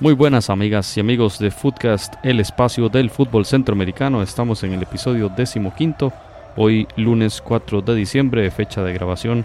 Muy 0.00 0.14
buenas 0.14 0.48
amigas 0.48 0.96
y 0.96 1.00
amigos 1.00 1.40
de 1.40 1.50
Footcast, 1.50 2.14
el 2.22 2.38
espacio 2.38 2.88
del 2.88 3.10
fútbol 3.10 3.44
centroamericano. 3.44 4.22
Estamos 4.22 4.62
en 4.62 4.72
el 4.72 4.84
episodio 4.84 5.28
quinto, 5.76 6.12
hoy 6.54 6.86
lunes 6.94 7.42
4 7.42 7.82
de 7.82 7.96
diciembre, 7.96 8.48
fecha 8.52 8.84
de 8.84 8.92
grabación 8.92 9.44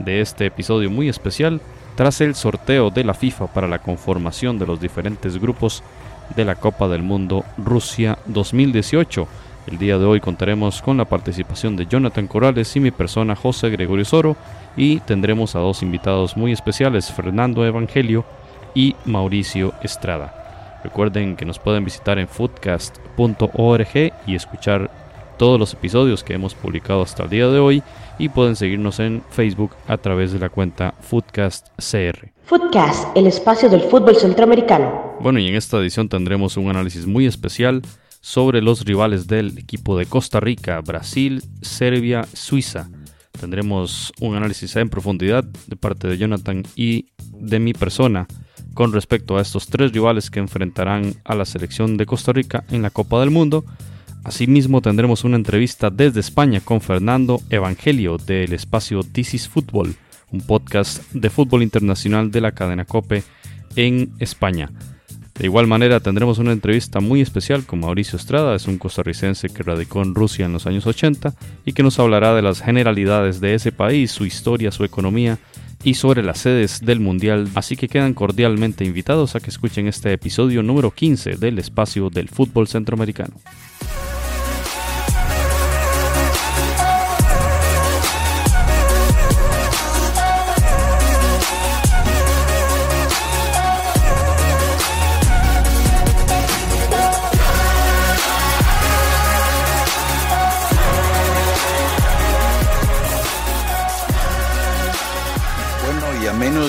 de 0.00 0.20
este 0.20 0.44
episodio 0.44 0.90
muy 0.90 1.08
especial, 1.08 1.62
tras 1.94 2.20
el 2.20 2.34
sorteo 2.34 2.90
de 2.90 3.02
la 3.02 3.14
FIFA 3.14 3.46
para 3.46 3.66
la 3.66 3.78
conformación 3.78 4.58
de 4.58 4.66
los 4.66 4.78
diferentes 4.78 5.40
grupos 5.40 5.82
de 6.36 6.44
la 6.44 6.56
Copa 6.56 6.86
del 6.86 7.02
Mundo 7.02 7.42
Rusia 7.56 8.18
2018. 8.26 9.26
El 9.68 9.78
día 9.78 9.96
de 9.96 10.04
hoy 10.04 10.20
contaremos 10.20 10.82
con 10.82 10.98
la 10.98 11.06
participación 11.06 11.76
de 11.76 11.86
Jonathan 11.86 12.26
Corrales 12.26 12.76
y 12.76 12.80
mi 12.80 12.90
persona 12.90 13.36
José 13.36 13.70
Gregorio 13.70 14.04
Soro 14.04 14.36
y 14.76 15.00
tendremos 15.00 15.56
a 15.56 15.60
dos 15.60 15.82
invitados 15.82 16.36
muy 16.36 16.52
especiales, 16.52 17.10
Fernando 17.10 17.64
Evangelio 17.64 18.26
y 18.74 18.96
Mauricio 19.04 19.72
Estrada. 19.82 20.80
Recuerden 20.84 21.36
que 21.36 21.46
nos 21.46 21.58
pueden 21.58 21.84
visitar 21.84 22.18
en 22.18 22.28
foodcast.org 22.28 24.12
y 24.26 24.34
escuchar 24.34 24.90
todos 25.38 25.58
los 25.58 25.72
episodios 25.72 26.22
que 26.22 26.34
hemos 26.34 26.54
publicado 26.54 27.02
hasta 27.02 27.24
el 27.24 27.30
día 27.30 27.48
de 27.48 27.58
hoy 27.58 27.82
y 28.18 28.28
pueden 28.28 28.56
seguirnos 28.56 29.00
en 29.00 29.22
Facebook 29.30 29.72
a 29.88 29.96
través 29.96 30.32
de 30.32 30.38
la 30.38 30.48
cuenta 30.48 30.94
Foodcast 31.00 31.68
CR. 31.76 32.32
Foodcast, 32.44 33.16
el 33.16 33.26
espacio 33.26 33.68
del 33.68 33.82
fútbol 33.82 34.16
centroamericano. 34.16 35.16
Bueno, 35.20 35.38
y 35.40 35.48
en 35.48 35.54
esta 35.54 35.78
edición 35.78 36.08
tendremos 36.08 36.56
un 36.56 36.68
análisis 36.68 37.06
muy 37.06 37.26
especial 37.26 37.82
sobre 38.20 38.62
los 38.62 38.84
rivales 38.84 39.26
del 39.26 39.58
equipo 39.58 39.98
de 39.98 40.06
Costa 40.06 40.40
Rica, 40.40 40.80
Brasil, 40.80 41.42
Serbia, 41.62 42.24
Suiza. 42.32 42.88
Tendremos 43.38 44.12
un 44.20 44.36
análisis 44.36 44.76
en 44.76 44.88
profundidad 44.88 45.44
de 45.44 45.76
parte 45.76 46.08
de 46.08 46.16
Jonathan 46.16 46.62
y 46.76 47.06
de 47.32 47.58
mi 47.58 47.72
persona 47.72 48.26
con 48.74 48.92
respecto 48.92 49.38
a 49.38 49.40
estos 49.40 49.68
tres 49.68 49.92
rivales 49.92 50.30
que 50.30 50.40
enfrentarán 50.40 51.14
a 51.24 51.34
la 51.34 51.44
selección 51.44 51.96
de 51.96 52.06
Costa 52.06 52.32
Rica 52.32 52.64
en 52.70 52.82
la 52.82 52.90
Copa 52.90 53.20
del 53.20 53.30
Mundo. 53.30 53.64
Asimismo 54.24 54.82
tendremos 54.82 55.24
una 55.24 55.36
entrevista 55.36 55.90
desde 55.90 56.20
España 56.20 56.60
con 56.60 56.80
Fernando 56.80 57.40
Evangelio 57.50 58.18
del 58.18 58.52
espacio 58.52 59.02
This 59.02 59.34
is 59.34 59.48
Football, 59.48 59.94
un 60.32 60.40
podcast 60.40 61.02
de 61.12 61.30
fútbol 61.30 61.62
internacional 61.62 62.30
de 62.30 62.40
la 62.40 62.52
cadena 62.52 62.84
Cope 62.84 63.22
en 63.76 64.12
España. 64.18 64.70
De 65.34 65.46
igual 65.46 65.66
manera 65.66 65.98
tendremos 65.98 66.38
una 66.38 66.52
entrevista 66.52 67.00
muy 67.00 67.20
especial 67.20 67.66
con 67.66 67.80
Mauricio 67.80 68.16
Estrada, 68.16 68.54
es 68.54 68.68
un 68.68 68.78
costarricense 68.78 69.48
que 69.48 69.64
radicó 69.64 70.00
en 70.02 70.14
Rusia 70.14 70.46
en 70.46 70.52
los 70.52 70.66
años 70.66 70.86
80 70.86 71.34
y 71.64 71.72
que 71.72 71.82
nos 71.82 71.98
hablará 71.98 72.34
de 72.34 72.42
las 72.42 72.62
generalidades 72.62 73.40
de 73.40 73.54
ese 73.54 73.72
país, 73.72 74.12
su 74.12 74.26
historia, 74.26 74.70
su 74.70 74.84
economía 74.84 75.38
y 75.84 75.94
sobre 75.94 76.22
las 76.22 76.38
sedes 76.38 76.80
del 76.80 76.98
Mundial, 76.98 77.48
así 77.54 77.76
que 77.76 77.88
quedan 77.88 78.14
cordialmente 78.14 78.84
invitados 78.84 79.36
a 79.36 79.40
que 79.40 79.50
escuchen 79.50 79.86
este 79.86 80.12
episodio 80.12 80.62
número 80.62 80.90
15 80.90 81.36
del 81.36 81.58
espacio 81.58 82.08
del 82.08 82.28
fútbol 82.28 82.66
centroamericano. 82.66 83.34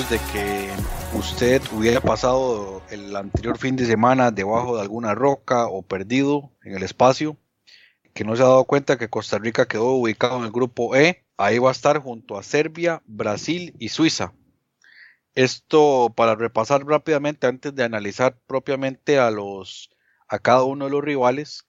De 0.09 0.19
que 0.31 0.69
usted 1.17 1.61
hubiera 1.71 1.99
pasado 1.99 2.83
el 2.91 3.15
anterior 3.15 3.57
fin 3.57 3.75
de 3.75 3.85
semana 3.85 4.29
debajo 4.29 4.75
de 4.75 4.83
alguna 4.83 5.15
roca 5.15 5.65
o 5.65 5.81
perdido 5.81 6.51
en 6.63 6.75
el 6.75 6.83
espacio, 6.83 7.37
que 8.13 8.23
no 8.23 8.35
se 8.35 8.43
ha 8.43 8.47
dado 8.47 8.65
cuenta 8.65 8.97
que 8.97 9.09
Costa 9.09 9.39
Rica 9.39 9.67
quedó 9.67 9.93
ubicado 9.93 10.37
en 10.37 10.43
el 10.43 10.51
grupo 10.51 10.95
E, 10.95 11.25
ahí 11.37 11.57
va 11.57 11.69
a 11.69 11.71
estar 11.71 11.99
junto 11.99 12.37
a 12.37 12.43
Serbia, 12.43 13.01
Brasil 13.07 13.73
y 13.79 13.89
Suiza. 13.89 14.33
Esto 15.33 16.13
para 16.15 16.35
repasar 16.35 16.85
rápidamente 16.85 17.47
antes 17.47 17.73
de 17.73 17.83
analizar 17.83 18.37
propiamente 18.45 19.17
a 19.17 19.31
los 19.31 19.89
a 20.27 20.37
cada 20.37 20.63
uno 20.63 20.85
de 20.85 20.91
los 20.91 21.03
rivales. 21.03 21.65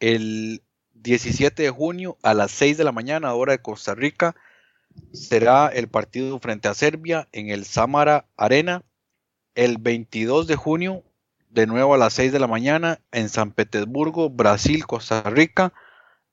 El 0.00 0.62
17 0.94 1.64
de 1.64 1.70
junio 1.70 2.16
a 2.22 2.32
las 2.32 2.50
6 2.52 2.78
de 2.78 2.84
la 2.84 2.92
mañana, 2.92 3.34
hora 3.34 3.52
de 3.52 3.62
Costa 3.62 3.94
Rica, 3.94 4.36
será 5.12 5.68
el 5.68 5.88
partido 5.88 6.38
frente 6.38 6.68
a 6.68 6.74
Serbia 6.74 7.28
en 7.32 7.50
el 7.50 7.64
Samara 7.64 8.26
Arena 8.36 8.84
el 9.54 9.78
22 9.78 10.46
de 10.46 10.56
junio, 10.56 11.02
de 11.50 11.66
nuevo 11.66 11.94
a 11.94 11.98
las 11.98 12.12
6 12.14 12.32
de 12.32 12.38
la 12.38 12.46
mañana 12.46 13.00
en 13.10 13.28
San 13.28 13.50
Petersburgo, 13.50 14.30
Brasil, 14.30 14.86
Costa 14.86 15.22
Rica, 15.22 15.72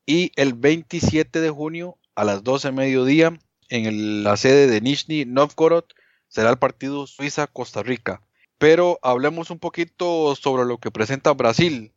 y 0.05 0.31
el 0.35 0.53
27 0.53 1.41
de 1.41 1.49
junio 1.49 1.97
a 2.13 2.23
las 2.23 2.43
12 2.43 2.67
de 2.67 2.71
mediodía 2.73 3.39
en 3.69 4.23
la 4.23 4.37
sede 4.37 4.67
de 4.67 4.81
Nizhny 4.81 5.25
Novgorod 5.25 5.85
será 6.27 6.51
el 6.51 6.57
partido 6.57 7.07
Suiza-Costa 7.07 7.81
Rica. 7.81 8.21
Pero 8.59 8.99
hablemos 9.01 9.49
un 9.49 9.57
poquito 9.57 10.35
sobre 10.35 10.65
lo 10.65 10.77
que 10.77 10.91
presenta 10.91 11.33
Brasil. 11.33 11.94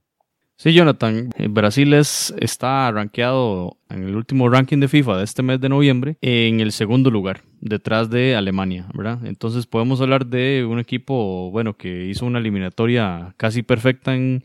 Sí, 0.61 0.73
Jonathan, 0.73 1.31
eh, 1.37 1.47
Brasil 1.49 1.95
es, 1.95 2.35
está 2.41 2.91
rankeado 2.91 3.77
en 3.89 4.03
el 4.03 4.17
último 4.17 4.49
ranking 4.49 4.79
de 4.79 4.89
FIFA 4.89 5.19
de 5.19 5.23
este 5.23 5.45
mes 5.45 5.61
de 5.61 5.69
noviembre 5.69 6.17
en 6.21 6.59
el 6.59 6.73
segundo 6.73 7.13
lugar, 7.13 7.43
detrás 7.61 8.11
de 8.11 8.35
Alemania, 8.35 8.89
¿verdad? 8.93 9.25
Entonces 9.25 9.67
podemos 9.67 10.01
hablar 10.01 10.27
de 10.27 10.67
un 10.69 10.81
equipo, 10.81 11.53
bueno, 11.53 11.77
que 11.77 12.07
hizo 12.07 12.27
una 12.27 12.41
eliminatoria 12.41 13.37
casi 13.37 13.63
perfecta 13.63 14.17
en, 14.17 14.43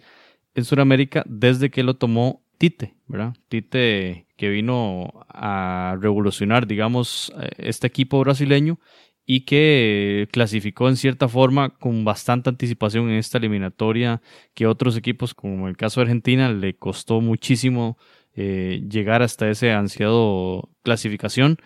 en 0.53 0.63
Sudamérica 0.65 1.23
desde 1.25 1.71
que 1.71 1.81
lo 1.81 1.95
tomó 1.95 2.43
Tite, 2.59 2.93
¿verdad? 3.07 3.33
Tite 3.49 4.27
que 4.37 4.49
vino 4.49 5.25
a 5.29 5.97
revolucionar, 5.99 6.67
digamos, 6.67 7.33
eh, 7.41 7.49
este 7.57 7.87
equipo 7.87 8.19
brasileño 8.19 8.77
y 9.25 9.41
que 9.41 10.27
clasificó 10.31 10.89
en 10.89 10.97
cierta 10.97 11.27
forma 11.27 11.69
con 11.77 12.03
bastante 12.03 12.49
anticipación 12.49 13.09
en 13.09 13.17
esta 13.17 13.37
eliminatoria 13.37 14.21
que 14.53 14.67
otros 14.67 14.97
equipos, 14.97 15.33
como 15.33 15.67
el 15.67 15.77
caso 15.77 15.99
de 15.99 16.05
Argentina, 16.05 16.51
le 16.51 16.75
costó 16.75 17.21
muchísimo 17.21 17.97
eh, 18.35 18.83
llegar 18.89 19.21
hasta 19.21 19.49
ese 19.49 19.71
ansiado 19.71 20.69
clasificación. 20.83 21.57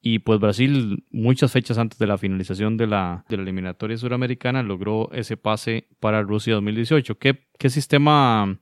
Y 0.00 0.20
pues 0.20 0.38
Brasil, 0.38 1.04
muchas 1.10 1.52
fechas 1.52 1.78
antes 1.78 1.98
de 1.98 2.06
la 2.06 2.18
finalización 2.18 2.76
de 2.76 2.86
la, 2.86 3.24
de 3.28 3.36
la 3.36 3.42
eliminatoria 3.42 3.96
suramericana, 3.96 4.62
logró 4.62 5.10
ese 5.12 5.36
pase 5.36 5.88
para 6.00 6.22
Rusia 6.22 6.54
2018. 6.54 7.18
¿Qué, 7.18 7.70
sistema 7.70 8.60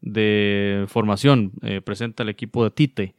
de 0.00 0.84
formación 0.86 1.52
eh, 1.62 1.80
presenta 1.80 2.22
el 2.22 2.28
equipo 2.28 2.62
de 2.62 2.70
Tite? 2.70 3.14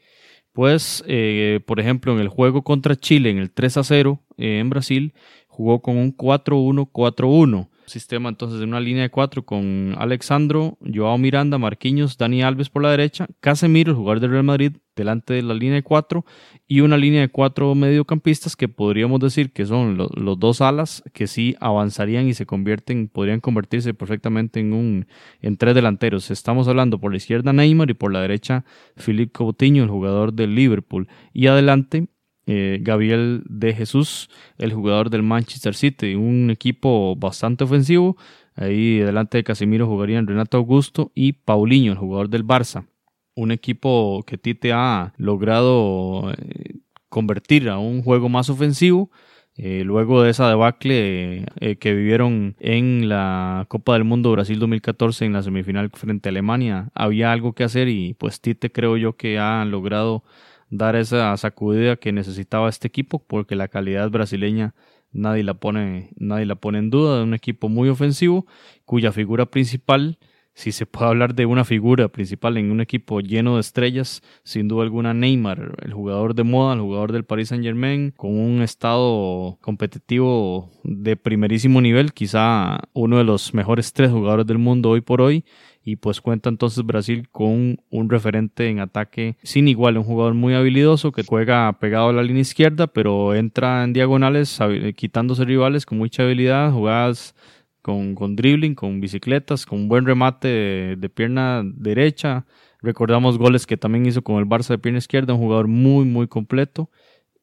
Pues, 0.57 1.03
eh, 1.06 1.59
por 1.68 1.79
ejemplo, 1.79 2.13
en 2.13 2.19
el 2.19 2.29
juego 2.29 2.63
contra 2.63 2.95
Chile, 2.95 3.29
en 3.29 3.38
el 3.38 3.51
3 3.51 3.78
a 3.78 3.84
0 3.84 4.23
eh, 4.38 4.57
en 4.57 4.72
Brasil, 4.72 5.13
jugó 5.47 5.84
con 5.84 5.97
un 5.97 6.18
4-1-4-1. 6.18 7.69
Sistema 7.88 8.28
entonces 8.28 8.60
de 8.60 8.66
una 8.66 8.81
línea 8.81 9.04
de 9.04 9.10
cuatro 9.10 9.45
con 9.45 9.95
Alexandro, 9.98 10.78
Joao 10.94 11.18
Miranda, 11.18 11.57
Marquinhos, 11.57 12.18
Dani 12.18 12.44
Alves 12.44 12.69
por 12.69 12.84
la 12.84 12.92
derecha, 12.92 13.28
Casemiro, 13.39 13.92
el 13.92 13.98
jugador 13.98 14.19
del 14.19 14.31
Real 14.31 14.44
Madrid, 14.44 14.74
delante 14.94 15.34
de 15.34 15.42
la 15.42 15.54
línea 15.54 15.75
de 15.75 15.84
cuatro 15.84 16.25
y 16.68 16.81
una 16.81 16.98
línea 16.98 17.22
de 17.22 17.30
cuatro 17.30 17.74
mediocampistas 17.75 18.57
que 18.57 18.68
podríamos 18.68 19.22
decir 19.22 19.54
que 19.54 19.66
son 19.66 19.98
los 19.98 20.38
dos 20.38 20.60
alas 20.60 21.01
que 21.13 21.28
sí 21.28 21.56
avanzarían 21.62 22.28
y 22.28 22.34
se 22.34 22.45
convierten, 22.45 23.07
podrían 23.07 23.39
convertirse 23.39 23.94
perfectamente 23.94 24.60
en 24.60 24.74
un 24.74 25.07
en 25.42 25.56
tres 25.56 25.74
delanteros. 25.74 26.30
Estamos 26.30 26.68
hablando 26.68 27.00
por 27.00 27.12
la 27.12 27.18
izquierda 27.18 27.54
Neymar 27.54 27.89
y 27.89 27.94
por 27.94 28.12
la 28.12 28.19
derecha 28.19 28.66
Philippe 28.98 29.31
Coutinho, 29.31 29.84
el 29.84 29.89
jugador 29.89 30.34
del 30.34 30.56
Liverpool, 30.56 31.07
y 31.31 31.48
adelante 31.48 32.10
eh, 32.49 32.79
Gabriel 32.81 33.44
de 33.49 33.73
Jesús, 33.73 34.29
el 34.57 34.71
jugador 34.73 35.09
del 35.09 35.21
Manchester 35.21 35.75
City, 35.75 36.15
un 36.15 36.49
equipo 36.49 37.15
bastante 37.17 37.65
ofensivo. 37.65 38.15
Ahí 38.55 38.99
delante 38.99 39.38
de 39.38 39.44
Casemiro 39.44 39.85
jugarían 39.85 40.25
Renato 40.25 40.57
Augusto 40.57 41.11
y 41.13 41.33
Paulinho, 41.33 41.91
el 41.91 41.97
jugador 41.97 42.29
del 42.29 42.45
Barça. 42.45 42.88
Un 43.35 43.51
equipo 43.51 44.23
que 44.25 44.38
Tite 44.38 44.71
ha 44.71 45.13
logrado 45.17 46.31
eh, 46.31 46.75
convertir 47.09 47.67
a 47.69 47.79
un 47.79 48.01
juego 48.01 48.29
más 48.29 48.50
ofensivo 48.50 49.11
Eh, 49.59 49.83
luego 49.83 50.21
de 50.21 50.29
esa 50.29 50.47
debacle 50.50 51.45
que 51.79 51.93
vivieron 51.95 52.55
en 52.59 53.09
la 53.09 53.65
Copa 53.69 53.93
del 53.93 54.03
Mundo 54.03 54.31
Brasil 54.31 54.59
2014 54.59 55.25
en 55.25 55.33
la 55.33 55.41
semifinal 55.41 55.89
frente 55.89 56.29
a 56.29 56.31
Alemania, 56.31 56.89
había 56.93 57.31
algo 57.31 57.53
que 57.53 57.63
hacer 57.63 57.88
y 57.88 58.13
pues 58.13 58.39
Tite 58.39 58.71
creo 58.71 58.97
yo 58.97 59.17
que 59.17 59.39
ha 59.39 59.65
logrado 59.65 60.23
dar 60.69 60.95
esa 60.95 61.35
sacudida 61.37 61.95
que 61.95 62.11
necesitaba 62.11 62.69
este 62.69 62.87
equipo 62.87 63.19
porque 63.19 63.55
la 63.55 63.67
calidad 63.67 64.09
brasileña 64.09 64.75
nadie 65.11 65.43
la 65.43 65.53
pone, 65.55 66.09
nadie 66.17 66.45
la 66.45 66.55
pone 66.55 66.79
en 66.79 66.89
duda, 66.89 67.17
de 67.17 67.23
un 67.23 67.33
equipo 67.33 67.69
muy 67.69 67.89
ofensivo 67.89 68.45
cuya 68.85 69.11
figura 69.11 69.45
principal 69.45 70.17
si 70.57 70.71
se 70.71 70.87
puede 70.87 71.05
hablar 71.05 71.35
de 71.35 71.45
una 71.45 71.65
figura 71.65 72.07
principal 72.07 72.57
en 72.57 72.71
un 72.71 72.81
equipo 72.81 73.19
lleno 73.19 73.53
de 73.53 73.61
estrellas, 73.61 74.23
sin 74.43 74.67
duda 74.67 74.81
alguna 74.81 75.13
Neymar, 75.13 75.75
el 75.83 75.93
jugador 75.93 76.33
de 76.33 76.41
moda, 76.41 76.73
el 76.73 76.81
jugador 76.81 77.11
del 77.11 77.25
Paris 77.25 77.49
Saint 77.49 77.63
Germain, 77.63 78.09
con 78.09 78.35
un 78.35 78.63
estado 78.63 79.59
competitivo 79.61 80.71
de 80.83 81.15
primerísimo 81.15 81.79
nivel, 81.79 82.11
quizá 82.11 82.79
uno 82.93 83.19
de 83.19 83.23
los 83.23 83.53
mejores 83.53 83.93
tres 83.93 84.09
jugadores 84.09 84.47
del 84.47 84.57
mundo 84.57 84.89
hoy 84.89 85.01
por 85.01 85.21
hoy, 85.21 85.45
y 85.88 85.95
pues 85.95 86.19
cuenta 86.19 86.50
entonces 86.50 86.86
Brasil 86.86 87.30
con 87.31 87.78
un 87.89 88.10
referente 88.10 88.68
en 88.68 88.81
ataque 88.81 89.38
sin 89.42 89.69
igual, 89.69 89.98
un 89.98 90.04
jugador 90.04 90.34
muy 90.34 90.54
habilidoso 90.54 91.13
que 91.13 91.24
juega 91.24 91.72
pegado 91.80 92.10
a 92.10 92.13
la 92.13 92.24
línea 92.24 92.42
izquierda, 92.42 92.88
pero 92.88 93.34
entra 93.34 93.86
en 93.86 93.94
diagonales 93.94 94.60
quitándose 94.98 95.45
rivales 95.45 95.86
con 95.86 95.98
mucha 95.98 96.24
habilidad, 96.24 96.74
jugadas 96.74 97.36
con, 97.81 98.16
con 98.16 98.36
dribbling, 98.36 98.75
con 98.75 99.00
bicicletas, 99.00 99.66
con 99.66 99.88
buen 99.88 100.06
remate 100.06 100.98
de, 100.98 101.10
pierna 101.10 101.63
derecha. 101.63 102.45
Recordamos 102.81 103.38
goles 103.38 103.66
que 103.66 103.78
también 103.78 104.06
hizo 104.06 104.22
con 104.22 104.39
el 104.39 104.45
Barça 104.45 104.72
de 104.72 104.80
pierna 104.80 104.98
izquierda, 104.98 105.36
un 105.36 105.39
jugador 105.39 105.69
muy, 105.69 106.04
muy 106.04 106.28
completo. 106.28 106.89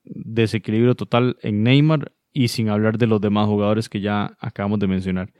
Desequilibrio 0.04 0.94
total 0.94 1.38
en 1.40 1.62
Neymar 1.62 2.12
y 2.34 2.48
sin 2.48 2.68
hablar 2.68 2.98
de 2.98 3.06
los 3.06 3.22
demás 3.22 3.46
jugadores 3.46 3.88
que 3.88 4.02
ya 4.02 4.36
acabamos 4.38 4.80
de 4.80 4.86
mencionar. 4.86 5.32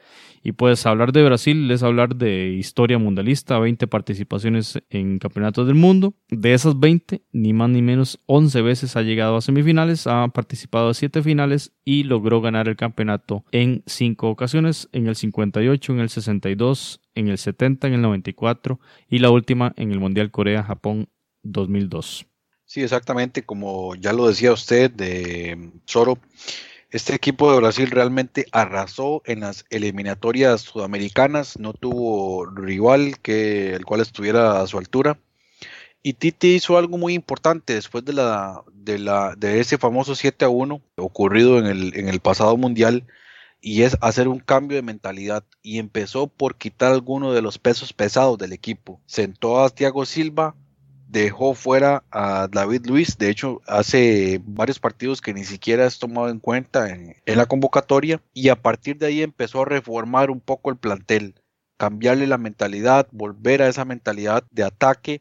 Y 0.46 0.52
pues 0.52 0.84
hablar 0.84 1.12
de 1.12 1.24
Brasil 1.24 1.70
es 1.70 1.82
hablar 1.82 2.16
de 2.16 2.50
historia 2.50 2.98
mundialista, 2.98 3.58
20 3.58 3.86
participaciones 3.86 4.78
en 4.90 5.18
campeonatos 5.18 5.66
del 5.66 5.74
mundo. 5.74 6.12
De 6.28 6.52
esas 6.52 6.78
20, 6.78 7.22
ni 7.32 7.54
más 7.54 7.70
ni 7.70 7.80
menos 7.80 8.20
11 8.26 8.60
veces 8.60 8.94
ha 8.94 9.00
llegado 9.00 9.38
a 9.38 9.40
semifinales, 9.40 10.06
ha 10.06 10.28
participado 10.28 10.90
a 10.90 10.94
7 10.94 11.22
finales 11.22 11.72
y 11.82 12.04
logró 12.04 12.42
ganar 12.42 12.68
el 12.68 12.76
campeonato 12.76 13.46
en 13.52 13.82
5 13.86 14.28
ocasiones, 14.28 14.90
en 14.92 15.06
el 15.06 15.16
58, 15.16 15.92
en 15.94 16.00
el 16.00 16.10
62, 16.10 17.00
en 17.14 17.28
el 17.28 17.38
70, 17.38 17.86
en 17.86 17.94
el 17.94 18.02
94 18.02 18.80
y 19.08 19.20
la 19.20 19.30
última 19.30 19.72
en 19.78 19.92
el 19.92 19.98
Mundial 19.98 20.30
Corea-Japón 20.30 21.08
2002. 21.42 22.26
Sí, 22.66 22.82
exactamente, 22.82 23.44
como 23.44 23.94
ya 23.94 24.12
lo 24.12 24.28
decía 24.28 24.52
usted 24.52 24.90
de 24.90 25.70
Soro. 25.86 26.18
Este 26.94 27.12
equipo 27.12 27.50
de 27.50 27.58
Brasil 27.58 27.90
realmente 27.90 28.46
arrasó 28.52 29.20
en 29.26 29.40
las 29.40 29.64
eliminatorias 29.70 30.60
sudamericanas, 30.60 31.58
no 31.58 31.72
tuvo 31.72 32.46
rival 32.46 33.18
que 33.20 33.74
el 33.74 33.84
cual 33.84 34.00
estuviera 34.00 34.60
a 34.60 34.66
su 34.68 34.78
altura. 34.78 35.18
Y 36.04 36.12
Titi 36.12 36.54
hizo 36.54 36.78
algo 36.78 36.96
muy 36.96 37.14
importante 37.14 37.74
después 37.74 38.04
de 38.04 38.12
la 38.12 38.62
de 38.76 39.58
ese 39.58 39.76
famoso 39.76 40.14
7 40.14 40.44
a 40.44 40.48
1 40.50 40.80
ocurrido 40.98 41.58
en 41.58 41.66
el, 41.66 41.98
en 41.98 42.08
el 42.08 42.20
pasado 42.20 42.56
mundial 42.56 43.04
y 43.60 43.82
es 43.82 43.98
hacer 44.00 44.28
un 44.28 44.38
cambio 44.38 44.76
de 44.76 44.82
mentalidad 44.82 45.42
y 45.62 45.80
empezó 45.80 46.28
por 46.28 46.54
quitar 46.54 46.92
alguno 46.92 47.32
de 47.32 47.42
los 47.42 47.58
pesos 47.58 47.92
pesados 47.92 48.38
del 48.38 48.52
equipo. 48.52 49.00
Sentó 49.06 49.64
a 49.64 49.70
Thiago 49.70 50.06
Silva, 50.06 50.54
dejó 51.22 51.54
fuera 51.54 52.02
a 52.10 52.48
David 52.50 52.86
Luis. 52.86 53.16
De 53.16 53.30
hecho, 53.30 53.62
hace 53.66 54.40
varios 54.44 54.80
partidos 54.80 55.20
que 55.20 55.32
ni 55.32 55.44
siquiera 55.44 55.86
es 55.86 55.98
tomado 55.98 56.28
en 56.28 56.40
cuenta 56.40 56.90
en, 56.90 57.16
la 57.24 57.46
convocatoria. 57.46 58.20
Y 58.34 58.48
a 58.48 58.60
partir 58.60 58.98
de 58.98 59.06
ahí 59.06 59.22
empezó 59.22 59.62
a 59.62 59.66
reformar 59.66 60.30
un 60.30 60.40
poco 60.40 60.70
el 60.70 60.76
plantel, 60.76 61.34
cambiarle 61.76 62.26
la 62.26 62.36
mentalidad, 62.36 63.06
volver 63.12 63.62
a 63.62 63.68
esa 63.68 63.84
mentalidad 63.84 64.44
de 64.50 64.64
ataque, 64.64 65.20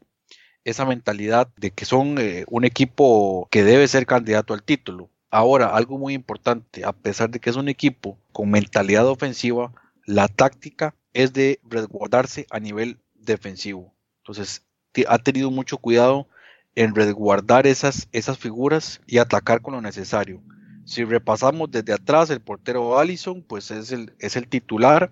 esa 0.64 0.84
mentalidad 0.84 1.48
de 1.56 1.70
que 1.70 1.84
son 1.84 2.18
eh, 2.18 2.44
un 2.48 2.64
equipo 2.64 3.46
que 3.50 3.62
debe 3.62 3.86
ser 3.86 4.04
candidato 4.04 4.52
al 4.52 4.64
título. 4.64 5.10
Ahora, 5.30 5.68
algo 5.76 5.98
muy 5.98 6.14
importante, 6.14 6.84
a 6.84 6.92
pesar 6.92 7.30
de 7.30 7.38
que 7.38 7.50
es 7.50 7.56
un 7.56 7.68
equipo 7.68 8.18
con 8.32 8.50
mentalidad 8.50 9.06
ofensiva, 9.06 9.72
la 10.06 10.28
táctica 10.28 10.94
es 11.12 11.32
de 11.32 11.60
resguardarse 11.64 12.46
a 12.50 12.58
nivel 12.58 12.98
defensivo. 13.14 13.94
Entonces, 14.22 14.64
ha 15.08 15.18
tenido 15.18 15.50
mucho 15.50 15.78
cuidado 15.78 16.28
en 16.76 16.94
resguardar 16.94 17.66
esas, 17.66 18.08
esas 18.12 18.38
figuras 18.38 19.00
y 19.06 19.18
atacar 19.18 19.62
con 19.62 19.74
lo 19.74 19.80
necesario. 19.80 20.42
Si 20.84 21.04
repasamos 21.04 21.70
desde 21.70 21.92
atrás, 21.92 22.30
el 22.30 22.40
portero 22.40 22.98
Allison, 22.98 23.42
pues 23.42 23.70
es 23.70 23.90
el, 23.92 24.12
es 24.18 24.36
el 24.36 24.48
titular. 24.48 25.10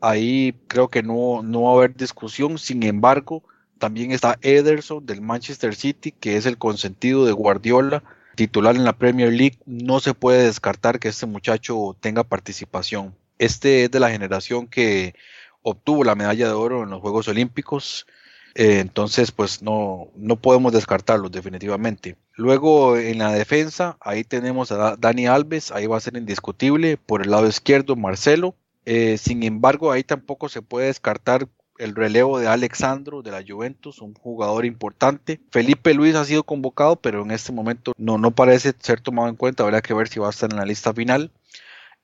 Ahí 0.00 0.54
creo 0.66 0.88
que 0.88 1.02
no, 1.02 1.42
no 1.42 1.62
va 1.62 1.70
a 1.70 1.74
haber 1.74 1.96
discusión. 1.96 2.58
Sin 2.58 2.82
embargo, 2.82 3.42
también 3.78 4.12
está 4.12 4.38
Ederson 4.42 5.06
del 5.06 5.22
Manchester 5.22 5.74
City, 5.74 6.12
que 6.12 6.36
es 6.36 6.44
el 6.44 6.58
consentido 6.58 7.24
de 7.24 7.32
Guardiola, 7.32 8.02
titular 8.34 8.76
en 8.76 8.84
la 8.84 8.98
Premier 8.98 9.32
League. 9.32 9.58
No 9.64 10.00
se 10.00 10.12
puede 10.12 10.44
descartar 10.44 11.00
que 11.00 11.08
este 11.08 11.26
muchacho 11.26 11.96
tenga 12.00 12.24
participación. 12.24 13.14
Este 13.38 13.84
es 13.84 13.90
de 13.90 14.00
la 14.00 14.10
generación 14.10 14.66
que 14.66 15.14
obtuvo 15.62 16.04
la 16.04 16.14
medalla 16.14 16.46
de 16.46 16.52
oro 16.52 16.82
en 16.82 16.90
los 16.90 17.00
Juegos 17.00 17.26
Olímpicos. 17.28 18.06
Eh, 18.54 18.80
entonces, 18.80 19.30
pues 19.32 19.62
no, 19.62 20.08
no 20.16 20.36
podemos 20.36 20.72
descartarlos 20.72 21.30
definitivamente. 21.30 22.16
Luego 22.34 22.96
en 22.96 23.18
la 23.18 23.32
defensa, 23.32 23.96
ahí 24.00 24.24
tenemos 24.24 24.72
a 24.72 24.96
Dani 24.96 25.26
Alves, 25.26 25.70
ahí 25.72 25.86
va 25.86 25.96
a 25.96 26.00
ser 26.00 26.16
indiscutible. 26.16 26.96
Por 26.96 27.22
el 27.22 27.30
lado 27.30 27.46
izquierdo, 27.46 27.96
Marcelo. 27.96 28.54
Eh, 28.86 29.18
sin 29.18 29.42
embargo, 29.42 29.92
ahí 29.92 30.02
tampoco 30.02 30.48
se 30.48 30.62
puede 30.62 30.86
descartar 30.86 31.48
el 31.78 31.94
relevo 31.94 32.38
de 32.38 32.46
Alexandro 32.46 33.22
de 33.22 33.30
la 33.30 33.42
Juventus, 33.46 34.00
un 34.00 34.14
jugador 34.14 34.66
importante. 34.66 35.40
Felipe 35.50 35.94
Luis 35.94 36.14
ha 36.14 36.24
sido 36.24 36.44
convocado, 36.44 36.96
pero 36.96 37.22
en 37.22 37.30
este 37.30 37.52
momento 37.52 37.94
no, 37.96 38.18
no 38.18 38.32
parece 38.32 38.74
ser 38.78 39.00
tomado 39.00 39.28
en 39.28 39.36
cuenta. 39.36 39.62
Habrá 39.62 39.80
que 39.80 39.94
ver 39.94 40.08
si 40.08 40.20
va 40.20 40.26
a 40.26 40.30
estar 40.30 40.50
en 40.50 40.58
la 40.58 40.66
lista 40.66 40.92
final. 40.92 41.32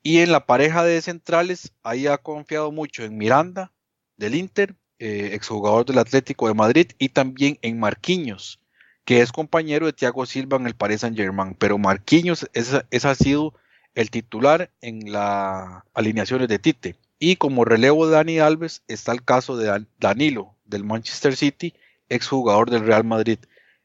Y 0.03 0.19
en 0.19 0.33
la 0.33 0.47
pareja 0.47 0.85
de 0.85 1.03
centrales, 1.03 1.73
ahí 1.83 2.07
ha 2.07 2.19
confiado 2.19 2.71
mucho 2.73 3.05
en 3.05 3.19
Miranda 3.19 3.73
del 4.17 4.35
Inter, 4.35 4.77
eh, 4.99 5.31
exjugador 5.33 5.85
del 5.85 5.99
Atlético 5.99 6.49
de 6.49 6.55
Madrid, 6.55 6.93
y 6.99 7.11
también 7.11 7.59
en 7.63 7.79
Marquinhos, 7.79 8.61
que 9.05 9.21
es 9.21 9.33
compañero 9.33 9.87
de 9.87 9.93
Thiago 9.93 10.27
Silva 10.27 10.57
en 10.57 10.67
el 10.67 10.75
Paris 10.75 11.01
Saint 11.03 11.17
Germain. 11.17 11.55
Pero 11.55 11.79
Marquinhos 11.79 12.49
es, 12.53 13.05
ha 13.05 13.15
sido 13.15 13.55
el 13.95 14.11
titular 14.11 14.71
en 14.81 15.13
las 15.13 15.83
alineaciones 15.95 16.49
de 16.49 16.59
Tite. 16.59 16.97
Y 17.19 17.37
como 17.37 17.65
relevo 17.65 18.07
de 18.07 18.13
Dani 18.13 18.39
Alves 18.41 18.83
está 18.89 19.13
el 19.13 19.25
caso 19.25 19.57
de 19.57 19.87
Danilo 19.99 20.55
del 20.67 20.85
Manchester 20.85 21.37
City, 21.37 21.75
exjugador 22.09 22.71
del 22.71 22.85
Real 22.85 23.05
Madrid. 23.05 23.39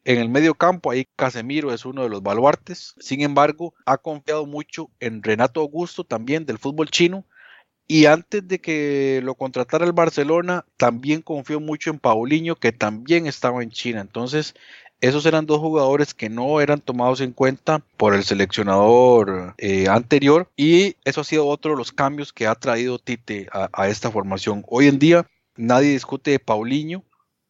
En 0.03 0.17
el 0.17 0.29
medio 0.29 0.55
campo, 0.55 0.91
ahí 0.91 1.07
Casemiro 1.15 1.71
es 1.73 1.85
uno 1.85 2.03
de 2.03 2.09
los 2.09 2.23
baluartes. 2.23 2.95
Sin 2.99 3.21
embargo, 3.21 3.75
ha 3.85 3.97
confiado 3.97 4.45
mucho 4.47 4.89
en 4.99 5.21
Renato 5.21 5.61
Augusto, 5.61 6.03
también 6.03 6.45
del 6.45 6.57
fútbol 6.57 6.89
chino, 6.89 7.23
y 7.91 8.05
antes 8.05 8.47
de 8.47 8.61
que 8.61 9.19
lo 9.21 9.35
contratara 9.35 9.83
el 9.83 9.91
Barcelona, 9.91 10.63
también 10.77 11.21
confió 11.21 11.59
mucho 11.59 11.89
en 11.89 11.99
Paulinho, 11.99 12.55
que 12.55 12.71
también 12.71 13.27
estaba 13.27 13.61
en 13.61 13.69
China. 13.69 13.99
Entonces, 13.99 14.55
esos 15.01 15.25
eran 15.25 15.45
dos 15.45 15.59
jugadores 15.59 16.13
que 16.13 16.29
no 16.29 16.61
eran 16.61 16.79
tomados 16.79 17.19
en 17.19 17.33
cuenta 17.33 17.83
por 17.97 18.15
el 18.15 18.23
seleccionador 18.23 19.55
eh, 19.57 19.89
anterior. 19.89 20.49
Y 20.55 20.95
eso 21.03 21.19
ha 21.19 21.25
sido 21.25 21.47
otro 21.47 21.71
de 21.71 21.77
los 21.77 21.91
cambios 21.91 22.31
que 22.31 22.47
ha 22.47 22.55
traído 22.55 22.97
Tite 22.97 23.49
a, 23.51 23.89
esta 23.89 24.09
formación. 24.09 24.63
Hoy 24.69 24.87
en 24.87 24.97
día, 24.97 25.27
nadie 25.57 25.89
discute 25.89 26.31
de 26.31 26.39
Paulinho, 26.39 27.03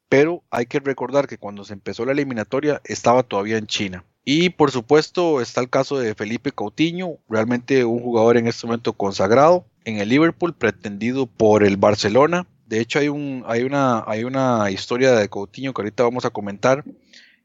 pero 0.09 0.41
hay 0.49 0.65
que 0.65 0.79
recordar 0.79 1.27
que 1.27 1.37
cuando 1.37 1.63
se 1.65 1.73
empezó 1.73 2.03
la 2.03 2.13
eliminatoria 2.13 2.81
estaba 2.85 3.21
todavía 3.21 3.59
en 3.59 3.67
China. 3.67 4.05
Y 4.25 4.49
por 4.49 4.71
supuesto 4.71 5.39
está 5.39 5.61
el 5.61 5.69
caso 5.69 5.99
de 5.99 6.15
Felipe 6.15 6.51
Coutinho, 6.51 7.19
realmente 7.29 7.85
un 7.85 7.99
jugador 7.99 8.37
en 8.37 8.47
este 8.47 8.65
momento 8.65 8.93
consagrado 8.93 9.67
en 9.85 9.97
el 9.97 10.09
Liverpool, 10.09 10.53
pretendido 10.53 11.25
por 11.25 11.63
el 11.63 11.77
Barcelona. 11.77 12.47
De 12.65 12.79
hecho, 12.79 12.99
hay, 12.99 13.09
un, 13.09 13.43
hay, 13.47 13.63
una, 13.63 14.03
hay 14.07 14.23
una 14.23 14.71
historia 14.71 15.11
de 15.13 15.29
Coutinho 15.29 15.73
que 15.73 15.81
ahorita 15.81 16.03
vamos 16.03 16.25
a 16.25 16.29
comentar. 16.29 16.83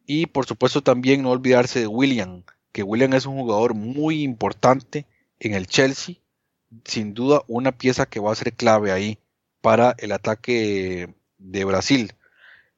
Y 0.07 0.27
por 0.27 0.47
supuesto 0.47 0.83
también 0.83 1.23
no 1.23 1.31
olvidarse 1.31 1.81
de 1.81 1.87
William, 1.87 2.45
que 2.73 2.83
William 2.83 3.13
es 3.15 3.27
un 3.27 3.37
jugador 3.37 3.75
muy 3.75 4.23
importante 4.23 5.07
en 5.41 5.55
el 5.55 5.67
Chelsea. 5.67 6.17
Sin 6.85 7.15
duda 7.15 7.43
una 7.49 7.73
pieza 7.73 8.07
que 8.07 8.21
va 8.21 8.33
a 8.33 8.37
ser 8.37 8.53
clave 8.53 8.93
ahí 8.93 9.19
para 9.61 9.95
el 9.99 10.13
ataque 10.13 11.15
de 11.39 11.65
Brasil. 11.65 12.13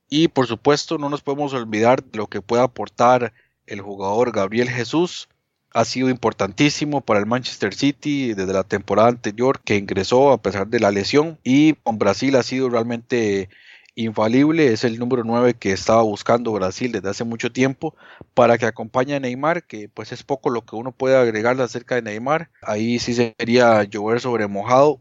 Y 0.09 0.29
por 0.29 0.47
supuesto 0.47 0.99
no 0.99 1.11
nos 1.11 1.21
podemos 1.23 1.53
olvidar 1.53 2.03
de 2.03 2.19
lo 2.19 2.29
que 2.29 2.41
puede 2.41 2.63
aportar 2.63 3.35
el 3.67 3.83
jugador 3.83 4.33
Gabriel 4.33 4.71
Jesús, 4.71 5.29
ha 5.73 5.85
sido 5.85 6.09
importantísimo 6.09 7.01
para 7.01 7.21
el 7.21 7.27
Manchester 7.27 7.75
City 7.75 8.35
desde 8.35 8.53
la 8.53 8.65
temporada 8.65 9.09
anterior 9.09 9.61
que 9.65 9.77
ingresó 9.77 10.33
a 10.33 10.43
pesar 10.43 10.69
de 10.69 10.81
la 10.81 10.91
lesión 10.91 11.39
y 11.45 11.75
con 11.75 11.99
Brasil 11.99 12.37
ha 12.37 12.43
sido 12.43 12.69
realmente 12.71 13.49
infalible, 13.95 14.73
es 14.73 14.85
el 14.85 14.99
número 14.99 15.25
9 15.25 15.55
que 15.55 15.73
estaba 15.73 16.03
buscando 16.03 16.53
Brasil 16.53 16.93
desde 16.93 17.11
hace 17.11 17.25
mucho 17.25 17.51
tiempo 17.51 17.97
para 18.33 18.57
que 18.57 18.67
acompañe 18.67 19.15
a 19.17 19.21
Neymar, 19.21 19.67
que 19.67 19.89
pues 19.89 20.13
es 20.13 20.23
poco 20.23 20.51
lo 20.51 20.65
que 20.65 20.77
uno 20.77 20.93
puede 20.93 21.17
agregarle 21.17 21.65
acerca 21.65 21.97
de 21.97 22.03
Neymar. 22.03 22.51
Ahí 22.63 23.01
sí 23.01 23.13
sería 23.13 23.83
llover 23.85 24.21
sobre 24.21 24.47
mojado, 24.47 25.01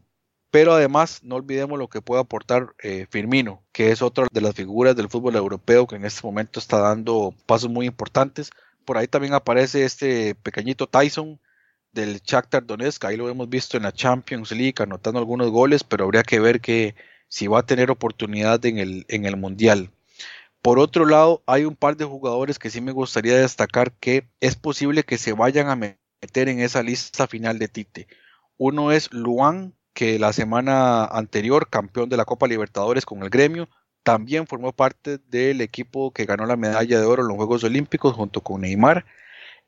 pero 0.50 0.72
además 0.74 1.20
no 1.22 1.36
olvidemos 1.36 1.78
lo 1.78 1.88
que 1.88 2.02
puede 2.02 2.22
aportar 2.22 2.74
eh, 2.82 3.06
Firmino, 3.08 3.62
que 3.72 3.92
es 3.92 4.02
otra 4.02 4.26
de 4.32 4.40
las 4.40 4.54
figuras 4.54 4.96
del 4.96 5.08
fútbol 5.08 5.36
europeo 5.36 5.86
que 5.86 5.96
en 5.96 6.04
este 6.04 6.26
momento 6.26 6.58
está 6.58 6.78
dando 6.78 7.32
pasos 7.46 7.70
muy 7.70 7.86
importantes. 7.86 8.50
Por 8.88 8.96
ahí 8.96 9.06
también 9.06 9.34
aparece 9.34 9.84
este 9.84 10.34
pequeñito 10.34 10.86
Tyson 10.86 11.38
del 11.92 12.22
Shakhtar 12.22 12.64
Donetsk, 12.64 13.04
ahí 13.04 13.18
lo 13.18 13.28
hemos 13.28 13.46
visto 13.46 13.76
en 13.76 13.82
la 13.82 13.92
Champions 13.92 14.50
League 14.50 14.76
anotando 14.78 15.18
algunos 15.18 15.50
goles, 15.50 15.84
pero 15.84 16.06
habría 16.06 16.22
que 16.22 16.40
ver 16.40 16.62
que 16.62 16.94
si 17.28 17.48
va 17.48 17.58
a 17.58 17.66
tener 17.66 17.90
oportunidad 17.90 18.64
en 18.64 18.78
el, 18.78 19.04
en 19.08 19.26
el 19.26 19.36
Mundial. 19.36 19.90
Por 20.62 20.78
otro 20.78 21.04
lado, 21.04 21.42
hay 21.44 21.66
un 21.66 21.76
par 21.76 21.98
de 21.98 22.06
jugadores 22.06 22.58
que 22.58 22.70
sí 22.70 22.80
me 22.80 22.92
gustaría 22.92 23.36
destacar 23.36 23.92
que 23.92 24.26
es 24.40 24.56
posible 24.56 25.02
que 25.02 25.18
se 25.18 25.34
vayan 25.34 25.68
a 25.68 25.76
meter 25.76 26.48
en 26.48 26.60
esa 26.60 26.82
lista 26.82 27.26
final 27.26 27.58
de 27.58 27.68
Tite. 27.68 28.08
Uno 28.56 28.90
es 28.90 29.12
Luan, 29.12 29.74
que 29.92 30.18
la 30.18 30.32
semana 30.32 31.04
anterior, 31.04 31.68
campeón 31.68 32.08
de 32.08 32.16
la 32.16 32.24
Copa 32.24 32.48
Libertadores 32.48 33.04
con 33.04 33.22
el 33.22 33.28
gremio, 33.28 33.68
también 34.08 34.46
formó 34.46 34.72
parte 34.72 35.18
del 35.28 35.60
equipo 35.60 36.12
que 36.12 36.24
ganó 36.24 36.46
la 36.46 36.56
medalla 36.56 36.98
de 36.98 37.04
oro 37.04 37.20
en 37.20 37.28
los 37.28 37.36
Juegos 37.36 37.62
Olímpicos 37.62 38.14
junto 38.14 38.40
con 38.40 38.62
Neymar. 38.62 39.04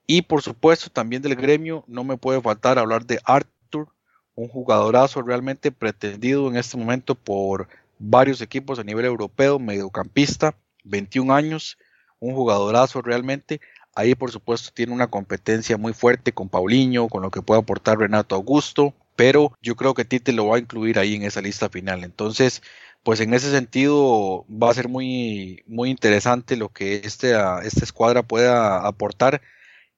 Y 0.07 0.23
por 0.23 0.41
supuesto 0.41 0.89
también 0.89 1.21
del 1.21 1.37
gremio 1.37 1.85
no 1.87 2.05
me 2.05 2.17
puede 2.17 2.41
faltar 2.41 2.79
hablar 2.79 3.05
de 3.05 3.21
Arthur, 3.25 3.89
un 4.35 4.49
jugadorazo 4.49 5.21
realmente 5.21 5.71
pretendido 5.73 6.49
en 6.49 6.57
este 6.57 6.79
momento 6.79 7.15
por 7.15 7.69
varios 7.99 8.41
equipos 8.41 8.79
a 8.79 8.83
nivel 8.83 9.05
europeo, 9.05 9.59
mediocampista, 9.59 10.55
21 10.85 11.35
años, 11.35 11.77
un 12.19 12.35
jugadorazo 12.35 13.03
realmente. 13.03 13.61
Ahí 13.95 14.15
por 14.15 14.33
supuesto 14.33 14.71
tiene 14.73 14.95
una 14.95 15.09
competencia 15.09 15.77
muy 15.77 15.93
fuerte 15.93 16.33
con 16.33 16.49
Paulinho, 16.49 17.09
con 17.09 17.21
lo 17.21 17.31
que 17.31 17.43
puede 17.43 17.61
aportar 17.61 17.99
Renato 17.99 18.37
Augusto, 18.37 18.95
pero 19.17 19.53
yo 19.61 19.77
creo 19.77 19.93
que 19.93 20.07
Tite 20.07 20.33
lo 20.33 20.47
va 20.47 20.57
a 20.57 20.61
incluir 20.61 20.99
ahí 20.99 21.15
en 21.15 21.25
esa 21.25 21.43
lista 21.43 21.69
final. 21.69 22.05
Entonces, 22.05 22.63
pues 23.03 23.21
en 23.21 23.35
ese 23.35 23.51
sentido 23.51 24.45
va 24.51 24.71
a 24.71 24.75
ser 24.75 24.89
muy, 24.89 25.63
muy 25.67 25.91
interesante 25.91 26.57
lo 26.57 26.69
que 26.71 26.97
este, 27.05 27.31
esta 27.63 27.85
escuadra 27.85 28.23
pueda 28.23 28.87
aportar 28.87 29.41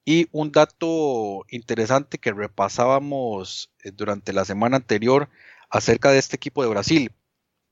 y 0.04 0.28
un 0.32 0.52
dato 0.52 1.44
interesante 1.49 2.18
que 2.18 2.32
repasábamos 2.32 3.71
eh, 3.85 3.92
durante 3.92 4.32
la 4.32 4.44
semana 4.44 4.76
anterior 4.76 5.28
acerca 5.71 6.11
de 6.11 6.18
este 6.18 6.37
equipo 6.37 6.62
de 6.62 6.68
Brasil, 6.68 7.12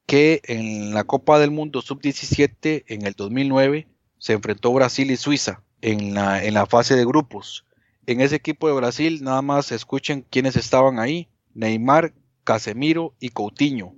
que 0.06 0.40
en 0.44 0.94
la 0.94 1.04
Copa 1.04 1.38
del 1.38 1.50
Mundo 1.50 1.82
Sub-17 1.82 2.84
en 2.86 3.06
el 3.06 3.14
2009 3.14 3.88
se 4.18 4.32
enfrentó 4.32 4.72
Brasil 4.72 5.10
y 5.10 5.16
Suiza 5.16 5.62
en 5.80 6.14
la, 6.14 6.44
en 6.44 6.54
la 6.54 6.66
fase 6.66 6.94
de 6.94 7.04
grupos. 7.04 7.66
En 8.06 8.20
ese 8.20 8.36
equipo 8.36 8.68
de 8.68 8.74
Brasil 8.74 9.22
nada 9.22 9.42
más 9.42 9.72
escuchen 9.72 10.24
quiénes 10.30 10.56
estaban 10.56 10.98
ahí. 10.98 11.28
Neymar, 11.54 12.14
Casemiro 12.44 13.14
y 13.18 13.30
Coutinho. 13.30 13.94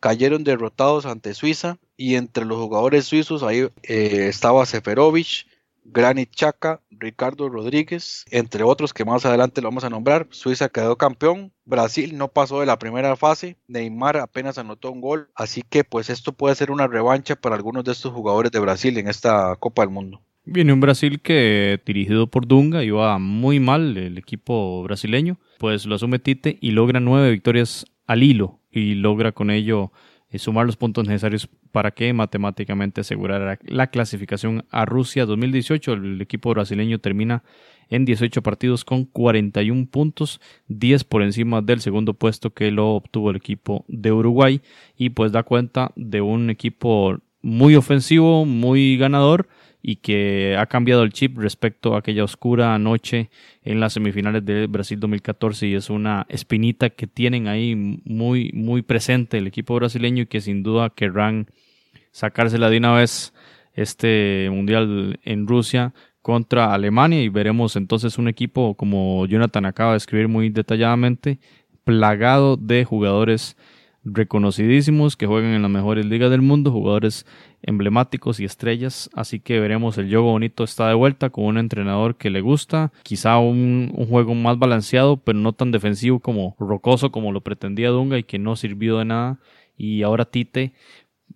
Cayeron 0.00 0.44
derrotados 0.44 1.06
ante 1.06 1.34
Suiza 1.34 1.78
y 1.96 2.14
entre 2.14 2.44
los 2.44 2.58
jugadores 2.58 3.06
suizos 3.06 3.42
ahí 3.42 3.68
eh, 3.82 4.26
estaba 4.28 4.66
Seferovic, 4.66 5.46
Granit 5.84 6.30
Chaka, 6.30 6.80
Ricardo 6.90 7.48
Rodríguez, 7.48 8.24
entre 8.30 8.64
otros 8.64 8.92
que 8.92 9.04
más 9.04 9.24
adelante 9.24 9.62
lo 9.62 9.68
vamos 9.68 9.84
a 9.84 9.90
nombrar. 9.90 10.26
Suiza 10.30 10.68
quedó 10.68 10.96
campeón, 10.96 11.52
Brasil 11.64 12.16
no 12.16 12.28
pasó 12.28 12.60
de 12.60 12.66
la 12.66 12.78
primera 12.78 13.16
fase, 13.16 13.56
Neymar 13.68 14.16
apenas 14.18 14.58
anotó 14.58 14.90
un 14.90 15.00
gol, 15.00 15.28
así 15.34 15.62
que 15.62 15.84
pues 15.84 16.10
esto 16.10 16.32
puede 16.32 16.54
ser 16.54 16.70
una 16.70 16.86
revancha 16.86 17.36
para 17.36 17.54
algunos 17.54 17.84
de 17.84 17.92
estos 17.92 18.12
jugadores 18.12 18.52
de 18.52 18.60
Brasil 18.60 18.98
en 18.98 19.08
esta 19.08 19.56
Copa 19.56 19.82
del 19.82 19.90
Mundo. 19.90 20.20
Viene 20.44 20.72
un 20.72 20.80
Brasil 20.80 21.20
que 21.20 21.80
dirigido 21.84 22.28
por 22.28 22.46
Dunga 22.46 22.84
iba 22.84 23.18
muy 23.18 23.58
mal 23.58 23.96
el 23.96 24.16
equipo 24.16 24.82
brasileño, 24.84 25.38
pues 25.58 25.86
lo 25.86 25.96
asume 25.96 26.20
Tite 26.20 26.58
y 26.60 26.70
logra 26.70 27.00
nueve 27.00 27.30
victorias 27.30 27.84
al 28.06 28.22
hilo 28.22 28.60
y 28.70 28.94
logra 28.94 29.32
con 29.32 29.50
ello 29.50 29.92
eh, 30.30 30.38
sumar 30.38 30.66
los 30.66 30.76
puntos 30.76 31.06
necesarios 31.06 31.48
para 31.70 31.92
que 31.92 32.12
matemáticamente 32.12 33.00
asegurara 33.00 33.58
la 33.64 33.86
clasificación 33.88 34.64
a 34.70 34.84
Rusia 34.84 35.26
2018. 35.26 35.92
El 35.92 36.20
equipo 36.20 36.50
brasileño 36.50 36.98
termina 36.98 37.42
en 37.88 38.04
18 38.04 38.42
partidos 38.42 38.84
con 38.84 39.04
41 39.04 39.86
puntos, 39.86 40.40
10 40.68 41.04
por 41.04 41.22
encima 41.22 41.62
del 41.62 41.80
segundo 41.80 42.14
puesto 42.14 42.52
que 42.52 42.70
lo 42.70 42.90
obtuvo 42.90 43.30
el 43.30 43.36
equipo 43.36 43.84
de 43.88 44.10
Uruguay 44.10 44.60
y 44.96 45.10
pues 45.10 45.32
da 45.32 45.44
cuenta 45.44 45.92
de 45.94 46.20
un 46.20 46.50
equipo 46.50 47.18
muy 47.42 47.76
ofensivo, 47.76 48.44
muy 48.44 48.96
ganador 48.96 49.48
y 49.88 49.96
que 49.96 50.56
ha 50.58 50.66
cambiado 50.66 51.04
el 51.04 51.12
chip 51.12 51.38
respecto 51.38 51.94
a 51.94 52.00
aquella 52.00 52.24
oscura 52.24 52.76
noche 52.76 53.30
en 53.62 53.78
las 53.78 53.92
semifinales 53.92 54.44
de 54.44 54.66
Brasil 54.66 54.98
2014 54.98 55.68
y 55.68 55.74
es 55.74 55.90
una 55.90 56.26
espinita 56.28 56.90
que 56.90 57.06
tienen 57.06 57.46
ahí 57.46 57.76
muy 58.04 58.50
muy 58.52 58.82
presente 58.82 59.38
el 59.38 59.46
equipo 59.46 59.76
brasileño 59.76 60.24
y 60.24 60.26
que 60.26 60.40
sin 60.40 60.64
duda 60.64 60.90
querrán 60.90 61.46
sacársela 62.10 62.68
de 62.68 62.78
una 62.78 62.94
vez 62.94 63.32
este 63.74 64.48
mundial 64.50 65.20
en 65.22 65.46
Rusia 65.46 65.94
contra 66.20 66.74
Alemania. 66.74 67.22
Y 67.22 67.28
veremos 67.28 67.76
entonces 67.76 68.18
un 68.18 68.26
equipo 68.26 68.74
como 68.74 69.24
Jonathan 69.26 69.66
acaba 69.66 69.92
de 69.92 69.98
escribir 69.98 70.26
muy 70.26 70.50
detalladamente 70.50 71.38
plagado 71.84 72.56
de 72.56 72.84
jugadores 72.84 73.56
reconocidísimos 74.06 75.16
que 75.16 75.26
juegan 75.26 75.52
en 75.52 75.62
las 75.62 75.70
mejores 75.70 76.06
ligas 76.06 76.30
del 76.30 76.42
mundo, 76.42 76.70
jugadores 76.70 77.26
emblemáticos 77.62 78.40
y 78.40 78.44
estrellas, 78.44 79.10
así 79.14 79.40
que 79.40 79.60
veremos 79.60 79.98
el 79.98 80.08
juego 80.08 80.32
bonito 80.32 80.64
está 80.64 80.88
de 80.88 80.94
vuelta 80.94 81.30
con 81.30 81.44
un 81.44 81.58
entrenador 81.58 82.16
que 82.16 82.30
le 82.30 82.40
gusta, 82.40 82.92
quizá 83.02 83.38
un, 83.38 83.92
juego 84.08 84.34
más 84.34 84.58
balanceado, 84.58 85.16
pero 85.16 85.38
no 85.38 85.52
tan 85.52 85.72
defensivo 85.72 86.20
como 86.20 86.56
rocoso 86.58 87.10
como 87.10 87.32
lo 87.32 87.40
pretendía 87.40 87.90
Dunga 87.90 88.18
y 88.18 88.24
que 88.24 88.38
no 88.38 88.56
sirvió 88.56 88.98
de 88.98 89.04
nada. 89.06 89.38
Y 89.76 90.02
ahora 90.02 90.24
Tite, 90.24 90.72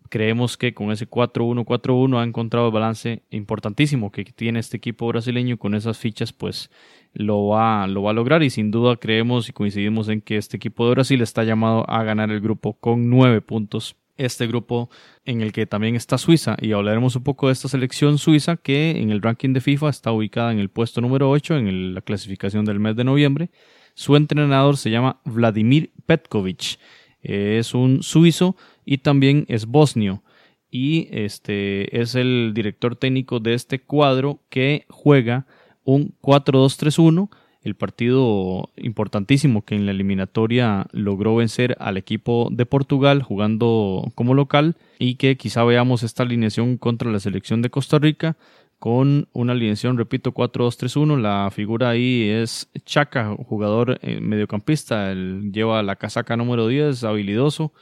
creemos 0.08 0.56
que 0.56 0.74
con 0.74 0.90
ese 0.90 1.08
4-1-4-1 1.08 2.20
ha 2.20 2.24
encontrado 2.24 2.66
el 2.66 2.72
balance 2.72 3.22
importantísimo 3.30 4.10
que 4.10 4.24
tiene 4.24 4.58
este 4.58 4.76
equipo 4.76 5.06
brasileño 5.08 5.58
con 5.58 5.74
esas 5.74 5.98
fichas, 5.98 6.32
pues 6.32 6.70
lo 7.12 7.48
va, 7.48 7.86
lo 7.86 8.02
va 8.02 8.10
a 8.10 8.14
lograr 8.14 8.42
y 8.42 8.50
sin 8.50 8.70
duda 8.70 8.96
creemos 8.96 9.48
y 9.48 9.52
coincidimos 9.52 10.08
en 10.08 10.20
que 10.20 10.36
este 10.36 10.56
equipo 10.56 10.84
de 10.84 10.92
Brasil 10.92 11.20
está 11.22 11.44
llamado 11.44 11.88
a 11.88 12.02
ganar 12.02 12.30
el 12.30 12.40
grupo 12.40 12.74
con 12.74 13.10
nueve 13.10 13.40
puntos. 13.40 13.96
Este 14.16 14.46
grupo 14.46 14.90
en 15.24 15.40
el 15.40 15.52
que 15.52 15.66
también 15.66 15.96
está 15.96 16.18
Suiza 16.18 16.56
y 16.60 16.72
hablaremos 16.72 17.16
un 17.16 17.22
poco 17.22 17.46
de 17.46 17.54
esta 17.54 17.68
selección 17.68 18.18
suiza 18.18 18.56
que 18.56 18.90
en 19.00 19.10
el 19.10 19.22
ranking 19.22 19.52
de 19.52 19.60
FIFA 19.60 19.88
está 19.88 20.12
ubicada 20.12 20.52
en 20.52 20.58
el 20.58 20.68
puesto 20.68 21.00
número 21.00 21.30
8 21.30 21.56
en 21.56 21.94
la 21.94 22.02
clasificación 22.02 22.64
del 22.64 22.80
mes 22.80 22.96
de 22.96 23.04
noviembre. 23.04 23.50
Su 23.94 24.16
entrenador 24.16 24.76
se 24.76 24.90
llama 24.90 25.20
Vladimir 25.24 25.92
Petkovic. 26.06 26.78
Es 27.22 27.74
un 27.74 28.02
suizo 28.02 28.56
y 28.84 28.98
también 28.98 29.44
es 29.48 29.66
bosnio 29.66 30.22
y 30.70 31.08
este 31.10 32.00
es 32.00 32.14
el 32.14 32.52
director 32.54 32.96
técnico 32.96 33.40
de 33.40 33.54
este 33.54 33.80
cuadro 33.80 34.40
que 34.48 34.86
juega 34.88 35.46
un 35.84 36.14
4-2-3-1, 36.22 37.28
el 37.62 37.74
partido 37.74 38.70
importantísimo 38.76 39.64
que 39.64 39.74
en 39.74 39.86
la 39.86 39.92
eliminatoria 39.92 40.86
logró 40.92 41.36
vencer 41.36 41.76
al 41.78 41.96
equipo 41.96 42.48
de 42.50 42.66
Portugal 42.66 43.22
jugando 43.22 44.10
como 44.14 44.34
local 44.34 44.76
y 44.98 45.16
que 45.16 45.36
quizá 45.36 45.64
veamos 45.64 46.02
esta 46.02 46.22
alineación 46.22 46.78
contra 46.78 47.10
la 47.10 47.20
selección 47.20 47.60
de 47.60 47.70
Costa 47.70 47.98
Rica 47.98 48.36
con 48.78 49.28
una 49.34 49.52
alineación, 49.52 49.98
repito, 49.98 50.32
4-2-3-1. 50.32 51.20
La 51.20 51.50
figura 51.50 51.90
ahí 51.90 52.30
es 52.30 52.70
Chaca, 52.86 53.36
jugador 53.46 53.98
eh, 54.00 54.20
mediocampista, 54.20 55.12
él 55.12 55.50
lleva 55.52 55.82
la 55.82 55.96
casaca 55.96 56.36
número 56.36 56.66
10, 56.66 57.04
habilidoso 57.04 57.74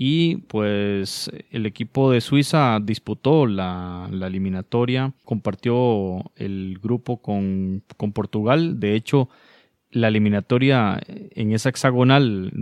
y 0.00 0.36
pues 0.36 1.28
el 1.50 1.66
equipo 1.66 2.12
de 2.12 2.20
Suiza 2.20 2.78
disputó 2.80 3.46
la, 3.46 4.08
eliminatoria, 4.12 5.12
compartió 5.24 6.30
el 6.36 6.78
grupo 6.80 7.20
con, 7.20 7.82
Portugal. 8.14 8.78
De 8.78 8.94
hecho, 8.94 9.28
la 9.90 10.06
eliminatoria 10.06 11.00
en 11.08 11.50
esa 11.52 11.70
hexagonal 11.70 12.52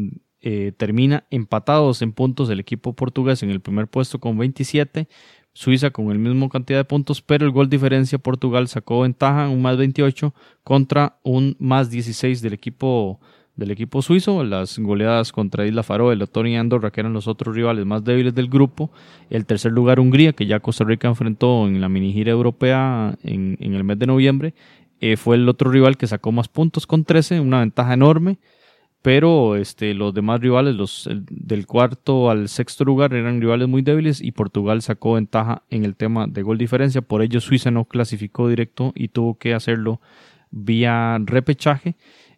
eh, 0.41 0.73
termina 0.79 1.27
empatados 1.31 2.01
en 2.01 2.13
puntos 2.13 2.49
el 2.49 2.59
equipo 2.59 2.95
portugués 2.95 3.43
en 3.43 3.51
el 3.51 3.61
primer 3.61 3.87
puesto 3.87 4.19
con 4.19 4.39
27, 4.39 5.07
Suiza 5.53 5.91
con 5.91 6.11
el 6.11 6.19
mismo 6.19 6.49
cantidad 6.49 6.79
de 6.79 6.85
puntos, 6.85 7.21
pero 7.21 7.45
el 7.45 7.53
gol 7.53 7.69
diferencia 7.69 8.19
Portugal 8.19 8.67
sacó 8.69 9.03
ventaja, 9.03 9.51
un 9.51 9.61
más 9.61 9.77
28 9.77 10.35
contra 10.65 11.19
un 11.23 11.55
más 11.59 11.91
16 11.91 12.41
del 12.41 12.55
equipo 12.55 13.21
del 13.57 13.71
equipo 13.71 14.03
suizo, 14.03 14.45
las 14.45 14.79
goleadas 14.79 15.33
contra 15.33 15.67
Isla 15.67 15.83
Faroe, 15.83 16.15
Letonia 16.15 16.53
y 16.53 16.57
Andorra, 16.57 16.91
que 16.91 17.01
eran 17.01 17.15
los 17.15 17.27
otros 17.27 17.57
rivales 17.57 17.87
más 17.87 18.05
débiles 18.05 18.35
del 18.35 18.49
grupo. 18.49 18.91
El 19.31 19.47
tercer 19.47 19.73
lugar, 19.73 19.99
Hungría, 19.99 20.35
que 20.35 20.47
ya 20.47 20.61
Costa 20.61 20.85
Rica 20.85 21.09
enfrentó 21.09 21.67
en 21.67 21.81
la 21.81 21.89
mini 21.89 22.13
gira 22.13 22.33
europea 22.33 23.17
en, 23.23 23.57
el 23.59 23.85
mes 23.85 23.99
de 23.99 24.07
noviembre, 24.07 24.55
eh, 25.01 25.17
fue 25.17 25.37
el 25.37 25.49
otro 25.49 25.71
rival 25.71 25.97
que 25.97 26.07
sacó 26.07 26.33
más 26.33 26.49
puntos 26.49 26.87
con 26.87 27.05
13, 27.05 27.41
una 27.41 27.61
ventaja 27.61 27.95
enorme. 27.95 28.39
pero 29.03 29.57
este, 29.57 29.95
los 29.95 30.13
demás 30.13 30.41
rivales, 30.41 30.75
los 30.75 31.09
del 31.31 31.67
cuarto 31.67 32.29
al 32.29 32.49
sexto 32.49 32.85
lugar, 32.85 33.15
eran 33.15 33.41
rivales 33.41 33.69
muy 33.69 33.83
débiles 33.83 34.21
y 34.21 34.33
Portugal 34.33 34.83
sacó 34.83 35.15
ventaja 35.15 35.63
en 35.71 35.85
el 35.85 35.95
tema 35.95 36.27
de 36.27 36.43
gol 36.43 36.59
diferencia. 36.59 37.03
Por 37.03 37.23
ello, 37.23 37.41
Suiza 37.41 37.71
no 37.71 37.85
clasificó 37.85 38.49
directo 38.49 38.93
y 38.97 39.09
tuvo 39.09 39.39
que 39.39 39.55
hacerlo 39.55 40.01
vía 40.51 41.19
repechaje. 41.25 41.97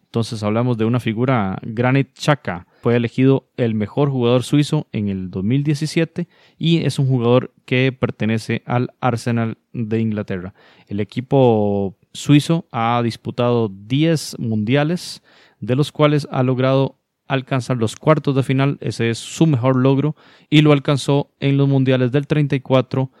Entonces 0.09 0.41
hablamos 0.41 0.75
de 0.79 0.85
una 0.85 0.99
figura, 0.99 1.59
Granit 1.61 2.17
Xhaka, 2.17 2.65
fue 2.81 2.95
elegido 2.95 3.47
el 3.57 3.75
mejor 3.75 4.09
jugador 4.09 4.41
suizo 4.41 4.87
en 4.91 5.07
el 5.07 5.29
2017 5.29 6.27
y 6.57 6.83
es 6.83 6.97
un 6.97 7.07
jugador 7.07 7.53
que 7.65 7.91
pertenece 7.91 8.63
al 8.65 8.89
Arsenal 9.01 9.59
de 9.71 9.99
Inglaterra. 9.99 10.55
El 10.87 10.99
equipo 10.99 11.95
suizo 12.11 12.65
ha 12.71 12.99
disputado 13.03 13.69
10 13.69 14.39
mundiales, 14.39 15.21
de 15.59 15.75
los 15.75 15.91
cuales 15.91 16.27
ha 16.31 16.41
logrado 16.41 16.97
alcanzar 17.27 17.77
los 17.77 17.95
cuartos 17.95 18.35
de 18.35 18.41
final, 18.41 18.79
ese 18.81 19.11
es 19.11 19.19
su 19.19 19.45
mejor 19.45 19.75
logro, 19.75 20.15
y 20.49 20.61
lo 20.61 20.71
alcanzó 20.71 21.29
en 21.39 21.55
los 21.57 21.67
mundiales 21.67 22.11
del 22.11 22.25
34 22.25 23.11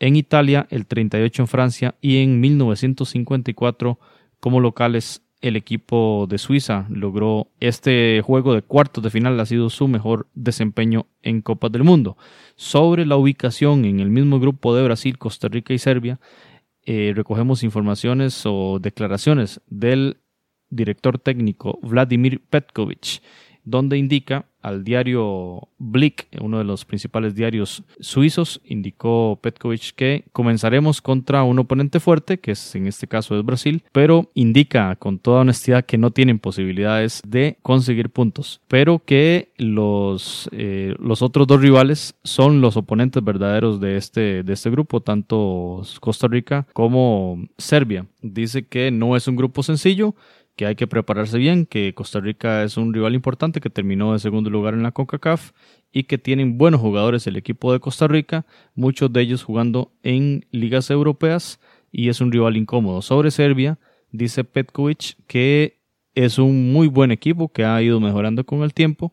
en 0.00 0.16
Italia, 0.16 0.66
el 0.70 0.86
38 0.86 1.42
en 1.42 1.46
Francia 1.46 1.94
y 2.00 2.24
en 2.24 2.40
1954 2.40 4.00
como 4.40 4.58
locales 4.58 5.23
el 5.44 5.56
equipo 5.56 6.26
de 6.26 6.38
Suiza 6.38 6.86
logró 6.88 7.48
este 7.60 8.22
juego 8.24 8.54
de 8.54 8.62
cuartos 8.62 9.04
de 9.04 9.10
final, 9.10 9.38
ha 9.38 9.44
sido 9.44 9.68
su 9.68 9.88
mejor 9.88 10.26
desempeño 10.32 11.06
en 11.20 11.42
Copas 11.42 11.70
del 11.70 11.84
Mundo. 11.84 12.16
Sobre 12.56 13.04
la 13.04 13.18
ubicación 13.18 13.84
en 13.84 14.00
el 14.00 14.08
mismo 14.08 14.40
grupo 14.40 14.74
de 14.74 14.82
Brasil, 14.82 15.18
Costa 15.18 15.48
Rica 15.48 15.74
y 15.74 15.78
Serbia, 15.78 16.18
eh, 16.86 17.12
recogemos 17.14 17.62
informaciones 17.62 18.42
o 18.46 18.78
declaraciones 18.80 19.60
del 19.66 20.16
director 20.70 21.18
técnico 21.18 21.78
Vladimir 21.82 22.40
Petkovic, 22.48 23.20
donde 23.64 23.98
indica 23.98 24.46
al 24.64 24.82
diario 24.82 25.68
Blick, 25.76 26.26
uno 26.40 26.56
de 26.56 26.64
los 26.64 26.86
principales 26.86 27.34
diarios 27.34 27.82
suizos, 28.00 28.62
indicó 28.64 29.38
Petkovic 29.42 29.94
que 29.94 30.24
comenzaremos 30.32 31.02
contra 31.02 31.42
un 31.44 31.58
oponente 31.58 32.00
fuerte, 32.00 32.38
que 32.38 32.52
es 32.52 32.74
en 32.74 32.86
este 32.86 33.06
caso 33.06 33.38
es 33.38 33.44
Brasil, 33.44 33.84
pero 33.92 34.30
indica 34.32 34.96
con 34.96 35.18
toda 35.18 35.42
honestidad 35.42 35.84
que 35.84 35.98
no 35.98 36.12
tienen 36.12 36.38
posibilidades 36.38 37.20
de 37.26 37.58
conseguir 37.60 38.08
puntos, 38.08 38.62
pero 38.66 39.02
que 39.04 39.52
los, 39.58 40.48
eh, 40.52 40.94
los 40.98 41.20
otros 41.20 41.46
dos 41.46 41.60
rivales 41.60 42.14
son 42.24 42.62
los 42.62 42.78
oponentes 42.78 43.22
verdaderos 43.22 43.80
de 43.80 43.98
este, 43.98 44.42
de 44.44 44.52
este 44.54 44.70
grupo, 44.70 45.02
tanto 45.02 45.82
Costa 46.00 46.26
Rica 46.26 46.66
como 46.72 47.46
Serbia. 47.58 48.06
Dice 48.22 48.66
que 48.66 48.90
no 48.90 49.14
es 49.14 49.28
un 49.28 49.36
grupo 49.36 49.62
sencillo, 49.62 50.14
que 50.56 50.66
hay 50.66 50.76
que 50.76 50.86
prepararse 50.86 51.38
bien, 51.38 51.66
que 51.66 51.94
Costa 51.94 52.20
Rica 52.20 52.62
es 52.62 52.76
un 52.76 52.94
rival 52.94 53.14
importante 53.14 53.60
que 53.60 53.70
terminó 53.70 54.12
de 54.12 54.18
segundo 54.18 54.50
lugar 54.50 54.74
en 54.74 54.82
la 54.82 54.92
CONCACAF 54.92 55.52
y 55.92 56.04
que 56.04 56.18
tienen 56.18 56.58
buenos 56.58 56.80
jugadores 56.80 57.26
el 57.26 57.36
equipo 57.36 57.72
de 57.72 57.80
Costa 57.80 58.06
Rica, 58.06 58.46
muchos 58.74 59.12
de 59.12 59.22
ellos 59.22 59.42
jugando 59.42 59.92
en 60.02 60.46
ligas 60.50 60.90
europeas 60.90 61.60
y 61.90 62.08
es 62.08 62.20
un 62.20 62.30
rival 62.30 62.56
incómodo. 62.56 63.02
Sobre 63.02 63.30
Serbia, 63.30 63.78
dice 64.10 64.44
Petkovic 64.44 65.16
que 65.26 65.80
es 66.14 66.38
un 66.38 66.72
muy 66.72 66.86
buen 66.86 67.10
equipo 67.10 67.52
que 67.52 67.64
ha 67.64 67.82
ido 67.82 67.98
mejorando 68.00 68.44
con 68.44 68.62
el 68.62 68.72
tiempo 68.72 69.12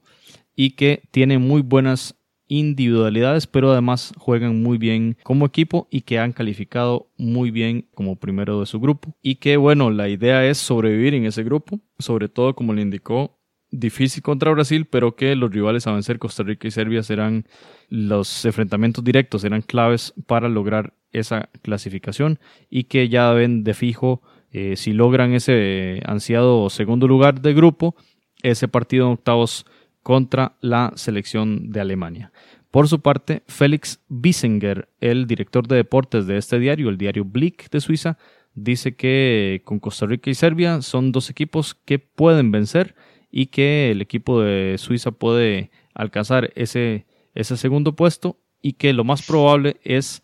y 0.55 0.71
que 0.71 1.01
tiene 1.11 1.39
muy 1.39 1.61
buenas 1.61 2.15
individualidades, 2.51 3.47
pero 3.47 3.71
además 3.71 4.13
juegan 4.17 4.61
muy 4.61 4.77
bien 4.77 5.15
como 5.23 5.45
equipo 5.45 5.87
y 5.89 6.01
que 6.01 6.19
han 6.19 6.33
calificado 6.33 7.07
muy 7.17 7.49
bien 7.49 7.87
como 7.93 8.17
primero 8.17 8.59
de 8.59 8.65
su 8.65 8.77
grupo. 8.81 9.15
Y 9.21 9.35
que 9.35 9.55
bueno, 9.55 9.89
la 9.89 10.09
idea 10.09 10.45
es 10.45 10.57
sobrevivir 10.57 11.13
en 11.13 11.25
ese 11.25 11.43
grupo, 11.43 11.79
sobre 11.97 12.27
todo 12.27 12.53
como 12.53 12.73
le 12.73 12.81
indicó, 12.81 13.39
difícil 13.71 14.21
contra 14.21 14.51
Brasil, 14.51 14.85
pero 14.85 15.15
que 15.15 15.33
los 15.37 15.49
rivales 15.49 15.87
a 15.87 15.93
vencer 15.93 16.19
Costa 16.19 16.43
Rica 16.43 16.67
y 16.67 16.71
Serbia 16.71 17.03
serán 17.03 17.45
los 17.87 18.43
enfrentamientos 18.43 19.01
directos, 19.01 19.43
serán 19.43 19.61
claves 19.61 20.13
para 20.27 20.49
lograr 20.49 20.93
esa 21.13 21.49
clasificación 21.61 22.37
y 22.69 22.83
que 22.83 23.07
ya 23.07 23.31
ven 23.31 23.63
de 23.63 23.73
fijo 23.73 24.21
eh, 24.51 24.75
si 24.75 24.91
logran 24.91 25.33
ese 25.33 26.01
ansiado 26.05 26.69
segundo 26.69 27.07
lugar 27.07 27.39
de 27.39 27.53
grupo, 27.53 27.95
ese 28.43 28.67
partido 28.67 29.05
en 29.05 29.13
octavos 29.13 29.65
contra 30.03 30.57
la 30.61 30.93
selección 30.95 31.71
de 31.71 31.81
Alemania. 31.81 32.31
Por 32.71 32.87
su 32.87 33.01
parte, 33.01 33.43
Félix 33.47 34.01
Bissinger, 34.07 34.87
el 35.01 35.27
director 35.27 35.67
de 35.67 35.75
deportes 35.75 36.25
de 36.25 36.37
este 36.37 36.57
diario, 36.57 36.89
el 36.89 36.97
diario 36.97 37.25
Blick 37.25 37.69
de 37.69 37.81
Suiza, 37.81 38.17
dice 38.53 38.95
que 38.95 39.61
con 39.65 39.79
Costa 39.79 40.05
Rica 40.05 40.29
y 40.29 40.35
Serbia 40.35 40.81
son 40.81 41.11
dos 41.11 41.29
equipos 41.29 41.75
que 41.75 41.99
pueden 41.99 42.51
vencer 42.51 42.95
y 43.29 43.47
que 43.47 43.91
el 43.91 44.01
equipo 44.01 44.41
de 44.41 44.77
Suiza 44.77 45.11
puede 45.11 45.71
alcanzar 45.93 46.51
ese, 46.55 47.05
ese 47.33 47.57
segundo 47.57 47.95
puesto 47.95 48.39
y 48.61 48.73
que 48.73 48.93
lo 48.93 49.03
más 49.03 49.25
probable 49.25 49.77
es 49.83 50.23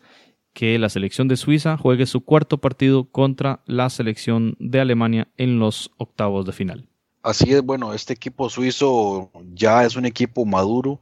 que 0.52 0.78
la 0.78 0.88
selección 0.88 1.28
de 1.28 1.36
Suiza 1.36 1.76
juegue 1.76 2.06
su 2.06 2.22
cuarto 2.22 2.58
partido 2.58 3.04
contra 3.04 3.62
la 3.66 3.90
selección 3.90 4.56
de 4.58 4.80
Alemania 4.80 5.28
en 5.36 5.58
los 5.58 5.92
octavos 5.98 6.46
de 6.46 6.52
final. 6.52 6.88
Así 7.28 7.52
es, 7.52 7.60
bueno, 7.60 7.92
este 7.92 8.14
equipo 8.14 8.48
suizo 8.48 9.30
ya 9.52 9.84
es 9.84 9.96
un 9.96 10.06
equipo 10.06 10.46
maduro 10.46 10.98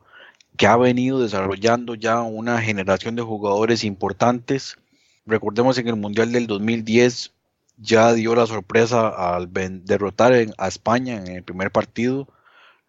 que 0.56 0.66
ha 0.66 0.76
venido 0.76 1.20
desarrollando 1.20 1.94
ya 1.94 2.20
una 2.20 2.60
generación 2.60 3.14
de 3.14 3.22
jugadores 3.22 3.84
importantes. 3.84 4.76
Recordemos 5.24 5.78
en 5.78 5.86
el 5.86 5.94
Mundial 5.94 6.32
del 6.32 6.48
2010 6.48 7.32
ya 7.76 8.12
dio 8.12 8.34
la 8.34 8.44
sorpresa 8.48 9.06
al 9.06 9.52
derrotar 9.84 10.32
a 10.58 10.66
España 10.66 11.14
en 11.14 11.28
el 11.28 11.44
primer 11.44 11.70
partido. 11.70 12.26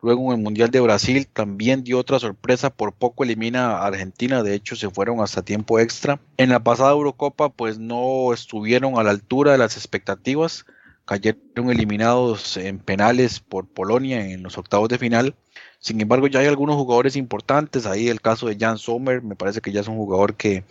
Luego 0.01 0.33
en 0.33 0.39
el 0.39 0.43
Mundial 0.43 0.71
de 0.71 0.79
Brasil 0.79 1.27
también 1.27 1.83
dio 1.83 1.99
otra 1.99 2.17
sorpresa, 2.17 2.71
por 2.71 2.93
poco 2.93 3.23
elimina 3.23 3.77
a 3.77 3.85
Argentina, 3.85 4.41
de 4.41 4.55
hecho 4.55 4.75
se 4.75 4.89
fueron 4.89 5.21
hasta 5.21 5.43
tiempo 5.43 5.77
extra. 5.77 6.19
En 6.37 6.49
la 6.49 6.63
pasada 6.63 6.93
Eurocopa 6.93 7.49
pues 7.49 7.77
no 7.77 8.33
estuvieron 8.33 8.97
a 8.97 9.03
la 9.03 9.11
altura 9.11 9.51
de 9.51 9.59
las 9.59 9.77
expectativas, 9.77 10.65
cayeron 11.07 11.71
eliminados 11.71 12.57
en 12.57 12.79
penales 12.79 13.39
por 13.39 13.65
Polonia 13.65 14.29
en 14.29 14.43
los 14.43 14.57
octavos 14.57 14.89
de 14.89 14.99
final. 14.99 15.35
Sin 15.79 15.99
embargo, 16.01 16.27
ya 16.27 16.41
hay 16.41 16.47
algunos 16.47 16.75
jugadores 16.75 17.15
importantes. 17.15 17.85
Ahí 17.85 18.09
el 18.09 18.21
caso 18.21 18.47
de 18.47 18.57
Jan 18.59 18.77
Sommer, 18.77 19.21
me 19.23 19.35
parece 19.35 19.61
que 19.61 19.71
ya 19.71 19.79
es 19.79 19.87
un 19.87 19.95
jugador 19.95 20.35
que 20.35 20.65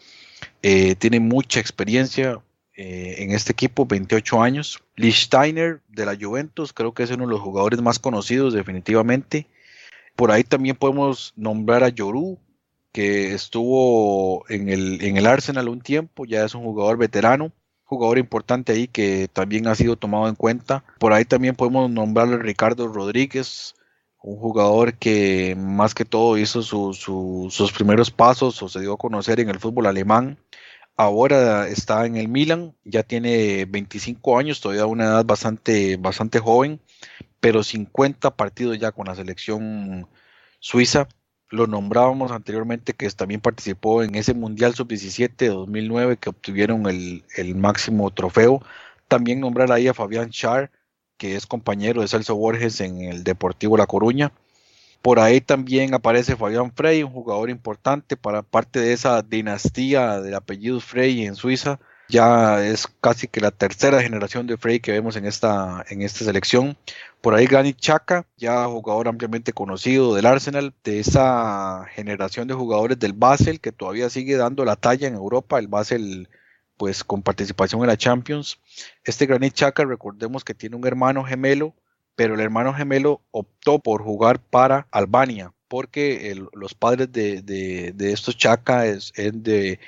eh, 0.62 0.94
tiene 0.96 1.20
mucha 1.20 1.58
experiencia 1.58 2.40
eh, 2.76 3.16
en 3.18 3.30
este 3.30 3.52
equipo, 3.52 3.86
28 3.86 4.42
años. 4.42 4.82
Steiner 4.98 5.80
de 5.88 6.04
la 6.04 6.16
Juventus, 6.20 6.74
creo 6.74 6.92
que 6.92 7.04
es 7.04 7.10
uno 7.10 7.24
de 7.24 7.30
los 7.30 7.40
jugadores 7.40 7.80
más 7.80 7.98
conocidos 7.98 8.52
definitivamente. 8.52 9.46
Por 10.16 10.30
ahí 10.30 10.44
también 10.44 10.76
podemos 10.76 11.32
nombrar 11.36 11.82
a 11.82 11.88
Yoru, 11.88 12.38
que 12.92 13.32
estuvo 13.32 14.44
en 14.50 14.68
el, 14.68 15.02
en 15.02 15.16
el 15.16 15.26
Arsenal 15.26 15.68
un 15.68 15.80
tiempo, 15.80 16.26
ya 16.26 16.44
es 16.44 16.54
un 16.54 16.64
jugador 16.64 16.98
veterano 16.98 17.52
jugador 17.86 18.18
importante 18.18 18.72
ahí 18.72 18.88
que 18.88 19.28
también 19.32 19.68
ha 19.68 19.74
sido 19.74 19.96
tomado 19.96 20.28
en 20.28 20.34
cuenta. 20.34 20.84
Por 20.98 21.12
ahí 21.12 21.24
también 21.24 21.54
podemos 21.54 21.88
nombrarle 21.88 22.34
a 22.34 22.38
Ricardo 22.38 22.88
Rodríguez, 22.88 23.74
un 24.22 24.36
jugador 24.36 24.94
que 24.94 25.56
más 25.56 25.94
que 25.94 26.04
todo 26.04 26.36
hizo 26.36 26.62
sus 26.62 27.72
primeros 27.72 28.10
pasos 28.10 28.60
o 28.62 28.68
se 28.68 28.80
dio 28.80 28.94
a 28.94 28.98
conocer 28.98 29.40
en 29.40 29.48
el 29.48 29.60
fútbol 29.60 29.86
alemán. 29.86 30.36
Ahora 30.96 31.68
está 31.68 32.06
en 32.06 32.16
el 32.16 32.28
Milan, 32.28 32.74
ya 32.84 33.02
tiene 33.02 33.66
25 33.66 34.38
años, 34.38 34.60
todavía 34.60 34.86
una 34.86 35.04
edad 35.04 35.24
bastante, 35.24 35.96
bastante 35.96 36.38
joven, 36.40 36.80
pero 37.38 37.62
50 37.62 38.34
partidos 38.34 38.78
ya 38.78 38.92
con 38.92 39.06
la 39.06 39.14
selección 39.14 40.08
suiza 40.58 41.06
lo 41.50 41.66
nombrábamos 41.66 42.32
anteriormente, 42.32 42.92
que 42.92 43.08
también 43.10 43.40
participó 43.40 44.02
en 44.02 44.14
ese 44.14 44.34
Mundial 44.34 44.74
Sub-17 44.74 45.36
de 45.36 45.48
2009 45.48 46.16
que 46.16 46.30
obtuvieron 46.30 46.86
el, 46.86 47.54
máximo 47.54 48.10
trofeo. 48.10 48.62
También 49.08 49.40
nombrar 49.40 49.70
ahí 49.70 49.88
a 49.88 49.94
Fabián 49.94 50.30
Char, 50.30 50.70
que 51.16 51.36
es 51.36 51.46
compañero 51.46 52.02
de 52.02 52.08
Celso 52.08 52.34
Borges 52.34 52.80
en 52.80 53.02
el 53.02 53.24
Deportivo 53.24 53.76
La 53.76 53.86
Coruña. 53.86 54.32
Por 55.02 55.20
ahí 55.20 55.40
también 55.40 55.94
aparece 55.94 56.34
Fabián 56.34 56.72
Frey, 56.72 57.04
un 57.04 57.12
jugador 57.12 57.48
importante 57.48 58.16
para 58.16 58.42
parte 58.42 58.80
de 58.80 58.92
esa 58.92 59.22
dinastía 59.22 60.20
del 60.20 60.34
apellido 60.34 60.80
Frey 60.80 61.24
en 61.24 61.36
Suiza. 61.36 61.78
Ya 62.08 62.64
es 62.64 62.88
casi 63.00 63.28
que 63.28 63.40
la 63.40 63.50
tercera 63.52 64.02
generación 64.02 64.46
de 64.46 64.56
Frey 64.56 64.80
que 64.80 64.92
vemos 64.92 65.16
en 65.16 65.26
esta, 65.26 65.84
en 65.88 66.02
esta 66.02 66.24
selección. 66.24 66.76
Por 67.26 67.34
ahí 67.34 67.46
Granit 67.46 67.76
Chaka, 67.80 68.24
ya 68.36 68.66
jugador 68.66 69.08
ampliamente 69.08 69.52
conocido 69.52 70.14
del 70.14 70.26
Arsenal, 70.26 70.72
de 70.84 71.00
esa 71.00 71.84
generación 71.92 72.46
de 72.46 72.54
jugadores 72.54 73.00
del 73.00 73.14
Basel 73.14 73.58
que 73.58 73.72
todavía 73.72 74.08
sigue 74.10 74.36
dando 74.36 74.64
la 74.64 74.76
talla 74.76 75.08
en 75.08 75.16
Europa, 75.16 75.58
el 75.58 75.66
Basel 75.66 76.28
pues 76.76 77.02
con 77.02 77.22
participación 77.22 77.80
en 77.80 77.88
la 77.88 77.96
Champions. 77.96 78.60
Este 79.02 79.26
Granit 79.26 79.54
Chaka, 79.54 79.84
recordemos 79.84 80.44
que 80.44 80.54
tiene 80.54 80.76
un 80.76 80.86
hermano 80.86 81.24
gemelo, 81.24 81.74
pero 82.14 82.34
el 82.34 82.40
hermano 82.40 82.72
gemelo 82.72 83.22
optó 83.32 83.80
por 83.80 84.04
jugar 84.04 84.38
para 84.38 84.86
Albania, 84.92 85.52
porque 85.66 86.40
los 86.52 86.74
padres 86.74 87.10
de, 87.10 87.92
estos 87.98 88.36
Chaka 88.38 88.86
es, 88.86 89.12
de, 89.16 89.80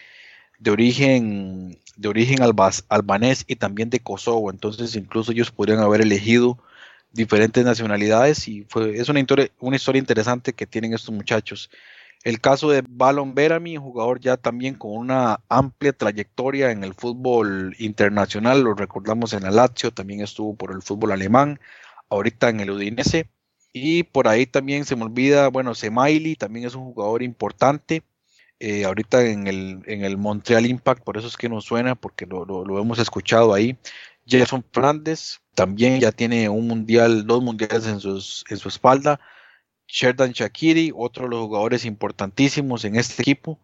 de 0.58 0.70
origen 0.72 1.78
de 1.96 2.08
origen 2.08 2.42
albanés 2.42 3.44
y 3.46 3.54
también 3.54 3.90
de 3.90 4.00
Kosovo, 4.00 4.50
entonces 4.50 4.96
incluso 4.96 5.30
ellos 5.30 5.52
podrían 5.52 5.78
haber 5.78 6.00
elegido 6.00 6.58
diferentes 7.18 7.62
nacionalidades 7.64 8.48
y 8.48 8.64
fue, 8.68 8.96
es 8.96 9.08
una, 9.10 9.22
una 9.60 9.76
historia 9.76 9.98
interesante 9.98 10.54
que 10.54 10.66
tienen 10.66 10.94
estos 10.94 11.14
muchachos. 11.14 11.68
El 12.24 12.40
caso 12.40 12.70
de 12.70 12.82
Balon 12.88 13.34
Berami, 13.34 13.76
jugador 13.76 14.20
ya 14.20 14.36
también 14.36 14.74
con 14.74 14.92
una 14.92 15.40
amplia 15.48 15.92
trayectoria 15.92 16.70
en 16.70 16.82
el 16.82 16.94
fútbol 16.94 17.76
internacional, 17.78 18.62
lo 18.62 18.74
recordamos 18.74 19.32
en 19.34 19.44
la 19.44 19.50
Lazio, 19.50 19.92
también 19.92 20.20
estuvo 20.20 20.56
por 20.56 20.72
el 20.72 20.82
fútbol 20.82 21.12
alemán, 21.12 21.60
ahorita 22.08 22.48
en 22.48 22.60
el 22.60 22.70
Udinese. 22.70 23.28
Y 23.72 24.02
por 24.04 24.26
ahí 24.28 24.46
también 24.46 24.84
se 24.84 24.96
me 24.96 25.04
olvida, 25.04 25.48
bueno, 25.48 25.74
Semaili 25.74 26.34
también 26.36 26.66
es 26.66 26.74
un 26.74 26.92
jugador 26.92 27.22
importante. 27.22 28.02
Eh, 28.60 28.84
ahorita 28.84 29.24
en 29.24 29.46
el, 29.46 29.82
en 29.86 30.04
el 30.04 30.16
Montreal 30.16 30.66
Impact, 30.66 31.04
por 31.04 31.16
eso 31.16 31.28
es 31.28 31.36
que 31.36 31.48
nos 31.48 31.64
suena, 31.64 31.94
porque 31.94 32.26
lo, 32.26 32.44
lo, 32.44 32.80
hemos 32.80 32.98
escuchado 32.98 33.54
ahí. 33.54 33.76
Jason 34.26 34.64
Fernández 34.72 35.40
también 35.58 35.98
ya 35.98 36.12
tiene 36.12 36.48
un 36.48 36.68
mundial, 36.68 37.26
dos 37.26 37.42
mundiales 37.42 37.84
en, 37.88 37.98
sus, 37.98 38.44
en 38.48 38.58
su 38.58 38.68
espalda. 38.68 39.18
Sherdan 39.88 40.30
Shakiri, 40.30 40.92
otro 40.94 41.24
de 41.24 41.30
los 41.30 41.40
jugadores 41.40 41.84
importantísimos 41.84 42.84
en 42.84 42.94
este 42.94 43.22
equipo. 43.22 43.58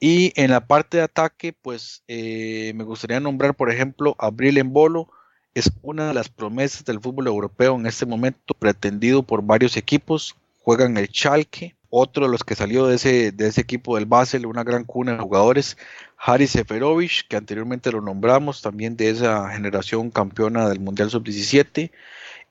Y 0.00 0.32
en 0.40 0.50
la 0.50 0.66
parte 0.66 0.96
de 0.96 1.02
ataque, 1.02 1.52
pues 1.52 2.02
eh, 2.08 2.72
me 2.74 2.84
gustaría 2.84 3.20
nombrar, 3.20 3.54
por 3.54 3.70
ejemplo, 3.70 4.16
Abril 4.18 4.56
Embolo. 4.56 5.10
Es 5.52 5.70
una 5.82 6.08
de 6.08 6.14
las 6.14 6.30
promesas 6.30 6.86
del 6.86 6.98
fútbol 6.98 7.26
europeo 7.26 7.76
en 7.76 7.84
este 7.84 8.06
momento, 8.06 8.54
pretendido 8.54 9.22
por 9.22 9.42
varios 9.42 9.76
equipos. 9.76 10.34
Juegan 10.62 10.96
el 10.96 11.08
Schalke, 11.08 11.76
otro 11.90 12.26
de 12.26 12.32
los 12.32 12.44
que 12.44 12.54
salió 12.54 12.86
de 12.86 12.96
ese, 12.96 13.32
de 13.32 13.48
ese 13.48 13.60
equipo 13.60 13.96
del 13.96 14.06
Basel, 14.06 14.46
una 14.46 14.64
gran 14.64 14.84
cuna 14.84 15.12
de 15.12 15.18
jugadores. 15.18 15.76
Haris 16.18 16.50
Seferovic, 16.50 17.28
que 17.28 17.36
anteriormente 17.36 17.92
lo 17.92 18.00
nombramos, 18.00 18.60
también 18.62 18.96
de 18.96 19.10
esa 19.10 19.50
generación 19.50 20.10
campeona 20.10 20.68
del 20.68 20.80
Mundial 20.80 21.10
Sub-17. 21.10 21.90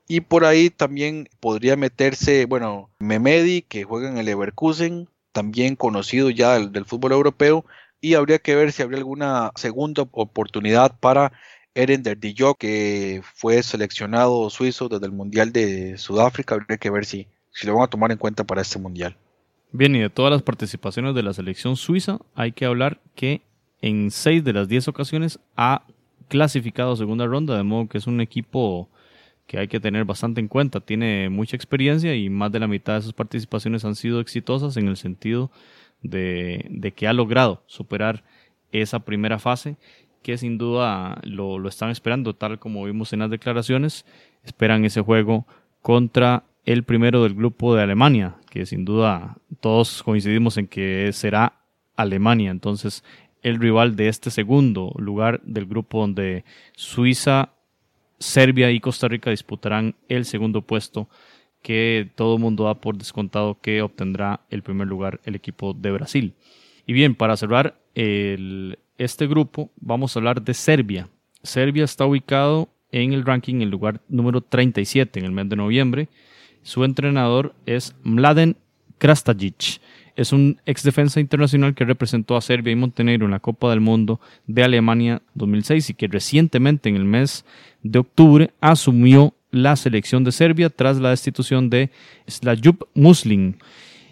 Y 0.08 0.22
por 0.22 0.44
ahí 0.44 0.70
también 0.70 1.28
podría 1.38 1.76
meterse, 1.76 2.46
bueno, 2.46 2.90
Memedi, 2.98 3.62
que 3.62 3.84
juega 3.84 4.08
en 4.08 4.18
el 4.18 4.26
Leverkusen, 4.26 5.08
también 5.32 5.76
conocido 5.76 6.30
ya 6.30 6.58
del, 6.58 6.84
fútbol 6.86 7.12
europeo. 7.12 7.64
Y 8.00 8.14
habría 8.14 8.38
que 8.38 8.54
ver 8.54 8.72
si 8.72 8.82
habría 8.82 8.98
alguna 8.98 9.52
segunda 9.56 10.02
oportunidad 10.12 10.98
para 10.98 11.32
Eren 11.74 12.02
Dijok, 12.02 12.58
que 12.58 13.22
fue 13.34 13.62
seleccionado 13.62 14.48
suizo 14.50 14.88
desde 14.88 15.06
el 15.06 15.12
Mundial 15.12 15.52
de 15.52 15.98
Sudáfrica. 15.98 16.54
Habría 16.54 16.78
que 16.78 16.90
ver 16.90 17.04
si, 17.04 17.28
si 17.52 17.66
lo 17.66 17.74
van 17.74 17.84
a 17.84 17.90
tomar 17.90 18.10
en 18.10 18.18
cuenta 18.18 18.44
para 18.44 18.62
este 18.62 18.78
Mundial. 18.78 19.16
Bien, 19.70 19.94
y 19.94 20.00
de 20.00 20.10
todas 20.10 20.32
las 20.32 20.42
participaciones 20.42 21.14
de 21.14 21.22
la 21.22 21.34
selección 21.34 21.76
suiza, 21.76 22.18
hay 22.34 22.52
que 22.52 22.64
hablar 22.64 23.00
que 23.14 23.42
en 23.82 24.10
seis 24.10 24.42
de 24.42 24.54
las 24.54 24.68
diez 24.68 24.88
ocasiones 24.88 25.38
ha 25.56 25.82
clasificado 26.28 26.96
segunda 26.96 27.26
ronda, 27.26 27.56
de 27.56 27.62
modo 27.62 27.88
que 27.88 27.98
es 27.98 28.06
un 28.06 28.20
equipo 28.20 28.88
que 29.46 29.58
hay 29.58 29.68
que 29.68 29.80
tener 29.80 30.04
bastante 30.04 30.40
en 30.40 30.48
cuenta. 30.48 30.80
Tiene 30.80 31.28
mucha 31.28 31.56
experiencia 31.56 32.14
y 32.14 32.30
más 32.30 32.50
de 32.50 32.60
la 32.60 32.66
mitad 32.66 32.94
de 32.94 33.02
sus 33.02 33.12
participaciones 33.12 33.84
han 33.84 33.94
sido 33.94 34.20
exitosas 34.20 34.76
en 34.76 34.88
el 34.88 34.96
sentido 34.96 35.50
de, 36.02 36.92
que 36.96 37.06
ha 37.06 37.12
logrado 37.12 37.62
superar 37.66 38.24
esa 38.72 39.00
primera 39.00 39.38
fase 39.38 39.76
que 40.22 40.36
sin 40.36 40.58
duda 40.58 41.20
lo, 41.22 41.58
lo, 41.58 41.68
están 41.68 41.90
esperando, 41.90 42.34
tal 42.34 42.58
como 42.58 42.84
vimos 42.84 43.12
en 43.12 43.20
las 43.20 43.30
declaraciones. 43.30 44.04
Esperan 44.44 44.84
ese 44.84 45.00
juego 45.00 45.46
contra 45.80 46.44
el 46.64 46.84
primero 46.84 47.22
del 47.22 47.34
grupo 47.34 47.74
de 47.74 47.82
Alemania, 47.82 48.36
que 48.50 48.66
sin 48.66 48.84
duda 48.84 49.36
todos 49.60 50.02
coincidimos 50.02 50.56
en 50.56 50.66
que 50.66 51.10
será 51.12 51.60
Alemania. 51.96 52.50
Entonces, 52.50 53.04
el 53.42 53.58
rival 53.58 53.96
de 53.96 54.08
este 54.08 54.30
segundo 54.30 54.92
lugar 54.96 55.40
del 55.44 55.66
grupo 55.66 56.00
donde 56.00 56.44
Suiza, 56.74 57.50
Serbia 58.18 58.70
y 58.70 58.80
Costa 58.80 59.08
Rica 59.08 59.30
disputarán 59.30 59.94
el 60.08 60.24
segundo 60.24 60.62
puesto 60.62 61.08
que 61.62 62.10
todo 62.14 62.36
el 62.36 62.40
mundo 62.40 62.64
da 62.64 62.74
por 62.74 62.96
descontado 62.96 63.60
que 63.60 63.82
obtendrá 63.82 64.40
el 64.50 64.62
primer 64.62 64.86
lugar 64.86 65.20
el 65.24 65.34
equipo 65.34 65.74
de 65.74 65.90
Brasil. 65.90 66.34
Y 66.86 66.92
bien, 66.92 67.14
para 67.14 67.36
cerrar 67.36 67.80
este 67.94 69.26
grupo 69.26 69.70
vamos 69.80 70.14
a 70.14 70.20
hablar 70.20 70.42
de 70.42 70.54
Serbia. 70.54 71.08
Serbia 71.42 71.84
está 71.84 72.06
ubicado 72.06 72.68
en 72.90 73.12
el 73.12 73.24
ranking 73.24 73.56
en 73.56 73.62
el 73.62 73.70
lugar 73.70 74.00
número 74.08 74.40
37 74.40 75.18
en 75.18 75.24
el 75.24 75.32
mes 75.32 75.48
de 75.48 75.56
noviembre. 75.56 76.08
Su 76.62 76.84
entrenador 76.84 77.54
es 77.66 77.94
Mladen 78.02 78.56
Krastajic 78.98 79.80
es 80.18 80.32
un 80.32 80.60
ex 80.66 80.82
defensa 80.82 81.20
internacional 81.20 81.76
que 81.76 81.84
representó 81.84 82.36
a 82.36 82.40
Serbia 82.40 82.72
y 82.72 82.76
Montenegro 82.76 83.26
en 83.26 83.30
la 83.30 83.38
Copa 83.38 83.70
del 83.70 83.80
Mundo 83.80 84.20
de 84.48 84.64
Alemania 84.64 85.22
2006 85.34 85.90
y 85.90 85.94
que 85.94 86.08
recientemente 86.08 86.88
en 86.88 86.96
el 86.96 87.04
mes 87.04 87.44
de 87.84 88.00
octubre 88.00 88.50
asumió 88.60 89.32
la 89.52 89.76
selección 89.76 90.24
de 90.24 90.32
Serbia 90.32 90.70
tras 90.70 90.98
la 90.98 91.10
destitución 91.10 91.70
de 91.70 91.90
Slajup 92.26 92.82
Muslin. 92.94 93.58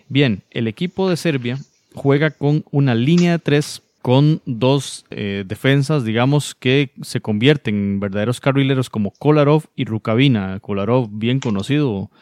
Bien, 0.09 0.45
el 0.53 0.69
equipo 0.69 1.11
de 1.11 1.17
Serbia 1.17 1.59
juega 1.93 2.31
con 2.31 2.65
una 2.71 2.95
línea 2.95 3.33
de 3.33 3.39
tres 3.41 3.83
con 4.01 4.41
dos 4.47 5.07
eh, 5.11 5.43
defensas, 5.45 6.05
digamos, 6.05 6.55
que 6.55 6.91
se 7.03 7.21
convierten 7.21 7.75
en 7.75 7.99
verdaderos 7.99 8.39
carrileros 8.39 8.91
como 8.91 9.11
Kolarov 9.11 9.65
y 9.75 9.85
Rukavina. 9.87 10.61
Kolarov, 10.61 11.09
bien 11.11 11.41
conocido 11.41 12.13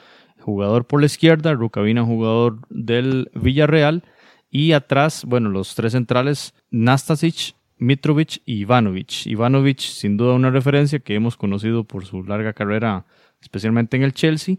jugador 0.45 0.87
por 0.87 1.01
la 1.01 1.07
izquierda, 1.07 1.55
Rukavina 1.55 2.05
jugador 2.05 2.59
del 2.69 3.31
Villarreal 3.35 4.05
y 4.51 4.73
atrás, 4.73 5.25
bueno, 5.27 5.49
los 5.49 5.75
tres 5.75 5.93
centrales, 5.93 6.55
Nastasic, 6.71 7.57
Mitrovic 7.79 8.43
y 8.45 8.61
Ivanovic. 8.61 9.27
Ivanovic, 9.27 9.81
sin 9.81 10.17
duda 10.17 10.35
una 10.35 10.51
referencia 10.51 11.01
que 11.01 11.15
hemos 11.15 11.37
conocido 11.37 11.85
por 11.85 12.05
su 12.05 12.23
larga 12.23 12.53
carrera, 12.53 13.07
especialmente 13.41 13.97
en 13.97 14.05
el 14.05 14.13
Chelsea. 14.13 14.57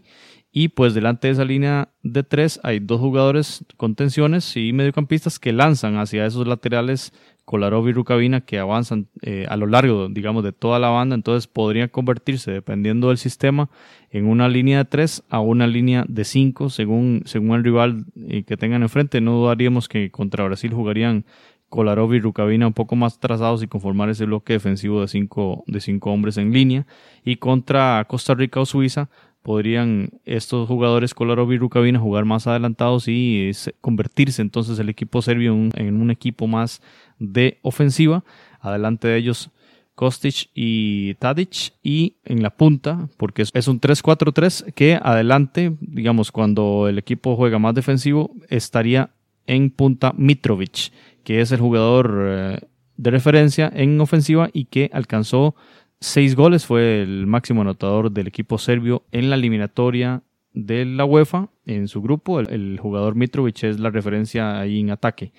Y 0.52 0.68
pues 0.68 0.94
delante 0.94 1.28
de 1.28 1.34
esa 1.34 1.44
línea 1.44 1.90
de 2.02 2.22
tres 2.22 2.60
hay 2.62 2.78
dos 2.80 3.00
jugadores 3.00 3.64
con 3.76 3.94
tensiones 3.94 4.56
y 4.56 4.72
mediocampistas 4.72 5.38
que 5.38 5.52
lanzan 5.52 5.98
hacia 5.98 6.26
esos 6.26 6.46
laterales 6.46 7.12
Kolarov 7.46 7.88
y 7.88 7.92
Rukavina 7.92 8.40
que 8.40 8.58
avanzan 8.58 9.06
eh, 9.22 9.46
a 9.48 9.56
lo 9.56 9.66
largo, 9.66 10.08
digamos, 10.08 10.42
de 10.42 10.52
toda 10.52 10.80
la 10.80 10.88
banda, 10.88 11.14
entonces 11.14 11.46
podrían 11.46 11.88
convertirse, 11.88 12.50
dependiendo 12.50 13.08
del 13.08 13.18
sistema, 13.18 13.70
en 14.10 14.26
una 14.26 14.48
línea 14.48 14.78
de 14.78 14.84
3 14.84 15.22
a 15.30 15.38
una 15.38 15.68
línea 15.68 16.04
de 16.08 16.24
5, 16.24 16.70
según, 16.70 17.22
según 17.24 17.54
el 17.54 17.62
rival 17.62 18.04
eh, 18.28 18.42
que 18.42 18.56
tengan 18.56 18.82
enfrente. 18.82 19.20
No 19.20 19.38
dudaríamos 19.38 19.88
que 19.88 20.10
contra 20.10 20.44
Brasil 20.44 20.74
jugarían 20.74 21.24
Kolarov 21.68 22.14
y 22.14 22.20
Rukavina 22.20 22.66
un 22.66 22.72
poco 22.72 22.96
más 22.96 23.20
trazados 23.20 23.62
y 23.62 23.68
conformar 23.68 24.10
ese 24.10 24.24
bloque 24.24 24.54
defensivo 24.54 25.00
de 25.00 25.08
5 25.08 25.64
de 25.68 25.80
cinco 25.80 26.10
hombres 26.10 26.38
en 26.38 26.52
línea. 26.52 26.84
Y 27.24 27.36
contra 27.36 28.04
Costa 28.08 28.34
Rica 28.34 28.60
o 28.60 28.66
Suiza 28.66 29.08
podrían 29.46 30.10
estos 30.24 30.66
jugadores 30.66 31.14
Kolarov 31.14 31.52
y 31.52 31.56
Rukavina 31.56 32.00
jugar 32.00 32.24
más 32.24 32.48
adelantados 32.48 33.06
y 33.06 33.52
convertirse 33.80 34.42
entonces 34.42 34.76
el 34.80 34.88
equipo 34.88 35.22
serbio 35.22 35.52
en 35.52 36.00
un 36.02 36.10
equipo 36.10 36.48
más 36.48 36.82
de 37.20 37.60
ofensiva. 37.62 38.24
Adelante 38.58 39.06
de 39.06 39.18
ellos 39.18 39.50
Kostic 39.94 40.50
y 40.52 41.14
Tadic 41.14 41.74
y 41.84 42.16
en 42.24 42.42
la 42.42 42.50
punta, 42.50 43.08
porque 43.18 43.42
es 43.42 43.68
un 43.68 43.80
3-4-3 43.80 44.72
que 44.74 44.98
adelante, 45.00 45.76
digamos, 45.80 46.32
cuando 46.32 46.88
el 46.88 46.98
equipo 46.98 47.36
juega 47.36 47.60
más 47.60 47.76
defensivo, 47.76 48.32
estaría 48.48 49.10
en 49.46 49.70
punta 49.70 50.12
Mitrovic, 50.16 50.90
que 51.22 51.40
es 51.40 51.52
el 51.52 51.60
jugador 51.60 52.16
eh, 52.20 52.58
de 52.96 53.10
referencia 53.12 53.70
en 53.72 54.00
ofensiva 54.00 54.50
y 54.52 54.64
que 54.64 54.90
alcanzó 54.92 55.54
seis 56.00 56.34
goles, 56.34 56.66
fue 56.66 57.02
el 57.02 57.26
máximo 57.26 57.62
anotador 57.62 58.10
del 58.10 58.26
equipo 58.26 58.58
serbio 58.58 59.04
en 59.12 59.30
la 59.30 59.36
eliminatoria 59.36 60.22
de 60.52 60.84
la 60.84 61.04
UEFA 61.04 61.48
en 61.66 61.88
su 61.88 62.02
grupo. 62.02 62.40
el 62.40 62.78
jugador 62.80 63.14
Mitrovic 63.14 63.64
es 63.64 63.78
la 63.78 63.90
referencia 63.90 64.58
ahí 64.58 64.80
en 64.80 64.90
ataque. 64.90 65.32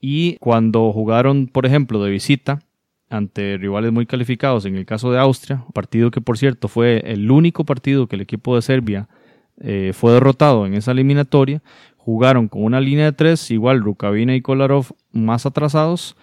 Y 0.00 0.36
cuando 0.38 0.92
jugaron, 0.92 1.46
por 1.46 1.64
ejemplo, 1.64 2.02
de 2.02 2.10
visita 2.10 2.58
ante 3.08 3.56
rivales 3.58 3.92
muy 3.92 4.06
calificados, 4.06 4.64
en 4.64 4.76
el 4.76 4.86
caso 4.86 5.12
de 5.12 5.18
Austria, 5.18 5.64
partido 5.74 6.10
que 6.10 6.20
por 6.20 6.38
cierto 6.38 6.66
fue 6.66 7.02
el 7.04 7.30
único 7.30 7.64
partido 7.64 8.06
que 8.06 8.16
el 8.16 8.22
equipo 8.22 8.56
de 8.56 8.62
Serbia 8.62 9.08
eh, 9.60 9.92
fue 9.94 10.12
derrotado 10.12 10.66
en 10.66 10.74
esa 10.74 10.92
eliminatoria, 10.92 11.62
jugaron 11.98 12.48
con 12.48 12.64
una 12.64 12.80
línea 12.80 13.04
de 13.04 13.12
tres, 13.12 13.50
igual 13.50 13.80
Rukavina 13.80 14.34
y 14.34 14.40
Kolarov 14.40 14.86
más 15.12 15.46
atrasados. 15.46 16.16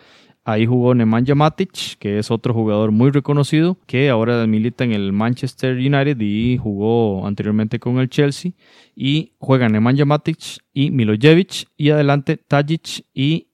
Ahí 0.50 0.66
jugó 0.66 0.96
Nemanja 0.96 1.36
Matic, 1.36 2.00
que 2.00 2.18
es 2.18 2.32
otro 2.32 2.56
jugador 2.56 2.90
muy 2.92 3.12
reconocido, 3.12 3.78
que 3.86 4.10
ahora 4.10 4.48
milita 4.48 4.84
en 4.84 4.94
el 4.94 5.14
Manchester 5.14 5.76
United 5.76 6.20
y 6.20 6.58
jugó 6.58 7.28
anteriormente 7.28 7.80
con 7.80 8.00
el 8.00 8.10
Chelsea. 8.10 8.54
Y 8.96 9.34
juegan 9.38 9.74
Nemanja 9.74 10.06
Matic 10.06 10.40
y 10.74 10.90
Milojevic. 10.90 11.68
Y 11.78 11.92
adelante 11.92 12.38
Tajic 12.38 13.06
y 13.14 13.50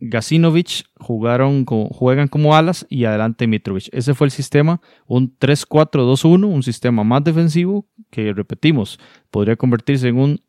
Gasinovic 0.00 0.84
jugaron 0.98 1.66
juegan 1.66 2.28
como 2.28 2.56
alas 2.56 2.86
y 2.88 3.04
adelante 3.04 3.46
Mitrovic. 3.46 3.90
Ese 3.92 4.14
fue 4.14 4.28
el 4.28 4.30
sistema, 4.30 4.80
un 5.06 5.36
3-4-2-1, 5.38 6.46
un 6.46 6.62
sistema 6.62 7.04
más 7.04 7.24
defensivo 7.24 7.86
que 8.10 8.32
repetimos, 8.32 8.98
podría 9.30 9.56
convertirse 9.56 10.08
en 10.08 10.16
un 10.16 10.40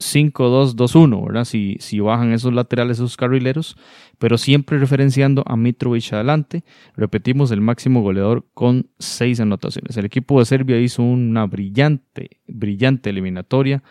5-2-2-1, 0.00 1.26
¿verdad? 1.26 1.44
Si, 1.44 1.76
si 1.80 2.00
bajan 2.00 2.32
esos 2.32 2.52
laterales, 2.52 2.98
esos 2.98 3.16
carrileros, 3.16 3.76
pero 4.18 4.38
siempre 4.38 4.78
referenciando 4.78 5.44
a 5.46 5.56
Mitrovic 5.56 6.12
adelante. 6.12 6.64
Repetimos, 6.96 7.50
el 7.50 7.60
máximo 7.60 8.02
goleador 8.02 8.46
con 8.54 8.90
6 8.98 9.40
anotaciones. 9.40 9.96
El 9.96 10.04
equipo 10.04 10.38
de 10.38 10.46
Serbia 10.46 10.80
hizo 10.80 11.02
una 11.02 11.46
brillante, 11.46 12.40
brillante 12.46 13.10
eliminatoria 13.10 13.82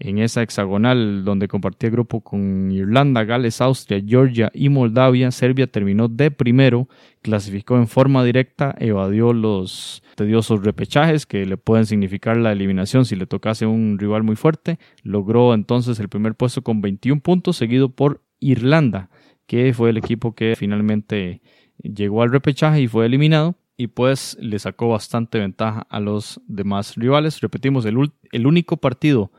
en 0.00 0.18
esa 0.18 0.42
hexagonal 0.42 1.24
donde 1.24 1.46
compartía 1.46 1.90
grupo 1.90 2.22
con 2.22 2.72
Irlanda, 2.72 3.24
Gales, 3.24 3.60
Austria, 3.60 4.02
Georgia 4.04 4.50
y 4.54 4.70
Moldavia. 4.70 5.30
Serbia 5.30 5.66
terminó 5.66 6.08
de 6.08 6.30
primero, 6.30 6.88
clasificó 7.20 7.76
en 7.76 7.86
forma 7.86 8.24
directa, 8.24 8.74
evadió 8.78 9.34
los 9.34 10.02
tediosos 10.16 10.64
repechajes 10.64 11.26
que 11.26 11.44
le 11.44 11.58
pueden 11.58 11.84
significar 11.84 12.38
la 12.38 12.52
eliminación 12.52 13.04
si 13.04 13.14
le 13.14 13.26
tocase 13.26 13.66
un 13.66 13.98
rival 13.98 14.22
muy 14.22 14.36
fuerte. 14.36 14.78
Logró 15.02 15.52
entonces 15.52 16.00
el 16.00 16.08
primer 16.08 16.34
puesto 16.34 16.62
con 16.62 16.80
21 16.80 17.20
puntos, 17.20 17.56
seguido 17.56 17.90
por 17.90 18.22
Irlanda, 18.40 19.10
que 19.46 19.74
fue 19.74 19.90
el 19.90 19.98
equipo 19.98 20.34
que 20.34 20.56
finalmente 20.56 21.42
llegó 21.82 22.22
al 22.22 22.32
repechaje 22.32 22.80
y 22.80 22.88
fue 22.88 23.04
eliminado 23.04 23.54
y 23.76 23.86
pues 23.86 24.36
le 24.40 24.58
sacó 24.58 24.88
bastante 24.88 25.38
ventaja 25.38 25.86
a 25.88 26.00
los 26.00 26.40
demás 26.46 26.96
rivales. 26.96 27.40
Repetimos, 27.40 27.86
el, 27.86 28.12
el 28.32 28.46
único 28.46 28.76
partido 28.78 29.30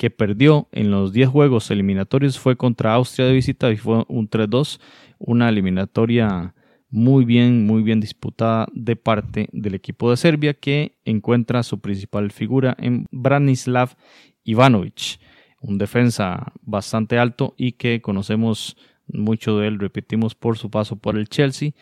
que 0.00 0.08
perdió 0.08 0.66
en 0.72 0.90
los 0.90 1.12
10 1.12 1.28
juegos 1.28 1.70
eliminatorios 1.70 2.38
fue 2.38 2.56
contra 2.56 2.94
Austria 2.94 3.26
de 3.26 3.34
visita 3.34 3.70
y 3.70 3.76
fue 3.76 4.06
un 4.08 4.30
3-2, 4.30 4.80
una 5.18 5.50
eliminatoria 5.50 6.54
muy 6.88 7.26
bien, 7.26 7.66
muy 7.66 7.82
bien 7.82 8.00
disputada 8.00 8.66
de 8.72 8.96
parte 8.96 9.50
del 9.52 9.74
equipo 9.74 10.08
de 10.08 10.16
Serbia 10.16 10.54
que 10.54 10.96
encuentra 11.04 11.62
su 11.62 11.80
principal 11.82 12.30
figura 12.30 12.74
en 12.78 13.08
Branislav 13.10 13.94
Ivanovic, 14.42 15.20
un 15.60 15.76
defensa 15.76 16.50
bastante 16.62 17.18
alto 17.18 17.54
y 17.58 17.72
que 17.72 18.00
conocemos 18.00 18.78
mucho 19.06 19.58
de 19.58 19.68
él, 19.68 19.78
repetimos, 19.78 20.34
por 20.34 20.56
su 20.56 20.70
paso 20.70 20.96
por 20.96 21.18
el 21.18 21.28
Chelsea, 21.28 21.72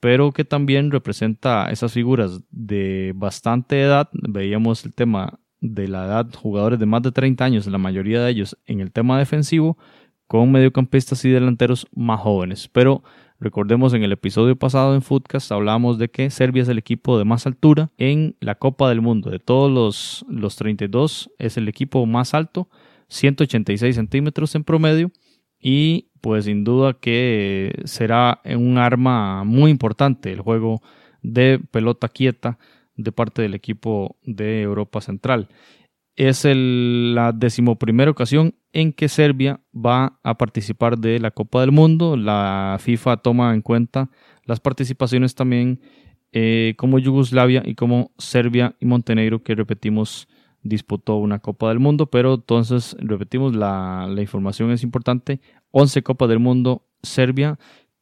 pero 0.00 0.32
que 0.32 0.46
también 0.46 0.90
representa 0.90 1.68
esas 1.70 1.92
figuras 1.92 2.40
de 2.50 3.12
bastante 3.14 3.82
edad. 3.82 4.08
Veíamos 4.12 4.86
el 4.86 4.94
tema 4.94 5.40
de 5.74 5.88
la 5.88 6.04
edad, 6.04 6.26
jugadores 6.34 6.78
de 6.78 6.86
más 6.86 7.02
de 7.02 7.12
30 7.12 7.44
años, 7.44 7.66
la 7.66 7.78
mayoría 7.78 8.22
de 8.22 8.30
ellos 8.30 8.56
en 8.66 8.80
el 8.80 8.92
tema 8.92 9.18
defensivo, 9.18 9.76
con 10.26 10.50
mediocampistas 10.50 11.24
y 11.24 11.30
delanteros 11.30 11.86
más 11.94 12.20
jóvenes. 12.20 12.68
Pero 12.68 13.02
recordemos 13.38 13.94
en 13.94 14.02
el 14.02 14.12
episodio 14.12 14.56
pasado 14.56 14.94
en 14.94 15.02
Footcast 15.02 15.52
hablamos 15.52 15.98
de 15.98 16.08
que 16.08 16.30
Serbia 16.30 16.62
es 16.62 16.68
el 16.68 16.78
equipo 16.78 17.18
de 17.18 17.24
más 17.24 17.46
altura 17.46 17.90
en 17.96 18.36
la 18.40 18.56
Copa 18.56 18.88
del 18.88 19.00
Mundo. 19.00 19.30
De 19.30 19.38
todos 19.38 19.70
los, 19.70 20.26
los 20.28 20.56
32 20.56 21.30
es 21.38 21.56
el 21.56 21.68
equipo 21.68 22.04
más 22.06 22.34
alto, 22.34 22.68
186 23.08 23.94
centímetros 23.94 24.54
en 24.54 24.64
promedio. 24.64 25.10
Y 25.60 26.10
pues 26.20 26.44
sin 26.44 26.64
duda 26.64 26.94
que 26.94 27.72
será 27.84 28.40
un 28.44 28.78
arma 28.78 29.44
muy 29.44 29.70
importante 29.70 30.32
el 30.32 30.40
juego 30.40 30.82
de 31.22 31.60
pelota 31.70 32.08
quieta 32.08 32.58
de 32.96 33.12
parte 33.12 33.42
del 33.42 33.54
equipo 33.54 34.16
de 34.22 34.62
Europa 34.62 35.00
Central. 35.00 35.48
Es 36.16 36.46
la 36.46 37.32
decimoprimera 37.32 38.10
ocasión 38.10 38.54
en 38.72 38.92
que 38.92 39.08
Serbia 39.08 39.60
va 39.74 40.18
a 40.22 40.38
participar 40.38 40.98
de 40.98 41.20
la 41.20 41.30
Copa 41.30 41.60
del 41.60 41.72
Mundo. 41.72 42.16
La 42.16 42.78
FIFA 42.80 43.18
toma 43.18 43.52
en 43.54 43.60
cuenta 43.60 44.10
las 44.44 44.60
participaciones 44.60 45.34
también 45.34 45.80
eh, 46.32 46.74
como 46.78 46.98
Yugoslavia 46.98 47.62
y 47.64 47.74
como 47.74 48.12
Serbia 48.18 48.76
y 48.80 48.86
Montenegro, 48.86 49.42
que 49.42 49.54
repetimos 49.54 50.28
disputó 50.62 51.16
una 51.16 51.38
Copa 51.38 51.68
del 51.68 51.78
Mundo, 51.78 52.10
pero 52.10 52.34
entonces 52.34 52.96
repetimos 52.98 53.54
la, 53.54 54.08
la 54.10 54.20
información 54.20 54.70
es 54.70 54.82
importante. 54.82 55.40
11 55.70 56.02
Copas 56.02 56.28
del 56.28 56.38
Mundo 56.38 56.86
Serbia, 57.02 57.58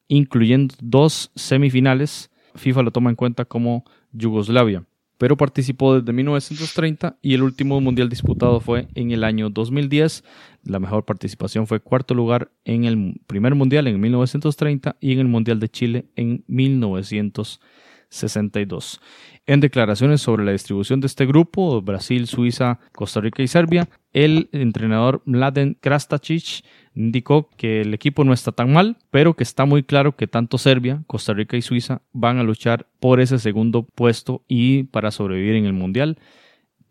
incluyendo 0.09 0.74
dos 0.80 1.30
semifinales. 1.35 2.30
FIFA 2.54 2.83
lo 2.83 2.90
toma 2.90 3.11
en 3.11 3.16
cuenta 3.16 3.44
como 3.44 3.85
Yugoslavia, 4.14 4.85
pero 5.18 5.37
participó 5.37 5.98
desde 5.98 6.12
1930 6.12 7.18
y 7.20 7.35
el 7.35 7.42
último 7.42 7.81
mundial 7.81 8.09
disputado 8.09 8.61
fue 8.61 8.88
en 8.94 9.11
el 9.11 9.24
año 9.24 9.50
2010. 9.50 10.24
La 10.64 10.79
mejor 10.79 11.05
participación 11.05 11.66
fue 11.66 11.81
cuarto 11.81 12.14
lugar 12.14 12.50
en 12.64 12.85
el 12.85 13.20
primer 13.27 13.55
mundial 13.55 13.87
en 13.87 14.00
1930 14.00 14.96
y 15.00 15.12
en 15.12 15.18
el 15.20 15.29
Mundial 15.29 15.61
de 15.61 15.68
Chile 15.68 16.07
en 16.16 16.44
1962. 18.14 19.00
En 19.46 19.61
declaraciones 19.61 20.22
sobre 20.22 20.44
la 20.44 20.53
distribución 20.53 21.00
de 21.00 21.07
este 21.07 21.27
grupo, 21.27 21.83
Brasil, 21.83 22.27
Suiza, 22.27 22.79
Costa 22.92 23.20
Rica 23.20 23.42
y 23.42 23.48
Serbia, 23.48 23.88
el 24.12 24.48
entrenador 24.53 25.22
Mladen 25.27 25.77
Krastacic 25.81 26.64
indicó 26.94 27.50
que 27.57 27.83
el 27.83 27.92
equipo 27.92 28.24
no 28.24 28.33
está 28.33 28.53
tan 28.53 28.72
mal, 28.72 28.96
pero 29.11 29.35
que 29.35 29.42
está 29.42 29.66
muy 29.66 29.83
claro 29.83 30.16
que 30.16 30.27
tanto 30.27 30.57
Serbia, 30.57 31.03
Costa 31.07 31.35
Rica 31.35 31.57
y 31.57 31.62
Suiza 31.62 32.00
van 32.12 32.38
a 32.38 32.42
luchar 32.42 32.87
por 33.00 33.20
ese 33.20 33.38
segundo 33.38 33.83
puesto 33.83 34.42
y 34.48 34.85
para 34.85 35.11
sobrevivir 35.11 35.57
en 35.57 35.66
el 35.66 35.72
Mundial. 35.74 36.18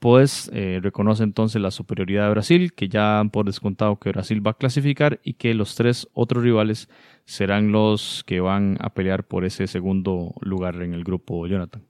Pues 0.04 0.52
eh, 0.52 0.82
reconoce 0.84 1.24
entonces 1.24 1.62
la 1.62 1.72
superioridad 1.72 2.26
de 2.26 2.32
Brasil, 2.32 2.74
que 2.74 2.90
ya 2.90 3.22
han 3.22 3.30
por 3.30 3.46
descontado 3.46 4.02
que 4.02 4.10
Brasil 4.10 4.46
va 4.46 4.52
a 4.52 4.58
clasificar 4.58 5.22
y 5.24 5.36
que 5.36 5.54
los 5.54 5.76
tres 5.76 6.10
otros 6.12 6.44
rivales 6.44 6.90
serán 7.24 7.72
los 7.72 8.26
que 8.28 8.42
van 8.42 8.78
a 8.82 8.94
pelear 8.94 9.26
por 9.26 9.46
ese 9.46 9.66
segundo 9.66 10.36
lugar 10.42 10.76
en 10.82 10.94
el 10.94 11.06
grupo, 11.06 11.48
Jonathan. 11.48 11.88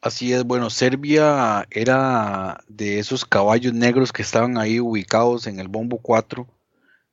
Así 0.00 0.32
es, 0.32 0.42
bueno, 0.42 0.70
Serbia 0.70 1.64
era 1.70 2.64
de 2.66 2.98
esos 2.98 3.24
caballos 3.24 3.72
negros 3.74 4.12
que 4.12 4.22
estaban 4.22 4.58
ahí 4.58 4.80
ubicados 4.80 5.46
en 5.46 5.60
el 5.60 5.68
bombo 5.68 5.98
4 5.98 6.48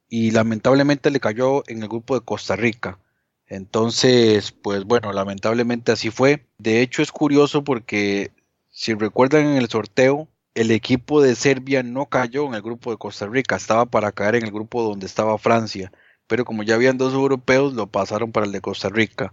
y 0.08 0.32
lamentablemente 0.32 1.12
le 1.12 1.20
cayó 1.20 1.62
en 1.68 1.84
el 1.84 1.90
grupo 1.90 2.16
de 2.16 2.26
Costa 2.26 2.56
Rica. 2.56 2.98
Entonces, 3.46 4.52
pues 4.52 4.84
bueno, 4.84 5.14
lamentablemente 5.14 5.92
así 5.92 6.10
fue. 6.10 6.48
De 6.58 6.82
hecho 6.82 7.04
es 7.04 7.12
curioso 7.12 7.64
porque 7.64 8.32
si 8.72 8.96
recuerdan 8.96 9.46
en 9.46 9.58
el 9.58 9.70
sorteo, 9.70 10.28
el 10.60 10.72
equipo 10.72 11.22
de 11.22 11.36
Serbia 11.36 11.84
no 11.84 12.08
cayó 12.08 12.46
en 12.46 12.54
el 12.54 12.62
grupo 12.62 12.92
de 12.92 12.98
Costa 12.98 13.28
Rica, 13.28 13.56
estaba 13.56 13.86
para 13.86 14.12
caer 14.12 14.36
en 14.36 14.44
el 14.44 14.52
grupo 14.52 14.84
donde 14.84 15.06
estaba 15.06 15.38
Francia, 15.38 15.90
pero 16.28 16.44
como 16.44 16.64
ya 16.64 16.76
habían 16.76 16.98
dos 16.98 17.14
europeos, 17.14 17.74
lo 17.74 17.88
pasaron 17.88 18.34
para 18.34 18.46
el 18.46 18.52
de 18.52 18.60
Costa 18.60 18.90
Rica. 18.90 19.32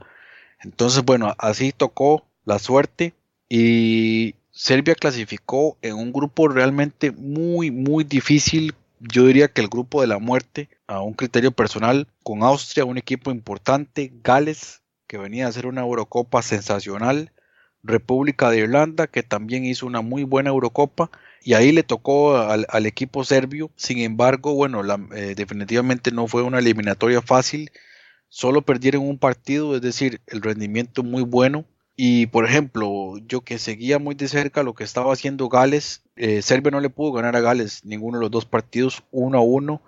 Entonces, 0.60 1.04
bueno, 1.04 1.34
así 1.38 1.72
tocó 1.72 2.24
la 2.44 2.60
suerte 2.60 3.12
y 3.48 4.36
Serbia 4.52 4.94
clasificó 4.94 5.76
en 5.82 5.94
un 5.94 6.12
grupo 6.12 6.46
realmente 6.46 7.10
muy, 7.10 7.72
muy 7.72 8.04
difícil 8.04 8.74
yo 9.00 9.26
diría 9.26 9.48
que 9.48 9.60
el 9.60 9.68
grupo 9.68 10.00
de 10.00 10.06
la 10.06 10.18
muerte, 10.18 10.68
a 10.86 11.02
un 11.02 11.14
criterio 11.14 11.50
personal, 11.50 12.08
con 12.22 12.42
Austria, 12.42 12.84
un 12.84 12.98
equipo 12.98 13.30
importante, 13.30 14.12
Gales, 14.22 14.82
que 15.06 15.18
venía 15.18 15.46
a 15.46 15.48
hacer 15.48 15.66
una 15.66 15.82
Eurocopa 15.82 16.42
sensacional, 16.42 17.32
República 17.86 18.50
de 18.50 18.58
Irlanda, 18.58 19.06
que 19.06 19.22
también 19.22 19.64
hizo 19.64 19.86
una 19.86 20.00
muy 20.00 20.24
buena 20.24 20.50
Eurocopa, 20.50 21.10
y 21.42 21.54
ahí 21.54 21.72
le 21.72 21.82
tocó 21.82 22.36
al, 22.38 22.86
equipo 22.86 23.24
serbio. 23.24 23.70
Sin 23.76 23.98
embargo, 23.98 24.54
bueno, 24.54 24.82
eh, 25.14 25.34
definitivamente 25.36 26.10
no 26.10 26.26
fue 26.26 26.42
una 26.42 26.58
eliminatoria 26.58 27.22
fácil, 27.22 27.70
solo 28.28 28.62
perdieron 28.62 29.06
un 29.08 29.18
partido, 29.18 29.76
es 29.76 29.82
decir, 29.82 30.20
el 30.26 30.42
rendimiento 30.42 31.02
muy 31.02 31.22
bueno. 31.22 31.64
Y 31.96 32.26
por 32.26 32.44
ejemplo, 32.44 33.14
yo 33.26 33.40
que 33.40 33.58
seguía 33.58 33.98
muy 33.98 34.14
de 34.14 34.28
cerca 34.28 34.62
lo 34.62 34.74
que 34.74 34.84
estaba 34.84 35.12
haciendo 35.12 35.48
Gales, 35.48 36.02
eh, 36.16 36.42
Serbia 36.42 36.70
no 36.70 36.80
le 36.80 36.90
pudo 36.90 37.12
ganar 37.12 37.36
a 37.36 37.40
Gales 37.40 37.84
ninguno 37.84 38.18
de 38.18 38.24
los 38.24 38.30
dos 38.30 38.44
partidos, 38.44 39.02
uno 39.12 39.38
a 39.38 39.40
uno. 39.40 39.80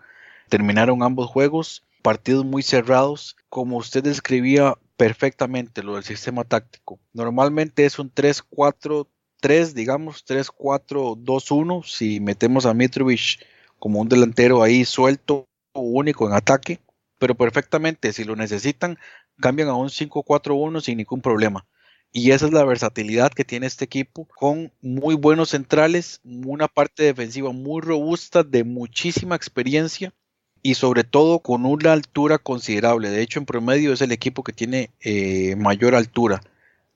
Terminaron 0.48 1.02
ambos 1.02 1.28
juegos, 1.28 1.84
partidos 2.02 2.44
muy 2.46 2.62
cerrados, 2.62 3.36
como 3.50 3.76
usted 3.76 4.02
describía 4.02 4.74
perfectamente 4.98 5.84
lo 5.84 5.94
del 5.94 6.02
sistema 6.02 6.42
táctico. 6.42 6.98
Normalmente 7.14 7.86
es 7.86 8.00
un 8.00 8.12
3-4-3, 8.12 9.72
digamos, 9.72 10.26
3-4-2-1, 10.26 11.84
si 11.86 12.18
metemos 12.18 12.66
a 12.66 12.74
Mitrovic 12.74 13.38
como 13.78 14.00
un 14.00 14.08
delantero 14.08 14.60
ahí 14.60 14.84
suelto, 14.84 15.46
único 15.72 16.26
en 16.26 16.34
ataque, 16.34 16.80
pero 17.18 17.36
perfectamente 17.36 18.12
si 18.12 18.24
lo 18.24 18.34
necesitan, 18.34 18.98
cambian 19.40 19.68
a 19.68 19.76
un 19.76 19.88
5-4-1 19.88 20.80
sin 20.80 20.98
ningún 20.98 21.20
problema. 21.20 21.64
Y 22.10 22.32
esa 22.32 22.46
es 22.46 22.52
la 22.52 22.64
versatilidad 22.64 23.30
que 23.30 23.44
tiene 23.44 23.68
este 23.68 23.84
equipo, 23.84 24.26
con 24.36 24.72
muy 24.80 25.14
buenos 25.14 25.50
centrales, 25.50 26.20
una 26.24 26.66
parte 26.66 27.04
defensiva 27.04 27.52
muy 27.52 27.82
robusta, 27.82 28.42
de 28.42 28.64
muchísima 28.64 29.36
experiencia 29.36 30.12
y 30.62 30.74
sobre 30.74 31.04
todo 31.04 31.40
con 31.40 31.64
una 31.66 31.92
altura 31.92 32.38
considerable. 32.38 33.10
De 33.10 33.22
hecho, 33.22 33.38
en 33.38 33.46
promedio 33.46 33.92
es 33.92 34.00
el 34.00 34.12
equipo 34.12 34.42
que 34.42 34.52
tiene 34.52 34.90
eh, 35.00 35.56
mayor 35.56 35.94
altura 35.94 36.40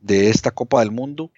de 0.01 0.31
esta 0.31 0.51
Copa 0.51 0.81
del 0.81 0.91
Mundo. 0.91 1.31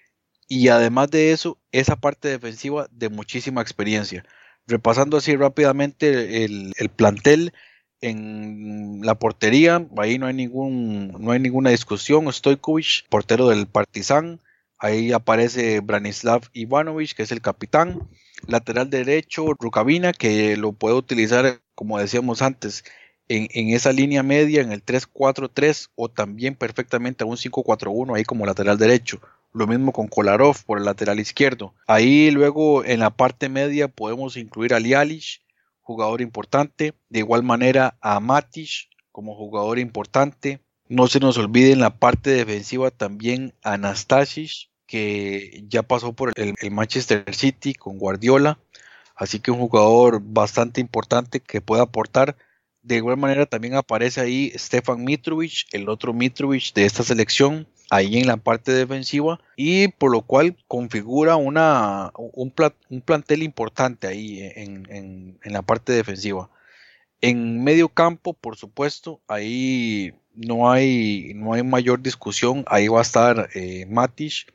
Y 0.47 0.67
además 0.69 1.09
de 1.11 1.31
eso, 1.31 1.57
esa 1.71 1.95
parte 1.95 2.27
defensiva 2.27 2.87
de 2.91 3.09
muchísima 3.09 3.61
experiencia. 3.61 4.25
Repasando 4.67 5.17
así 5.17 5.35
rápidamente 5.35 6.45
el, 6.45 6.73
el 6.77 6.89
plantel, 6.89 7.53
en 8.01 9.01
la 9.03 9.15
portería, 9.15 9.87
ahí 9.97 10.19
no 10.19 10.27
hay 10.27 10.33
ningún, 10.33 11.15
no 11.19 11.31
hay 11.31 11.39
ninguna 11.39 11.71
discusión. 11.71 12.31
Stojkovic, 12.31 13.07
portero 13.09 13.49
del 13.49 13.65
Partizan, 13.67 14.39
Ahí 14.77 15.13
aparece 15.13 15.79
Branislav 15.79 16.49
Ivanovic, 16.53 17.13
que 17.13 17.23
es 17.23 17.31
el 17.31 17.41
capitán. 17.41 18.07
Lateral 18.47 18.89
derecho, 18.89 19.53
Rukavina, 19.59 20.11
que 20.11 20.57
lo 20.57 20.73
puede 20.73 20.95
utilizar, 20.95 21.61
como 21.75 21.99
decíamos 21.99 22.41
antes, 22.41 22.83
en, 23.27 23.69
esa 23.69 23.91
línea 23.91 24.23
media, 24.23 24.61
en 24.61 24.71
el 24.71 24.83
3-4-3 24.83 25.89
o 25.95 26.09
también 26.09 26.55
perfectamente 26.55 27.23
a 27.23 27.27
un 27.27 27.37
5-4-1 27.37 28.15
ahí 28.15 28.23
como 28.23 28.45
lateral 28.45 28.77
derecho. 28.77 29.19
Lo 29.53 29.67
mismo 29.67 29.93
con 29.93 30.07
Kolarov 30.07 30.63
por 30.65 30.77
el 30.77 30.85
lateral 30.85 31.19
izquierdo. 31.19 31.73
Ahí 31.87 32.29
luego 32.29 32.83
en 32.83 32.99
la 32.99 33.11
parte 33.11 33.49
media 33.49 33.87
podemos 33.87 34.37
incluir 34.37 34.73
a 34.73 34.79
Lialic, 34.79 35.41
jugador 35.81 36.21
importante. 36.21 36.93
De 37.09 37.19
igual 37.19 37.43
manera 37.43 37.97
a 38.01 38.19
Matic 38.19 38.89
como 39.11 39.35
jugador 39.35 39.79
importante. 39.79 40.59
No 40.87 41.07
se 41.07 41.19
nos 41.19 41.37
olvide 41.37 41.71
en 41.71 41.79
la 41.79 41.97
parte 41.97 42.31
defensiva 42.31 42.91
también 42.91 43.53
Anastasis, 43.63 44.69
que 44.85 45.63
ya 45.67 45.83
pasó 45.83 46.13
por 46.13 46.33
el, 46.35 46.53
Manchester 46.71 47.33
City 47.33 47.73
con 47.73 47.97
Guardiola. 47.97 48.59
Así 49.15 49.39
que 49.39 49.51
un 49.51 49.59
jugador 49.59 50.21
bastante 50.21 50.81
importante 50.81 51.39
que 51.39 51.61
puede 51.61 51.81
aportar. 51.81 52.35
De 52.81 52.97
igual 52.97 53.17
manera 53.17 53.45
también 53.45 53.75
aparece 53.75 54.21
ahí 54.21 54.51
Stefan 54.55 55.03
Mitrovic, 55.03 55.67
el 55.71 55.89
otro 55.89 56.13
Mitrovic 56.13 56.73
de 56.73 56.85
esta 56.85 57.03
selección, 57.03 57.67
ahí 57.89 58.17
en 58.17 58.27
la 58.27 58.37
parte 58.37 58.71
defensiva 58.71 59.39
y 59.55 59.87
por 59.89 60.11
lo 60.11 60.21
cual 60.21 60.57
configura 60.67 61.35
una, 61.35 62.11
un, 62.17 62.53
un 62.89 63.01
plantel 63.01 63.43
importante 63.43 64.07
ahí 64.07 64.41
en, 64.41 64.85
en, 64.89 65.39
en, 65.43 65.53
la 65.53 65.61
parte 65.61 65.93
defensiva. 65.93 66.49
En 67.21 67.63
medio 67.63 67.89
campo, 67.89 68.33
por 68.33 68.57
supuesto, 68.57 69.21
ahí 69.27 70.13
no 70.33 70.69
hay, 70.69 71.33
no 71.35 71.53
hay 71.53 71.63
mayor 71.63 72.01
discusión, 72.01 72.65
ahí 72.67 72.87
va 72.87 72.99
a 72.99 73.03
estar 73.03 73.49
eh, 73.55 73.85
Matic, 73.87 74.53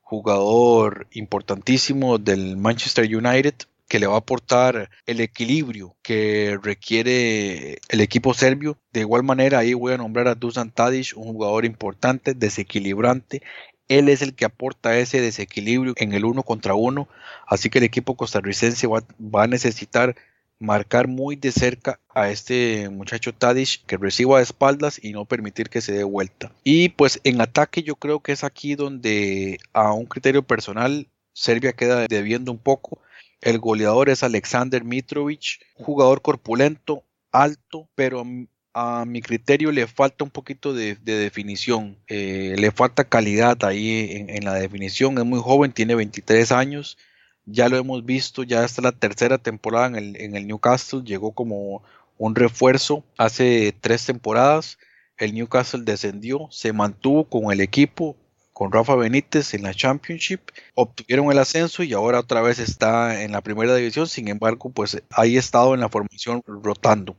jugador 0.00 1.06
importantísimo 1.12 2.18
del 2.18 2.56
Manchester 2.56 3.04
United, 3.04 3.54
que 3.90 3.98
le 3.98 4.06
va 4.06 4.14
a 4.14 4.18
aportar 4.18 4.88
el 5.04 5.20
equilibrio 5.20 5.96
que 6.00 6.56
requiere 6.62 7.80
el 7.88 8.00
equipo 8.00 8.34
serbio. 8.34 8.78
De 8.92 9.00
igual 9.00 9.24
manera, 9.24 9.58
ahí 9.58 9.74
voy 9.74 9.92
a 9.92 9.98
nombrar 9.98 10.28
a 10.28 10.36
Dusan 10.36 10.70
Tadic, 10.70 11.16
un 11.16 11.32
jugador 11.32 11.64
importante, 11.64 12.34
desequilibrante. 12.34 13.42
Él 13.88 14.08
es 14.08 14.22
el 14.22 14.34
que 14.34 14.44
aporta 14.44 14.96
ese 14.96 15.20
desequilibrio 15.20 15.94
en 15.96 16.12
el 16.12 16.24
uno 16.24 16.44
contra 16.44 16.74
uno. 16.74 17.08
Así 17.48 17.68
que 17.68 17.78
el 17.78 17.84
equipo 17.84 18.14
costarricense 18.14 18.86
va, 18.86 19.02
va 19.18 19.42
a 19.42 19.48
necesitar 19.48 20.14
marcar 20.60 21.08
muy 21.08 21.34
de 21.34 21.50
cerca 21.50 21.98
a 22.14 22.30
este 22.30 22.90
muchacho 22.90 23.34
Tadic 23.34 23.84
que 23.86 23.96
reciba 23.96 24.36
de 24.36 24.44
espaldas 24.44 25.00
y 25.02 25.10
no 25.10 25.24
permitir 25.24 25.68
que 25.68 25.80
se 25.80 25.94
dé 25.94 26.04
vuelta. 26.04 26.52
Y 26.62 26.90
pues 26.90 27.20
en 27.24 27.40
ataque 27.40 27.82
yo 27.82 27.96
creo 27.96 28.20
que 28.20 28.30
es 28.30 28.44
aquí 28.44 28.76
donde 28.76 29.58
a 29.72 29.92
un 29.92 30.06
criterio 30.06 30.44
personal 30.44 31.08
Serbia 31.32 31.72
queda 31.72 32.06
debiendo 32.06 32.52
un 32.52 32.58
poco 32.58 33.00
el 33.40 33.58
goleador 33.58 34.08
es 34.08 34.22
Alexander 34.22 34.84
Mitrovic, 34.84 35.60
jugador 35.74 36.22
corpulento, 36.22 37.04
alto, 37.32 37.88
pero 37.94 38.24
a 38.72 39.04
mi 39.04 39.20
criterio 39.20 39.72
le 39.72 39.86
falta 39.86 40.24
un 40.24 40.30
poquito 40.30 40.72
de, 40.72 40.94
definición, 40.96 41.98
eh, 42.06 42.54
le 42.58 42.70
falta 42.70 43.04
calidad 43.04 43.64
ahí 43.64 44.26
en, 44.28 44.44
la 44.44 44.54
definición, 44.54 45.18
es 45.18 45.24
muy 45.24 45.40
joven, 45.40 45.72
tiene 45.72 45.94
23 45.94 46.52
años, 46.52 46.98
ya 47.46 47.68
lo 47.68 47.76
hemos 47.76 48.04
visto, 48.04 48.42
ya 48.42 48.64
está 48.64 48.82
la 48.82 48.92
tercera 48.92 49.38
temporada 49.38 49.86
en 49.86 49.96
el, 49.96 50.16
en 50.20 50.36
el 50.36 50.46
Newcastle, 50.46 51.02
llegó 51.04 51.32
como 51.32 51.82
un 52.18 52.34
refuerzo 52.34 53.04
hace 53.16 53.74
tres 53.80 54.06
temporadas, 54.06 54.78
el 55.16 55.34
Newcastle 55.34 55.82
descendió, 55.84 56.48
se 56.50 56.72
mantuvo 56.72 57.24
con 57.24 57.52
el 57.52 57.60
equipo, 57.60 58.16
con 58.60 58.72
Rafa 58.72 58.94
Benítez 58.94 59.54
en 59.54 59.62
la 59.62 59.72
Championship, 59.72 60.50
obtuvieron 60.74 61.32
el 61.32 61.38
ascenso 61.38 61.82
y 61.82 61.94
ahora 61.94 62.20
otra 62.20 62.42
vez 62.42 62.58
está 62.58 63.22
en 63.22 63.32
la 63.32 63.40
primera 63.40 63.74
división, 63.74 64.06
sin 64.06 64.28
embargo, 64.28 64.68
pues 64.68 65.02
ahí 65.08 65.38
estado 65.38 65.72
en 65.72 65.80
la 65.80 65.88
formación 65.88 66.42
rotando. 66.46 67.16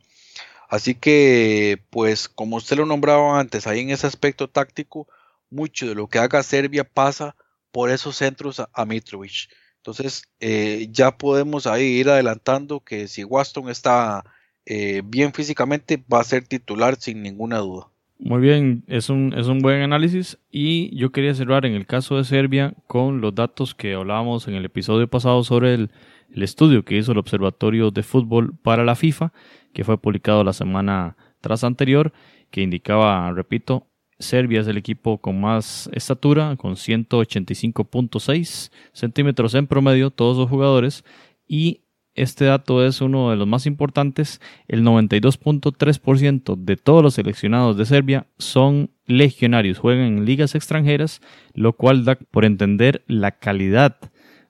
Así 0.70 0.94
que, 0.94 1.82
pues 1.90 2.30
como 2.30 2.58
usted 2.58 2.78
lo 2.78 2.86
nombraba 2.86 3.40
antes, 3.40 3.66
ahí 3.66 3.80
en 3.80 3.90
ese 3.90 4.06
aspecto 4.06 4.52
táctico, 4.52 5.08
mucho 5.50 5.88
de 5.88 5.96
lo 5.96 6.08
que 6.08 6.20
haga 6.20 6.44
Serbia 6.44 6.84
pasa 6.84 7.36
por 7.72 7.90
esos 7.90 8.18
centros 8.18 8.60
a, 8.60 8.86
Mitrovic. 8.86 9.50
Entonces, 9.78 10.30
eh, 10.42 10.90
ya 10.92 11.18
podemos 11.18 11.66
ahí 11.66 11.86
ir 11.86 12.10
adelantando 12.10 12.82
que 12.82 13.08
si 13.08 13.24
Waston 13.24 13.68
está 13.70 14.24
eh, 14.68 15.02
bien 15.04 15.34
físicamente, 15.34 15.98
va 15.98 16.20
a 16.20 16.24
ser 16.24 16.48
titular 16.48 16.98
sin 17.02 17.24
ninguna 17.24 17.58
duda. 17.58 17.91
Muy 18.24 18.40
bien, 18.40 18.84
es 18.86 19.10
un, 19.10 19.34
es 19.36 19.48
un 19.48 19.62
buen 19.62 19.82
análisis 19.82 20.38
y 20.52 20.96
yo 20.96 21.12
quería 21.12 21.34
cerrar 21.34 21.66
en 21.66 21.74
el 21.74 21.88
caso 21.88 22.18
de 22.18 22.24
Serbia 22.24 22.76
con 22.86 23.20
los 23.20 23.34
datos 23.34 23.74
que 23.74 23.96
hablábamos 23.96 24.48
en 24.48 24.54
el 24.54 24.64
episodio 24.64 25.08
pasado 25.08 25.44
sobre 25.44 25.74
el, 25.74 25.92
el 26.30 26.44
estudio 26.44 26.86
que 26.86 26.96
hizo 26.96 27.14
el 27.14 27.18
Observatorio 27.18 27.90
de 27.90 28.04
Fútbol 28.04 28.56
para 28.62 28.86
la 28.86 28.94
FIFA, 28.94 29.34
que 29.74 29.84
fue 29.84 29.98
publicado 30.00 30.44
la 30.44 30.54
semana 30.54 31.18
tras 31.42 31.64
anterior, 31.64 32.14
que 32.52 32.62
indicaba, 32.62 33.32
repito, 33.32 33.88
Serbia 34.20 34.62
es 34.62 34.68
el 34.68 34.78
equipo 34.78 35.18
con 35.20 35.42
más 35.42 35.90
estatura, 35.92 36.56
con 36.58 36.74
185.6 36.74 38.72
centímetros 38.94 39.56
en 39.56 39.66
promedio, 39.66 40.12
todos 40.12 40.38
los 40.38 40.48
jugadores, 40.48 41.04
y 41.48 41.86
este 42.14 42.46
dato 42.46 42.86
es 42.86 43.02
uno 43.02 43.30
de 43.30 43.38
los 43.38 43.48
más 43.48 43.66
importantes, 43.66 44.42
el 44.68 44.84
92.3% 44.84 46.56
de 46.56 46.76
todos 46.76 47.04
los 47.04 47.14
seleccionados 47.14 47.78
de 47.78 47.86
Serbia 47.86 48.28
son 48.38 48.92
legionarios, 49.06 49.80
juegan 49.80 50.06
en 50.06 50.26
ligas 50.26 50.56
extranjeras, 50.56 51.22
lo 51.54 51.74
cual 51.74 52.06
da 52.06 52.16
por 52.16 52.46
entender 52.46 53.04
la 53.08 53.32
calidad 53.32 53.98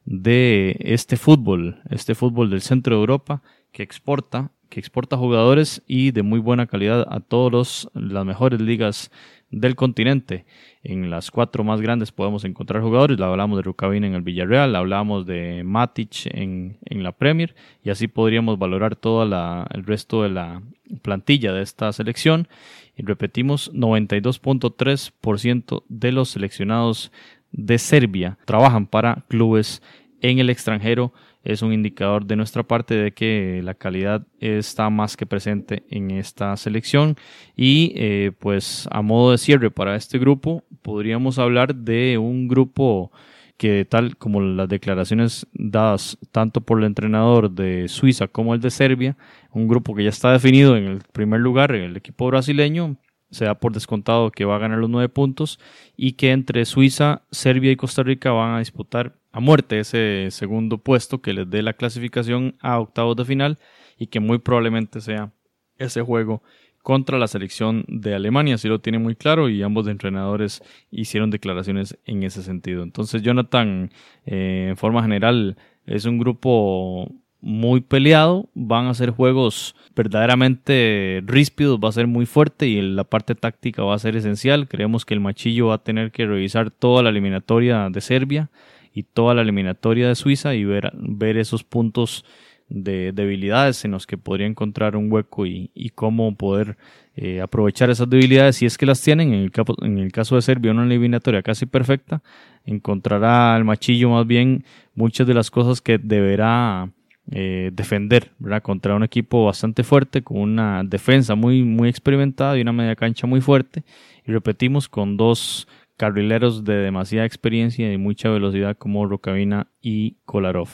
de 0.05 0.77
este 0.79 1.17
fútbol, 1.17 1.81
este 1.89 2.15
fútbol 2.15 2.49
del 2.49 2.61
centro 2.61 2.95
de 2.95 3.01
Europa 3.01 3.43
que 3.71 3.83
exporta, 3.83 4.51
que 4.69 4.79
exporta 4.79 5.17
jugadores 5.17 5.83
y 5.85 6.11
de 6.11 6.23
muy 6.23 6.39
buena 6.39 6.65
calidad 6.65 7.05
a 7.09 7.19
todas 7.19 7.87
las 7.93 8.25
mejores 8.25 8.61
ligas 8.61 9.11
del 9.51 9.75
continente. 9.75 10.45
En 10.83 11.09
las 11.09 11.29
cuatro 11.29 11.63
más 11.63 11.81
grandes 11.81 12.11
podemos 12.11 12.45
encontrar 12.45 12.81
jugadores. 12.81 13.19
Hablamos 13.19 13.57
de 13.57 13.63
Rukavina 13.63 14.07
en 14.07 14.15
el 14.15 14.21
Villarreal, 14.21 14.75
hablamos 14.75 15.25
de 15.25 15.63
Matic 15.63 16.25
en, 16.25 16.77
en 16.85 17.03
la 17.03 17.11
Premier 17.11 17.53
y 17.83 17.89
así 17.89 18.07
podríamos 18.07 18.57
valorar 18.57 18.95
todo 18.95 19.23
el 19.23 19.83
resto 19.83 20.23
de 20.23 20.29
la 20.29 20.61
plantilla 21.01 21.53
de 21.53 21.61
esta 21.61 21.91
selección. 21.93 22.47
Y 22.95 23.03
repetimos, 23.03 23.71
92.3% 23.73 25.83
de 25.87 26.11
los 26.11 26.29
seleccionados 26.29 27.11
de 27.51 27.77
Serbia 27.77 28.37
trabajan 28.45 28.87
para 28.87 29.25
clubes 29.27 29.83
en 30.21 30.39
el 30.39 30.49
extranjero 30.49 31.13
es 31.43 31.61
un 31.61 31.73
indicador 31.73 32.25
de 32.25 32.35
nuestra 32.35 32.63
parte 32.63 32.95
de 32.95 33.11
que 33.13 33.61
la 33.63 33.73
calidad 33.73 34.25
está 34.39 34.89
más 34.89 35.17
que 35.17 35.25
presente 35.25 35.83
en 35.89 36.11
esta 36.11 36.55
selección. 36.57 37.15
Y 37.55 37.93
eh, 37.95 38.31
pues 38.37 38.87
a 38.91 39.01
modo 39.01 39.31
de 39.31 39.37
cierre 39.37 39.71
para 39.71 39.95
este 39.95 40.19
grupo 40.19 40.63
podríamos 40.81 41.39
hablar 41.39 41.75
de 41.75 42.17
un 42.17 42.47
grupo 42.47 43.11
que 43.57 43.85
tal 43.85 44.17
como 44.17 44.41
las 44.41 44.67
declaraciones 44.69 45.45
dadas 45.53 46.17
tanto 46.31 46.61
por 46.61 46.79
el 46.79 46.85
entrenador 46.85 47.51
de 47.51 47.87
Suiza 47.89 48.27
como 48.27 48.55
el 48.55 48.59
de 48.59 48.71
Serbia, 48.71 49.17
un 49.51 49.67
grupo 49.67 49.93
que 49.93 50.03
ya 50.03 50.09
está 50.09 50.31
definido 50.31 50.75
en 50.77 50.85
el 50.85 51.01
primer 51.11 51.41
lugar, 51.41 51.71
el 51.71 51.95
equipo 51.95 52.25
brasileño, 52.25 52.97
se 53.29 53.45
da 53.45 53.55
por 53.55 53.71
descontado 53.71 54.31
que 54.31 54.45
va 54.45 54.55
a 54.55 54.59
ganar 54.59 54.79
los 54.79 54.89
nueve 54.89 55.09
puntos 55.09 55.59
y 55.95 56.13
que 56.13 56.31
entre 56.31 56.65
Suiza, 56.65 57.21
Serbia 57.31 57.71
y 57.71 57.75
Costa 57.75 58.03
Rica 58.03 58.31
van 58.31 58.55
a 58.55 58.59
disputar 58.59 59.13
a 59.31 59.39
muerte 59.39 59.79
ese 59.79 60.27
segundo 60.31 60.77
puesto 60.77 61.21
que 61.21 61.33
les 61.33 61.49
dé 61.49 61.61
la 61.61 61.73
clasificación 61.73 62.55
a 62.59 62.79
octavos 62.79 63.15
de 63.15 63.25
final 63.25 63.59
y 63.97 64.07
que 64.07 64.19
muy 64.19 64.39
probablemente 64.39 65.01
sea 65.01 65.31
ese 65.77 66.01
juego 66.01 66.41
contra 66.83 67.19
la 67.19 67.27
selección 67.27 67.85
de 67.87 68.15
Alemania, 68.15 68.55
así 68.55 68.67
lo 68.67 68.79
tiene 68.79 68.99
muy 68.99 69.15
claro 69.15 69.49
y 69.49 69.61
ambos 69.61 69.87
entrenadores 69.87 70.63
hicieron 70.89 71.29
declaraciones 71.29 71.97
en 72.05 72.23
ese 72.23 72.41
sentido. 72.41 72.83
Entonces 72.83 73.21
Jonathan, 73.21 73.91
eh, 74.25 74.67
en 74.69 74.77
forma 74.77 75.03
general, 75.03 75.57
es 75.85 76.05
un 76.05 76.17
grupo 76.17 77.07
muy 77.39 77.81
peleado, 77.81 78.49
van 78.53 78.85
a 78.85 78.93
ser 78.93 79.09
juegos 79.11 79.75
verdaderamente 79.95 81.23
ríspidos, 81.25 81.79
va 81.79 81.89
a 81.89 81.93
ser 81.93 82.07
muy 82.07 82.25
fuerte 82.25 82.67
y 82.67 82.81
la 82.81 83.03
parte 83.03 83.35
táctica 83.35 83.83
va 83.83 83.95
a 83.95 83.99
ser 83.99 84.15
esencial. 84.15 84.67
Creemos 84.67 85.05
que 85.05 85.15
el 85.15 85.19
Machillo 85.19 85.67
va 85.67 85.75
a 85.75 85.83
tener 85.83 86.11
que 86.11 86.25
revisar 86.25 86.69
toda 86.69 87.01
la 87.01 87.09
eliminatoria 87.09 87.89
de 87.89 88.01
Serbia 88.01 88.49
y 88.93 89.03
toda 89.03 89.33
la 89.33 89.41
eliminatoria 89.41 90.07
de 90.07 90.15
Suiza 90.15 90.53
y 90.55 90.65
ver, 90.65 90.91
ver 90.95 91.37
esos 91.37 91.63
puntos 91.63 92.25
de 92.71 93.11
debilidades 93.11 93.83
en 93.85 93.91
los 93.91 94.07
que 94.07 94.17
podría 94.17 94.47
encontrar 94.47 94.95
un 94.95 95.11
hueco 95.11 95.45
y, 95.45 95.69
cómo 95.93 96.35
poder 96.35 96.77
eh, 97.15 97.41
aprovechar 97.41 97.89
esas 97.89 98.09
debilidades 98.09 98.55
si 98.55 98.65
es 98.65 98.77
que 98.77 98.85
las 98.85 99.01
tienen. 99.01 99.33
En 99.33 99.41
el, 99.41 99.51
en 99.81 99.97
el 99.97 100.11
caso 100.11 100.35
de 100.35 100.41
Serbia, 100.41 100.71
una 100.71 100.85
eliminatoria 100.85 101.41
casi 101.41 101.65
perfecta, 101.65 102.23
encontrará 102.65 103.55
al 103.55 103.65
machillo 103.65 104.09
más 104.09 104.25
bien 104.25 104.63
muchas 104.95 105.27
de 105.27 105.33
las 105.33 105.51
cosas 105.51 105.81
que 105.81 105.97
deberá 105.97 106.89
eh, 107.33 107.71
defender 107.73 108.31
contra 108.61 108.95
un 108.95 109.03
equipo 109.03 109.45
bastante 109.45 109.83
fuerte, 109.83 110.21
con 110.21 110.37
una 110.37 110.83
defensa 110.83 111.35
muy, 111.35 111.63
muy 111.63 111.89
experimentada 111.89 112.57
y 112.57 112.61
una 112.61 112.73
media 112.73 112.95
cancha 112.95 113.27
muy 113.27 113.41
fuerte. 113.41 113.83
Y 114.25 114.31
repetimos, 114.31 114.87
con 114.87 115.17
dos 115.17 115.67
carrileros 116.01 116.63
de 116.63 116.77
demasiada 116.77 117.27
experiencia 117.27 117.93
y 117.93 117.97
mucha 117.99 118.27
velocidad 118.31 118.75
como 118.75 119.05
Rocavina 119.05 119.67
y 119.83 120.15
Kolarov. 120.25 120.69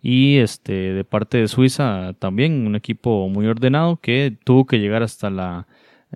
Y 0.00 0.38
este, 0.38 0.72
de 0.72 1.04
parte 1.04 1.36
de 1.36 1.48
Suiza 1.48 2.14
también 2.18 2.66
un 2.66 2.76
equipo 2.76 3.28
muy 3.28 3.46
ordenado 3.46 3.98
que 3.98 4.38
tuvo 4.42 4.64
que 4.64 4.78
llegar 4.78 5.02
hasta 5.02 5.28
la 5.28 5.66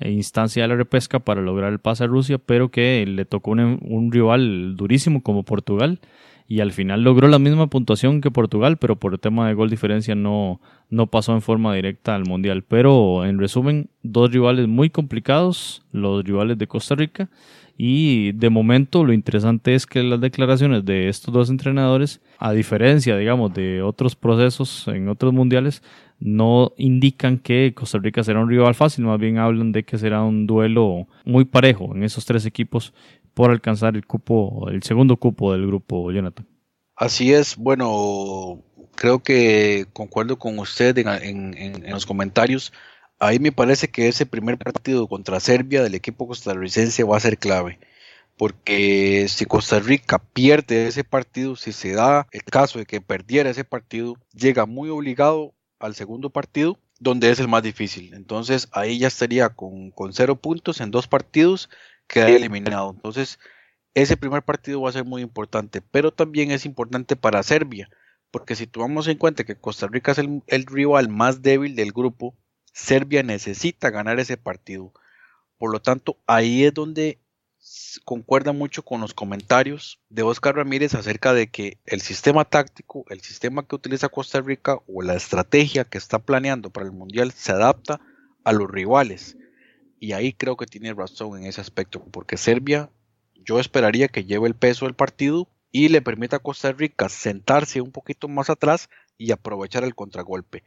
eh, 0.00 0.12
instancia 0.12 0.62
de 0.62 0.68
la 0.68 0.76
repesca 0.76 1.18
para 1.18 1.42
lograr 1.42 1.74
el 1.74 1.78
pase 1.78 2.04
a 2.04 2.06
Rusia, 2.06 2.38
pero 2.38 2.70
que 2.70 3.04
le 3.06 3.26
tocó 3.26 3.50
un, 3.50 4.10
rival 4.10 4.76
durísimo 4.76 5.22
como 5.22 5.42
Portugal 5.42 6.00
y 6.46 6.60
al 6.60 6.72
final 6.72 7.02
logró 7.02 7.28
la 7.28 7.38
misma 7.38 7.68
puntuación 7.68 8.20
que 8.20 8.30
Portugal, 8.30 8.76
pero 8.76 8.96
por 8.96 9.14
el 9.14 9.20
tema 9.20 9.48
de 9.48 9.54
gol 9.54 9.70
diferencia 9.70 10.14
no, 10.14 10.60
no 10.90 11.06
pasó 11.06 11.32
en 11.32 11.40
forma 11.40 11.74
directa 11.74 12.14
al 12.14 12.24
Mundial. 12.24 12.62
Pero 12.62 13.24
en 13.24 13.38
resumen, 13.38 13.88
dos 14.02 14.30
rivales 14.30 14.68
muy 14.68 14.90
complicados, 14.90 15.82
los 15.92 16.22
rivales 16.22 16.58
de 16.58 16.66
Costa 16.66 16.94
Rica, 16.94 17.30
y 17.76 18.32
de 18.32 18.50
momento 18.50 19.04
lo 19.04 19.12
interesante 19.12 19.74
es 19.74 19.86
que 19.86 20.02
las 20.02 20.20
declaraciones 20.20 20.84
de 20.84 21.08
estos 21.08 21.34
dos 21.34 21.50
entrenadores, 21.50 22.20
a 22.38 22.52
diferencia, 22.52 23.16
digamos, 23.16 23.52
de 23.52 23.82
otros 23.82 24.14
procesos 24.14 24.86
en 24.88 25.08
otros 25.08 25.32
mundiales, 25.32 25.82
no 26.20 26.72
indican 26.76 27.38
que 27.38 27.72
Costa 27.74 27.98
Rica 27.98 28.22
será 28.22 28.40
un 28.40 28.48
rival 28.48 28.74
fácil, 28.74 29.04
más 29.04 29.18
bien 29.18 29.38
hablan 29.38 29.72
de 29.72 29.82
que 29.82 29.98
será 29.98 30.22
un 30.22 30.46
duelo 30.46 31.08
muy 31.24 31.44
parejo 31.44 31.94
en 31.96 32.04
esos 32.04 32.24
tres 32.24 32.46
equipos 32.46 32.94
por 33.34 33.50
alcanzar 33.50 33.96
el 33.96 34.06
cupo, 34.06 34.68
el 34.70 34.82
segundo 34.82 35.16
cupo 35.16 35.52
del 35.52 35.66
grupo, 35.66 36.10
Jonathan. 36.10 36.46
Así 36.96 37.32
es, 37.32 37.56
bueno, 37.56 38.62
creo 38.94 39.20
que 39.20 39.86
concuerdo 39.92 40.38
con 40.38 40.58
usted 40.58 40.96
en 40.98 41.90
los 41.90 42.06
comentarios 42.06 42.72
ahí 43.18 43.38
me 43.38 43.52
parece 43.52 43.88
que 43.88 44.08
ese 44.08 44.26
primer 44.26 44.58
partido 44.58 45.08
contra 45.08 45.40
Serbia 45.40 45.82
del 45.82 45.94
equipo 45.94 46.26
costarricense 46.26 47.04
va 47.04 47.16
a 47.16 47.20
ser 47.20 47.38
clave. 47.38 47.78
Porque 48.36 49.26
si 49.28 49.44
Costa 49.44 49.78
Rica 49.78 50.18
pierde 50.18 50.88
ese 50.88 51.04
partido, 51.04 51.54
si 51.56 51.72
se 51.72 51.92
da 51.92 52.26
el 52.32 52.42
caso 52.42 52.78
de 52.78 52.86
que 52.86 53.00
perdiera 53.00 53.50
ese 53.50 53.64
partido, 53.64 54.16
llega 54.32 54.66
muy 54.66 54.88
obligado 54.90 55.54
al 55.78 55.94
segundo 55.94 56.30
partido, 56.30 56.78
donde 56.98 57.30
es 57.30 57.38
el 57.38 57.48
más 57.48 57.62
difícil. 57.62 58.12
Entonces 58.14 58.68
ahí 58.72 58.98
ya 58.98 59.08
estaría 59.08 59.50
con, 59.50 59.90
con 59.92 60.12
cero 60.12 60.36
puntos 60.36 60.80
en 60.80 60.90
dos 60.90 61.06
partidos, 61.06 61.70
queda 62.06 62.28
eliminado. 62.28 62.92
Entonces 62.94 63.38
ese 63.94 64.16
primer 64.16 64.42
partido 64.42 64.82
va 64.82 64.90
a 64.90 64.92
ser 64.92 65.04
muy 65.04 65.22
importante, 65.22 65.80
pero 65.80 66.12
también 66.12 66.50
es 66.50 66.66
importante 66.66 67.16
para 67.16 67.42
Serbia, 67.42 67.88
porque 68.30 68.56
si 68.56 68.66
tomamos 68.66 69.06
en 69.06 69.18
cuenta 69.18 69.44
que 69.44 69.56
Costa 69.56 69.86
Rica 69.86 70.12
es 70.12 70.18
el, 70.18 70.42
el 70.48 70.66
rival 70.66 71.08
más 71.08 71.42
débil 71.42 71.76
del 71.76 71.92
grupo, 71.92 72.36
Serbia 72.72 73.22
necesita 73.22 73.90
ganar 73.90 74.18
ese 74.18 74.36
partido. 74.36 74.92
Por 75.58 75.70
lo 75.70 75.80
tanto, 75.80 76.18
ahí 76.26 76.64
es 76.64 76.74
donde 76.74 77.20
concuerda 78.04 78.52
mucho 78.52 78.84
con 78.84 79.00
los 79.00 79.14
comentarios 79.14 80.00
de 80.08 80.22
Oscar 80.22 80.56
Ramírez 80.56 80.94
acerca 80.94 81.32
de 81.32 81.50
que 81.50 81.78
el 81.86 82.00
sistema 82.00 82.44
táctico, 82.44 83.04
el 83.08 83.20
sistema 83.20 83.66
que 83.66 83.76
utiliza 83.76 84.08
Costa 84.08 84.40
Rica 84.40 84.80
o 84.86 85.02
la 85.02 85.14
estrategia 85.14 85.84
que 85.84 85.98
está 85.98 86.18
planeando 86.18 86.70
para 86.70 86.86
el 86.86 86.92
Mundial 86.92 87.30
se 87.32 87.52
adapta 87.52 88.00
a 88.42 88.52
los 88.52 88.68
rivales. 88.70 89.38
Y 90.04 90.12
ahí 90.12 90.34
creo 90.34 90.58
que 90.58 90.66
tiene 90.66 90.92
razón 90.92 91.38
en 91.38 91.46
ese 91.46 91.62
aspecto, 91.62 92.04
porque 92.10 92.36
Serbia 92.36 92.90
yo 93.42 93.58
esperaría 93.58 94.08
que 94.08 94.26
lleve 94.26 94.48
el 94.48 94.54
peso 94.54 94.84
del 94.84 94.94
partido 94.94 95.48
y 95.72 95.88
le 95.88 96.02
permita 96.02 96.36
a 96.36 96.40
Costa 96.40 96.72
Rica 96.72 97.08
sentarse 97.08 97.80
un 97.80 97.90
poquito 97.90 98.28
más 98.28 98.50
atrás 98.50 98.90
y 99.16 99.32
aprovechar 99.32 99.82
el 99.82 99.94
contragolpe 99.94 100.62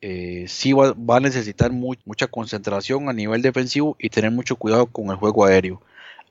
eh, 0.00 0.46
sí 0.48 0.72
va, 0.72 0.94
a 1.08 1.20
necesitar 1.20 1.70
mucha 1.70 2.28
concentración 2.28 3.10
a 3.10 3.12
nivel 3.12 3.42
defensivo 3.42 3.94
y 3.98 4.08
tener 4.08 4.30
mucho 4.30 4.56
cuidado 4.56 4.86
con 4.86 5.10
el 5.10 5.16
juego 5.16 5.44
aéreo. 5.44 5.82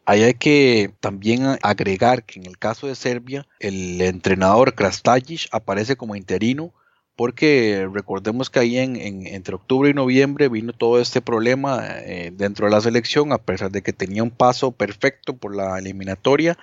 Ahí 0.05 0.23
hay 0.23 0.33
que 0.33 0.91
también 0.99 1.59
agregar 1.61 2.23
que 2.23 2.39
en 2.39 2.47
el 2.47 2.57
caso 2.57 2.87
de 2.87 2.95
Serbia, 2.95 3.45
el 3.59 4.01
entrenador 4.01 4.73
Krastajic 4.73 5.47
aparece 5.51 5.95
como 5.95 6.15
interino 6.15 6.73
porque 7.17 7.89
recordemos 7.91 8.51
que 8.51 8.59
ahí 8.59 8.77
en, 8.77 8.95
entre 9.25 9.55
octubre 9.55 9.89
y 9.89 9.93
noviembre 9.93 10.49
vino 10.49 10.71
todo 10.71 11.01
este 11.01 11.19
problema 11.19 11.83
eh, 11.83 12.31
dentro 12.33 12.67
de 12.67 12.71
la 12.71 12.79
selección, 12.79 13.33
a 13.33 13.39
pesar 13.39 13.71
de 13.71 13.81
que 13.81 13.91
tenía 13.91 14.21
un 14.21 14.29
paso 14.29 14.71
perfecto 14.71 15.35
por 15.35 15.55
la 15.55 15.79
eliminatoria, 15.79 16.59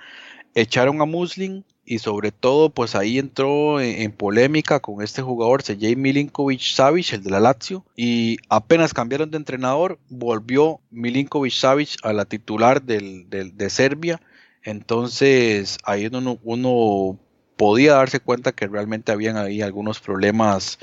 echaron 0.55 1.01
a 1.01 1.05
Muslin 1.05 1.65
y 1.83 1.99
sobre 1.99 2.31
todo 2.31 2.69
pues 2.69 2.95
ahí 2.95 3.19
entró 3.19 3.81
en, 3.81 4.13
polémica 4.13 4.79
con 4.79 5.03
este 5.03 5.21
jugador 5.21 5.61
Sergej 5.61 5.97
Milinkovic 5.97 6.61
Savic, 6.61 7.11
el 7.11 7.23
de 7.23 7.31
la 7.31 7.41
Lazio, 7.41 7.85
y 7.97 8.37
apenas 8.47 8.93
cambiaron 8.93 9.29
de 9.31 9.37
entrenador, 9.37 9.99
volvió 10.07 10.79
Milinkovic 10.89 11.51
Savic 11.51 11.97
a 12.03 12.13
la 12.13 12.23
titular 12.23 12.81
del, 12.81 13.27
de 13.29 13.69
Serbia, 13.69 14.21
entonces 14.63 15.77
ahí 15.83 16.07
uno, 16.07 16.39
uno, 16.43 17.19
podía 17.57 17.95
darse 17.95 18.19
cuenta 18.19 18.51
que 18.51 18.67
realmente 18.67 19.11
habían 19.11 19.37
ahí 19.37 19.61
algunos 19.61 19.99
problemas 19.99 20.79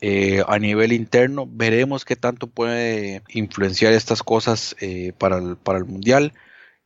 eh, 0.00 0.42
a 0.48 0.58
nivel 0.58 0.92
interno, 0.92 1.48
veremos 1.50 2.04
qué 2.04 2.16
tanto 2.16 2.46
puede 2.46 3.22
influenciar 3.28 3.92
estas 3.92 4.22
cosas 4.22 4.76
eh, 4.80 5.12
para, 5.18 5.38
el, 5.38 5.56
para 5.56 5.78
el 5.78 5.84
Mundial. 5.84 6.32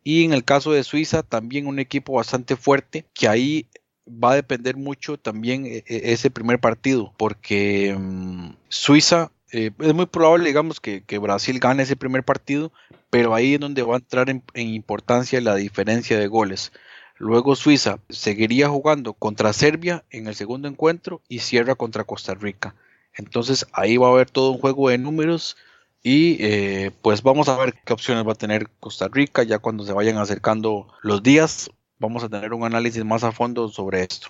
Y 0.05 0.25
en 0.25 0.33
el 0.33 0.45
caso 0.45 0.73
de 0.73 0.85
Suiza, 0.85 1.23
también 1.23 1.67
un 1.67 1.79
equipo 1.79 2.15
bastante 2.15 2.57
fuerte, 2.57 3.07
que 3.15 3.29
ahí 3.29 3.69
va 4.09 4.33
a 4.33 4.37
depender 4.37 4.77
mucho 4.77 5.19
también 5.19 5.67
e, 5.67 5.85
e, 5.87 6.13
ese 6.13 6.31
primer 6.31 6.61
partido, 6.61 7.13
porque 7.17 7.95
mm, 7.99 8.51
Suiza 8.69 9.33
eh, 9.51 9.71
es 9.79 9.95
muy 9.95 10.07
probable, 10.07 10.47
digamos, 10.47 10.81
que, 10.81 11.03
Brasil 11.19 11.59
gane 11.59 11.83
ese 11.83 11.97
primer 11.97 12.23
partido, 12.23 12.73
pero 13.11 13.35
ahí 13.35 13.55
es 13.55 13.61
donde 13.61 13.83
va 13.83 13.95
a 13.95 13.99
entrar 13.99 14.29
en, 14.31 14.43
importancia 14.55 15.41
la 15.41 15.55
diferencia 15.57 16.19
de 16.19 16.27
goles. 16.27 16.73
Luego 17.19 17.57
Suiza 17.57 17.99
seguiría 18.09 18.69
jugando 18.69 19.13
contra 19.13 19.53
Serbia 19.53 20.05
en 20.11 20.29
el 20.29 20.35
segundo 20.35 20.69
encuentro 20.69 21.21
y 21.29 21.41
cierra 21.41 21.75
contra 21.75 22.05
Costa 22.05 22.35
Rica. 22.35 22.75
Entonces 23.15 23.67
ahí 23.73 23.97
va 23.97 24.09
a 24.09 24.13
haber 24.13 24.31
todo 24.31 24.53
un 24.53 24.59
juego 24.59 24.89
de 24.89 24.99
números 24.99 25.57
y 26.03 26.37
eh, 26.41 26.93
pues 27.03 27.23
vamos 27.23 27.49
a 27.49 27.57
ver 27.57 27.75
qué 27.85 27.93
opciones 27.93 28.27
va 28.27 28.33
a 28.33 28.37
tener 28.37 28.69
Costa 28.79 29.09
Rica 29.09 29.43
ya 29.43 29.59
cuando 29.59 29.85
se 29.85 29.93
vayan 29.93 30.17
acercando 30.19 30.87
los 31.03 31.23
días. 31.23 31.71
Vamos 31.99 32.23
a 32.23 32.29
tener 32.29 32.53
un 32.53 32.65
análisis 32.65 33.05
más 33.05 33.25
a 33.25 33.33
fondo 33.33 33.69
sobre 33.69 34.03
esto. 34.03 34.29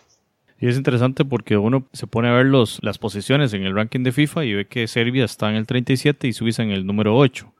Y 0.58 0.68
es 0.68 0.76
interesante 0.76 1.24
porque 1.24 1.56
uno 1.56 1.86
se 1.92 2.06
pone 2.06 2.28
a 2.28 2.32
ver 2.32 2.46
los, 2.46 2.78
las 2.82 2.98
posiciones 2.98 3.52
en 3.52 3.64
el 3.64 3.74
ranking 3.74 4.02
de 4.02 4.12
FIFA 4.12 4.44
y 4.44 4.54
ve 4.54 4.66
que 4.66 4.88
Serbia 4.88 5.24
está 5.24 5.50
en 5.50 5.56
el 5.56 5.66
37 5.66 6.26
y 6.26 6.32
Suiza 6.32 6.62
en 6.62 6.70
el 6.70 6.86
número 6.86 7.16
8. 7.16 7.52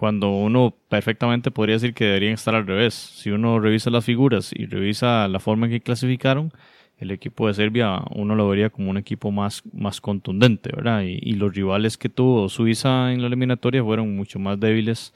Cuando 0.00 0.30
uno 0.30 0.74
perfectamente 0.88 1.50
podría 1.50 1.76
decir 1.76 1.92
que 1.92 2.06
deberían 2.06 2.32
estar 2.32 2.54
al 2.54 2.66
revés. 2.66 2.94
Si 2.94 3.28
uno 3.28 3.60
revisa 3.60 3.90
las 3.90 4.06
figuras 4.06 4.50
y 4.56 4.64
revisa 4.64 5.28
la 5.28 5.40
forma 5.40 5.66
en 5.66 5.72
que 5.72 5.82
clasificaron, 5.82 6.54
el 6.96 7.10
equipo 7.10 7.46
de 7.46 7.52
Serbia 7.52 8.00
uno 8.14 8.34
lo 8.34 8.48
vería 8.48 8.70
como 8.70 8.88
un 8.88 8.96
equipo 8.96 9.30
más, 9.30 9.62
más 9.74 10.00
contundente, 10.00 10.70
¿verdad? 10.74 11.02
Y, 11.02 11.34
los 11.34 11.54
rivales 11.54 11.98
que 11.98 12.08
tuvo 12.08 12.48
Suiza 12.48 13.12
en 13.12 13.20
la 13.20 13.26
eliminatoria 13.26 13.84
fueron 13.84 14.16
mucho 14.16 14.38
más 14.38 14.58
débiles 14.58 15.12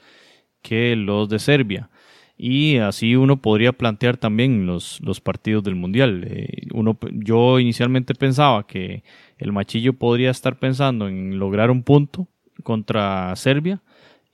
que 0.61 0.95
los 0.95 1.29
de 1.29 1.39
Serbia. 1.39 1.89
Y 2.37 2.77
así 2.77 3.15
uno 3.15 3.41
podría 3.41 3.73
plantear 3.73 4.17
también 4.17 4.67
los, 4.67 5.01
los 5.01 5.19
partidos 5.19 5.63
del 5.63 5.73
Mundial. 5.73 6.27
Eh, 6.29 6.67
uno, 6.75 6.95
yo 7.11 7.59
inicialmente 7.59 8.13
pensaba 8.13 8.67
que 8.67 9.03
el 9.39 9.51
Machillo 9.51 9.93
podría 9.93 10.29
estar 10.29 10.59
pensando 10.59 11.07
en 11.07 11.39
lograr 11.39 11.71
un 11.71 11.81
punto 11.81 12.27
contra 12.61 13.35
Serbia 13.35 13.81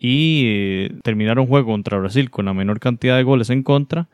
y 0.04 0.46
eh, 0.48 0.92
terminar 1.04 1.38
un 1.38 1.46
juego 1.46 1.68
contra 1.68 2.00
Brasil 2.00 2.32
con 2.32 2.46
la 2.46 2.56
menor 2.56 2.80
cantidad 2.80 3.18
de 3.18 3.24
goles 3.24 3.52
en 3.52 3.62
contra 3.62 4.10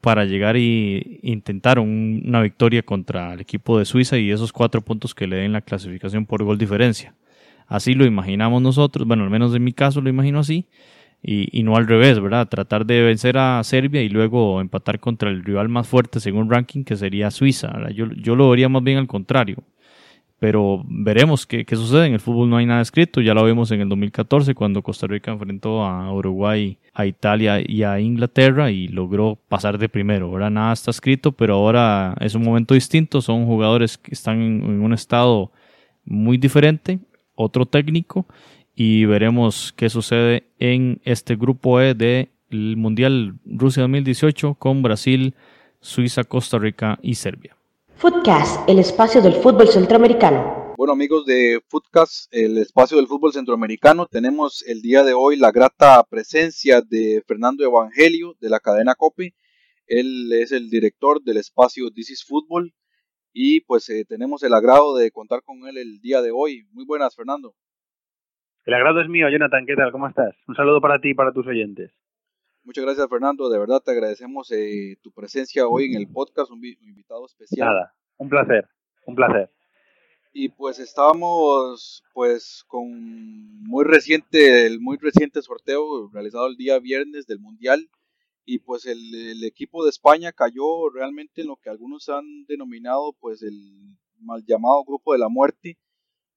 para 0.00 0.24
llegar 0.24 0.56
y 0.56 1.18
intentar 1.22 1.80
una 1.80 2.40
victoria 2.40 2.84
contra 2.84 3.34
el 3.34 3.40
equipo 3.40 3.76
de 3.76 3.84
Suiza 3.84 4.18
y 4.18 4.30
esos 4.30 4.52
cuatro 4.52 4.82
puntos 4.82 5.16
que 5.16 5.26
le 5.26 5.36
den 5.36 5.52
la 5.52 5.60
clasificación 5.60 6.26
por 6.26 6.44
gol 6.44 6.58
diferencia. 6.58 7.14
Así 7.66 7.94
lo 7.94 8.04
imaginamos 8.04 8.62
nosotros, 8.62 9.06
bueno, 9.06 9.24
al 9.24 9.30
menos 9.30 9.52
en 9.54 9.64
mi 9.64 9.72
caso 9.72 10.00
lo 10.00 10.08
imagino 10.08 10.38
así, 10.38 10.68
y, 11.24 11.62
no 11.62 11.76
al 11.76 11.86
revés, 11.86 12.20
¿verdad? 12.20 12.48
Tratar 12.48 12.84
de 12.86 13.02
vencer 13.02 13.38
a 13.38 13.62
Serbia 13.64 14.02
y 14.02 14.08
luego 14.08 14.60
empatar 14.60 15.00
contra 15.00 15.30
el 15.30 15.44
rival 15.44 15.68
más 15.68 15.88
fuerte 15.88 16.20
según 16.20 16.50
ranking, 16.50 16.82
que 16.84 16.96
sería 16.96 17.30
Suiza. 17.30 17.72
Yo, 17.90 18.06
yo 18.12 18.34
lo 18.34 18.50
vería 18.50 18.68
más 18.68 18.82
bien 18.82 18.98
al 18.98 19.06
contrario 19.06 19.62
pero 20.42 20.82
veremos 20.88 21.46
qué, 21.46 21.64
sucede. 21.70 22.08
En 22.08 22.14
el 22.14 22.18
fútbol 22.18 22.50
no 22.50 22.56
hay 22.56 22.66
nada 22.66 22.82
escrito, 22.82 23.20
ya 23.20 23.32
lo 23.32 23.44
vimos 23.44 23.70
en 23.70 23.80
el 23.80 23.88
2014 23.88 24.56
cuando 24.56 24.82
Costa 24.82 25.06
Rica 25.06 25.30
enfrentó 25.30 25.84
a 25.84 26.12
Uruguay, 26.12 26.78
a 26.94 27.06
Italia 27.06 27.60
y 27.64 27.84
a 27.84 28.00
Inglaterra 28.00 28.72
y 28.72 28.88
logró 28.88 29.38
pasar 29.48 29.78
de 29.78 29.88
primero. 29.88 30.26
Ahora 30.26 30.50
nada 30.50 30.72
está 30.72 30.90
escrito, 30.90 31.30
pero 31.30 31.54
ahora 31.54 32.16
es 32.18 32.34
un 32.34 32.42
momento 32.42 32.74
distinto, 32.74 33.20
son 33.20 33.46
jugadores 33.46 33.96
que 33.96 34.14
están 34.14 34.42
en, 34.42 34.82
un 34.82 34.92
estado 34.92 35.52
muy 36.04 36.38
diferente, 36.38 36.98
otro 37.36 37.64
técnico 37.64 38.26
y 38.74 39.04
veremos 39.04 39.72
qué 39.76 39.88
sucede 39.90 40.48
en 40.58 41.00
este 41.04 41.36
grupo 41.36 41.80
E 41.80 41.94
del 41.94 42.76
Mundial 42.76 43.36
Rusia 43.44 43.82
2018 43.82 44.54
con 44.54 44.82
Brasil, 44.82 45.36
Suiza, 45.80 46.24
Costa 46.24 46.58
Rica 46.58 46.98
y 47.00 47.14
Serbia. 47.14 47.54
Footcast, 48.02 48.68
el 48.68 48.80
espacio 48.80 49.22
del 49.22 49.34
fútbol 49.34 49.68
centroamericano. 49.68 50.74
Bueno 50.76 50.92
amigos 50.92 51.24
de 51.24 51.60
Footcast, 51.68 52.26
el 52.34 52.58
espacio 52.58 52.96
del 52.96 53.06
fútbol 53.06 53.32
centroamericano, 53.32 54.06
tenemos 54.06 54.64
el 54.66 54.82
día 54.82 55.04
de 55.04 55.12
hoy 55.14 55.36
la 55.36 55.52
grata 55.52 56.02
presencia 56.10 56.80
de 56.80 57.22
Fernando 57.28 57.62
Evangelio 57.62 58.34
de 58.40 58.50
la 58.50 58.58
cadena 58.58 58.96
COPE. 58.96 59.34
Él 59.86 60.32
es 60.32 60.50
el 60.50 60.68
director 60.68 61.22
del 61.22 61.36
espacio 61.36 61.92
This 61.92 62.10
is 62.10 62.24
Football 62.24 62.74
y 63.32 63.60
pues 63.60 63.88
eh, 63.88 64.04
tenemos 64.04 64.42
el 64.42 64.52
agrado 64.52 64.96
de 64.96 65.12
contar 65.12 65.44
con 65.44 65.68
él 65.68 65.78
el 65.78 66.00
día 66.00 66.22
de 66.22 66.32
hoy. 66.32 66.66
Muy 66.72 66.84
buenas, 66.84 67.14
Fernando. 67.14 67.54
El 68.64 68.74
agrado 68.74 69.00
es 69.00 69.08
mío, 69.08 69.28
Jonathan. 69.30 69.64
¿Qué 69.64 69.76
tal? 69.76 69.92
¿Cómo 69.92 70.08
estás? 70.08 70.34
Un 70.48 70.56
saludo 70.56 70.80
para 70.80 70.98
ti 70.98 71.10
y 71.10 71.14
para 71.14 71.32
tus 71.32 71.46
oyentes. 71.46 71.92
Muchas 72.64 72.84
gracias, 72.84 73.08
Fernando. 73.08 73.48
De 73.48 73.58
verdad 73.58 73.82
te 73.84 73.90
agradecemos 73.90 74.50
eh, 74.52 74.96
tu 75.02 75.10
presencia 75.10 75.66
hoy 75.66 75.86
en 75.86 75.96
el 75.96 76.08
podcast, 76.08 76.50
un, 76.50 76.64
invitado 76.64 77.26
especial. 77.26 77.68
Nada, 77.68 77.94
un 78.18 78.28
placer, 78.28 78.68
un 79.06 79.16
placer. 79.16 79.50
Y 80.32 80.48
pues 80.48 80.78
estábamos 80.78 82.04
pues 82.14 82.64
con 82.68 83.62
muy 83.64 83.84
reciente, 83.84 84.66
el 84.66 84.80
muy 84.80 84.96
reciente 84.96 85.42
sorteo 85.42 86.08
realizado 86.12 86.46
el 86.46 86.56
día 86.56 86.78
viernes 86.78 87.26
del 87.26 87.40
Mundial 87.40 87.90
y 88.44 88.60
pues 88.60 88.86
el, 88.86 89.42
equipo 89.44 89.84
de 89.84 89.90
España 89.90 90.32
cayó 90.32 90.88
realmente 90.88 91.42
en 91.42 91.48
lo 91.48 91.56
que 91.56 91.68
algunos 91.68 92.08
han 92.08 92.44
denominado 92.46 93.12
pues 93.20 93.42
el 93.42 93.98
mal 94.20 94.44
llamado 94.46 94.84
grupo 94.84 95.12
de 95.12 95.18
la 95.18 95.28
muerte, 95.28 95.78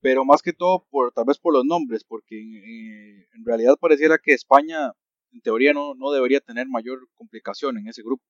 pero 0.01 0.25
más 0.25 0.41
que 0.41 0.53
todo 0.53 0.85
por 0.89 1.11
tal 1.13 1.25
vez 1.25 1.37
por 1.37 1.53
los 1.53 1.65
nombres, 1.65 2.03
porque 2.03 2.35
eh, 2.35 3.27
en 3.33 3.45
realidad 3.45 3.75
pareciera 3.79 4.17
que 4.17 4.33
España 4.33 4.91
en 5.35 5.41
teoría 5.41 5.73
no, 5.73 5.93
debería 6.11 6.39
tener 6.39 6.67
mayor 6.67 6.99
complicación 7.13 7.77
en 7.77 7.87
ese 7.87 8.01
grupo. 8.01 8.23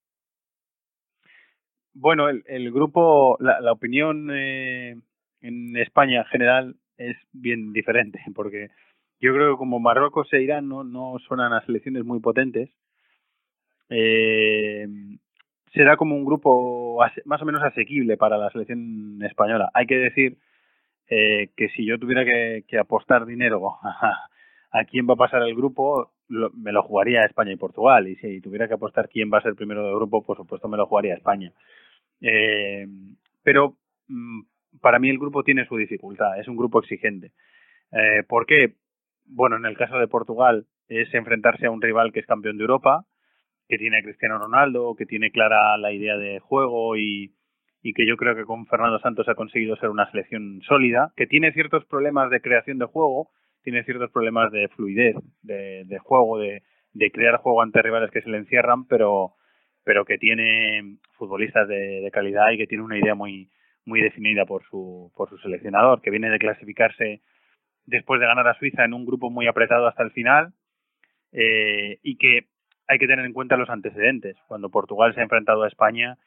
Bueno, 1.93 2.27
el, 2.27 2.71
grupo, 2.71 3.37
la, 3.39 3.71
opinión 3.71 4.29
eh, 4.33 4.95
en 5.41 5.77
España 5.77 6.19
en 6.19 6.25
general 6.25 6.75
es 6.97 7.15
bien 7.31 7.71
diferente, 7.71 8.19
porque 8.35 8.69
yo 9.21 9.33
creo 9.33 9.53
que 9.53 9.59
como 9.59 9.79
Marruecos 9.79 10.31
e 10.33 10.41
Irán 10.41 10.67
no, 10.67 10.83
no 10.83 11.17
suenan 11.27 11.53
a 11.53 11.65
selecciones 11.65 12.03
muy 12.03 12.19
potentes, 12.19 12.69
eh, 13.89 14.87
será 15.73 15.95
como 15.95 16.15
un 16.15 16.25
grupo 16.25 16.99
más 17.25 17.41
o 17.41 17.45
menos 17.45 17.63
asequible 17.63 18.17
para 18.17 18.37
la 18.37 18.49
selección 18.49 19.21
española. 19.23 19.69
Hay 19.73 19.85
que 19.85 19.97
decir 19.97 20.37
eh, 21.07 21.51
que 21.55 21.69
si 21.69 21.85
yo 21.85 21.99
tuviera 21.99 22.25
que, 22.25 22.65
que 22.67 22.79
apostar 22.79 23.25
dinero 23.25 23.77
a, 23.83 24.27
a, 24.71 24.85
quién 24.85 25.07
va 25.07 25.13
a 25.13 25.17
pasar 25.17 25.43
el 25.43 25.55
grupo, 25.55 26.11
me 26.27 26.71
lo 26.71 26.83
jugaría 26.83 27.25
España 27.25 27.51
y 27.51 27.57
Portugal. 27.57 28.07
Y 28.07 28.15
si 28.15 28.41
tuviera 28.41 28.67
que 28.67 28.73
apostar 28.73 29.09
quién 29.09 29.31
va 29.31 29.39
a 29.39 29.43
ser 29.43 29.55
primero 29.55 29.85
del 29.85 29.95
grupo, 29.95 30.23
por 30.23 30.37
supuesto 30.37 30.67
me 30.67 30.77
lo 30.77 30.85
jugaría 30.85 31.15
España. 31.15 31.51
Eh, 32.21 32.87
pero 33.43 33.77
mm, 34.07 34.41
para 34.81 34.99
mí 34.99 35.09
el 35.09 35.19
grupo 35.19 35.43
tiene 35.43 35.65
su 35.67 35.77
dificultad, 35.77 36.39
es 36.39 36.47
un 36.47 36.57
grupo 36.57 36.79
exigente. 36.79 37.31
Eh, 37.91 38.23
¿Por 38.27 38.45
qué? 38.45 38.75
Bueno, 39.25 39.55
en 39.57 39.65
el 39.65 39.77
caso 39.77 39.97
de 39.97 40.07
Portugal 40.07 40.65
es 40.87 41.13
enfrentarse 41.13 41.65
a 41.65 41.71
un 41.71 41.81
rival 41.81 42.11
que 42.11 42.19
es 42.19 42.25
campeón 42.25 42.57
de 42.57 42.63
Europa, 42.63 43.05
que 43.67 43.77
tiene 43.77 43.97
a 43.97 44.03
Cristiano 44.03 44.37
Ronaldo, 44.37 44.95
que 44.95 45.05
tiene 45.05 45.31
clara 45.31 45.77
la 45.77 45.91
idea 45.91 46.17
de 46.17 46.39
juego 46.39 46.95
y, 46.97 47.33
y 47.81 47.93
que 47.93 48.05
yo 48.07 48.17
creo 48.17 48.35
que 48.35 48.45
con 48.45 48.67
Fernando 48.67 48.99
Santos 48.99 49.27
ha 49.27 49.35
conseguido 49.35 49.75
ser 49.77 49.89
una 49.89 50.09
selección 50.11 50.61
sólida, 50.67 51.13
que 51.15 51.25
tiene 51.25 51.51
ciertos 51.53 51.85
problemas 51.85 52.29
de 52.29 52.41
creación 52.41 52.77
de 52.77 52.85
juego, 52.85 53.29
tiene 53.65 53.83
ciertos 53.83 54.11
problemas 54.11 54.51
de 54.51 54.69
fluidez 54.69 55.15
de, 55.41 55.99
juego, 56.01 56.37
de, 56.39 56.61
de 56.93 57.11
crear 57.11 57.37
juego 57.37 57.61
ante 57.61 57.81
rivales 57.81 58.11
que 58.11 58.21
se 58.21 58.29
le 58.29 58.37
encierran, 58.37 58.85
pero 58.87 59.33
pero 59.83 60.03
que 60.03 60.17
tiene 60.17 60.97
futbolistas 61.11 61.67
de, 61.67 62.01
de 62.01 62.11
calidad 62.11 62.49
y 62.51 62.57
que 62.57 62.65
tiene 62.65 62.83
una 62.83 62.97
idea 62.97 63.13
muy 63.13 63.49
muy 63.85 64.01
definida 64.01 64.45
por 64.45 64.63
su, 64.63 65.11
por 65.15 65.29
su 65.29 65.37
seleccionador, 65.37 66.01
que 66.01 66.09
viene 66.09 66.29
de 66.29 66.39
clasificarse 66.39 67.21
después 67.85 68.19
de 68.19 68.25
ganar 68.25 68.47
a 68.47 68.57
Suiza 68.57 68.83
en 68.83 68.93
un 68.93 69.05
grupo 69.05 69.29
muy 69.29 69.47
apretado 69.47 69.87
hasta 69.87 70.03
el 70.03 70.11
final 70.11 70.53
eh, 71.31 71.99
y 72.01 72.17
que 72.17 72.47
hay 72.87 72.97
que 72.97 73.07
tener 73.07 73.25
en 73.25 73.33
cuenta 73.33 73.57
los 73.57 73.69
antecedentes. 73.69 74.37
Cuando 74.47 74.69
Portugal 74.69 75.13
se 75.13 75.19
ha 75.19 75.23
enfrentado 75.23 75.63
a 75.63 75.67
España, 75.67 76.17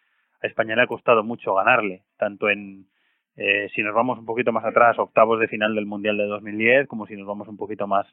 a 0.41 0.47
España 0.47 0.77
le 0.77 0.83
ha 0.83 0.87
costado 0.87 1.25
mucho 1.25 1.55
ganarle, 1.55 2.03
tanto 2.17 2.49
en, 2.49 2.87
eh, 3.41 3.69
si 3.73 3.83
nos 3.83 3.95
vamos 3.95 4.19
un 4.19 4.27
poquito 4.27 4.51
más 4.53 4.65
atrás, 4.65 4.99
octavos 4.99 5.39
de 5.39 5.47
final 5.47 5.73
del 5.77 5.87
Mundial 5.87 6.17
de 6.17 6.27
2010, 6.27 6.89
como 6.89 7.07
si 7.07 7.17
nos 7.17 7.25
vamos 7.25 7.47
un 7.47 7.57
poquito 7.57 7.87
más 7.87 8.05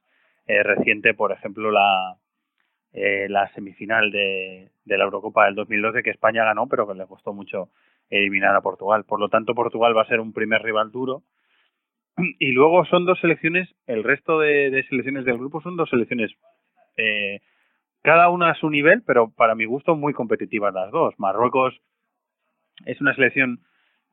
eh, 0.46 0.62
reciente, 0.62 1.16
por 1.16 1.32
ejemplo, 1.32 1.72
la, 1.72 2.16
eh, 2.94 3.26
la 3.28 3.52
semifinal 3.54 4.12
de, 4.12 4.70
de 4.86 4.98
la 4.98 5.06
Eurocopa 5.06 5.46
del 5.46 5.56
2012, 5.56 6.04
que 6.04 6.12
España 6.12 6.46
ganó, 6.46 6.68
pero 6.68 6.88
que 6.88 6.94
le 6.94 7.08
costó 7.08 7.34
mucho 7.34 7.70
eliminar 8.12 8.56
a 8.56 8.62
Portugal. 8.62 9.04
Por 9.04 9.20
lo 9.20 9.28
tanto, 9.30 9.56
Portugal 9.56 9.98
va 9.98 10.04
a 10.04 10.08
ser 10.08 10.20
un 10.20 10.32
primer 10.32 10.62
rival 10.62 10.92
duro. 10.92 11.24
Y 12.40 12.52
luego 12.52 12.86
son 12.86 13.06
dos 13.06 13.20
selecciones, 13.20 13.68
el 13.88 14.04
resto 14.04 14.40
de, 14.40 14.86
selecciones 14.90 15.26
del 15.26 15.40
grupo 15.40 15.60
son 15.62 15.76
dos 15.76 15.90
selecciones, 15.90 16.32
eh, 16.98 17.42
cada 18.04 18.30
una 18.30 18.52
a 18.52 18.56
su 18.56 18.70
nivel, 18.70 19.02
pero 19.06 19.32
para 19.32 19.56
mi 19.56 19.66
gusto 19.66 19.96
muy 19.96 20.14
competitivas 20.14 20.72
las 20.72 20.92
dos. 20.92 21.16
Marruecos 21.18 21.76
es 22.86 23.02
una 23.02 23.16
selección 23.16 23.60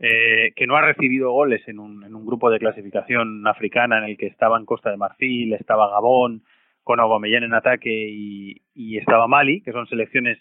eh, 0.05 0.53
que 0.57 0.67
no 0.67 0.75
ha 0.75 0.83
recibido 0.83 1.31
goles 1.31 1.63
en 1.69 1.79
un, 1.79 2.03
en 2.03 2.17
un 2.17 2.27
grupo 2.27 2.51
de 2.51 2.59
clasificación 2.59 3.47
africana 3.47 3.99
en 3.99 4.05
el 4.05 4.17
que 4.17 4.27
estaban 4.27 4.67
Costa 4.67 4.91
de 4.91 4.97
Marfil, 4.97 5.53
estaba 5.55 5.89
Gabón, 5.89 6.43
con 6.83 6.99
Aubameyang 6.99 7.45
en 7.45 7.55
ataque 7.55 8.09
y, 8.11 8.63
y 8.75 8.99
estaba 8.99 9.29
Mali, 9.29 9.61
que 9.63 9.71
son 9.71 9.87
selecciones, 9.87 10.39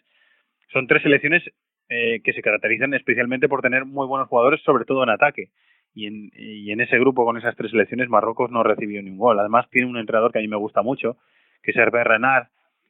son 0.74 0.88
tres 0.88 1.03
selecciones 1.03 1.43
eh, 1.89 2.22
que 2.24 2.34
se 2.34 2.41
caracterizan 2.41 2.95
especialmente 2.95 3.47
por 3.47 3.62
tener 3.62 3.86
muy 3.86 4.07
buenos 4.07 4.28
jugadores, 4.30 4.62
sobre 4.64 4.84
todo 4.86 5.03
en 5.03 5.12
ataque. 5.12 5.49
Y 5.93 6.07
en, 6.07 6.32
y 6.34 6.72
en 6.72 6.82
ese 6.82 6.97
grupo, 6.97 7.24
con 7.24 7.38
esas 7.38 7.55
tres 7.55 7.70
selecciones, 7.70 8.09
Marruecos 8.09 8.49
no 8.49 8.64
recibió 8.64 9.03
ningún 9.03 9.20
gol. 9.20 9.39
Además, 9.39 9.70
tiene 9.70 9.88
un 9.88 9.97
entrenador 9.97 10.32
que 10.32 10.39
a 10.39 10.41
mí 10.41 10.47
me 10.47 10.57
gusta 10.57 10.82
mucho, 10.82 11.18
que 11.62 11.70
es 11.70 11.78
Hervé 11.78 12.03
Renard, 12.03 12.47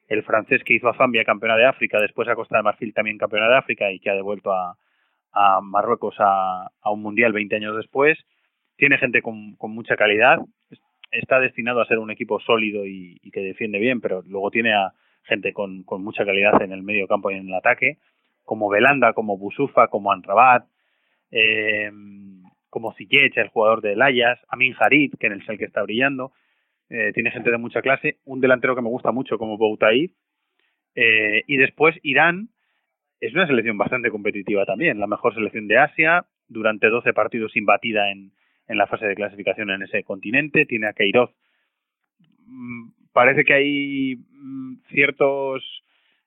el 0.07 0.23
francés 0.23 0.63
que 0.63 0.75
hizo 0.75 0.87
a 0.87 0.95
Zambia 0.95 1.25
campeona 1.25 1.57
de 1.57 1.65
África, 1.65 1.99
después 1.99 2.29
a 2.29 2.35
Costa 2.35 2.55
de 2.57 2.63
Marfil 2.63 2.93
también 2.93 3.17
campeona 3.17 3.49
de 3.49 3.57
África 3.57 3.91
y 3.91 3.99
que 3.99 4.09
ha 4.09 4.15
devuelto 4.15 4.53
a, 4.53 4.77
a 5.31 5.61
Marruecos 5.61 6.15
a, 6.19 6.69
un 6.85 7.01
mundial 7.01 7.33
20 7.33 7.55
años 7.55 7.75
después. 7.75 8.17
Tiene 8.75 8.97
gente 8.97 9.21
con, 9.21 9.57
mucha 9.59 9.95
calidad, 9.95 10.39
está 11.11 11.39
destinado 11.39 11.81
a 11.81 11.85
ser 11.85 11.99
un 11.99 12.11
equipo 12.11 12.39
sólido 12.39 12.85
y, 12.85 13.19
que 13.31 13.41
defiende 13.41 13.79
bien, 13.79 14.01
pero 14.01 14.23
luego 14.27 14.49
tiene 14.51 14.73
a 14.73 14.93
gente 15.23 15.53
con, 15.53 15.85
mucha 15.99 16.25
calidad 16.25 16.61
en 16.61 16.71
el 16.71 16.83
medio 16.83 17.07
campo 17.07 17.31
y 17.31 17.35
en 17.35 17.47
el 17.47 17.53
ataque 17.53 17.97
como 18.43 18.69
Belanda, 18.69 19.13
como 19.13 19.37
Busufa, 19.37 19.87
como 19.87 20.11
Antrabat, 20.11 20.65
eh, 21.29 21.89
como 22.69 22.93
Ziyech, 22.93 23.37
el 23.37 23.49
jugador 23.49 23.81
del 23.81 24.01
Ajax, 24.01 24.41
Amin 24.49 24.75
Harid, 24.79 25.13
que 25.19 25.27
en 25.27 25.33
el 25.33 25.57
que 25.57 25.65
está 25.65 25.83
brillando, 25.83 26.33
eh, 26.89 27.11
tiene 27.13 27.31
gente 27.31 27.51
de 27.51 27.57
mucha 27.57 27.81
clase, 27.81 28.17
un 28.25 28.41
delantero 28.41 28.75
que 28.75 28.81
me 28.81 28.89
gusta 28.89 29.11
mucho 29.11 29.37
como 29.37 29.57
Boutaïd, 29.57 30.11
eh, 30.95 31.43
y 31.47 31.57
después 31.57 31.97
Irán 32.03 32.49
es 33.21 33.33
una 33.33 33.47
selección 33.47 33.77
bastante 33.77 34.09
competitiva 34.09 34.65
también, 34.65 34.99
la 34.99 35.07
mejor 35.07 35.33
selección 35.33 35.67
de 35.67 35.77
Asia, 35.77 36.25
durante 36.47 36.89
12 36.89 37.13
partidos 37.13 37.55
imbatida 37.55 38.11
en, 38.11 38.31
en 38.67 38.77
la 38.77 38.87
fase 38.87 39.05
de 39.05 39.15
clasificación 39.15 39.69
en 39.69 39.83
ese 39.83 40.03
continente, 40.03 40.65
tiene 40.65 40.87
a 40.87 40.93
Queiroz. 40.93 41.29
Mm, 42.47 42.89
parece 43.13 43.45
que 43.45 43.53
hay 43.53 44.15
mm, 44.15 44.77
ciertos 44.89 45.63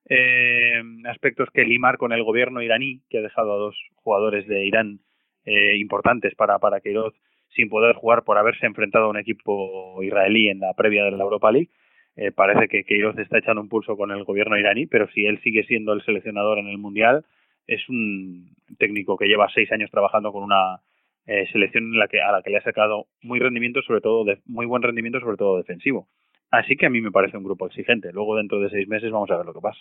eh, 0.08 0.82
aspectos 1.06 1.48
que 1.52 1.64
limar 1.64 1.98
con 1.98 2.12
el 2.12 2.22
gobierno 2.22 2.62
iraní, 2.62 3.02
que 3.10 3.18
ha 3.18 3.22
dejado 3.22 3.52
a 3.52 3.58
dos 3.58 3.76
jugadores 3.96 4.46
de 4.46 4.64
Irán 4.64 5.00
eh, 5.44 5.76
importantes 5.76 6.34
para, 6.34 6.58
para 6.58 6.80
Queiroz 6.80 7.14
sin 7.54 7.68
poder 7.68 7.94
jugar 7.96 8.24
por 8.24 8.38
haberse 8.38 8.66
enfrentado 8.66 9.06
a 9.06 9.10
un 9.10 9.16
equipo 9.16 10.02
israelí 10.02 10.48
en 10.48 10.60
la 10.60 10.74
previa 10.74 11.04
de 11.04 11.12
la 11.12 11.24
Europa 11.24 11.52
League. 11.52 11.70
Eh, 12.16 12.30
parece 12.30 12.68
que 12.68 12.84
Queiroz 12.84 13.18
está 13.18 13.38
echando 13.38 13.60
un 13.60 13.68
pulso 13.68 13.96
con 13.96 14.10
el 14.12 14.24
gobierno 14.24 14.58
iraní, 14.58 14.86
pero 14.86 15.08
si 15.10 15.24
él 15.26 15.40
sigue 15.42 15.64
siendo 15.64 15.92
el 15.92 16.04
seleccionador 16.04 16.58
en 16.58 16.68
el 16.68 16.78
Mundial, 16.78 17.24
es 17.66 17.88
un 17.88 18.54
técnico 18.78 19.16
que 19.16 19.26
lleva 19.26 19.48
seis 19.52 19.70
años 19.72 19.90
trabajando 19.90 20.32
con 20.32 20.44
una 20.44 20.80
eh, 21.26 21.46
selección 21.50 21.84
en 21.84 21.98
la 21.98 22.06
que, 22.06 22.20
a 22.20 22.30
la 22.30 22.42
que 22.42 22.50
le 22.50 22.58
ha 22.58 22.62
sacado 22.62 23.06
muy 23.22 23.40
rendimiento, 23.40 23.82
sobre 23.82 24.00
todo 24.00 24.24
de, 24.24 24.40
muy 24.46 24.66
buen 24.66 24.82
rendimiento, 24.82 25.20
sobre 25.20 25.36
todo 25.36 25.56
defensivo. 25.56 26.06
Así 26.50 26.76
que 26.76 26.86
a 26.86 26.90
mí 26.90 27.00
me 27.00 27.10
parece 27.10 27.36
un 27.36 27.44
grupo 27.44 27.66
exigente. 27.66 28.12
Luego 28.12 28.36
dentro 28.36 28.60
de 28.60 28.70
seis 28.70 28.86
meses 28.86 29.10
vamos 29.10 29.30
a 29.30 29.36
ver 29.36 29.46
lo 29.46 29.54
que 29.54 29.60
pasa. 29.60 29.80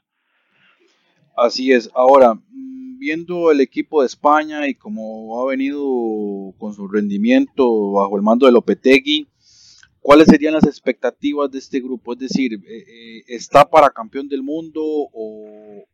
Así 1.36 1.72
es. 1.72 1.92
Ahora, 1.94 2.34
mm, 2.34 2.98
viendo 2.98 3.52
el 3.52 3.62
equipo 3.62 4.02
de 4.02 4.08
España 4.08 4.68
y 4.68 4.74
cómo 4.74 5.42
ha 5.42 5.50
venido 5.50 5.84
con 6.58 6.74
su 6.74 6.88
rendimiento 6.88 7.92
bajo 7.92 8.16
el 8.18 8.24
mando 8.24 8.46
de 8.46 8.54
Lopetegui, 8.54 9.28
¿cuáles 10.04 10.28
serían 10.28 10.54
las 10.54 10.68
expectativas 10.68 11.50
de 11.50 11.58
este 11.58 11.80
grupo? 11.80 12.14
Es 12.14 12.20
decir, 12.20 12.54
eh, 12.54 12.60
eh, 12.68 13.24
¿está 13.28 13.68
para 13.68 13.90
campeón 13.90 14.28
del 14.28 14.44
mundo 14.44 14.82
o 14.84 15.86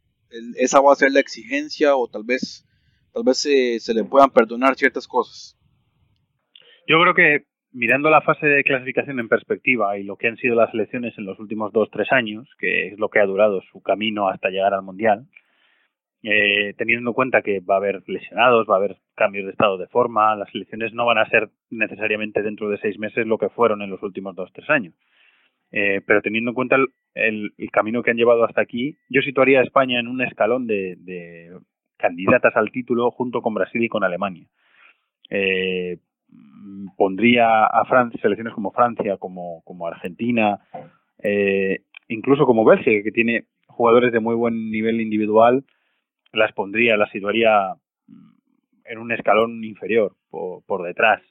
esa 0.57 0.82
va 0.82 0.91
a 0.91 0.95
ser 0.95 1.12
la 1.12 1.22
exigencia 1.22 1.95
o 1.95 2.07
tal 2.07 2.24
vez 2.24 2.66
tal 3.14 3.24
vez 3.24 3.38
se, 3.38 3.80
se 3.80 3.93
le 3.93 4.03
puedan 4.03 4.32
perdonar 4.32 4.76
ciertas 4.76 5.07
cosas? 5.07 5.57
Yo 6.88 6.99
creo 7.01 7.14
que 7.14 7.45
mirando 7.72 8.10
la 8.10 8.22
fase 8.22 8.47
de 8.47 8.64
clasificación 8.64 9.20
en 9.20 9.30
perspectiva 9.30 9.97
y 9.97 10.03
lo 10.03 10.18
que 10.18 10.28
han 10.28 10.38
sido 10.38 10.55
las 10.55 10.74
elecciones 10.74 11.18
en 11.18 11.26
los 11.26 11.39
últimos 11.39 11.72
dos, 11.72 11.89
tres 11.91 12.12
años, 12.12 12.49
que 12.57 12.88
es 12.88 12.99
lo 12.99 13.10
que 13.10 13.20
ha 13.20 13.26
durado 13.26 13.62
su 13.72 13.82
camino 13.82 14.28
hasta 14.28 14.49
llegar 14.49 14.74
al 14.74 14.82
Mundial, 14.82 15.28
eh, 16.22 16.74
teniendo 16.78 17.11
en 17.11 17.13
cuenta 17.13 17.41
que 17.41 17.61
va 17.61 17.76
a 17.76 17.78
haber 17.78 18.03
lesionados, 18.07 18.67
va 18.70 18.76
a 18.76 18.78
haber 18.78 18.97
cambios 19.15 19.45
de 19.45 19.51
estado 19.51 19.78
de 19.78 19.88
forma, 19.88 20.36
las 20.36 20.53
elecciones 20.53 20.93
no 20.93 21.05
van 21.05 21.17
a 21.17 21.30
ser 21.30 21.49
necesariamente 21.70 22.41
dentro 22.41 22.70
de 22.70 22.78
seis 22.80 22.99
meses 22.99 23.26
lo 23.26 23.38
que 23.38 23.49
fueron 23.49 23.82
en 23.82 23.89
los 23.89 24.03
últimos 24.03 24.36
dos, 24.36 24.51
tres 24.53 24.70
años. 24.70 24.93
Eh, 25.72 26.01
pero 26.05 26.22
teniendo 26.22 26.51
en 26.51 26.55
cuenta 26.55 26.78
el, 27.13 27.53
camino 27.72 28.01
que 28.01 28.11
han 28.11 28.17
llevado 28.17 28.43
hasta 28.43 28.61
aquí, 28.61 28.97
yo 29.09 29.22
situaría 29.22 29.59
a 29.59 29.63
España 29.63 29.99
en 29.99 30.07
un 30.07 30.22
escalón 30.22 30.67
de, 30.67 31.57
candidatas 31.97 32.55
al 32.55 32.72
título 32.72 33.11
junto 33.11 33.41
con 33.41 33.53
Brasil 33.53 33.84
y 33.84 33.89
con 33.89 34.03
Alemania. 34.03 34.47
Eh, 35.30 35.99
pondría 36.97 37.65
a 37.65 37.86
Francia, 37.86 38.20
selecciones 38.22 38.53
como 38.53 38.72
Francia, 38.72 39.17
como, 39.17 39.61
como 39.63 39.88
Argentina, 39.88 40.59
eh, 41.22 41.82
incluso 42.07 42.45
como 42.45 42.65
Bélgica, 42.65 43.03
que 43.03 43.11
tiene 43.11 43.45
jugadores 43.67 44.11
de 44.11 44.20
muy 44.20 44.36
buen 44.36 44.72
nivel 44.72 45.01
individual, 45.01 45.63
las 46.34 46.53
pondría, 46.53 46.97
las 46.97 47.11
situaría 47.11 47.73
en 48.86 48.97
un 48.97 49.11
escalón 49.11 49.63
inferior, 49.63 50.15
por, 50.30 50.84
detrás. 50.84 51.21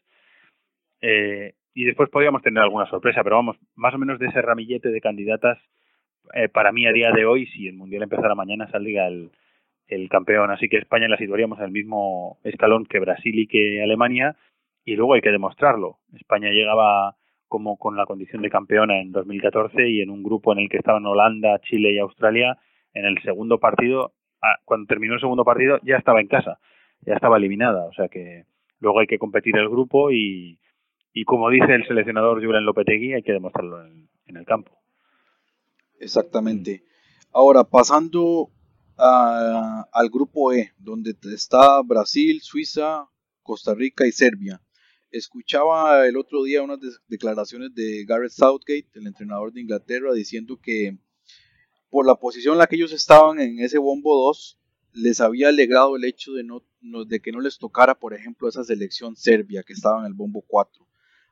Eh, 1.01 1.55
y 1.74 1.84
después 1.84 2.09
podríamos 2.11 2.42
tener 2.42 2.62
alguna 2.62 2.86
sorpresa, 2.86 3.22
pero 3.22 3.36
vamos, 3.36 3.57
más 3.74 3.94
o 3.94 3.99
menos 3.99 4.18
de 4.18 4.26
ese 4.26 4.42
ramillete 4.42 4.90
de 4.90 5.01
candidatas, 5.01 5.59
eh, 6.34 6.49
para 6.49 6.72
mí 6.72 6.86
a 6.86 6.92
día 6.92 7.11
de 7.12 7.24
hoy, 7.24 7.46
si 7.46 7.68
el 7.68 7.74
Mundial 7.74 8.03
empezara 8.03 8.34
mañana, 8.34 8.70
saldría 8.70 9.07
el, 9.07 9.30
el 9.88 10.09
campeón. 10.09 10.51
Así 10.51 10.68
que 10.68 10.78
España 10.78 11.09
la 11.09 11.16
situaríamos 11.16 11.59
en 11.59 11.66
el 11.66 11.70
mismo 11.70 12.38
escalón 12.44 12.84
que 12.86 13.01
Brasil 13.01 13.38
y 13.38 13.46
que 13.46 13.82
Alemania, 13.82 14.36
y 14.84 14.96
luego 14.96 15.14
hay 15.14 15.20
que 15.20 15.32
demostrarlo. 15.32 15.99
España 16.14 16.51
llegaba 16.51 17.16
como 17.49 17.78
con 17.78 17.96
la 17.96 18.07
condición 18.07 18.42
de 18.42 18.51
campeona 18.51 19.01
en 19.01 19.11
2014 19.11 19.88
y 19.88 20.03
en 20.03 20.11
un 20.11 20.22
grupo 20.22 20.53
en 20.53 20.61
el 20.61 20.68
que 20.68 20.76
estaban 20.76 21.07
Holanda, 21.07 21.59
Chile 21.61 21.92
y 21.92 21.99
Australia, 21.99 22.59
en 22.92 23.07
el 23.07 23.20
segundo 23.22 23.59
partido, 23.59 24.12
cuando 24.64 24.86
terminó 24.86 25.14
el 25.14 25.20
segundo 25.20 25.45
partido 25.45 25.78
ya 25.82 25.97
estaba 25.97 26.20
en 26.20 26.28
casa, 26.28 26.59
ya 27.03 27.14
estaba 27.14 27.36
eliminada, 27.36 27.84
o 27.86 27.93
sea 27.93 28.09
que 28.09 28.45
luego 28.80 29.01
hay 29.01 29.07
que 29.07 29.18
competir 29.18 29.57
el 29.57 29.68
grupo 29.68 30.11
y, 30.11 30.59
y 31.12 31.24
como 31.24 31.51
dice 31.51 31.74
el 31.74 31.86
seleccionador 31.86 32.45
Julen 32.45 32.64
Lopetegui, 32.64 33.14
hay 33.14 33.22
que 33.22 33.32
demostrarlo 33.32 33.84
en, 33.84 34.09
el 34.26 34.45
campo. 34.45 34.70
Exactamente. 35.99 36.84
Ahora, 37.32 37.64
pasando 37.64 38.51
al 38.97 40.11
grupo 40.11 40.53
E, 40.53 40.72
donde 40.78 41.16
está 41.34 41.80
Brasil, 41.82 42.41
Suiza, 42.43 43.09
Costa 43.43 43.74
Rica 43.74 44.07
y 44.07 44.12
Serbia. 44.12 44.61
Escuchaba 45.11 46.07
el 46.07 46.16
otro 46.16 46.45
día 46.45 46.62
unas 46.62 46.78
declaraciones 47.09 47.74
de 47.74 48.05
Gareth 48.07 48.32
Southgate, 48.32 48.89
el 48.95 49.07
entrenador 49.07 49.53
de 49.53 49.62
Inglaterra, 49.62 50.12
diciendo 50.12 50.59
que 50.61 50.99
por 51.91 52.07
la 52.07 52.16
posición 52.16 52.55
en 52.55 52.59
la 52.59 52.66
que 52.66 52.76
ellos 52.76 52.93
estaban 52.93 53.41
en 53.41 53.59
ese 53.61 53.78
bombo 53.78 54.14
2, 54.26 54.59
les 54.95 55.20
había 55.20 55.49
alegrado 55.49 55.97
el 55.97 56.05
hecho 56.05 56.32
de, 56.32 56.45
no, 56.45 56.62
de 57.05 57.20
que 57.20 57.32
no 57.32 57.41
les 57.41 57.59
tocara, 57.59 57.95
por 57.95 58.14
ejemplo, 58.14 58.49
esa 58.49 58.64
selección 58.64 59.16
serbia 59.16 59.62
que 59.62 59.72
estaba 59.72 60.01
en 60.01 60.07
el 60.07 60.14
bombo 60.14 60.45
4. 60.47 60.86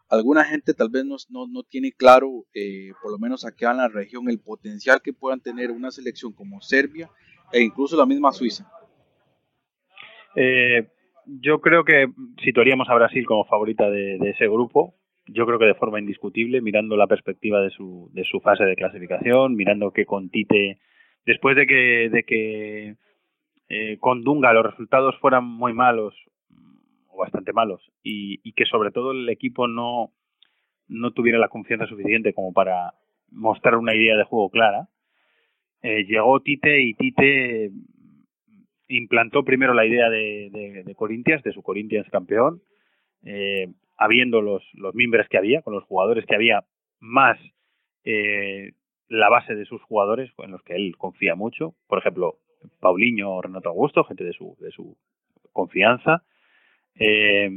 Alguna 0.09 0.45
gente 0.45 0.73
tal 0.73 0.89
vez 0.89 1.05
no, 1.05 1.63
tiene 1.65 1.93
claro, 1.93 2.47
eh, 2.55 2.93
por 3.03 3.11
lo 3.11 3.19
menos 3.19 3.45
aquí 3.45 3.65
en 3.65 3.79
la 3.79 3.89
región, 3.89 4.29
el 4.29 4.39
potencial 4.39 5.03
que 5.03 5.13
puedan 5.13 5.41
tener 5.41 5.73
una 5.73 5.91
selección 5.91 6.33
como 6.33 6.61
Serbia 6.61 7.11
e 7.53 7.61
incluso 7.61 7.97
la 7.97 8.07
misma 8.07 8.33
Suiza. 8.33 8.71
Eh, 10.37 10.89
yo 11.27 11.61
creo 11.61 11.85
que 11.85 12.07
situaríamos 12.45 12.89
a 12.89 12.95
Brasil 12.95 13.27
como 13.27 13.45
favorita 13.47 13.91
de, 13.91 14.19
ese 14.31 14.47
grupo. 14.47 14.95
Yo 15.27 15.45
creo 15.47 15.59
que 15.59 15.67
de 15.67 15.75
forma 15.75 15.99
indiscutible, 15.99 16.61
mirando 16.61 16.97
la 16.97 17.07
perspectiva 17.07 17.61
de 17.61 17.71
su, 17.71 18.11
de 18.13 18.25
su 18.25 18.41
fase 18.41 18.65
de 18.65 18.77
clasificación, 18.77 19.55
mirando 19.55 19.91
que 19.93 20.07
con 20.07 20.31
Tite, 20.31 20.79
después 21.25 21.57
de 21.57 21.67
que, 21.67 22.09
de 22.11 22.23
que 22.23 22.97
eh, 23.69 23.99
con 23.99 24.23
Dunga 24.23 24.53
los 24.53 24.67
resultados 24.67 25.17
fueran 25.21 25.45
muy 25.45 25.73
malos, 25.73 26.15
o 27.09 27.19
bastante 27.19 27.53
malos, 27.53 27.83
y, 28.03 28.41
y 28.45 28.53
que 28.53 28.67
sobre 28.67 28.93
todo 28.93 29.11
el 29.11 29.29
equipo 29.29 29.67
no, 29.67 30.13
no 30.87 31.11
tuviera 31.11 31.39
la 31.39 31.49
confianza 31.49 31.87
suficiente 31.87 32.33
como 32.33 32.53
para 32.53 32.93
mostrar 33.31 33.77
una 33.77 33.95
idea 33.95 34.17
de 34.17 34.25
juego 34.25 34.51
clara, 34.51 34.89
eh, 35.83 36.05
llegó 36.05 36.41
Tite 36.41 36.83
y 36.83 36.95
Tite 36.95 37.71
implantó 38.89 39.45
primero 39.45 39.75
la 39.75 39.85
idea 39.85 40.09
de, 40.09 40.49
de, 40.53 40.85
de 40.85 40.95
Corinthians, 40.95 41.43
de 41.43 41.53
su 41.53 41.63
Corinthians 41.63 42.09
campeón, 42.11 42.63
eh, 43.25 43.69
habiendo 43.97 44.43
los, 44.43 44.63
los 44.75 44.95
miembros 44.95 45.27
que 45.29 45.39
había, 45.39 45.63
con 45.63 45.75
los 45.75 45.85
jugadores 45.85 46.27
que 46.27 46.35
había, 46.35 46.65
más 47.01 47.39
eh, 48.05 48.73
la 49.09 49.29
base 49.29 49.55
de 49.55 49.65
sus 49.65 49.83
jugadores 49.83 50.31
en 50.39 50.51
los 50.51 50.63
que 50.63 50.75
él 50.75 50.97
confía 50.97 51.35
mucho, 51.35 51.75
por 51.87 51.99
ejemplo, 51.99 52.37
Paulinho 52.81 53.31
o 53.31 53.43
Renato 53.43 53.69
Augusto, 53.69 54.05
gente 54.05 54.25
de 54.25 54.33
su, 54.33 54.57
de 54.61 54.71
su 54.71 54.97
confianza, 55.53 56.23
eh, 56.95 57.51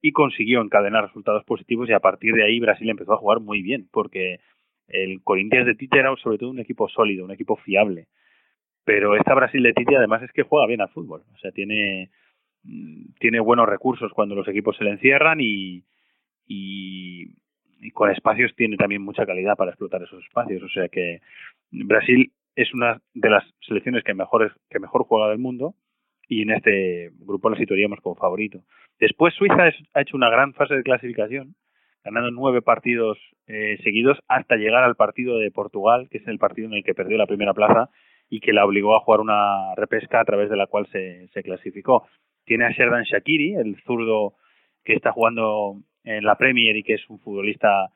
y 0.00 0.12
consiguió 0.12 0.60
encadenar 0.60 1.04
resultados 1.04 1.44
positivos 1.44 1.88
y 1.88 1.92
a 1.92 2.00
partir 2.00 2.34
de 2.34 2.44
ahí 2.44 2.58
Brasil 2.58 2.90
empezó 2.90 3.12
a 3.12 3.18
jugar 3.18 3.40
muy 3.40 3.62
bien, 3.62 3.88
porque 3.92 4.40
el 4.88 5.22
Corinthians 5.22 5.66
de 5.66 5.74
Tite 5.74 6.00
era 6.00 6.14
sobre 6.16 6.38
todo 6.38 6.50
un 6.50 6.58
equipo 6.58 6.88
sólido, 6.88 7.24
un 7.24 7.30
equipo 7.30 7.56
fiable. 7.56 8.08
Pero 8.84 9.14
esta 9.16 9.34
Brasil 9.34 9.62
de 9.62 9.72
Tite 9.72 9.96
además 9.96 10.22
es 10.22 10.32
que 10.32 10.42
juega 10.42 10.66
bien 10.66 10.80
al 10.80 10.88
fútbol. 10.88 11.22
O 11.32 11.38
sea, 11.38 11.52
tiene, 11.52 12.10
tiene 13.18 13.40
buenos 13.40 13.68
recursos 13.68 14.12
cuando 14.12 14.34
los 14.34 14.48
equipos 14.48 14.76
se 14.76 14.84
le 14.84 14.90
encierran 14.90 15.38
y, 15.40 15.84
y, 16.46 17.34
con 17.92 18.10
espacios 18.10 18.54
tiene 18.54 18.76
también 18.76 19.02
mucha 19.02 19.26
calidad 19.26 19.56
para 19.56 19.72
explotar 19.72 20.02
esos 20.02 20.22
espacios. 20.24 20.62
O 20.62 20.68
sea 20.68 20.88
que 20.88 21.20
Brasil 21.70 22.32
es 22.54 22.72
una 22.74 23.00
de 23.14 23.30
las 23.30 23.44
selecciones 23.66 24.04
que 24.04 24.14
mejor, 24.14 24.54
que 24.70 24.78
mejor 24.78 25.04
juega 25.04 25.28
del 25.28 25.38
mundo 25.38 25.74
y 26.28 26.42
en 26.42 26.50
este 26.50 27.10
grupo 27.18 27.50
la 27.50 27.56
situaríamos 27.56 28.00
como 28.00 28.14
favorito. 28.14 28.62
Después 29.00 29.34
Suiza 29.34 29.70
ha 29.94 30.00
hecho 30.00 30.16
una 30.16 30.30
gran 30.30 30.54
fase 30.54 30.74
de 30.74 30.82
clasificación, 30.82 31.56
ganando 32.04 32.30
nueve 32.30 32.62
partidos 32.62 33.18
eh, 33.48 33.78
seguidos 33.82 34.18
hasta 34.28 34.56
llegar 34.56 34.84
al 34.84 34.94
partido 34.94 35.38
de 35.38 35.50
Portugal, 35.50 36.08
que 36.10 36.18
es 36.18 36.28
el 36.28 36.38
partido 36.38 36.68
en 36.68 36.74
el 36.74 36.84
que 36.84 36.94
perdió 36.94 37.18
la 37.18 37.26
primera 37.26 37.54
plaza 37.54 37.90
y 38.30 38.40
que 38.40 38.52
la 38.52 38.64
obligó 38.64 38.96
a 38.96 39.00
jugar 39.00 39.20
una 39.20 39.74
repesca 39.76 40.20
a 40.20 40.24
través 40.24 40.48
de 40.48 40.56
la 40.56 40.66
cual 40.66 40.86
se 40.92 41.28
clasificó. 41.42 42.06
Tiene 42.44 42.64
a 42.64 42.70
Sherdan 42.70 43.04
Shakiri, 43.04 43.54
el 43.54 43.76
zurdo 43.82 44.34
que 44.84 44.94
está 44.94 45.12
jugando 45.12 45.76
en 46.04 46.24
la 46.24 46.36
Premier 46.36 46.76
y 46.76 46.82
que 46.82 46.94
es 46.94 47.08
un 47.08 47.20
futbolista 47.20 47.90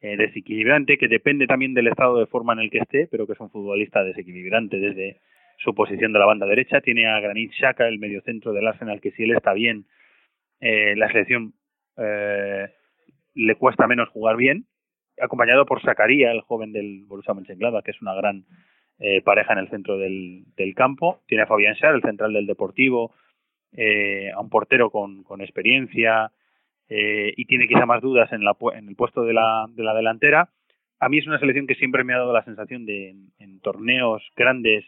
eh, 0.00 0.16
desequilibrante, 0.16 0.98
que 0.98 1.08
depende 1.08 1.46
también 1.46 1.74
del 1.74 1.88
estado 1.88 2.18
de 2.18 2.26
forma 2.26 2.52
en 2.54 2.60
el 2.60 2.70
que 2.70 2.78
esté, 2.78 3.06
pero 3.10 3.26
que 3.26 3.34
es 3.34 3.40
un 3.40 3.50
futbolista 3.50 4.02
desequilibrante 4.02 4.78
desde 4.78 5.20
su 5.58 5.74
posición 5.74 6.12
de 6.12 6.18
la 6.18 6.26
banda 6.26 6.46
derecha. 6.46 6.80
Tiene 6.80 7.06
a 7.06 7.20
Granit 7.20 7.52
Xhaka, 7.52 7.88
el 7.88 7.98
mediocentro 7.98 8.52
del 8.52 8.66
Arsenal, 8.66 9.00
que 9.00 9.12
si 9.12 9.22
él 9.22 9.32
está 9.36 9.52
bien, 9.52 9.86
eh, 10.60 10.94
la 10.96 11.08
selección 11.08 11.54
eh, 11.96 12.68
le 13.34 13.54
cuesta 13.56 13.86
menos 13.86 14.08
jugar 14.08 14.36
bien, 14.36 14.66
acompañado 15.20 15.66
por 15.66 15.82
Sakaria, 15.82 16.32
el 16.32 16.40
joven 16.40 16.72
del 16.72 17.04
Borussia 17.06 17.34
Mönchengladbach, 17.34 17.84
que 17.84 17.92
es 17.92 18.02
una 18.02 18.14
gran 18.14 18.44
eh, 18.98 19.22
pareja 19.22 19.52
en 19.52 19.58
el 19.60 19.68
centro 19.68 19.98
del, 19.98 20.44
campo. 20.76 21.20
Tiene 21.26 21.44
a 21.44 21.46
Fabián 21.46 21.74
Schär, 21.74 21.94
el 21.94 22.02
central 22.02 22.32
del 22.32 22.46
Deportivo, 22.46 23.14
eh, 23.74 24.30
a 24.32 24.40
un 24.40 24.48
portero 24.48 24.90
con, 24.90 25.22
con 25.22 25.40
experiencia 25.40 26.32
eh, 26.88 27.32
y 27.36 27.44
tiene 27.46 27.68
quizá 27.68 27.86
más 27.86 28.00
dudas 28.02 28.32
en, 28.32 28.44
la, 28.44 28.56
en 28.74 28.88
el 28.88 28.96
puesto 28.96 29.22
de 29.22 29.34
la, 29.34 29.66
de 29.68 29.82
la 29.82 29.94
delantera. 29.94 30.50
A 31.00 31.08
mí 31.08 31.18
es 31.18 31.26
una 31.26 31.38
selección 31.38 31.66
que 31.66 31.74
siempre 31.74 32.04
me 32.04 32.14
ha 32.14 32.18
dado 32.18 32.32
la 32.32 32.44
sensación 32.44 32.86
de 32.86 33.14
en, 33.38 33.60
torneos 33.60 34.22
grandes 34.36 34.84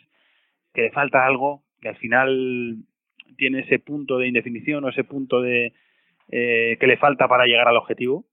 que 0.72 0.82
le 0.82 0.90
falta 0.90 1.24
algo, 1.24 1.62
que 1.80 1.88
al 1.88 1.96
final 1.96 2.76
tiene 3.36 3.60
ese 3.60 3.78
punto 3.78 4.18
de 4.18 4.28
indefinición 4.28 4.84
o 4.84 4.88
ese 4.88 5.04
punto 5.04 5.40
de 5.40 5.72
que 6.28 6.86
le 6.86 6.96
falta 6.96 7.28
para 7.28 7.46
llegar 7.46 7.68
al 7.68 7.76
objetivo. 7.76 8.24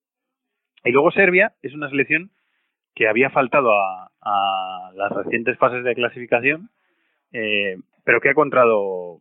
Y 0.83 0.91
luego 0.91 1.11
Serbia 1.11 1.53
es 1.61 1.73
una 1.73 1.89
selección 1.89 2.31
que 2.95 3.07
había 3.07 3.29
faltado 3.29 3.71
a, 3.71 4.09
las 4.95 5.11
recientes 5.11 5.57
fases 5.57 5.83
de 5.83 5.95
clasificación, 5.95 6.69
eh, 7.33 7.77
pero 8.05 8.21
que 8.21 8.29
ha 8.29 8.31
encontrado 8.31 9.19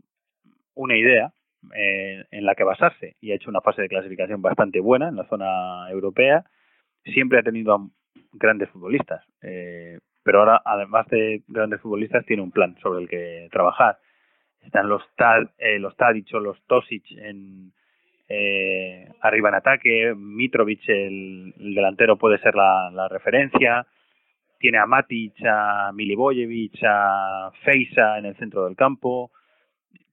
una 0.75 0.97
idea 0.97 1.33
eh, 1.75 2.25
en 2.31 2.45
la 2.45 2.55
que 2.55 2.65
basarse 2.65 3.17
y 3.21 3.33
ha 3.33 3.37
hecho 3.37 3.51
una 3.51 3.61
fase 3.61 3.83
de 3.83 3.89
clasificación 3.89 4.43
bastante 4.43 4.81
buena 4.81 5.09
en 5.09 5.17
la 5.17 5.29
zona 5.29 5.91
europea. 5.91 6.45
Siempre 7.05 7.39
ha 7.39 7.43
tenido 7.43 7.91
grandes 8.33 8.69
futbolistas, 8.71 9.25
eh, 9.43 9.99
pero 10.23 10.41
ahora, 10.41 10.63
además 10.65 11.07
de 11.09 11.43
grandes 11.49 11.81
futbolistas, 11.81 12.25
tiene 12.27 12.43
un 12.43 12.53
plan 12.53 12.77
sobre 12.83 13.03
el 13.03 13.09
que 13.09 13.49
trabajar. 13.51 13.99
Están 14.63 14.89
los, 14.89 15.03
Tad, 15.17 15.49
los 15.79 15.97
Tadic 15.97 16.33
o 16.35 16.41
los 16.41 16.63
Tosic 16.67 17.05
en, 17.13 17.73
eh, 18.35 19.09
arriba 19.21 19.51
en 19.51 19.57
ataque, 19.57 20.15
Mitrovic, 20.17 20.89
el, 20.89 21.53
delantero, 21.75 22.17
puede 22.17 22.39
ser 22.39 22.55
la, 22.55 23.07
referencia, 23.11 23.87
tiene 24.59 24.79
a 24.79 24.87
Matic, 24.87 25.35
a 25.45 25.91
Milivojevic, 25.93 26.83
a 26.83 27.51
Feisa 27.63 28.19
en 28.19 28.25
el 28.25 28.37
centro 28.37 28.65
del 28.65 28.75
campo, 28.75 29.33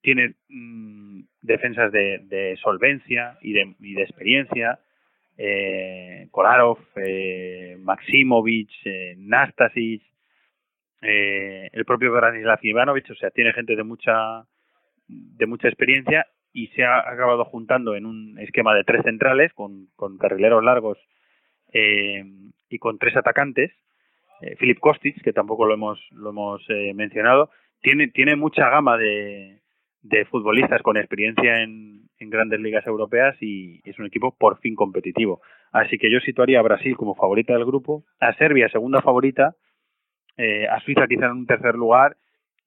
tiene 0.01 0.35
mm, 0.49 1.21
defensas 1.41 1.91
de, 1.91 2.57
solvencia 2.61 3.37
y 3.41 3.53
de, 3.53 3.75
de 3.79 4.01
experiencia, 4.01 4.79
eh, 5.37 6.27
Kolarov, 6.31 6.79
eh, 6.95 7.77
Maximovic, 7.79 8.69
eh, 8.85 9.15
Nastasic, 9.17 10.01
eh, 11.01 11.69
el 11.71 11.85
propio 11.85 12.11
Branislav 12.11 12.59
Ivanovic, 12.61 13.09
o 13.09 13.15
sea, 13.15 13.29
tiene 13.31 13.53
gente 13.53 13.75
de 13.75 13.83
mucha 13.83 14.45
de 15.07 15.47
mucha 15.47 15.67
experiencia 15.67 16.27
y 16.53 16.67
se 16.67 16.83
ha 16.83 16.99
acabado 16.99 17.45
juntando 17.45 17.95
en 17.95 18.05
un 18.05 18.37
esquema 18.39 18.75
de 18.75 18.83
tres 18.83 19.03
centrales 19.03 19.53
con, 19.53 19.87
con 19.95 20.17
carrileros 20.17 20.63
largos 20.63 20.99
eh, 21.71 22.23
y 22.69 22.77
con 22.77 22.99
tres 22.99 23.15
atacantes. 23.15 23.71
Eh, 24.41 24.55
Filip 24.57 24.79
Kostic, 24.79 25.23
que 25.23 25.33
tampoco 25.33 25.65
lo 25.65 25.73
hemos, 25.73 25.99
lo 26.11 26.29
hemos 26.29 26.63
mencionado, 26.93 27.49
tiene, 27.81 28.09
tiene 28.09 28.35
mucha 28.35 28.69
gama 28.69 28.97
de, 28.97 29.58
de 30.01 30.25
futbolistas 30.25 30.81
con 30.81 30.97
experiencia 30.97 31.61
en, 31.61 31.97
grandes 32.21 32.59
ligas 32.59 32.85
europeas 32.85 33.35
y 33.41 33.79
es 33.89 33.97
un 33.97 34.05
equipo 34.05 34.35
por 34.37 34.59
fin 34.59 34.75
competitivo. 34.75 35.41
Así 35.71 35.97
que 35.97 36.11
yo 36.11 36.19
situaría 36.19 36.59
a 36.59 36.63
Brasil 36.63 36.97
como 36.97 37.15
favorita 37.15 37.53
del 37.53 37.65
grupo, 37.65 38.03
a 38.19 38.33
Serbia 38.33 38.67
segunda 38.69 39.01
favorita, 39.01 39.55
eh, 40.35 40.67
a 40.67 40.81
Suiza 40.81 41.07
quizá 41.07 41.27
en 41.27 41.31
un 41.31 41.45
tercer 41.47 41.75
lugar 41.75 42.17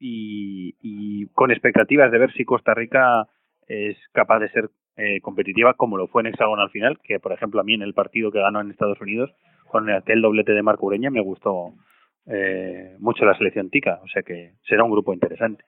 y, 0.01 1.27
con 1.35 1.51
expectativas 1.51 2.11
de 2.11 2.19
ver 2.19 2.33
si 2.33 2.45
Costa 2.45 2.75
Rica 2.75 3.29
es 3.69 3.97
capaz 4.13 4.41
de 4.41 4.49
ser 4.49 4.71
eh, 4.97 5.21
competitiva 5.21 5.75
como 5.75 5.99
lo 5.99 6.09
fue 6.09 6.23
en 6.23 6.33
al 6.35 6.71
final, 6.71 6.99
que 7.05 7.21
por 7.21 7.33
ejemplo 7.33 7.61
a 7.61 7.65
mí 7.65 7.75
en 7.75 7.83
el 7.83 7.95
partido 7.95 8.33
que 8.33 8.41
ganó 8.41 8.61
en 8.61 8.71
Estados 8.71 9.01
Unidos 9.01 9.31
con 9.69 9.89
aquel 9.91 10.23
doblete 10.23 10.53
de 10.53 10.63
Marco 10.63 10.87
Ureña 10.87 11.11
me 11.11 11.23
gustó 11.23 11.75
eh, 12.27 12.97
mucho 13.01 13.25
la 13.25 13.37
selección 13.37 13.71
tica, 13.71 14.01
o 14.03 14.09
sea 14.09 14.23
que 14.23 14.53
será 14.67 14.85
un 14.85 14.91
grupo 14.91 15.13
interesante. 15.13 15.65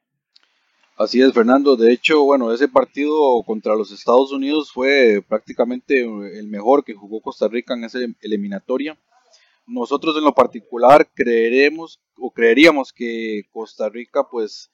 Así 0.97 1.20
es, 1.20 1.32
Fernando. 1.32 1.76
De 1.76 1.92
hecho, 1.92 2.22
bueno, 2.22 2.53
ese 2.53 2.68
partido 2.68 3.42
contra 3.45 3.74
los 3.74 3.90
Estados 3.90 4.30
Unidos 4.32 4.70
fue 4.72 5.24
prácticamente 5.28 6.03
el 6.03 6.47
mejor 6.47 6.84
que 6.84 6.95
jugó 6.95 7.20
Costa 7.20 7.49
Rica 7.49 7.74
en 7.74 7.84
esa 7.84 7.99
eliminatoria. 8.20 8.97
Nosotros 9.66 10.16
en 10.16 10.24
lo 10.24 10.34
particular 10.34 11.11
creeremos 11.14 12.01
o 12.16 12.30
creeríamos 12.30 12.92
que 12.92 13.42
Costa 13.51 13.88
Rica 13.88 14.28
pues 14.30 14.70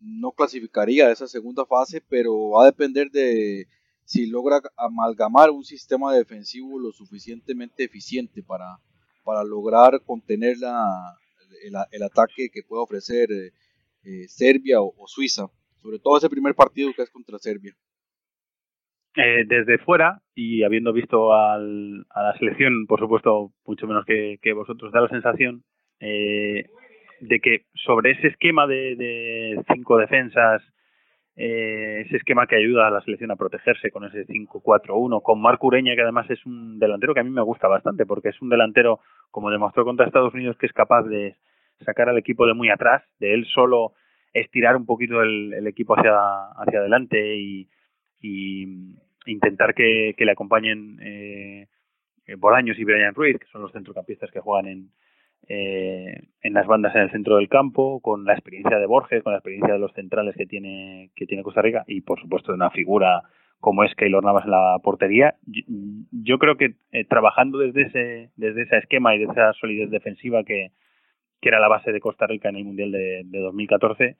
no 0.00 0.32
clasificaría 0.32 1.06
a 1.06 1.12
esa 1.12 1.28
segunda 1.28 1.64
fase, 1.66 2.00
pero 2.00 2.50
va 2.50 2.62
a 2.62 2.66
depender 2.66 3.10
de 3.10 3.68
si 4.04 4.26
logra 4.26 4.60
amalgamar 4.76 5.50
un 5.50 5.64
sistema 5.64 6.12
defensivo 6.12 6.80
lo 6.80 6.90
suficientemente 6.90 7.84
eficiente 7.84 8.42
para, 8.42 8.80
para 9.22 9.44
lograr 9.44 10.02
contener 10.04 10.58
la, 10.58 11.16
el, 11.92 12.02
ataque 12.02 12.50
que 12.52 12.62
pueda 12.62 12.82
ofrecer 12.82 13.30
eh, 13.30 13.52
eh, 14.02 14.26
Serbia 14.28 14.80
o, 14.80 14.94
Suiza, 15.06 15.50
sobre 15.82 15.98
todo 15.98 16.18
ese 16.18 16.30
primer 16.30 16.54
partido 16.54 16.92
que 16.94 17.02
es 17.02 17.10
contra 17.10 17.38
Serbia. 17.38 17.74
Eh, 19.16 19.44
desde 19.46 19.78
fuera 19.78 20.20
y 20.34 20.62
habiendo 20.62 20.92
visto 20.92 21.34
al, 21.34 22.06
a 22.10 22.22
la 22.22 22.38
selección, 22.38 22.86
por 22.86 23.00
supuesto, 23.00 23.52
mucho 23.66 23.86
menos 23.86 24.04
que, 24.04 24.52
vosotros, 24.52 24.92
da 24.92 25.00
la 25.00 25.08
sensación 25.08 25.64
de 25.98 27.40
que 27.42 27.66
sobre 27.74 28.12
ese 28.12 28.28
esquema 28.28 28.66
de, 28.66 28.96
de 28.96 29.62
cinco 29.74 29.98
defensas 29.98 30.62
eh, 31.42 32.02
ese 32.04 32.16
esquema 32.16 32.46
que 32.46 32.56
ayuda 32.56 32.88
a 32.88 32.90
la 32.90 33.00
selección 33.00 33.30
a 33.30 33.36
protegerse 33.36 33.90
con 33.90 34.04
ese 34.04 34.26
5-4-1, 34.26 35.22
con 35.22 35.40
Marco 35.40 35.68
Ureña, 35.68 35.94
que 35.94 36.02
además 36.02 36.28
es 36.28 36.44
un 36.44 36.78
delantero 36.78 37.14
que 37.14 37.20
a 37.20 37.24
mí 37.24 37.30
me 37.30 37.40
gusta 37.40 37.66
bastante, 37.66 38.04
porque 38.04 38.28
es 38.28 38.42
un 38.42 38.50
delantero, 38.50 39.00
como 39.30 39.50
demostró 39.50 39.86
contra 39.86 40.04
Estados 40.04 40.34
Unidos, 40.34 40.58
que 40.58 40.66
es 40.66 40.72
capaz 40.74 41.04
de 41.04 41.36
sacar 41.82 42.10
al 42.10 42.18
equipo 42.18 42.46
de 42.46 42.52
muy 42.52 42.68
atrás, 42.68 43.02
de 43.20 43.32
él 43.32 43.46
solo 43.46 43.94
estirar 44.32 44.76
un 44.76 44.86
poquito 44.86 45.22
el, 45.22 45.66
equipo 45.66 45.94
hacia, 45.94 46.12
hacia 46.56 46.80
adelante 46.80 47.36
y, 47.36 47.68
intentar 49.26 49.74
que, 49.74 50.14
le 50.16 50.32
acompañen 50.32 50.98
eh, 51.02 51.66
Bolaños 52.38 52.78
y 52.78 52.84
Brian 52.84 53.14
Ruiz, 53.14 53.38
que 53.38 53.46
son 53.46 53.62
los 53.62 53.72
centrocampistas 53.72 54.30
que 54.30 54.40
juegan 54.40 54.66
en, 54.66 54.90
eh, 55.48 56.28
en 56.42 56.52
las 56.54 56.66
bandas 56.66 56.94
en 56.94 57.02
el 57.02 57.10
centro 57.10 57.36
del 57.36 57.48
campo, 57.48 58.00
con 58.00 58.24
la 58.24 58.34
experiencia 58.34 58.78
de 58.78 58.86
Borges, 58.86 59.22
con 59.22 59.32
la 59.32 59.38
experiencia 59.38 59.74
de 59.74 59.80
los 59.80 59.92
centrales 59.94 60.36
que 60.36 60.46
tiene, 60.46 61.10
que 61.16 61.26
tiene 61.26 61.42
Costa 61.42 61.62
Rica 61.62 61.84
y 61.86 62.02
por 62.02 62.20
supuesto 62.20 62.52
de 62.52 62.56
una 62.56 62.70
figura 62.70 63.22
como 63.58 63.84
es 63.84 63.94
Keylor 63.94 64.24
Navas 64.24 64.44
en 64.44 64.52
la 64.52 64.78
portería. 64.82 65.34
Yo, 66.12 66.38
creo 66.38 66.56
que 66.56 66.74
eh, 66.92 67.04
trabajando 67.04 67.58
desde 67.58 67.82
ese, 67.82 68.30
desde 68.36 68.62
ese 68.62 68.78
esquema 68.78 69.14
y 69.14 69.18
de 69.18 69.24
esa 69.24 69.52
solidez 69.54 69.90
defensiva 69.90 70.44
que, 70.44 70.70
que 71.40 71.48
era 71.48 71.60
la 71.60 71.68
base 71.68 71.92
de 71.92 72.00
Costa 72.00 72.26
Rica 72.26 72.48
en 72.48 72.56
el 72.56 72.64
Mundial 72.64 72.92
de, 72.92 73.22
de 73.24 73.38
2014, 73.40 74.16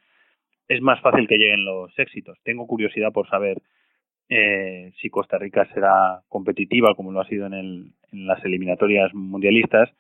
es 0.69 0.81
más 0.81 1.01
fácil 1.01 1.27
que 1.27 1.37
lleguen 1.37 1.65
los 1.65 1.97
éxitos. 1.99 2.39
Tengo 2.45 2.67
curiosidad 2.67 3.13
por 3.13 3.29
saber 3.29 3.61
eh, 4.33 4.93
si 5.01 5.11
Costa 5.11 5.39
Rica 5.39 5.69
será 5.75 6.23
competitiva 6.29 6.95
como 6.95 7.11
lo 7.11 7.21
ha 7.21 7.27
sido 7.27 7.47
en, 7.47 7.55
el, 7.55 7.93
en 8.13 8.27
las 8.29 8.43
eliminatorias 8.45 9.13
mundialistas 9.13 9.91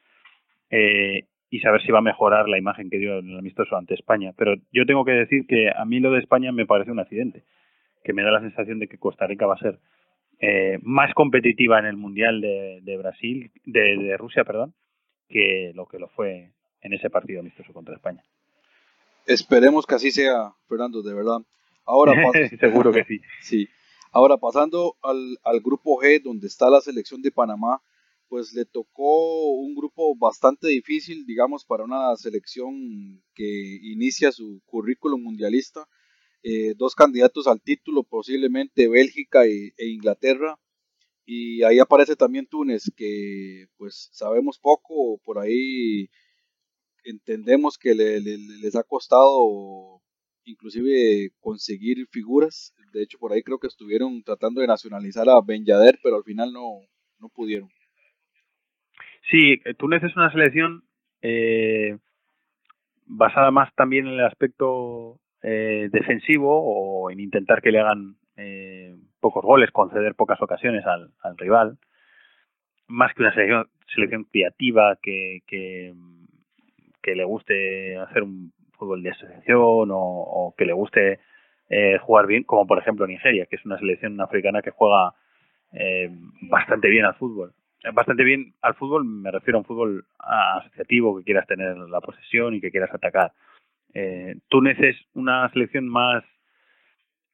eh, 0.70 1.24
y 1.50 1.58
saber 1.58 1.82
si 1.82 1.90
va 1.90 1.98
a 1.98 2.02
mejorar 2.02 2.48
la 2.48 2.56
imagen 2.56 2.88
que 2.88 2.98
dio 2.98 3.18
el 3.18 3.36
amistoso 3.36 3.76
ante 3.76 3.94
España. 3.94 4.32
Pero 4.36 4.54
yo 4.70 4.86
tengo 4.86 5.04
que 5.04 5.10
decir 5.10 5.48
que 5.48 5.70
a 5.76 5.84
mí 5.84 5.98
lo 5.98 6.12
de 6.12 6.20
España 6.20 6.52
me 6.52 6.64
parece 6.64 6.92
un 6.92 7.00
accidente, 7.00 7.42
que 8.04 8.12
me 8.12 8.22
da 8.22 8.30
la 8.30 8.40
sensación 8.40 8.78
de 8.78 8.86
que 8.86 8.98
Costa 8.98 9.26
Rica 9.26 9.46
va 9.46 9.54
a 9.54 9.58
ser 9.58 9.80
eh, 10.38 10.78
más 10.82 11.12
competitiva 11.14 11.80
en 11.80 11.86
el 11.86 11.96
Mundial 11.96 12.40
de, 12.40 12.96
Brasil, 12.96 13.50
de, 13.64 14.16
Rusia, 14.16 14.44
perdón, 14.44 14.74
que 15.28 15.72
lo 15.74 15.86
que 15.86 15.98
lo 15.98 16.06
fue 16.10 16.52
en 16.82 16.92
ese 16.92 17.10
partido 17.10 17.40
amistoso 17.40 17.72
contra 17.72 17.94
España. 17.94 18.24
Esperemos 19.26 19.86
que 19.86 19.94
así 19.94 20.10
sea, 20.10 20.52
Fernando, 20.68 21.02
de 21.02 21.14
verdad. 21.14 21.38
Ahora 21.84 22.12
seguro 22.60 22.92
que 22.92 23.04
sí. 23.04 23.20
sí. 23.42 23.68
Ahora 24.12 24.38
pasando 24.38 24.96
al, 25.02 25.38
al 25.44 25.60
grupo 25.60 26.00
G, 26.00 26.22
donde 26.22 26.48
está 26.48 26.68
la 26.68 26.80
selección 26.80 27.22
de 27.22 27.30
Panamá, 27.30 27.80
pues 28.30 28.52
le 28.54 28.64
tocó 28.64 29.54
un 29.54 29.74
grupo 29.74 30.16
bastante 30.16 30.68
difícil, 30.68 31.26
digamos, 31.26 31.64
para 31.64 31.82
una 31.82 32.16
selección 32.16 33.20
que 33.34 33.78
inicia 33.82 34.30
su 34.30 34.62
currículum 34.66 35.20
mundialista. 35.20 35.88
Eh, 36.44 36.74
dos 36.76 36.94
candidatos 36.94 37.48
al 37.48 37.60
título, 37.60 38.04
posiblemente 38.04 38.88
Bélgica 38.88 39.46
e, 39.46 39.72
Inglaterra. 39.78 40.58
Y 41.26 41.64
ahí 41.64 41.80
aparece 41.80 42.14
también 42.14 42.46
Túnez, 42.46 42.92
que 42.96 43.66
pues 43.76 44.10
sabemos 44.12 44.60
poco, 44.60 45.18
por 45.24 45.40
ahí 45.40 46.08
entendemos 47.04 47.78
que 47.78 47.94
les 47.94 48.76
ha 48.76 48.82
costado 48.82 50.00
inclusive 50.44 51.30
conseguir 51.40 52.06
figuras. 52.10 52.74
De 52.92 53.02
hecho, 53.02 53.18
por 53.18 53.32
ahí 53.32 53.42
creo 53.42 53.58
que 53.58 53.68
estuvieron 53.68 54.22
tratando 54.22 54.60
de 54.60 54.66
nacionalizar 54.66 55.28
a 55.28 55.40
Ben 55.44 55.64
Yadder, 55.64 55.98
pero 56.02 56.16
al 56.16 56.24
final 56.24 56.52
no, 56.52 56.80
no 57.18 57.28
pudieron. 57.28 57.68
Sí, 59.30 59.60
Túnez 59.78 60.02
es 60.02 60.16
una 60.16 60.32
selección 60.32 60.82
eh, 61.22 61.96
basada 63.06 63.50
más 63.50 63.74
también 63.74 64.06
en 64.06 64.14
el 64.14 64.24
aspecto 64.24 65.20
eh, 65.42 65.88
defensivo 65.92 66.60
o 66.62 67.10
en 67.10 67.20
intentar 67.20 67.62
que 67.62 67.70
le 67.70 67.80
hagan 67.80 68.16
eh, 68.36 68.96
pocos 69.20 69.44
goles, 69.44 69.70
conceder 69.70 70.14
pocas 70.14 70.40
ocasiones 70.40 70.84
al, 70.86 71.36
rival, 71.36 71.78
más 72.88 73.14
que 73.14 73.22
una 73.22 73.32
selección, 73.34 73.68
selección 73.94 74.24
creativa 74.24 74.98
que, 75.02 75.42
le 77.02 77.24
guste 77.24 77.96
hacer 77.98 78.22
un 78.22 78.52
fútbol 78.72 79.02
de 79.02 79.10
asociación 79.10 79.88
o, 79.92 80.54
que 80.56 80.64
le 80.64 80.72
guste 80.72 81.20
jugar 82.00 82.26
bien, 82.26 82.42
como 82.44 82.66
por 82.66 82.78
ejemplo 82.78 83.06
Nigeria, 83.06 83.46
que 83.46 83.56
es 83.56 83.64
una 83.64 83.78
selección 83.78 84.20
africana 84.20 84.62
que 84.62 84.70
juega 84.70 85.14
bastante 86.42 86.88
bien 86.88 87.04
al 87.04 87.14
fútbol 87.14 87.54
bastante 87.92 88.24
bien 88.24 88.54
al 88.62 88.74
fútbol, 88.74 89.04
me 89.04 89.30
refiero 89.30 89.58
a 89.58 89.60
un 89.60 89.64
fútbol 89.64 90.04
asociativo, 90.18 91.16
que 91.16 91.24
quieras 91.24 91.46
tener 91.46 91.76
la 91.76 92.00
posesión 92.00 92.54
y 92.54 92.60
que 92.60 92.70
quieras 92.70 92.92
atacar. 92.92 93.32
Eh, 93.94 94.36
Túnez 94.48 94.78
es 94.80 94.96
una 95.14 95.50
selección 95.52 95.88
más 95.88 96.22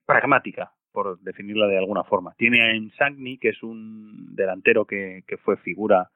pragmática, 0.05 0.73
por 0.93 1.19
definirla 1.21 1.67
de 1.67 1.79
alguna 1.79 2.05
forma. 2.05 2.35
Tiene 2.39 2.63
a 2.63 2.71
Ensagni, 2.71 3.39
que 3.39 3.51
es 3.51 3.63
un 3.63 4.35
delantero 4.35 4.87
que, 4.87 5.25
que 5.27 5.37
fue 5.37 5.57
figura 5.59 6.11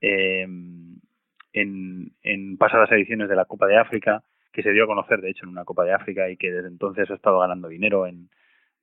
eh, 0.00 0.46
en, 1.56 2.56
pasadas 2.58 2.90
ediciones 2.92 3.28
de 3.28 3.36
la 3.36 3.46
Copa 3.46 3.66
de 3.66 3.78
África, 3.78 4.22
que 4.52 4.62
se 4.62 4.72
dio 4.72 4.84
a 4.84 4.86
conocer, 4.86 5.20
de 5.20 5.30
hecho, 5.30 5.44
en 5.44 5.50
una 5.50 5.64
Copa 5.64 5.84
de 5.84 5.92
África 5.92 6.28
y 6.30 6.36
que 6.36 6.50
desde 6.50 6.68
entonces 6.68 7.10
ha 7.10 7.14
estado 7.14 7.40
ganando 7.40 7.68
dinero 7.68 8.06
en, 8.06 8.28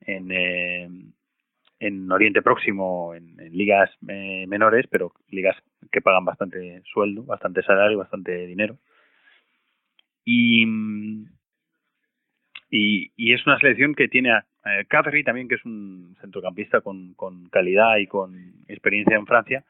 en, 0.02 0.32
eh, 0.32 0.90
en 1.80 2.12
Oriente 2.12 2.42
Próximo, 2.42 3.14
en, 3.14 3.36
ligas 3.52 3.90
eh, 4.08 4.46
menores, 4.48 4.86
pero 4.90 5.14
ligas 5.30 5.56
que 5.92 6.02
pagan 6.02 6.26
bastante 6.26 6.82
sueldo, 6.92 7.24
bastante 7.24 7.62
salario, 7.64 7.98
bastante 7.98 8.48
dinero. 8.48 8.78
Y, 10.26 10.66
y, 12.70 13.34
es 13.34 13.46
una 13.46 13.60
selección 13.60 13.94
que 13.94 14.08
tiene 14.08 14.32
a 14.32 14.46
eh, 14.66 14.88
también, 15.26 15.48
que 15.48 15.56
es 15.56 15.66
un 15.66 16.16
centrocampista 16.22 16.82
con, 16.82 17.14
con 17.16 17.50
calidad 17.50 17.98
y 17.98 18.08
con 18.08 18.54
experiencia 18.68 19.18
en 19.18 19.26
Francia, 19.26 19.64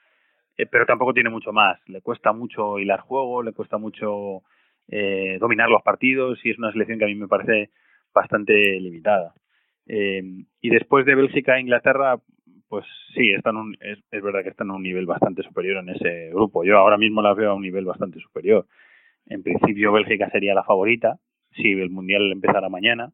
eh, 0.58 0.66
pero 0.66 0.86
tampoco 0.86 1.14
tiene 1.14 1.30
mucho 1.30 1.52
más. 1.52 1.80
Le 1.88 2.02
cuesta 2.02 2.34
mucho 2.34 2.80
hilar 2.80 3.02
juego, 3.02 3.44
le 3.44 3.54
cuesta 3.54 3.78
mucho 3.78 4.44
eh, 4.88 5.38
dominar 5.40 5.70
los 5.70 5.82
partidos 5.82 6.40
y 6.44 6.52
es 6.52 6.58
una 6.58 6.72
selección 6.72 7.00
que 7.00 7.06
a 7.06 7.08
mí 7.08 7.16
me 7.16 7.28
parece 7.28 7.72
bastante 8.14 8.54
limitada. 8.80 9.34
Eh, 9.88 10.22
y 10.62 10.70
después 10.70 11.06
de 11.06 11.16
Bélgica 11.16 11.58
e 11.58 11.62
Inglaterra, 11.62 12.20
pues 12.68 12.86
sí, 13.16 13.32
están 13.32 13.58
un, 13.58 13.78
es, 13.80 14.00
es, 14.12 14.24
verdad 14.24 14.44
que 14.44 14.50
están 14.50 14.70
a 14.72 14.76
un 14.76 14.84
nivel 14.84 15.06
bastante 15.06 15.44
superior 15.44 15.78
en 15.78 15.90
ese 15.90 16.30
grupo. 16.30 16.64
Yo 16.64 16.78
ahora 16.78 16.98
mismo 16.98 17.22
las 17.22 17.36
veo 17.36 17.52
a 17.52 17.56
un 17.56 17.62
nivel 17.62 17.86
bastante 17.86 18.20
superior. 18.20 18.66
En 19.28 19.42
principio 19.44 19.92
Bélgica 19.92 20.30
sería 20.30 20.54
la 20.54 20.64
favorita 20.64 21.18
si 21.56 21.72
el 21.72 21.92
Mundial 21.92 22.32
empezara 22.32 22.68
mañana, 22.68 23.14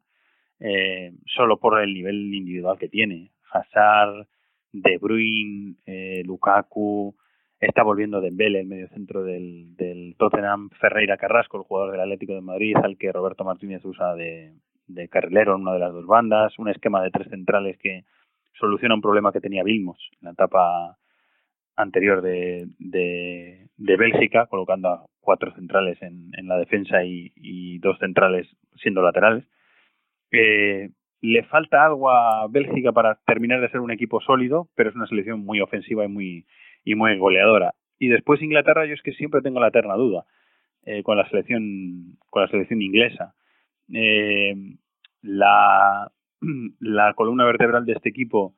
eh, 0.60 1.12
solo 1.26 1.58
por 1.58 1.80
el 1.80 1.92
nivel 1.92 2.34
individual 2.34 2.78
que 2.78 2.88
tiene. 2.88 3.30
Hazard, 3.52 4.26
De 4.72 4.98
Bruyne, 4.98 5.74
Lukaku, 6.24 7.14
Está 7.60 7.82
volviendo 7.82 8.22
Dembele, 8.22 8.60
el 8.60 8.66
medio 8.66 8.88
centro 8.88 9.22
del, 9.22 9.76
del 9.76 10.16
Tottenham, 10.18 10.70
Ferreira 10.80 11.18
Carrasco, 11.18 11.58
el 11.58 11.64
jugador 11.64 11.92
del 11.92 12.00
Atlético 12.00 12.34
de 12.34 12.40
Madrid, 12.40 12.74
al 12.82 12.96
que 12.96 13.12
Roberto 13.12 13.44
Martínez 13.44 13.84
usa 13.84 14.14
de, 14.14 14.54
de 14.86 15.08
carrilero 15.08 15.54
en 15.54 15.62
una 15.62 15.74
de 15.74 15.78
las 15.78 15.92
dos 15.92 16.06
bandas, 16.06 16.58
un 16.58 16.70
esquema 16.70 17.02
de 17.02 17.10
tres 17.10 17.28
centrales 17.28 17.76
que 17.78 18.04
soluciona 18.54 18.94
un 18.94 19.02
problema 19.02 19.30
que 19.30 19.40
tenía 19.40 19.62
Vilmos 19.62 19.98
en 20.20 20.26
la 20.26 20.30
etapa 20.32 20.96
anterior 21.76 22.22
de, 22.22 22.66
de, 22.78 23.96
Bélgica, 23.96 24.46
colocando 24.46 24.88
a 24.88 25.06
cuatro 25.20 25.52
centrales 25.54 26.00
en, 26.02 26.30
en 26.36 26.48
la 26.48 26.56
defensa 26.56 27.04
y, 27.04 27.78
dos 27.78 27.98
centrales 27.98 28.46
siendo 28.76 29.02
laterales. 29.02 29.44
Eh, 30.30 30.90
le 31.22 31.42
falta 31.44 31.84
algo 31.84 32.10
a 32.10 32.46
Bélgica 32.48 32.92
para 32.92 33.16
terminar 33.26 33.60
de 33.60 33.70
ser 33.70 33.80
un 33.80 33.90
equipo 33.90 34.20
sólido, 34.20 34.68
pero 34.74 34.90
es 34.90 34.96
una 34.96 35.06
selección 35.06 35.44
muy 35.44 35.60
ofensiva 35.60 36.04
y 36.04 36.08
muy, 36.08 36.46
y 36.84 36.94
muy 36.94 37.16
goleadora. 37.18 37.74
Y 37.98 38.08
después 38.08 38.42
Inglaterra, 38.42 38.86
yo 38.86 38.94
es 38.94 39.02
que 39.02 39.12
siempre 39.12 39.42
tengo 39.42 39.60
la 39.60 39.68
eterna 39.68 39.94
duda 39.94 40.24
eh, 40.84 41.02
con 41.02 41.16
la 41.16 41.28
selección, 41.28 42.16
con 42.30 42.42
la 42.42 42.48
selección 42.48 42.80
inglesa. 42.80 43.34
Eh, 43.92 44.54
la, 45.22 46.10
la 46.80 47.14
columna 47.14 47.44
vertebral 47.44 47.84
de 47.84 47.92
este 47.92 48.08
equipo 48.08 48.54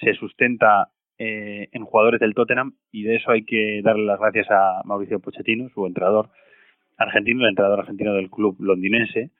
se 0.00 0.14
sustenta 0.14 0.90
eh, 1.18 1.68
en 1.72 1.84
jugadores 1.84 2.20
del 2.20 2.34
Tottenham 2.34 2.74
y 2.90 3.04
de 3.04 3.16
eso 3.16 3.30
hay 3.30 3.44
que 3.44 3.80
darle 3.84 4.04
las 4.04 4.18
gracias 4.18 4.50
a 4.50 4.82
Mauricio 4.84 5.20
Pochettino, 5.20 5.68
su 5.68 5.86
entrenador 5.86 6.30
argentino, 6.96 7.42
el 7.42 7.50
entrenador 7.50 7.80
argentino 7.80 8.14
del 8.14 8.30
club 8.30 8.56
londinense. 8.60 9.30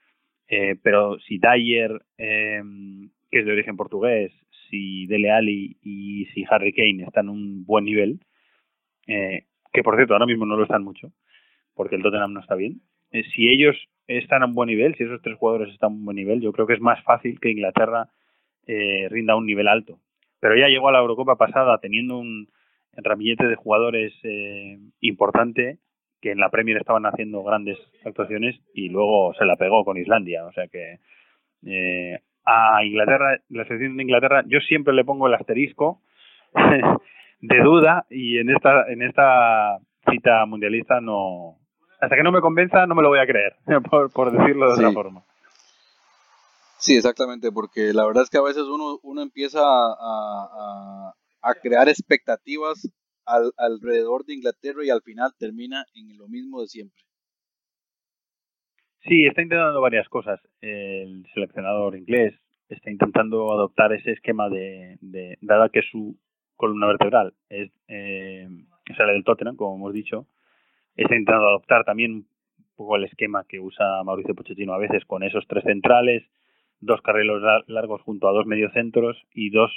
Eh, 0.48 0.76
pero 0.82 1.18
si 1.20 1.38
Dyer, 1.38 2.02
que 2.16 3.38
es 3.38 3.46
de 3.46 3.52
origen 3.52 3.76
portugués, 3.76 4.32
si 4.72 5.06
Dele 5.06 5.30
Alli 5.30 5.76
y 5.82 6.24
si 6.34 6.44
Harry 6.50 6.72
Kane 6.72 7.04
están 7.04 7.26
en 7.26 7.30
un 7.30 7.64
buen 7.66 7.84
nivel, 7.84 8.20
que 9.06 9.82
por 9.84 9.96
cierto 9.96 10.14
ahora 10.14 10.26
mismo 10.26 10.46
no 10.46 10.56
lo 10.56 10.64
están 10.64 10.82
mucho, 10.82 11.12
porque 11.74 11.96
el 11.96 12.02
Tottenham 12.02 12.32
no 12.32 12.40
está 12.40 12.54
bien, 12.54 12.80
si 13.34 13.48
ellos 13.48 13.76
están 14.06 14.42
a 14.42 14.46
un 14.46 14.54
buen 14.54 14.68
nivel, 14.68 14.94
si 14.96 15.04
esos 15.04 15.20
tres 15.22 15.36
jugadores 15.36 15.72
están 15.72 15.92
a 15.92 15.94
un 15.94 16.04
buen 16.06 16.16
nivel, 16.16 16.40
yo 16.40 16.52
creo 16.52 16.66
que 16.66 16.74
es 16.74 16.80
más 16.80 17.02
fácil 17.04 17.38
que 17.38 17.50
Inglaterra 17.50 18.08
rinda 18.66 19.36
un 19.36 19.46
nivel 19.46 19.68
alto 19.68 20.00
pero 20.42 20.56
ya 20.56 20.66
llegó 20.66 20.88
a 20.88 20.92
la 20.92 20.98
Eurocopa 20.98 21.36
pasada 21.36 21.78
teniendo 21.78 22.18
un 22.18 22.48
ramillete 22.96 23.46
de 23.46 23.54
jugadores 23.54 24.12
eh, 24.24 24.76
importante 25.00 25.78
que 26.20 26.32
en 26.32 26.40
la 26.40 26.50
Premier 26.50 26.78
estaban 26.78 27.06
haciendo 27.06 27.44
grandes 27.44 27.78
actuaciones 28.04 28.60
y 28.74 28.88
luego 28.88 29.34
se 29.34 29.44
la 29.44 29.54
pegó 29.54 29.84
con 29.84 29.98
Islandia. 29.98 30.44
O 30.44 30.52
sea 30.52 30.66
que 30.66 30.98
eh, 31.64 32.22
a 32.44 32.84
Inglaterra, 32.84 33.38
la 33.48 33.64
selección 33.64 33.96
de 33.96 34.02
Inglaterra, 34.02 34.42
yo 34.46 34.58
siempre 34.60 34.92
le 34.94 35.04
pongo 35.04 35.26
el 35.26 35.34
asterisco 35.34 36.00
de 37.40 37.58
duda 37.62 38.06
y 38.10 38.38
en 38.38 38.50
esta 38.50 38.86
en 38.88 39.02
esta 39.02 39.78
cita 40.10 40.44
mundialista 40.46 41.00
no 41.00 41.58
hasta 42.00 42.16
que 42.16 42.22
no 42.22 42.32
me 42.32 42.40
convenza 42.40 42.86
no 42.86 42.94
me 42.94 43.02
lo 43.02 43.08
voy 43.08 43.20
a 43.20 43.26
creer 43.26 43.56
por, 43.90 44.32
decirlo 44.32 44.66
de 44.66 44.74
otra 44.74 44.92
forma 44.92 45.24
Sí, 46.78 46.96
exactamente, 46.96 47.52
porque 47.52 47.92
la 47.92 48.04
verdad 48.04 48.24
es 48.24 48.28
que 48.28 48.38
a 48.38 48.42
veces 48.42 48.64
uno, 48.64 48.98
uno 49.04 49.22
empieza 49.22 49.60
a, 49.62 51.14
a, 51.40 51.54
crear 51.62 51.88
expectativas 51.88 52.88
al, 53.24 53.52
alrededor 53.56 54.24
de 54.24 54.34
Inglaterra 54.34 54.84
y 54.84 54.90
al 54.90 55.00
final 55.00 55.32
termina 55.38 55.86
en 55.94 56.18
lo 56.18 56.26
mismo 56.26 56.60
de 56.60 56.66
siempre. 56.66 57.00
Sí, 59.04 59.24
está 59.24 59.42
intentando 59.42 59.80
varias 59.80 60.08
cosas. 60.08 60.40
El 60.60 61.26
seleccionador 61.34 61.96
inglés 61.96 62.34
está 62.68 62.90
intentando 62.90 63.52
adoptar 63.52 63.92
ese 63.92 64.12
esquema 64.12 64.48
de, 64.48 64.96
de 65.00 65.38
dada 65.40 65.68
que 65.68 65.82
su 65.82 66.16
columna 66.56 66.86
vertebral 66.86 67.34
es 67.48 67.70
eh, 67.88 68.48
la 68.98 69.12
del 69.12 69.24
Tottenham, 69.24 69.56
como 69.56 69.76
hemos 69.76 69.92
dicho, 69.92 70.26
está 70.96 71.14
intentando 71.16 71.48
adoptar 71.48 71.84
también 71.84 72.12
un 72.12 72.26
poco 72.76 72.96
el 72.96 73.04
esquema 73.04 73.44
que 73.48 73.60
usa 73.60 74.02
Mauricio 74.04 74.34
Pochettino 74.34 74.72
a 74.72 74.78
veces 74.78 75.04
con 75.04 75.22
esos 75.22 75.46
tres 75.48 75.64
centrales, 75.64 76.22
dos 76.80 77.00
carriles 77.02 77.42
largos 77.66 78.02
junto 78.02 78.28
a 78.28 78.32
dos 78.32 78.46
mediocentros 78.46 79.16
y 79.34 79.50
dos 79.50 79.72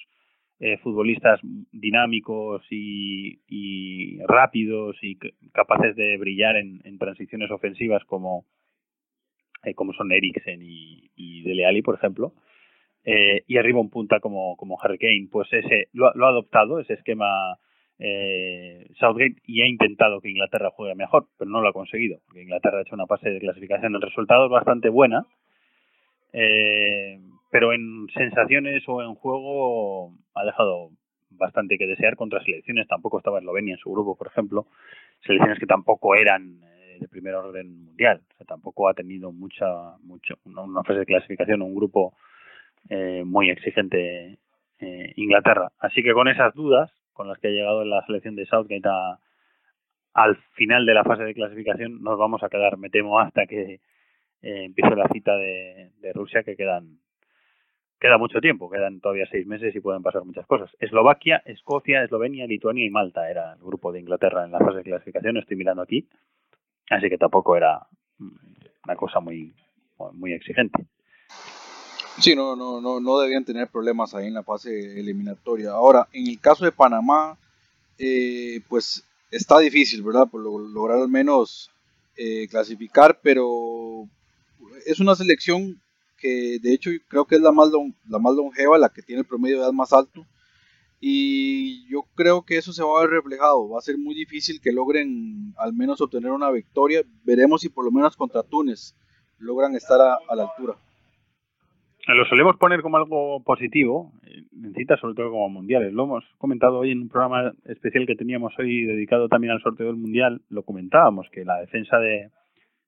eh, 0.60 0.78
futbolistas 0.78 1.40
dinámicos 1.72 2.66
y, 2.70 4.20
rápidos 4.28 4.96
y 5.02 5.18
capaces 5.52 5.96
de 5.96 6.18
brillar 6.18 6.56
en, 6.58 6.98
transiciones 6.98 7.52
ofensivas 7.52 8.04
como, 8.06 8.46
eh, 9.66 9.74
como 9.74 9.94
son 9.94 10.12
Eriksen 10.12 10.62
y, 10.62 11.42
Dele 11.44 11.66
Alli, 11.66 11.82
por 11.82 11.96
ejemplo. 11.96 12.34
Eh, 13.04 13.44
y 13.48 13.58
arriba 13.58 13.80
un 13.80 13.90
punta 13.90 14.20
como, 14.20 14.56
como 14.58 14.82
Harry 14.82 14.98
Kane, 14.98 15.28
pues 15.32 15.48
ese 15.52 15.90
lo, 15.94 16.08
ha 16.08 16.30
adoptado, 16.30 16.80
ese 16.80 16.94
esquema 16.94 17.58
Southgate, 19.00 19.38
y 19.46 19.62
ha 19.62 19.68
intentado 19.68 20.20
que 20.20 20.30
Inglaterra 20.30 20.72
juegue 20.72 20.96
mejor, 20.96 21.28
pero 21.38 21.50
no 21.50 21.62
lo 21.62 21.70
ha 21.70 21.74
conseguido, 21.74 22.20
porque 22.26 22.42
Inglaterra 22.42 22.80
ha 22.80 22.82
hecho 22.82 22.96
una 22.96 23.06
fase 23.06 23.30
de 23.30 23.40
clasificación 23.40 23.96
en 23.96 24.02
resultados 24.02 24.50
bastante 24.50 24.90
buena, 24.90 25.26
eh, 26.38 27.18
pero 27.50 27.72
en 27.72 28.08
sensaciones 28.14 28.84
o 28.88 29.02
en 29.02 29.16
juego 29.16 30.12
ha 30.34 30.44
dejado 30.44 30.90
bastante 31.30 31.78
que 31.78 31.88
desear 31.88 32.18
contra 32.18 32.44
selecciones. 32.44 32.88
Tampoco 32.90 33.20
estaba 33.20 33.40
Eslovenia 33.40 33.76
en 33.76 33.80
su 33.80 33.90
grupo, 33.90 34.18
por 34.18 34.28
ejemplo. 34.28 34.68
Selecciones 35.22 35.60
que 35.60 35.66
tampoco 35.66 36.14
eran 36.16 36.60
de 37.00 37.08
primer 37.08 37.36
orden 37.36 37.86
mundial. 37.86 38.22
O 38.34 38.38
sea, 38.38 38.46
tampoco 38.46 38.88
ha 38.90 38.94
tenido 38.94 39.32
mucha, 39.32 39.66
mucho, 40.04 40.36
una 40.46 40.84
fase 40.84 41.00
de 41.00 41.06
clasificación, 41.06 41.62
un 41.62 41.76
grupo 41.76 42.14
eh, 42.90 43.24
muy 43.26 43.50
exigente 43.50 44.38
eh, 44.80 45.14
Inglaterra. 45.16 45.72
Así 45.80 46.04
que 46.04 46.14
con 46.14 46.28
esas 46.28 46.54
dudas, 46.54 46.92
con 47.14 47.28
las 47.28 47.40
que 47.40 47.48
ha 47.48 47.52
llegado 47.52 47.84
la 47.86 48.06
selección 48.06 48.36
de 48.36 48.46
Southgate 48.46 48.90
al 50.14 50.38
final 50.54 50.86
de 50.86 50.94
la 50.94 51.04
fase 51.04 51.24
de 51.24 51.34
clasificación, 51.34 52.02
nos 52.02 52.18
vamos 52.18 52.44
a 52.44 52.50
quedar, 52.50 52.78
me 52.78 52.90
temo, 52.90 53.20
hasta 53.20 53.46
que 53.48 53.82
eh, 54.42 54.66
empieza 54.66 54.96
la 54.96 55.08
cita 55.12 55.36
de, 55.36 55.92
Rusia 56.14 56.44
que 56.44 56.56
quedan 56.56 57.00
queda 58.00 58.18
mucho 58.18 58.40
tiempo, 58.40 58.70
quedan 58.70 59.00
todavía 59.00 59.26
seis 59.32 59.48
meses 59.48 59.76
y 59.76 59.80
pueden 59.80 60.04
pasar 60.04 60.24
muchas 60.24 60.46
cosas. 60.46 60.70
Eslovaquia, 60.80 61.42
Escocia, 61.46 62.04
Eslovenia, 62.04 62.46
Lituania 62.46 62.86
y 62.86 62.90
Malta 62.90 63.30
era 63.30 63.54
el 63.54 63.60
grupo 63.60 63.92
de 63.92 64.02
Inglaterra 64.02 64.46
en 64.46 64.52
la 64.52 64.60
fase 64.60 64.78
de 64.78 64.84
clasificación, 64.84 65.38
estoy 65.38 65.58
mirando 65.58 65.82
aquí, 65.82 66.08
así 66.90 67.10
que 67.10 67.18
tampoco 67.18 67.56
era 67.56 67.88
una 68.86 68.96
cosa 68.96 69.20
muy, 69.20 69.54
muy 70.14 70.34
exigente. 70.34 70.86
Sí, 72.20 72.36
no, 72.36 72.56
no, 72.56 72.80
no, 72.80 73.00
no 73.00 73.20
debían 73.20 73.44
tener 73.44 73.68
problemas 73.68 74.16
ahí 74.16 74.28
en 74.28 74.36
la 74.36 74.44
fase 74.44 75.00
eliminatoria. 75.00 75.72
Ahora, 75.72 76.08
en 76.14 76.28
el 76.28 76.40
caso 76.40 76.64
de 76.64 76.72
Panamá, 76.72 77.38
eh, 77.98 78.62
pues 78.70 79.04
está 79.32 79.60
difícil, 79.60 80.02
¿verdad? 80.02 80.28
Por 80.30 80.42
lograr 80.42 81.00
al 81.00 81.10
menos 81.10 81.70
eh, 82.16 82.48
clasificar, 82.48 83.20
pero 83.22 84.08
es 84.86 85.00
una 85.00 85.16
selección 85.16 85.82
que 86.18 86.58
de 86.62 86.74
hecho 86.74 86.90
creo 87.10 87.26
que 87.26 87.36
es 87.36 87.42
la 87.42 87.52
más, 87.52 87.70
la 88.08 88.20
más 88.20 88.34
longeva, 88.34 88.78
la 88.78 88.90
que 88.90 89.02
tiene 89.02 89.22
el 89.22 89.28
promedio 89.28 89.58
de 89.58 89.64
edad 89.64 89.74
más 89.74 89.92
alto. 89.92 90.26
Y 91.00 91.88
yo 91.90 92.04
creo 92.16 92.44
que 92.46 92.58
eso 92.58 92.72
se 92.74 92.84
va 92.84 92.98
a 92.98 93.02
ver 93.02 93.12
reflejado. 93.12 93.70
Va 93.70 93.80
a 93.80 93.82
ser 93.82 93.98
muy 93.98 94.16
difícil 94.16 94.60
que 94.62 94.72
logren 94.72 95.54
al 95.58 95.74
menos 95.74 96.02
obtener 96.02 96.32
una 96.32 96.52
victoria. 96.52 97.02
Veremos 97.24 97.62
si 97.62 97.70
por 97.70 97.86
lo 97.86 97.92
menos 97.92 98.16
contra 98.16 98.44
Túnez 98.44 98.96
logran 99.38 99.76
estar 99.76 100.00
a, 100.00 100.36
la 100.36 100.44
altura. 100.44 100.76
Lo 102.08 102.26
solemos 102.26 102.58
poner 102.58 102.82
como 102.82 102.98
algo 102.98 103.44
positivo, 103.44 104.14
en 104.24 104.74
cita 104.74 104.96
sobre 104.98 105.16
todo 105.16 105.32
como 105.32 105.50
mundiales. 105.50 105.92
Lo 105.92 106.04
hemos 106.04 106.24
comentado 106.38 106.80
hoy 106.80 106.92
en 106.92 107.02
un 107.02 107.10
programa 107.10 107.52
especial 107.66 108.06
que 108.06 108.16
teníamos 108.16 108.54
hoy 108.60 108.86
dedicado 108.86 109.28
también 109.28 109.54
al 109.54 109.62
sorteo 109.62 109.88
del 109.88 109.96
mundial. 109.96 110.42
Lo 110.50 110.64
comentábamos 110.64 111.28
que 111.32 111.44
la 111.44 111.60
defensa 111.60 111.98
de, 111.98 112.30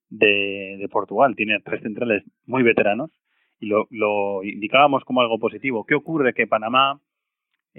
de, 0.10 0.88
Portugal. 0.91 1.36
Tiene 1.36 1.60
tres 1.64 1.82
centrales 1.82 2.24
muy 2.45 2.64
veteranos 2.64 3.12
y 3.60 3.68
lo, 3.68 3.88
lo 3.89 4.43
indicábamos 4.43 5.03
como 5.03 5.22
algo 5.22 5.39
positivo. 5.39 5.86
¿Qué 5.86 5.95
ocurre? 5.95 6.34
Que 6.34 6.47
Panamá 6.47 7.01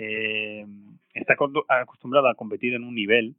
eh, 0.00 0.64
está 1.12 1.34
acostumbrado 1.34 2.28
a 2.28 2.34
competir 2.36 2.74
en 2.74 2.84
un 2.84 2.94
nivel 2.94 3.34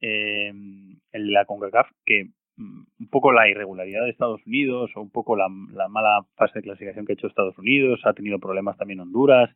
eh, 0.00 0.48
en 0.48 1.32
la 1.32 1.44
CONCACAF 1.44 1.90
que 2.06 2.26
mm, 2.56 2.82
un 3.00 3.08
poco 3.10 3.32
la 3.32 3.48
irregularidad 3.48 4.04
de 4.04 4.10
Estados 4.10 4.40
Unidos 4.46 4.92
o 4.94 5.00
un 5.00 5.10
poco 5.10 5.34
la, 5.34 5.48
la, 5.72 5.88
mala 5.88 6.20
fase 6.36 6.60
de 6.60 6.62
clasificación 6.62 7.04
que 7.04 7.12
ha 7.12 7.14
hecho 7.14 7.26
Estados 7.26 7.58
Unidos, 7.58 8.00
ha 8.04 8.12
tenido 8.12 8.38
problemas 8.38 8.76
también 8.76 9.00
Honduras, 9.00 9.50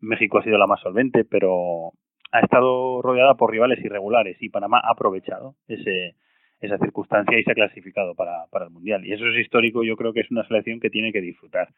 México 0.00 0.38
ha 0.38 0.42
sido 0.42 0.58
la 0.58 0.66
más 0.66 0.80
solvente, 0.80 1.24
pero 1.24 1.92
ha 2.32 2.40
estado 2.40 3.00
rodeada 3.00 3.34
por 3.34 3.52
rivales 3.52 3.78
irregulares 3.84 4.36
y 4.40 4.48
Panamá 4.48 4.80
ha 4.82 4.92
aprovechado 4.92 5.54
ese, 5.68 6.16
esa 6.60 6.78
circunstancia 6.78 7.38
y 7.38 7.44
se 7.44 7.52
ha 7.52 7.54
clasificado 7.54 8.16
para, 8.16 8.46
para 8.50 8.64
el 8.64 8.72
Mundial. 8.72 9.06
Y 9.06 9.12
eso 9.12 9.24
es 9.28 9.38
histórico, 9.38 9.84
yo 9.84 9.96
creo 9.96 10.12
que 10.12 10.20
es 10.20 10.30
una 10.32 10.46
selección 10.48 10.80
que 10.80 10.90
tiene 10.90 11.12
que 11.12 11.20
disfrutar 11.20 11.68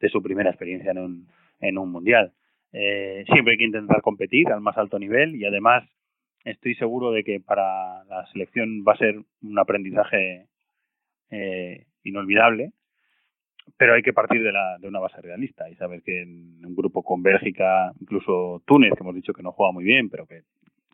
de 0.00 0.08
su 0.08 0.22
primera 0.22 0.48
experiencia 0.48 0.92
en 0.92 0.98
un, 0.98 1.28
en 1.60 1.76
un 1.76 1.92
Mundial. 1.92 2.32
Eh, 2.72 3.24
siempre 3.32 3.52
hay 3.52 3.58
que 3.58 3.64
intentar 3.64 4.00
competir 4.00 4.48
al 4.50 4.60
más 4.60 4.76
alto 4.78 4.98
nivel 4.98 5.36
y 5.36 5.44
además 5.44 5.84
estoy 6.44 6.74
seguro 6.74 7.12
de 7.12 7.22
que 7.22 7.40
para 7.40 8.04
la 8.04 8.26
selección 8.32 8.84
va 8.86 8.92
a 8.94 8.98
ser 8.98 9.20
un 9.42 9.58
aprendizaje 9.58 10.46
eh, 11.30 11.86
inolvidable, 12.02 12.72
pero 13.76 13.94
hay 13.94 14.02
que 14.02 14.12
partir 14.12 14.42
de, 14.42 14.52
la, 14.52 14.78
de 14.78 14.88
una 14.88 15.00
base 15.00 15.20
realista 15.20 15.68
y 15.70 15.76
saber 15.76 16.02
que 16.02 16.22
en 16.22 16.64
un 16.64 16.74
grupo 16.74 17.02
con 17.02 17.22
Bélgica, 17.22 17.92
incluso 18.00 18.62
Túnez, 18.66 18.92
que 18.94 19.02
hemos 19.02 19.14
dicho 19.14 19.32
que 19.32 19.42
no 19.42 19.52
juega 19.52 19.72
muy 19.72 19.84
bien, 19.84 20.08
pero 20.08 20.26
que 20.26 20.42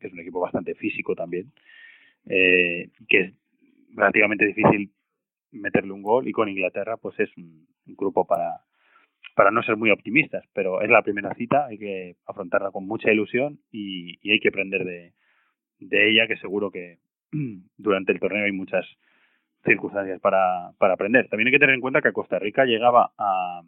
es 0.01 0.13
un 0.13 0.21
equipo 0.21 0.41
bastante 0.41 0.75
físico 0.75 1.15
también, 1.15 1.53
eh, 2.27 2.91
que 3.09 3.21
es 3.21 3.35
relativamente 3.95 4.47
difícil 4.47 4.91
meterle 5.51 5.93
un 5.93 6.03
gol 6.03 6.29
y 6.29 6.33
con 6.33 6.49
Inglaterra 6.49 6.97
pues 6.97 7.19
es 7.21 7.31
un, 7.37 7.67
grupo 7.87 8.27
para, 8.27 8.61
para 9.35 9.51
no 9.51 9.63
ser 9.63 9.77
muy 9.77 9.91
optimistas, 9.91 10.45
pero 10.53 10.83
es 10.83 10.91
la 10.91 11.03
primera 11.03 11.35
cita, 11.35 11.67
hay 11.67 11.79
que 11.79 12.17
afrontarla 12.27 12.71
con 12.71 12.87
mucha 12.87 13.13
ilusión 13.13 13.61
y, 13.71 14.19
hay 14.29 14.41
que 14.41 14.49
aprender 14.49 14.85
de, 14.85 15.13
de 15.79 16.11
ella, 16.11 16.27
que 16.27 16.37
seguro 16.39 16.71
que 16.71 16.99
durante 17.77 18.13
el 18.13 18.21
torneo 18.21 18.45
hay 18.45 18.53
muchas 18.53 18.85
circunstancias 19.65 20.21
para, 20.21 20.73
para 20.79 20.95
aprender. 20.95 21.29
También 21.29 21.49
hay 21.49 21.53
que 21.53 21.59
tener 21.59 21.75
en 21.75 21.81
cuenta 21.81 22.03
que 22.03 22.13
Costa 22.13 22.39
Rica 22.39 22.65
llegaba 22.65 23.13
a, 23.17 23.63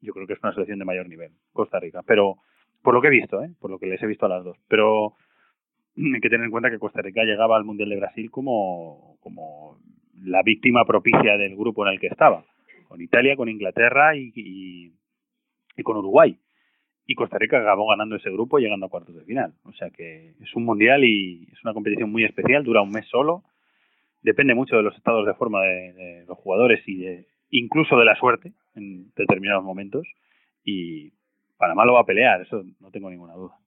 yo 0.00 0.12
creo 0.12 0.26
que 0.26 0.34
es 0.34 0.42
una 0.42 0.52
selección 0.52 0.78
de 0.78 0.84
mayor 0.84 1.08
nivel, 1.08 1.32
Costa 1.52 1.80
Rica, 1.80 2.02
pero 2.06 2.36
por 2.82 2.94
lo 2.94 3.00
que 3.00 3.08
he 3.08 3.10
visto, 3.10 3.42
¿eh? 3.42 3.50
por 3.58 3.70
lo 3.70 3.78
que 3.78 3.86
les 3.86 4.02
he 4.02 4.06
visto 4.06 4.26
a 4.26 4.28
las 4.28 4.44
dos, 4.44 4.58
pero 4.68 5.14
hay 5.96 6.20
que 6.20 6.28
tener 6.28 6.44
en 6.44 6.50
cuenta 6.50 6.70
que 6.70 6.78
Costa 6.78 7.02
Rica 7.02 7.24
llegaba 7.24 7.56
al 7.56 7.64
Mundial 7.64 7.88
de 7.88 7.96
Brasil 7.96 8.30
como, 8.30 9.16
como 9.20 9.78
la 10.22 10.42
víctima 10.42 10.84
propicia 10.84 11.36
del 11.38 11.56
grupo 11.56 11.86
en 11.86 11.94
el 11.94 12.00
que 12.00 12.08
estaba, 12.08 12.44
con 12.88 13.00
Italia, 13.00 13.36
con 13.36 13.48
Inglaterra 13.48 14.16
y, 14.16 14.92
con 15.82 15.96
Uruguay. 15.96 16.38
Y 17.06 17.14
Costa 17.14 17.38
Rica 17.38 17.60
acabó 17.60 17.88
ganando 17.88 18.16
ese 18.16 18.30
grupo 18.30 18.58
llegando 18.58 18.86
a 18.86 18.88
cuartos 18.88 19.14
de 19.14 19.24
final. 19.24 19.54
O 19.64 19.72
sea 19.72 19.90
que 19.90 20.34
es 20.40 20.54
un 20.54 20.64
mundial 20.64 21.04
y 21.04 21.48
es 21.52 21.62
una 21.62 21.74
competición 21.74 22.10
muy 22.10 22.24
especial, 22.24 22.64
dura 22.64 22.82
un 22.82 22.90
mes 22.90 23.06
solo. 23.08 23.44
Depende 24.22 24.54
mucho 24.54 24.76
de 24.76 24.82
los 24.82 24.96
estados 24.96 25.26
de 25.26 25.34
forma 25.34 25.62
de, 25.62 25.92
de 25.92 26.24
los 26.26 26.38
jugadores 26.38 26.82
y 26.86 26.96
de, 26.96 27.26
incluso 27.50 27.96
de 27.96 28.06
la 28.06 28.16
suerte 28.16 28.52
en 28.74 29.12
determinados 29.14 29.64
momentos. 29.64 30.06
Y 30.64 31.12
Panamá 31.58 31.84
lo 31.84 31.94
va 31.94 32.00
a 32.00 32.06
pelear, 32.06 32.40
eso 32.40 32.62
no 32.80 32.90
tengo 32.90 33.10
ninguna 33.10 33.34
duda. 33.34 33.58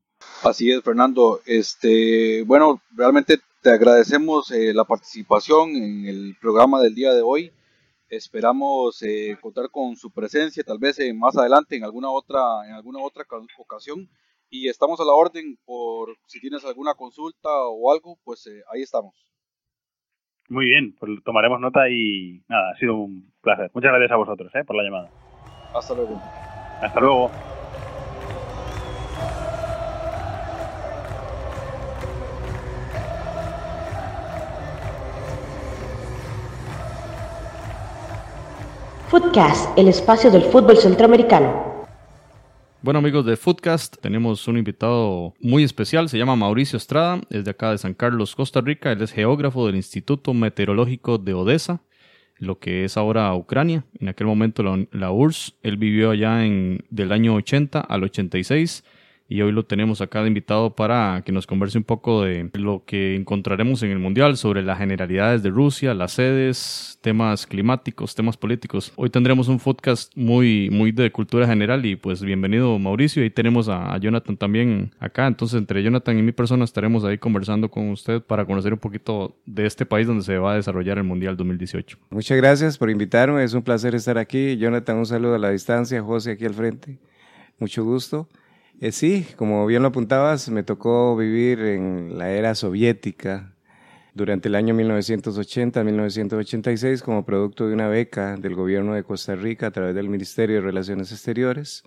Así 0.44 0.72
es, 0.72 0.84
Fernando. 0.84 1.40
Este, 1.46 2.44
bueno, 2.44 2.82
realmente 2.96 3.38
te 3.62 3.72
agradecemos 3.72 4.52
eh, 4.52 4.74
la 4.74 4.84
participación 4.84 5.76
en 5.76 6.06
el 6.06 6.36
programa 6.40 6.82
del 6.82 6.96
día 6.96 7.14
de 7.14 7.22
hoy. 7.22 7.52
Esperamos 8.10 9.02
eh, 9.04 9.38
contar 9.42 9.70
con 9.70 9.96
su 9.98 10.12
presencia, 10.12 10.64
tal 10.64 10.80
vez 10.80 11.00
eh, 11.00 11.14
más 11.14 11.38
adelante 11.38 11.76
en 11.76 11.84
alguna 11.84 12.10
otra, 12.10 12.66
en 12.66 12.74
alguna 12.74 13.00
otra 13.02 13.26
ocasión. 13.58 14.10
Y 14.50 14.70
estamos 14.70 15.00
a 15.02 15.06
la 15.06 15.12
orden 15.12 15.58
por 15.66 16.16
si 16.26 16.40
tienes 16.40 16.64
alguna 16.64 16.94
consulta 16.94 17.50
o 17.50 17.92
algo, 17.92 18.18
pues 18.24 18.48
eh, 18.48 18.62
ahí 18.74 18.82
estamos. 18.82 19.14
Muy 20.50 20.66
bien, 20.66 20.96
pues 20.98 21.12
tomaremos 21.26 21.60
nota 21.60 21.90
y 21.90 22.42
nada, 22.48 22.72
ha 22.72 22.78
sido 22.80 22.96
un 22.96 23.34
placer. 23.42 23.70
Muchas 23.74 23.92
gracias 23.92 24.12
a 24.12 24.16
vosotros 24.16 24.50
eh, 24.56 24.64
por 24.64 24.78
la 24.78 24.84
llamada. 24.84 25.12
Hasta 25.74 25.94
luego. 25.94 26.22
Hasta 26.82 27.00
luego. 27.02 27.57
Footcast, 39.20 39.76
el 39.80 39.88
espacio 39.88 40.30
del 40.30 40.44
fútbol 40.44 40.78
centroamericano. 40.78 41.88
Bueno 42.84 43.00
amigos 43.00 43.26
de 43.26 43.36
Footcast, 43.36 43.96
tenemos 44.00 44.48
un 44.48 44.60
invitado 44.60 45.34
muy 45.40 45.64
especial, 45.64 46.08
se 46.08 46.20
llama 46.20 46.36
Mauricio 46.36 46.78
Estrada, 46.78 47.22
es 47.32 47.44
de 47.44 47.50
acá 47.50 47.72
de 47.72 47.80
San 47.80 47.96
Carlos, 47.96 48.36
Costa 48.36 48.62
Rica, 48.62 48.92
él 48.92 49.02
es 49.02 49.12
geógrafo 49.12 49.66
del 49.66 49.76
Instituto 49.76 50.36
Meteorológico 50.36 51.18
de 51.18 51.34
Odessa, 51.34 51.82
lo 52.38 52.60
que 52.60 52.84
es 52.84 52.96
ahora 52.96 53.34
Ucrania, 53.34 53.86
en 54.00 54.10
aquel 54.10 54.28
momento 54.28 54.62
la, 54.62 54.86
la 54.92 55.12
URSS, 55.12 55.56
él 55.64 55.78
vivió 55.78 56.12
allá 56.12 56.46
en, 56.46 56.86
del 56.92 57.12
año 57.12 57.34
80 57.34 57.80
al 57.80 58.04
86 58.04 58.84
y 59.30 59.42
hoy 59.42 59.52
lo 59.52 59.66
tenemos 59.66 60.00
acá 60.00 60.22
de 60.22 60.30
invitado 60.30 60.76
para 60.76 61.22
que 61.26 61.34
nos 61.34 61.46
converse 61.46 61.78
un 61.78 61.84
poco 61.84 62.24
de 62.24 62.50
lo 62.54 62.84
que 62.86 63.16
encontraremos 63.16 63.84
en 63.84 63.92
el 63.92 64.00
Mundial 64.00 64.38
sobre 64.38 64.62
las 64.62 64.78
generalidades 64.78 65.44
de 65.44 65.50
Rusia, 65.50 65.94
las 65.94 66.14
sedes, 66.14 66.98
temas 67.02 67.46
climáticos, 67.46 68.16
temas 68.16 68.38
políticos. 68.38 68.94
Hoy 68.96 69.10
tendremos 69.10 69.50
un 69.50 69.60
podcast 69.60 70.16
muy, 70.16 70.70
muy 70.72 70.94
de 70.94 71.12
cultura 71.12 71.46
general 71.46 71.86
y 71.86 71.98
pues 71.98 72.22
bienvenido 72.22 72.80
Mauricio. 72.80 73.26
Y 73.26 73.30
tenemos 73.30 73.68
a, 73.68 73.94
a 73.94 73.98
Jonathan 73.98 74.38
también 74.38 74.92
acá. 75.00 75.28
Entonces 75.28 75.60
entre 75.60 75.84
Jonathan 75.84 76.18
y 76.18 76.22
mi 76.22 76.32
persona 76.32 76.64
estaremos 76.64 77.04
ahí 77.04 77.18
conversando 77.18 77.70
con 77.70 77.90
usted 77.90 78.22
para 78.22 78.46
conocer 78.46 78.72
un 78.72 78.80
poquito 78.80 79.36
de 79.46 79.66
este 79.66 79.86
país 79.86 80.08
donde 80.08 80.24
se 80.24 80.38
va 80.38 80.54
a 80.54 80.56
desarrollar 80.56 81.00
el 81.00 81.04
Mundial 81.04 81.36
2018. 81.36 81.98
Muchas 82.12 82.38
gracias 82.38 82.78
por 82.78 82.90
invitarme. 82.90 83.44
Es 83.44 83.54
un 83.54 83.62
placer 83.62 83.94
estar 83.94 84.18
aquí. 84.18 84.56
Jonathan, 84.56 84.98
un 84.98 85.06
saludo 85.06 85.36
a 85.36 85.40
la 85.40 85.50
distancia. 85.50 86.02
José 86.02 86.32
aquí 86.32 86.46
al 86.46 86.54
frente. 86.54 86.98
Mucho 87.60 87.84
gusto. 87.84 88.30
Eh, 88.80 88.92
sí, 88.92 89.26
como 89.38 89.66
bien 89.66 89.82
lo 89.82 89.88
apuntabas, 89.88 90.50
me 90.50 90.62
tocó 90.62 91.18
vivir 91.18 91.62
en 91.62 92.20
la 92.20 92.30
era 92.30 92.54
soviética 92.54 93.56
durante 94.14 94.50
el 94.50 94.56
año 94.56 94.76
1980-1986 94.76 97.02
como 97.02 97.26
producto 97.26 97.68
de 97.68 97.74
una 97.74 97.88
beca 97.88 98.38
del 98.38 98.54
gobierno 98.54 98.94
de 98.94 99.04
Costa 99.04 99.36
Rica 99.36 99.66
a 99.68 99.72
través 99.72 99.96
del 99.96 100.10
Ministerio 100.10 100.58
de 100.58 100.62
Relaciones 100.62 101.12
Exteriores, 101.12 101.82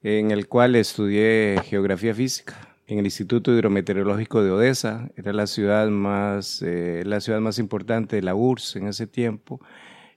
en 0.00 0.30
el 0.30 0.46
cual 0.46 0.76
estudié 0.76 1.56
geografía 1.64 2.14
física 2.14 2.54
en 2.86 3.00
el 3.00 3.06
Instituto 3.06 3.52
Hidrometeorológico 3.52 4.44
de 4.44 4.52
Odessa. 4.52 5.10
Era 5.16 5.32
la 5.32 5.48
ciudad 5.48 5.88
más, 5.88 6.62
eh, 6.62 7.02
la 7.04 7.20
ciudad 7.20 7.40
más 7.40 7.58
importante 7.58 8.14
de 8.14 8.22
la 8.22 8.36
URSS 8.36 8.76
en 8.76 8.86
ese 8.86 9.08
tiempo, 9.08 9.60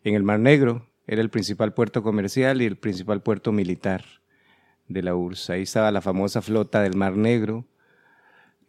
en 0.04 0.14
el 0.14 0.22
Mar 0.22 0.40
Negro. 0.40 0.88
Era 1.08 1.22
el 1.22 1.32
principal 1.32 1.74
puerto 1.74 2.04
comercial 2.04 2.62
y 2.62 2.66
el 2.66 2.78
principal 2.78 3.24
puerto 3.24 3.52
militar 3.52 4.19
de 4.90 5.04
la 5.04 5.16
URSS. 5.16 5.52
Ahí 5.52 5.62
estaba 5.64 5.92
la 5.92 6.02
famosa 6.02 6.42
flota 6.42 6.82
del 6.82 6.96
Mar 6.96 7.16
Negro, 7.16 7.66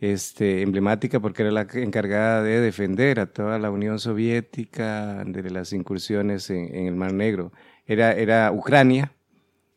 este, 0.01 0.63
emblemática 0.63 1.21
porque 1.21 1.43
era 1.43 1.51
la 1.51 1.67
encargada 1.75 2.43
de 2.43 2.61
defender 2.61 3.21
a 3.21 3.27
toda 3.27 3.59
la 3.59 3.71
Unión 3.71 3.99
Soviética 3.99 5.25
de 5.27 5.51
las 5.51 5.73
incursiones 5.73 6.49
en, 6.51 6.75
en 6.75 6.87
el 6.87 6.95
Mar 6.97 7.13
Negro. 7.13 7.53
Era, 7.87 8.13
era 8.13 8.53
Ucrania, 8.53 9.13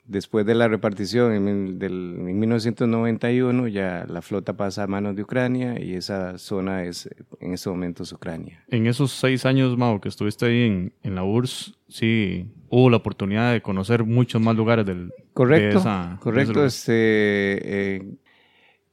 después 0.06 0.46
de 0.46 0.56
la 0.56 0.68
repartición 0.68 1.34
en, 1.34 1.80
del, 1.80 2.16
en 2.18 2.40
1991 2.40 3.68
ya 3.68 4.06
la 4.08 4.22
flota 4.22 4.54
pasa 4.54 4.84
a 4.84 4.88
manos 4.88 5.16
de 5.16 5.24
Ucrania 5.24 5.80
y 5.80 5.94
esa 5.94 6.38
zona 6.38 6.84
es 6.84 7.10
en 7.40 7.54
estos 7.54 7.72
momentos 7.72 8.12
Ucrania. 8.12 8.64
En 8.68 8.88
esos 8.88 9.12
seis 9.12 9.46
años, 9.46 9.78
Mau, 9.78 10.00
que 10.00 10.10
estuviste 10.10 10.46
ahí 10.46 10.64
en, 10.64 10.94
en 11.04 11.16
la 11.16 11.24
URSS, 11.24 11.78
sí 11.88 12.52
hubo 12.70 12.90
la 12.90 12.98
oportunidad 12.98 13.54
de 13.54 13.62
conocer 13.62 14.04
muchos 14.04 14.42
más 14.42 14.56
lugares 14.56 14.86
del 14.86 15.14
correcto 15.34 15.76
de 15.76 15.80
esa, 15.80 16.18
correcto 16.22 16.62
de 16.62 16.68
este 16.68 16.94
eh, 16.96 18.16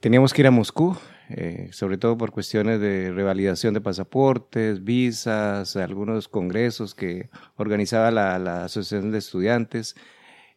teníamos 0.00 0.32
que 0.32 0.42
ir 0.42 0.46
a 0.46 0.50
Moscú 0.50 0.96
eh, 1.30 1.68
sobre 1.72 1.96
todo 1.96 2.18
por 2.18 2.32
cuestiones 2.32 2.80
de 2.80 3.12
revalidación 3.12 3.72
de 3.72 3.80
pasaportes 3.80 4.82
visas 4.82 5.76
algunos 5.76 6.28
congresos 6.28 6.94
que 6.94 7.30
organizaba 7.56 8.10
la, 8.10 8.38
la 8.38 8.64
asociación 8.64 9.12
de 9.12 9.18
estudiantes 9.18 9.96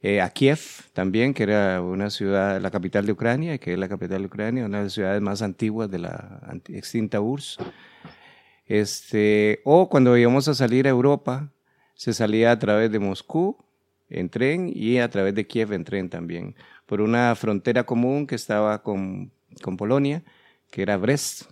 eh, 0.04 0.20
a 0.20 0.30
Kiev 0.32 0.60
también, 0.92 1.34
que 1.34 1.44
era 1.44 1.82
una 1.82 2.10
ciudad, 2.10 2.60
la 2.60 2.72
capital 2.72 3.06
de 3.06 3.14
Ucrania, 3.14 3.58
que 3.58 3.72
es 3.72 3.80
la 3.80 3.88
capital 3.88 4.20
de 4.20 4.28
Ucrania, 4.28 4.66
una 4.66 4.80
de 4.80 4.84
las 4.84 4.94
ciudades 4.94 5.22
más 5.22 5.42
antiguas 5.42 5.90
de 5.90 6.00
la 6.00 6.42
extinta 6.68 7.22
URSS. 7.22 7.60
Este, 8.66 9.62
o 9.64 9.88
cuando 9.88 10.18
íbamos 10.18 10.50
a 10.50 10.56
salir 10.56 10.88
a 10.88 10.90
Europa, 10.90 11.54
se 11.96 12.12
salía 12.12 12.52
a 12.52 12.60
través 12.60 12.92
de 12.92 13.00
Moscú 13.00 13.58
en 14.10 14.28
tren 14.28 14.70
y 14.76 14.98
a 15.00 15.10
través 15.10 15.36
de 15.36 15.48
Kiev 15.48 15.72
en 15.72 15.86
tren 15.86 16.10
también, 16.10 16.56
por 16.86 17.00
una 17.00 17.34
frontera 17.36 17.86
común 17.86 18.28
que 18.28 18.36
estaba 18.36 18.84
con, 18.84 19.32
con 19.62 19.78
Polonia, 19.78 20.22
que 20.70 20.82
era 20.82 20.98
Brest. 20.98 21.44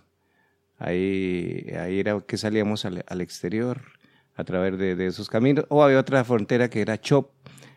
Ahí, 0.78 1.72
ahí 1.80 2.00
era 2.00 2.20
que 2.20 2.36
salíamos 2.36 2.84
al, 2.84 3.02
al 3.06 3.20
exterior 3.22 3.80
a 4.34 4.44
través 4.44 4.76
de, 4.76 4.94
de, 4.94 5.06
esos 5.06 5.30
caminos. 5.30 5.64
O 5.70 5.82
había 5.82 5.98
otra 5.98 6.22
frontera 6.22 6.68
que 6.68 6.82
era 6.82 7.00
Chop, 7.00 7.30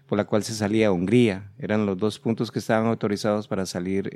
por 0.08 0.18
la 0.18 0.26
cual 0.26 0.44
se 0.44 0.54
salía 0.54 0.88
a 0.88 0.92
Hungría. 0.92 1.52
Eran 1.58 1.86
los 1.86 1.98
dos 1.98 2.20
puntos 2.20 2.52
que 2.52 2.60
estaban 2.60 2.88
autorizados 2.88 3.48
para 3.48 3.66
salir 3.66 4.12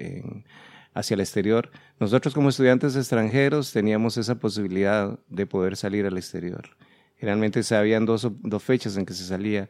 hacia 0.94 1.16
el 1.16 1.22
exterior. 1.22 1.72
Nosotros 2.00 2.34
como 2.34 2.50
estudiantes 2.50 2.96
extranjeros 2.96 3.72
teníamos 3.72 4.18
esa 4.18 4.36
posibilidad 4.36 5.20
de 5.28 5.46
poder 5.46 5.76
salir 5.76 6.06
al 6.06 6.18
exterior. 6.18 6.70
Generalmente 7.18 7.64
se 7.64 7.76
habían 7.76 8.06
dos, 8.06 8.30
dos 8.42 8.64
fechas 8.64 8.98
en 8.98 9.06
que 9.06 9.14
se 9.14 9.26
salía. 9.26 9.70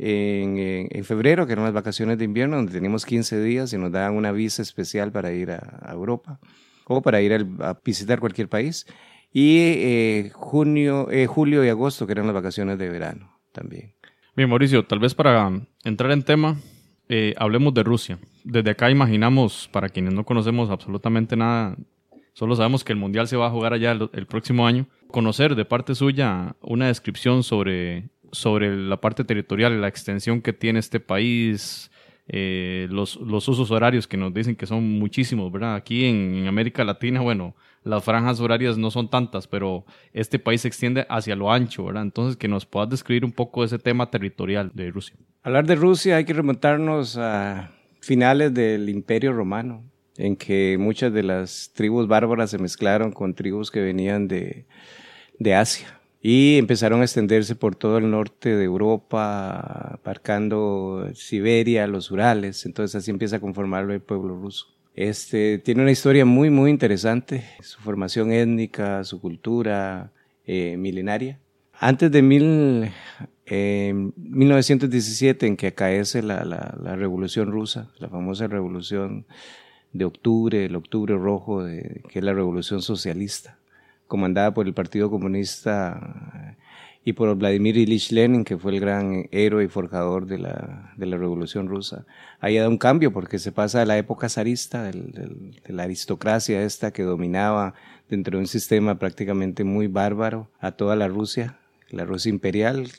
En, 0.00 0.56
en, 0.58 1.04
febrero, 1.04 1.44
que 1.44 1.54
eran 1.54 1.64
las 1.64 1.74
vacaciones 1.74 2.18
de 2.18 2.24
invierno, 2.24 2.54
donde 2.54 2.72
teníamos 2.72 3.04
15 3.04 3.42
días 3.42 3.72
y 3.72 3.78
nos 3.78 3.90
daban 3.90 4.14
una 4.14 4.30
visa 4.30 4.62
especial 4.62 5.10
para 5.10 5.32
ir 5.32 5.50
a, 5.50 5.90
Europa 5.90 6.38
o 6.86 7.02
para 7.02 7.20
ir 7.20 7.32
a, 7.32 7.70
a 7.70 7.80
visitar 7.84 8.20
cualquier 8.20 8.48
país. 8.48 8.86
Y 9.32 9.58
eh, 9.58 10.30
junio, 10.34 11.10
eh, 11.10 11.26
julio 11.26 11.64
y 11.64 11.68
agosto, 11.68 12.06
que 12.06 12.12
eran 12.12 12.26
las 12.26 12.34
vacaciones 12.34 12.78
de 12.78 12.88
verano 12.88 13.40
también. 13.52 13.97
Bien, 14.38 14.48
Mauricio, 14.48 14.84
tal 14.84 15.00
vez 15.00 15.16
para 15.16 15.50
entrar 15.82 16.12
en 16.12 16.22
tema, 16.22 16.60
eh, 17.08 17.34
hablemos 17.38 17.74
de 17.74 17.82
Rusia. 17.82 18.20
Desde 18.44 18.70
acá 18.70 18.88
imaginamos, 18.88 19.68
para 19.72 19.88
quienes 19.88 20.14
no 20.14 20.24
conocemos 20.24 20.70
absolutamente 20.70 21.34
nada, 21.34 21.76
solo 22.34 22.54
sabemos 22.54 22.84
que 22.84 22.92
el 22.92 23.00
Mundial 23.00 23.26
se 23.26 23.36
va 23.36 23.48
a 23.48 23.50
jugar 23.50 23.72
allá 23.72 23.90
el, 23.90 24.26
próximo 24.28 24.64
año, 24.64 24.86
conocer 25.08 25.56
de 25.56 25.64
parte 25.64 25.96
suya 25.96 26.54
una 26.60 26.86
descripción 26.86 27.42
sobre, 27.42 28.10
sobre 28.30 28.76
la 28.76 29.00
parte 29.00 29.24
territorial, 29.24 29.80
la 29.80 29.88
extensión 29.88 30.40
que 30.40 30.52
tiene 30.52 30.78
este 30.78 31.00
país, 31.00 31.90
eh, 32.28 32.86
los, 32.92 33.16
los 33.16 33.48
usos 33.48 33.72
horarios 33.72 34.06
que 34.06 34.18
nos 34.18 34.32
dicen 34.32 34.54
que 34.54 34.66
son 34.66 35.00
muchísimos, 35.00 35.50
¿verdad? 35.50 35.74
Aquí 35.74 36.04
en, 36.04 36.46
América 36.46 36.84
Latina, 36.84 37.22
bueno, 37.22 37.56
las 37.84 38.04
franjas 38.04 38.40
horarias 38.40 38.76
no 38.76 38.90
son 38.90 39.08
tantas, 39.08 39.46
pero 39.46 39.84
este 40.12 40.38
país 40.38 40.62
se 40.62 40.68
extiende 40.68 41.06
hacia 41.08 41.36
lo 41.36 41.52
ancho, 41.52 41.84
¿verdad? 41.84 42.02
Entonces, 42.02 42.36
que 42.36 42.48
nos 42.48 42.66
puedas 42.66 42.90
describir 42.90 43.24
un 43.24 43.32
poco 43.32 43.64
ese 43.64 43.78
tema 43.78 44.10
territorial 44.10 44.70
de 44.74 44.90
Rusia. 44.90 45.16
Hablar 45.42 45.66
de 45.66 45.76
Rusia 45.76 46.16
hay 46.16 46.24
que 46.24 46.32
remontarnos 46.32 47.16
a 47.16 47.70
finales 48.00 48.52
del 48.52 48.88
Imperio 48.88 49.32
Romano, 49.32 49.84
en 50.16 50.36
que 50.36 50.76
muchas 50.78 51.12
de 51.12 51.22
las 51.22 51.72
tribus 51.74 52.08
bárbaras 52.08 52.50
se 52.50 52.58
mezclaron 52.58 53.12
con 53.12 53.34
tribus 53.34 53.70
que 53.70 53.80
venían 53.80 54.26
de, 54.26 54.66
de 55.38 55.54
Asia 55.54 55.98
y 56.20 56.58
empezaron 56.58 57.00
a 57.00 57.04
extenderse 57.04 57.54
por 57.54 57.76
todo 57.76 57.98
el 57.98 58.10
norte 58.10 58.56
de 58.56 58.64
Europa, 58.64 59.94
aparcando 59.94 61.08
Siberia, 61.14 61.86
los 61.86 62.10
Urales, 62.10 62.66
entonces 62.66 62.96
así 62.96 63.10
empieza 63.10 63.36
a 63.36 63.40
conformarlo 63.40 63.94
el 63.94 64.00
pueblo 64.00 64.34
ruso. 64.34 64.66
Este, 64.98 65.58
tiene 65.58 65.82
una 65.82 65.92
historia 65.92 66.24
muy, 66.24 66.50
muy 66.50 66.72
interesante, 66.72 67.44
su 67.60 67.80
formación 67.80 68.32
étnica, 68.32 69.04
su 69.04 69.20
cultura 69.20 70.10
eh, 70.44 70.76
milenaria. 70.76 71.38
Antes 71.72 72.10
de 72.10 72.20
mil, 72.20 72.90
1917, 73.46 75.46
en 75.46 75.56
que 75.56 75.68
acaece 75.68 76.20
la, 76.20 76.42
Revolución 76.96 77.52
Rusa, 77.52 77.92
la 78.00 78.08
famosa 78.08 78.48
Revolución 78.48 79.24
de 79.92 80.04
Octubre, 80.04 80.64
el 80.64 80.74
Octubre 80.74 81.14
Rojo, 81.14 81.64
que 81.64 82.18
es 82.18 82.24
la 82.24 82.32
Revolución 82.32 82.82
Socialista 82.82 83.56
comandada 84.08 84.52
por 84.52 84.66
el 84.66 84.74
Partido 84.74 85.10
Comunista 85.10 86.56
y 87.08 87.14
por 87.14 87.34
Vladimir 87.36 87.78
Ilich 87.78 88.12
Lenin, 88.12 88.44
que 88.44 88.58
fue 88.58 88.74
el 88.74 88.80
gran 88.80 89.28
héroe 89.30 89.64
y 89.64 89.68
forjador 89.68 90.26
de 90.26 90.36
la, 90.36 90.92
de 90.94 91.06
la 91.06 91.16
Revolución 91.16 91.66
Rusa. 91.66 92.04
Ahí 92.38 92.58
da 92.58 92.68
un 92.68 92.76
cambio 92.76 93.14
porque 93.14 93.38
se 93.38 93.50
pasa 93.50 93.78
de 93.78 93.86
la 93.86 93.96
época 93.96 94.28
zarista, 94.28 94.82
de 94.92 95.54
la 95.68 95.84
aristocracia 95.84 96.62
esta 96.62 96.90
que 96.90 97.04
dominaba 97.04 97.72
dentro 98.10 98.36
de 98.36 98.42
un 98.42 98.46
sistema 98.46 98.98
prácticamente 98.98 99.64
muy 99.64 99.86
bárbaro 99.86 100.50
a 100.60 100.72
toda 100.72 100.96
la 100.96 101.08
Rusia, 101.08 101.58
la 101.88 102.04
Rusia 102.04 102.28
imperial, 102.28 102.90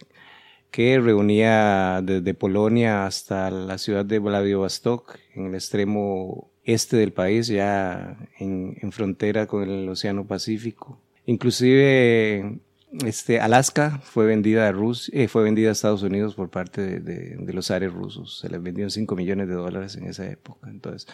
que 0.72 1.00
reunía 1.00 2.02
desde 2.04 2.34
Polonia 2.34 3.06
hasta 3.06 3.52
la 3.52 3.78
ciudad 3.78 4.06
de 4.06 4.18
Vladivostok, 4.18 5.20
en 5.36 5.46
el 5.46 5.54
extremo 5.54 6.50
este 6.64 6.98
del 6.98 7.14
país, 7.14 7.46
ya 7.46 8.18
en, 8.40 8.76
en 8.82 8.92
frontera 8.92 9.46
con 9.46 9.70
el 9.70 9.88
Océano 9.88 10.26
Pacífico. 10.26 11.00
Inclusive 11.28 12.58
este, 13.06 13.40
Alaska 13.40 14.00
fue 14.04 14.26
vendida 14.26 14.68
a 14.68 14.72
Rusia, 14.72 15.12
eh, 15.16 15.28
fue 15.28 15.44
vendida 15.44 15.70
a 15.70 15.72
Estados 15.74 16.04
Unidos 16.04 16.36
por 16.36 16.50
parte 16.50 17.00
de, 17.00 17.54
los 17.54 17.72
ares 17.72 17.94
rusos. 17.94 18.40
Se 18.40 18.50
les 18.50 18.62
vendieron 18.62 18.92
5 18.92 19.16
millones 19.16 19.48
de 19.48 19.54
dólares 19.54 19.96
en 19.96 20.06
esa 20.06 20.28
época. 20.28 20.70
Entonces, 20.70 21.08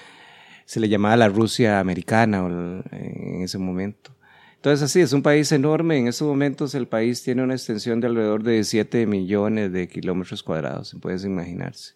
se 0.65 0.80
le 0.80 0.89
llamaba 0.89 1.15
la 1.17 1.30
Rusia 1.30 1.80
americana 1.80 2.45
en 2.91 3.41
ese 3.41 3.57
momento. 3.57 4.15
Entonces, 4.55 4.84
así, 4.84 5.01
es 5.01 5.13
un 5.13 5.21
país 5.21 5.51
enorme. 5.51 5.97
En 5.97 6.07
estos 6.07 6.28
momentos 6.28 6.73
el 6.73 6.88
país 6.88 7.21
tiene 7.21 7.43
una 7.43 7.53
extensión 7.53 7.99
de 7.99 8.07
alrededor 8.07 8.43
de 8.43 8.63
7 8.63 9.05
millones 9.05 9.71
de 9.71 9.88
kilómetros 9.88 10.41
cuadrados, 10.41 10.95
puedes 11.01 11.23
imaginarse 11.23 11.95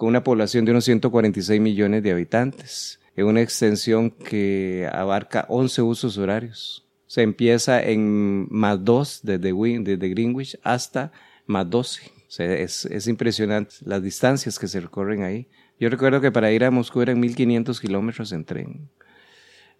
con 0.00 0.08
una 0.08 0.24
población 0.24 0.64
de 0.64 0.70
unos 0.70 0.86
146 0.86 1.60
millones 1.60 2.02
de 2.02 2.10
habitantes, 2.10 3.00
en 3.16 3.26
una 3.26 3.42
extensión 3.42 4.10
que 4.10 4.88
abarca 4.90 5.44
11 5.50 5.82
usos 5.82 6.16
horarios. 6.16 6.86
Se 7.10 7.22
empieza 7.22 7.82
en 7.82 8.46
más 8.52 8.84
2 8.84 9.22
desde, 9.24 9.52
desde 9.80 10.08
Greenwich 10.10 10.56
hasta 10.62 11.10
más 11.44 11.68
12. 11.68 12.02
O 12.06 12.10
sea, 12.28 12.54
es, 12.54 12.84
es, 12.84 13.08
impresionante 13.08 13.74
las 13.84 14.00
distancias 14.00 14.60
que 14.60 14.68
se 14.68 14.78
recorren 14.78 15.24
ahí. 15.24 15.48
Yo 15.80 15.88
recuerdo 15.88 16.20
que 16.20 16.30
para 16.30 16.52
ir 16.52 16.62
a 16.62 16.70
Moscú 16.70 17.02
eran 17.02 17.18
1500 17.18 17.80
kilómetros 17.80 18.30
en 18.30 18.44
tren. 18.44 18.90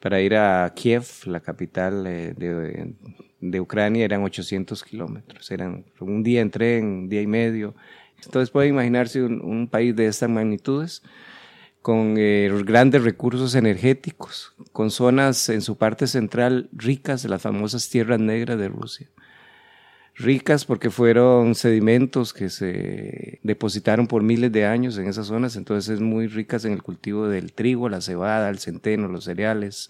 Para 0.00 0.20
ir 0.20 0.34
a 0.34 0.72
Kiev, 0.74 1.04
la 1.26 1.38
capital 1.38 2.04
eh, 2.08 2.34
de, 2.36 2.94
de 3.40 3.60
Ucrania, 3.60 4.04
eran 4.04 4.24
800 4.24 4.82
kilómetros. 4.82 5.52
Eran 5.52 5.84
un 6.00 6.24
día 6.24 6.40
en 6.40 6.50
tren, 6.50 6.84
un 6.84 7.08
día 7.08 7.22
y 7.22 7.28
medio. 7.28 7.76
Entonces 8.24 8.50
puede 8.50 8.66
imaginarse 8.66 9.22
un, 9.22 9.40
un 9.40 9.68
país 9.68 9.94
de 9.94 10.06
estas 10.08 10.28
magnitudes 10.28 11.00
con 11.82 12.16
eh, 12.18 12.50
grandes 12.64 13.02
recursos 13.02 13.54
energéticos, 13.54 14.54
con 14.72 14.90
zonas 14.90 15.48
en 15.48 15.62
su 15.62 15.78
parte 15.78 16.06
central 16.06 16.68
ricas 16.72 17.24
las 17.24 17.42
famosas 17.42 17.88
tierras 17.88 18.20
negras 18.20 18.58
de 18.58 18.68
Rusia. 18.68 19.08
Ricas 20.14 20.66
porque 20.66 20.90
fueron 20.90 21.54
sedimentos 21.54 22.34
que 22.34 22.50
se 22.50 23.40
depositaron 23.42 24.06
por 24.06 24.22
miles 24.22 24.52
de 24.52 24.66
años 24.66 24.98
en 24.98 25.08
esas 25.08 25.28
zonas, 25.28 25.56
entonces 25.56 25.94
es 25.94 26.00
muy 26.00 26.26
ricas 26.26 26.66
en 26.66 26.72
el 26.72 26.82
cultivo 26.82 27.28
del 27.28 27.52
trigo, 27.54 27.88
la 27.88 28.02
cebada, 28.02 28.50
el 28.50 28.58
centeno, 28.58 29.08
los 29.08 29.24
cereales. 29.24 29.88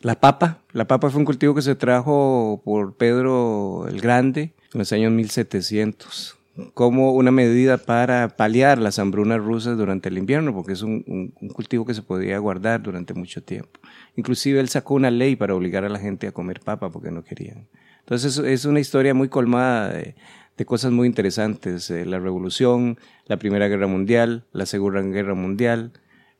La 0.00 0.20
papa, 0.20 0.60
la 0.72 0.86
papa 0.86 1.08
fue 1.08 1.20
un 1.20 1.24
cultivo 1.24 1.54
que 1.54 1.62
se 1.62 1.76
trajo 1.76 2.60
por 2.62 2.96
Pedro 2.96 3.86
el 3.88 4.02
Grande 4.02 4.52
en 4.74 4.78
los 4.80 4.92
años 4.92 5.12
1700 5.12 6.43
como 6.74 7.12
una 7.12 7.30
medida 7.30 7.78
para 7.78 8.36
paliar 8.36 8.78
las 8.78 8.98
hambrunas 8.98 9.38
rusas 9.38 9.76
durante 9.76 10.08
el 10.08 10.18
invierno, 10.18 10.54
porque 10.54 10.72
es 10.72 10.82
un, 10.82 11.32
un, 11.40 11.48
cultivo 11.48 11.84
que 11.84 11.94
se 11.94 12.02
podía 12.02 12.38
guardar 12.38 12.82
durante 12.82 13.12
mucho 13.14 13.42
tiempo. 13.42 13.80
Inclusive 14.16 14.60
él 14.60 14.68
sacó 14.68 14.94
una 14.94 15.10
ley 15.10 15.34
para 15.34 15.54
obligar 15.54 15.84
a 15.84 15.88
la 15.88 15.98
gente 15.98 16.28
a 16.28 16.32
comer 16.32 16.60
papa 16.60 16.90
porque 16.90 17.10
no 17.10 17.24
querían. 17.24 17.66
Entonces 18.00 18.38
es 18.38 18.64
una 18.66 18.80
historia 18.80 19.14
muy 19.14 19.28
colmada 19.28 19.92
de, 19.92 20.14
de 20.56 20.64
cosas 20.64 20.92
muy 20.92 21.06
interesantes. 21.06 21.90
Eh, 21.90 22.04
la 22.04 22.18
revolución, 22.18 22.98
la 23.26 23.38
Primera 23.38 23.68
Guerra 23.68 23.86
Mundial, 23.86 24.44
la 24.52 24.66
Segunda 24.66 25.02
Guerra 25.02 25.34
Mundial, 25.34 25.92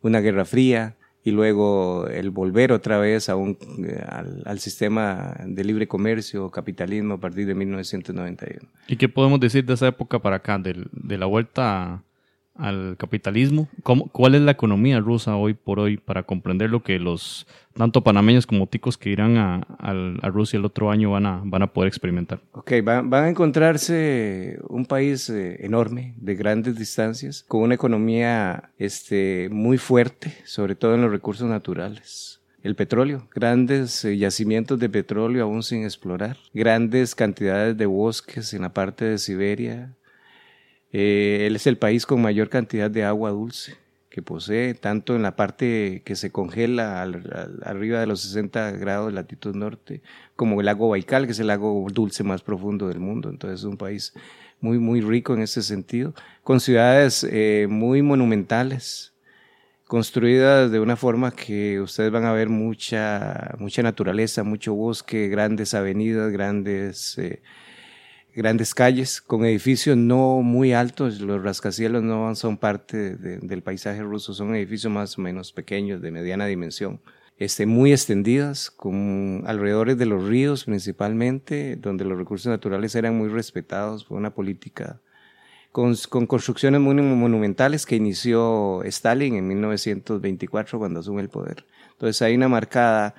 una 0.02 0.20
Guerra 0.20 0.44
Fría, 0.44 0.96
y 1.24 1.30
luego 1.30 2.06
el 2.06 2.30
volver 2.30 2.70
otra 2.70 2.98
vez 2.98 3.30
a 3.30 3.36
un, 3.36 3.56
al, 4.06 4.42
al, 4.44 4.58
sistema 4.60 5.34
de 5.46 5.64
libre 5.64 5.88
comercio, 5.88 6.50
capitalismo 6.50 7.14
a 7.14 7.18
partir 7.18 7.46
de 7.46 7.54
1991. 7.54 8.68
¿Y 8.88 8.96
qué 8.96 9.08
podemos 9.08 9.40
decir 9.40 9.64
de 9.64 9.72
esa 9.72 9.88
época 9.88 10.18
para 10.18 10.36
acá, 10.36 10.58
de, 10.58 10.86
de 10.92 11.18
la 11.18 11.24
vuelta 11.24 12.02
al 12.54 12.96
capitalismo? 12.98 13.68
¿Cómo, 13.82 14.08
¿Cuál 14.08 14.34
es 14.34 14.42
la 14.42 14.52
economía 14.52 15.00
rusa 15.00 15.36
hoy 15.36 15.54
por 15.54 15.80
hoy 15.80 15.96
para 15.96 16.22
comprender 16.22 16.70
lo 16.70 16.82
que 16.82 16.98
los 16.98 17.46
tanto 17.74 18.02
panameños 18.02 18.46
como 18.46 18.68
ticos 18.68 18.96
que 18.96 19.10
irán 19.10 19.36
a, 19.36 19.56
a, 19.78 19.90
a 20.22 20.28
Rusia 20.28 20.58
el 20.58 20.64
otro 20.64 20.90
año 20.90 21.10
van 21.10 21.26
a, 21.26 21.42
van 21.44 21.62
a 21.62 21.72
poder 21.72 21.88
experimentar? 21.88 22.40
Ok, 22.52 22.72
van, 22.84 23.10
van 23.10 23.24
a 23.24 23.28
encontrarse 23.28 24.58
un 24.68 24.86
país 24.86 25.28
eh, 25.28 25.64
enorme, 25.64 26.14
de 26.16 26.34
grandes 26.36 26.76
distancias, 26.76 27.44
con 27.48 27.62
una 27.62 27.74
economía 27.74 28.70
este, 28.78 29.48
muy 29.50 29.78
fuerte, 29.78 30.32
sobre 30.44 30.76
todo 30.76 30.94
en 30.94 31.02
los 31.02 31.10
recursos 31.10 31.48
naturales 31.48 32.40
el 32.64 32.76
petróleo, 32.76 33.28
grandes 33.34 34.06
eh, 34.06 34.16
yacimientos 34.16 34.78
de 34.78 34.88
petróleo 34.88 35.44
aún 35.44 35.62
sin 35.62 35.84
explorar, 35.84 36.38
grandes 36.54 37.14
cantidades 37.14 37.76
de 37.76 37.84
bosques 37.84 38.54
en 38.54 38.62
la 38.62 38.72
parte 38.72 39.04
de 39.04 39.18
Siberia, 39.18 39.94
eh, 40.96 41.48
él 41.48 41.56
es 41.56 41.66
el 41.66 41.76
país 41.76 42.06
con 42.06 42.22
mayor 42.22 42.48
cantidad 42.48 42.88
de 42.88 43.02
agua 43.02 43.30
dulce 43.30 43.76
que 44.10 44.22
posee, 44.22 44.74
tanto 44.74 45.16
en 45.16 45.22
la 45.22 45.34
parte 45.34 46.02
que 46.04 46.14
se 46.14 46.30
congela 46.30 47.02
arriba 47.64 47.98
de 47.98 48.06
los 48.06 48.20
60 48.20 48.70
grados 48.70 49.08
de 49.08 49.14
latitud 49.14 49.56
norte, 49.56 50.02
como 50.36 50.60
el 50.60 50.66
lago 50.66 50.90
Baikal, 50.90 51.26
que 51.26 51.32
es 51.32 51.40
el 51.40 51.48
lago 51.48 51.84
dulce 51.92 52.22
más 52.22 52.42
profundo 52.42 52.86
del 52.86 53.00
mundo. 53.00 53.28
Entonces 53.28 53.58
es 53.58 53.64
un 53.64 53.76
país 53.76 54.14
muy, 54.60 54.78
muy 54.78 55.00
rico 55.00 55.34
en 55.34 55.42
ese 55.42 55.62
sentido, 55.62 56.14
con 56.44 56.60
ciudades 56.60 57.26
eh, 57.28 57.66
muy 57.68 58.02
monumentales, 58.02 59.14
construidas 59.88 60.70
de 60.70 60.78
una 60.78 60.94
forma 60.94 61.32
que 61.32 61.80
ustedes 61.80 62.12
van 62.12 62.24
a 62.24 62.32
ver 62.32 62.48
mucha, 62.48 63.56
mucha 63.58 63.82
naturaleza, 63.82 64.44
mucho 64.44 64.74
bosque, 64.74 65.26
grandes 65.26 65.74
avenidas, 65.74 66.30
grandes... 66.30 67.18
Eh, 67.18 67.42
grandes 68.34 68.74
calles 68.74 69.20
con 69.20 69.44
edificios 69.44 69.96
no 69.96 70.40
muy 70.42 70.72
altos, 70.72 71.20
los 71.20 71.42
rascacielos 71.42 72.02
no 72.02 72.34
son 72.34 72.56
parte 72.56 73.16
de, 73.16 73.38
del 73.38 73.62
paisaje 73.62 74.02
ruso, 74.02 74.34
son 74.34 74.54
edificios 74.54 74.92
más 74.92 75.18
o 75.18 75.22
menos 75.22 75.52
pequeños, 75.52 76.02
de 76.02 76.10
mediana 76.10 76.46
dimensión, 76.46 77.00
este, 77.36 77.66
muy 77.66 77.92
extendidas, 77.92 78.70
con 78.70 79.42
alrededores 79.46 79.98
de 79.98 80.06
los 80.06 80.24
ríos 80.24 80.64
principalmente, 80.64 81.76
donde 81.76 82.04
los 82.04 82.18
recursos 82.18 82.46
naturales 82.46 82.94
eran 82.94 83.16
muy 83.16 83.28
respetados 83.28 84.04
por 84.04 84.18
una 84.18 84.34
política 84.34 85.00
con, 85.74 85.96
con 86.08 86.28
construcciones 86.28 86.80
muy 86.80 86.94
monumentales 86.94 87.84
que 87.84 87.96
inició 87.96 88.84
Stalin 88.84 89.34
en 89.34 89.48
1924 89.48 90.78
cuando 90.78 91.00
asume 91.00 91.20
el 91.20 91.28
poder. 91.28 91.66
Entonces 91.90 92.22
hay 92.22 92.36
una 92.36 92.48
marcada 92.48 93.16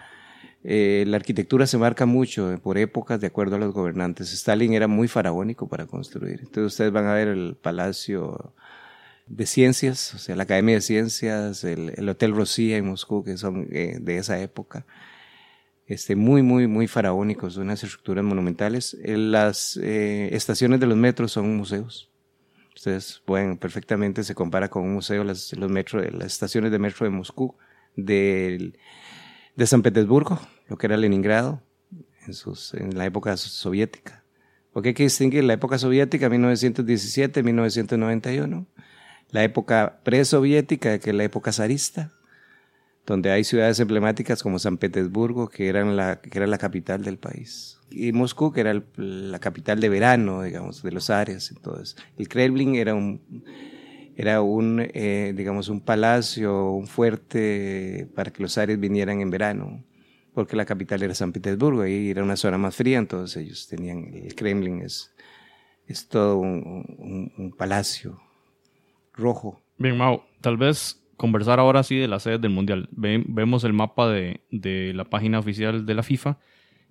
eh, 0.68 1.04
la 1.08 1.18
arquitectura 1.18 1.68
se 1.68 1.78
marca 1.78 2.08
mucho 2.08 2.60
por 2.64 2.80
épocas 2.80 3.22
de 3.22 3.28
acuerdo 3.28 3.58
a 3.58 3.60
los 3.60 3.72
gobernantes. 3.72 4.34
Stalin 4.34 4.74
era 4.74 4.88
muy 4.88 5.08
faraónico 5.08 5.68
para 5.68 5.86
construir. 5.86 6.40
Entonces 6.40 6.74
ustedes 6.74 6.92
van 6.92 7.06
a 7.06 7.14
ver 7.14 7.28
el 7.28 7.56
Palacio 7.56 8.56
de 9.28 9.46
Ciencias, 9.46 10.16
o 10.16 10.18
sea, 10.18 10.36
la 10.36 10.44
Academia 10.44 10.76
de 10.76 10.82
Ciencias, 10.82 11.64
el, 11.64 11.94
el 11.96 12.10
Hotel 12.10 12.36
Rosía 12.36 12.78
en 12.78 12.88
Moscú, 12.88 13.24
que 13.24 13.38
son 13.38 13.68
eh, 13.72 13.98
de 14.02 14.18
esa 14.18 14.40
época. 14.42 14.88
Este, 15.86 16.16
muy, 16.16 16.42
muy, 16.42 16.66
muy 16.66 16.88
faraónicos, 16.88 17.58
unas 17.58 17.84
estructuras 17.84 18.24
monumentales. 18.24 18.98
Las 19.04 19.78
eh, 19.78 20.30
estaciones 20.32 20.80
de 20.80 20.88
los 20.88 20.98
metros 20.98 21.32
son 21.32 21.56
museos. 21.56 22.10
Ustedes 22.76 23.22
pueden 23.24 23.58
perfectamente, 23.58 24.24
se 24.24 24.34
compara 24.34 24.68
con 24.68 24.82
un 24.82 24.94
museo, 24.94 25.24
las, 25.24 25.54
los 25.54 25.70
metro, 25.70 26.02
las 26.02 26.34
estaciones 26.34 26.72
de 26.72 26.80
metro 26.80 27.06
de 27.06 27.12
Moscú, 27.12 27.56
de, 27.96 28.74
de 29.56 29.68
San 29.68 29.84
Petersburgo, 29.84 30.40
lo 30.68 30.78
que 30.78 30.88
era 30.88 30.98
Leningrado, 30.98 31.62
en, 32.26 32.34
sus, 32.34 32.74
en 32.74 32.98
la 32.98 33.06
época 33.06 33.38
soviética. 33.38 34.24
Porque 34.74 34.90
hay 34.90 34.94
que 34.94 35.04
distinguir 35.04 35.44
la 35.44 35.54
época 35.54 35.78
soviética, 35.78 36.30
1917, 36.30 37.44
1991, 37.44 38.68
la 39.32 39.44
época 39.44 40.00
presoviética, 40.04 41.00
que 41.00 41.12
es 41.12 41.16
la 41.16 41.24
época 41.24 41.52
zarista, 41.52 42.12
donde 43.06 43.32
hay 43.32 43.44
ciudades 43.44 43.80
emblemáticas 43.80 44.42
como 44.44 44.60
San 44.60 44.78
Petersburgo, 44.78 45.48
que, 45.48 45.70
eran 45.70 45.96
la, 45.96 46.20
que 46.20 46.38
era 46.38 46.48
la 46.48 46.58
capital 46.58 47.04
del 47.04 47.18
país, 47.18 47.80
y 47.90 48.12
Moscú, 48.12 48.52
que 48.52 48.62
era 48.62 48.84
la 48.98 49.40
capital 49.40 49.80
de 49.80 49.90
verano, 49.90 50.42
digamos, 50.42 50.82
de 50.84 50.92
los 50.92 51.10
áreas. 51.10 51.52
Entonces, 51.52 51.96
el 52.18 52.28
Kremlin 52.28 52.76
era 52.76 52.96
un, 52.96 53.22
era 54.18 54.42
un 54.42 54.86
eh, 54.94 55.34
digamos, 55.38 55.70
un 55.70 55.82
palacio, 55.82 56.72
un 56.72 56.88
fuerte 56.88 58.10
para 58.16 58.32
que 58.32 58.42
los 58.42 58.58
áreas 58.58 58.80
vinieran 58.80 59.22
en 59.22 59.30
verano, 59.30 59.84
porque 60.36 60.56
la 60.56 60.66
capital 60.66 61.02
era 61.02 61.16
San 61.16 61.32
Petersburgo, 61.32 61.88
y 61.88 62.12
era 62.12 62.24
una 62.24 62.36
zona 62.36 62.60
más 62.60 62.76
fría, 62.76 63.00
entonces 63.00 63.44
ellos 63.44 63.68
tenían, 63.68 64.14
el 64.14 64.36
Kremlin 64.36 64.82
es, 64.82 65.12
es 65.88 66.08
todo 66.08 66.38
un, 66.38 67.32
un 67.38 67.52
palacio 67.52 68.20
rojo. 69.14 69.62
Bien, 69.78 69.98
Mau, 69.98 70.22
tal 70.42 70.58
vez 70.58 71.02
conversar 71.18 71.60
ahora 71.60 71.84
sí 71.84 71.96
de 71.98 72.08
las 72.08 72.24
sedes 72.24 72.42
del 72.42 72.52
Mundial. 72.52 72.90
vemos 72.92 73.64
el 73.64 73.74
mapa 73.74 74.10
de, 74.10 74.42
de, 74.52 74.94
la 74.94 75.06
página 75.06 75.40
oficial 75.40 75.86
de 75.86 75.94
la 75.94 76.04
FIFA 76.04 76.38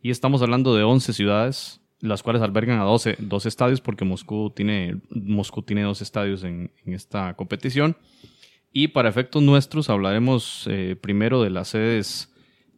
y 0.03 0.11
estamos 0.11 0.43
hablando 0.43 0.75
de 0.75 0.83
11 0.83 1.13
ciudades, 1.13 1.81
las 2.01 2.23
cuales 2.23 2.43
albergan 2.43 2.81
a 2.81 2.85
12, 2.85 3.19
estadios 3.45 3.81
porque 3.81 4.05
Moscú 4.05 4.51
tiene, 4.51 5.01
Moscú 5.11 5.63
tiene 5.63 5.83
dos 5.83 6.03
estadios 6.03 6.45
en, 6.45 6.73
en 6.85 6.95
esta 6.95 7.35
competición. 7.35 7.97
Y 8.73 8.89
para 8.89 9.09
efectos 9.09 9.43
nuestros 9.43 9.89
hablaremos 9.89 10.67
eh, 10.69 10.97
primero 11.01 11.43
de 11.43 11.51
las 11.51 11.69
sedes 11.69 12.34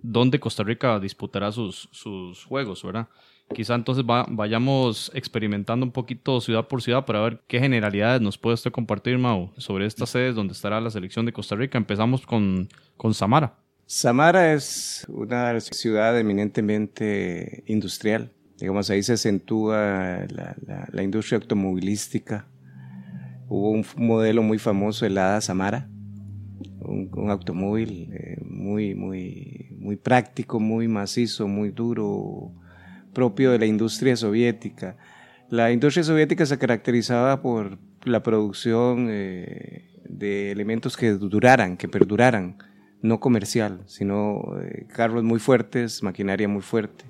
donde 0.06 0.40
Costa 0.40 0.62
Rica 0.62 0.98
disputará 1.00 1.52
sus, 1.52 1.88
sus 1.92 2.44
juegos, 2.44 2.82
¿verdad? 2.82 3.08
Quizá 3.54 3.76
entonces 3.76 4.04
vayamos 4.06 5.10
experimentando 5.14 5.86
un 5.86 5.92
poquito 5.92 6.40
ciudad 6.40 6.66
por 6.66 6.82
ciudad 6.82 7.04
para 7.04 7.20
ver 7.20 7.40
qué 7.46 7.60
generalidades 7.60 8.20
nos 8.20 8.38
puede 8.38 8.54
usted 8.54 8.72
compartir, 8.72 9.18
Mau, 9.18 9.52
sobre 9.56 9.86
estas 9.86 10.10
sedes 10.10 10.34
donde 10.34 10.52
estará 10.52 10.80
la 10.80 10.90
selección 10.90 11.26
de 11.26 11.32
Costa 11.32 11.54
Rica. 11.54 11.78
Empezamos 11.78 12.26
con, 12.26 12.68
con 12.96 13.14
Samara. 13.14 13.54
Samara 13.86 14.52
es 14.52 15.06
una 15.08 15.58
ciudad 15.60 16.18
eminentemente 16.18 17.62
industrial. 17.66 18.32
Digamos, 18.58 18.90
ahí 18.90 19.02
se 19.04 19.12
acentúa 19.12 20.26
la, 20.28 21.02
industria 21.02 21.38
automovilística. 21.38 22.48
Hubo 23.48 23.70
un 23.70 23.86
modelo 23.96 24.42
muy 24.42 24.58
famoso, 24.58 25.06
el 25.06 25.16
Hada 25.18 25.40
Samara, 25.40 25.88
un, 26.80 27.30
automóvil 27.30 28.10
eh, 28.12 28.38
muy, 28.44 28.96
muy, 28.96 29.65
muy 29.86 29.94
práctico, 29.94 30.58
muy 30.58 30.88
macizo, 30.88 31.46
muy 31.46 31.70
duro, 31.70 32.50
propio 33.14 33.52
de 33.52 33.60
la 33.60 33.66
industria 33.66 34.16
soviética. 34.16 34.96
La 35.48 35.70
industria 35.70 36.02
soviética 36.02 36.44
se 36.44 36.58
caracterizaba 36.58 37.40
por 37.40 37.78
la 38.02 38.20
producción 38.24 39.06
eh, 39.08 39.88
de 40.08 40.50
elementos 40.50 40.96
que 40.96 41.12
duraran, 41.12 41.76
que 41.76 41.86
perduraran, 41.86 42.58
no 43.00 43.20
comercial, 43.20 43.84
sino 43.86 44.58
eh, 44.60 44.88
carros 44.92 45.22
muy 45.22 45.38
fuertes, 45.38 46.02
maquinaria 46.02 46.48
muy 46.48 46.62
fuerte, 46.62 47.04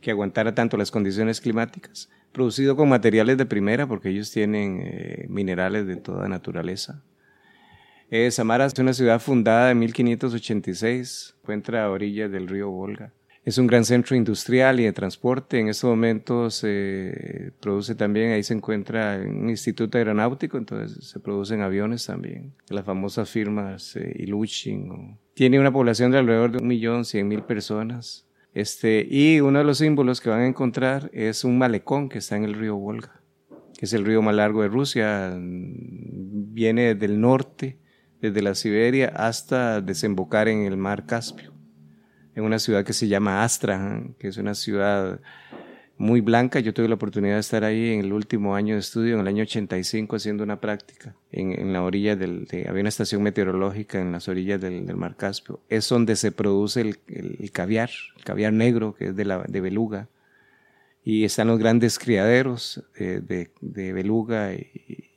que 0.00 0.12
aguantara 0.12 0.54
tanto 0.54 0.76
las 0.76 0.92
condiciones 0.92 1.40
climáticas, 1.40 2.10
producido 2.30 2.76
con 2.76 2.88
materiales 2.88 3.38
de 3.38 3.46
primera, 3.46 3.88
porque 3.88 4.10
ellos 4.10 4.30
tienen 4.30 4.80
eh, 4.84 5.26
minerales 5.28 5.84
de 5.88 5.96
toda 5.96 6.28
naturaleza. 6.28 7.02
Samara 8.30 8.66
es 8.66 8.78
una 8.78 8.92
ciudad 8.92 9.20
fundada 9.20 9.70
en 9.70 9.78
1586, 9.80 11.36
encuentra 11.42 11.84
a 11.84 11.90
orillas 11.90 12.30
del 12.30 12.48
río 12.48 12.70
Volga. 12.70 13.12
Es 13.44 13.58
un 13.58 13.66
gran 13.66 13.84
centro 13.84 14.16
industrial 14.16 14.80
y 14.80 14.84
de 14.84 14.92
transporte. 14.92 15.58
En 15.58 15.68
estos 15.68 15.90
momentos 15.90 16.54
se 16.54 17.52
produce 17.60 17.94
también, 17.94 18.32
ahí 18.32 18.42
se 18.42 18.54
encuentra 18.54 19.20
un 19.22 19.50
instituto 19.50 19.98
aeronáutico, 19.98 20.56
entonces 20.56 21.06
se 21.06 21.20
producen 21.20 21.60
aviones 21.60 22.06
también. 22.06 22.54
Las 22.70 22.86
famosas 22.86 23.28
firmas 23.28 23.96
eh, 23.96 24.16
Ilushin. 24.18 25.18
Tiene 25.34 25.60
una 25.60 25.72
población 25.72 26.10
de 26.10 26.18
alrededor 26.18 26.52
de 26.52 26.58
un 26.58 26.68
millón 26.68 27.04
cien 27.04 27.28
mil 27.28 27.42
personas. 27.42 28.26
Este, 28.54 29.06
y 29.10 29.40
uno 29.40 29.58
de 29.58 29.64
los 29.64 29.78
símbolos 29.78 30.22
que 30.22 30.30
van 30.30 30.40
a 30.40 30.46
encontrar 30.46 31.10
es 31.12 31.44
un 31.44 31.58
malecón 31.58 32.08
que 32.08 32.18
está 32.18 32.36
en 32.36 32.44
el 32.44 32.54
río 32.54 32.76
Volga, 32.76 33.20
que 33.76 33.84
es 33.84 33.92
el 33.92 34.06
río 34.06 34.22
más 34.22 34.36
largo 34.36 34.62
de 34.62 34.68
Rusia. 34.68 35.36
Viene 35.36 36.94
del 36.94 37.20
norte, 37.20 37.76
desde 38.30 38.42
la 38.42 38.54
Siberia, 38.54 39.12
hasta 39.14 39.80
desembocar 39.80 40.48
en 40.48 40.64
el 40.64 40.76
mar 40.76 41.06
Caspio 41.06 41.54
en 42.34 42.44
una 42.44 42.58
ciudad 42.58 42.84
que 42.84 42.92
se 42.92 43.08
llama 43.08 43.44
Astrahan, 43.44 44.14
que 44.18 44.28
es 44.28 44.36
una 44.36 44.54
ciudad 44.54 45.20
muy 45.96 46.20
blanca. 46.20 46.58
Yo 46.60 46.74
tuve 46.74 46.88
la 46.88 46.96
oportunidad 46.96 47.34
de 47.34 47.40
estar 47.40 47.64
ahí 47.64 47.92
en 47.92 48.00
el 48.00 48.12
último 48.12 48.56
año 48.56 48.74
de 48.74 48.80
estudio, 48.80 49.14
en 49.14 49.20
el 49.20 49.28
año 49.28 49.42
85, 49.42 50.16
haciendo 50.16 50.42
una 50.42 50.60
práctica 50.60 51.14
en, 51.30 51.72
la 51.72 51.82
orilla 51.82 52.16
del... 52.16 52.48
había 52.68 52.80
una 52.80 52.88
estación 52.88 53.22
meteorológica 53.22 54.00
en 54.00 54.12
las 54.12 54.28
orillas 54.28 54.60
del, 54.60 54.96
Mar 54.96 55.16
Caspio. 55.16 55.60
Es 55.68 55.88
donde 55.88 56.16
se 56.16 56.32
produce 56.32 56.80
el, 56.80 56.98
el, 57.06 57.50
caviar, 57.52 57.90
el 58.16 58.24
caviar 58.24 58.52
negro, 58.52 58.94
que 58.94 59.08
es 59.08 59.16
de, 59.16 59.24
la, 59.24 59.44
de 59.46 59.60
beluga. 59.60 60.08
Y 61.04 61.24
están 61.24 61.48
los 61.48 61.58
grandes 61.58 61.98
criaderos 61.98 62.82
de, 62.98 63.20
de, 63.20 63.50
de 63.60 63.92
beluga 63.92 64.54
y, 64.54 65.13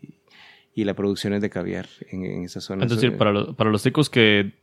y, 0.77 0.83
la 0.83 0.93
producción 0.93 1.33
es 1.33 1.41
de 1.41 1.49
caviar 1.49 1.87
en, 2.11 2.23
en 2.23 2.43
esa 2.43 2.61
zona. 2.61 2.85
Es 2.85 2.91
decir, 2.91 3.17
para, 3.17 3.53
para 3.53 3.69
los 3.69 3.83
chicos 3.83 4.09
que 4.09 4.53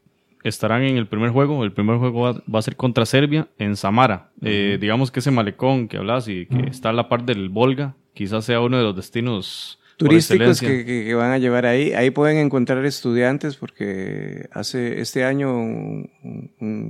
estarán 0.44 0.82
en 0.82 0.96
el 0.96 1.08
primer 1.08 1.30
juego. 1.30 1.64
El 1.64 1.72
primer 1.72 1.96
juego 1.96 2.42
va, 2.42 2.58
a 2.58 2.62
ser 2.62 2.76
contra 2.76 3.06
Serbia 3.06 3.48
en 3.58 3.76
Samara. 3.76 4.30
Eh, 4.42 4.78
digamos 4.80 5.10
que 5.10 5.20
ese 5.20 5.30
malecón 5.30 5.88
que 5.88 5.96
hablas 5.96 6.28
y 6.28 6.46
que 6.46 6.68
está 6.70 6.90
a 6.90 6.92
la 6.92 7.08
par 7.08 7.24
del 7.24 7.48
Volga, 7.48 7.96
quizás 8.12 8.44
sea 8.44 8.60
uno 8.60 8.76
de 8.76 8.84
los 8.84 8.94
destinos 8.94 9.80
turísticos 9.96 10.60
que, 10.60 11.14
van 11.14 11.32
a 11.32 11.38
llevar 11.38 11.64
ahí. 11.64 11.92
Ahí 11.94 12.10
pueden 12.10 12.36
encontrar 12.36 12.84
estudiantes 12.84 13.56
porque 13.56 14.48
hace 14.52 15.00
este 15.00 15.24
año 15.24 15.50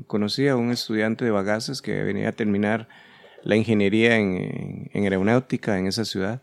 conocí 0.08 0.48
a 0.48 0.56
un 0.56 0.72
estudiante 0.72 1.24
de 1.24 1.30
bagaces 1.30 1.80
que 1.80 2.02
venía 2.02 2.30
a 2.30 2.32
terminar 2.32 2.88
la 3.44 3.56
ingeniería 3.56 4.16
en, 4.16 4.90
en 4.92 5.04
aeronáutica 5.04 5.78
en 5.78 5.86
esa 5.86 6.04
ciudad. 6.04 6.42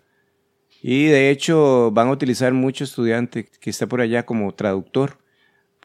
Y 0.82 1.06
de 1.06 1.30
hecho 1.30 1.92
van 1.92 2.08
a 2.08 2.12
utilizar 2.12 2.54
mucho 2.54 2.84
estudiante 2.84 3.46
que 3.60 3.70
está 3.70 3.88
por 3.88 4.02
allá 4.02 4.26
como 4.26 4.54
traductor 4.54 5.18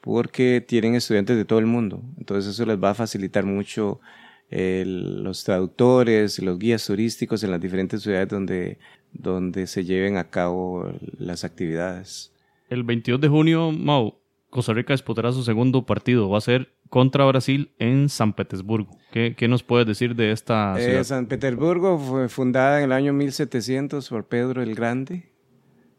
porque 0.01 0.65
tienen 0.67 0.95
estudiantes 0.95 1.37
de 1.37 1.45
todo 1.45 1.59
el 1.59 1.67
mundo. 1.67 2.03
Entonces 2.19 2.55
eso 2.55 2.65
les 2.65 2.83
va 2.83 2.91
a 2.91 2.95
facilitar 2.95 3.45
mucho 3.45 4.01
los 4.49 5.45
traductores, 5.45 6.39
los 6.39 6.59
guías 6.59 6.87
turísticos 6.87 7.43
en 7.43 7.51
las 7.51 7.61
diferentes 7.61 8.03
ciudades 8.03 8.29
donde, 8.29 8.79
donde 9.13 9.67
se 9.67 9.85
lleven 9.85 10.17
a 10.17 10.31
cabo 10.31 10.93
las 11.19 11.45
actividades. 11.45 12.33
El 12.69 12.85
22 12.85 13.21
de 13.21 13.29
junio, 13.29 13.73
Mau, 13.73 14.15
Costa 14.51 14.73
Rica 14.73 14.95
disputará 14.95 15.33
su 15.33 15.43
segundo 15.43 15.85
partido. 15.85 16.31
Va 16.31 16.39
a 16.39 16.41
ser 16.41 16.73
contra 16.89 17.25
Brasil 17.25 17.73
en 17.79 18.09
San 18.09 18.33
Petersburgo. 18.33 18.97
¿Qué, 19.13 19.35
qué 19.37 19.49
nos 19.49 19.63
puedes 19.63 19.87
decir 19.87 20.15
de 20.15 20.33
esta 20.33 20.79
eh, 20.79 20.85
ciudad? 20.85 21.05
San 21.05 21.27
Petersburgo 21.27 21.99
fue 21.99 22.29
fundada 22.29 22.79
en 22.79 22.85
el 22.85 22.93
año 22.93 23.13
1700 23.13 24.09
por 24.09 24.27
Pedro 24.27 24.63
el 24.63 24.75
Grande. 24.75 25.33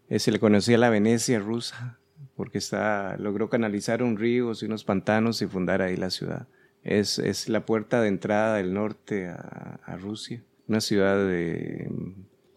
Eh, 0.09 0.19
se 0.19 0.31
le 0.31 0.39
conocía 0.39 0.77
la 0.77 0.89
Venecia 0.89 1.39
rusa 1.39 1.99
porque 2.35 2.59
está, 2.59 3.17
logró 3.17 3.49
canalizar 3.49 4.03
un 4.03 4.17
río 4.17 4.51
y 4.59 4.65
unos 4.65 4.83
pantanos 4.83 5.41
y 5.41 5.47
fundar 5.47 5.81
ahí 5.81 5.97
la 5.97 6.09
ciudad. 6.09 6.47
Es, 6.83 7.19
es 7.19 7.49
la 7.49 7.65
puerta 7.65 8.01
de 8.01 8.07
entrada 8.07 8.57
del 8.57 8.73
norte 8.73 9.27
a, 9.27 9.79
a 9.83 9.97
Rusia, 9.97 10.43
una 10.67 10.79
ciudad 10.79 11.17
de, 11.17 11.89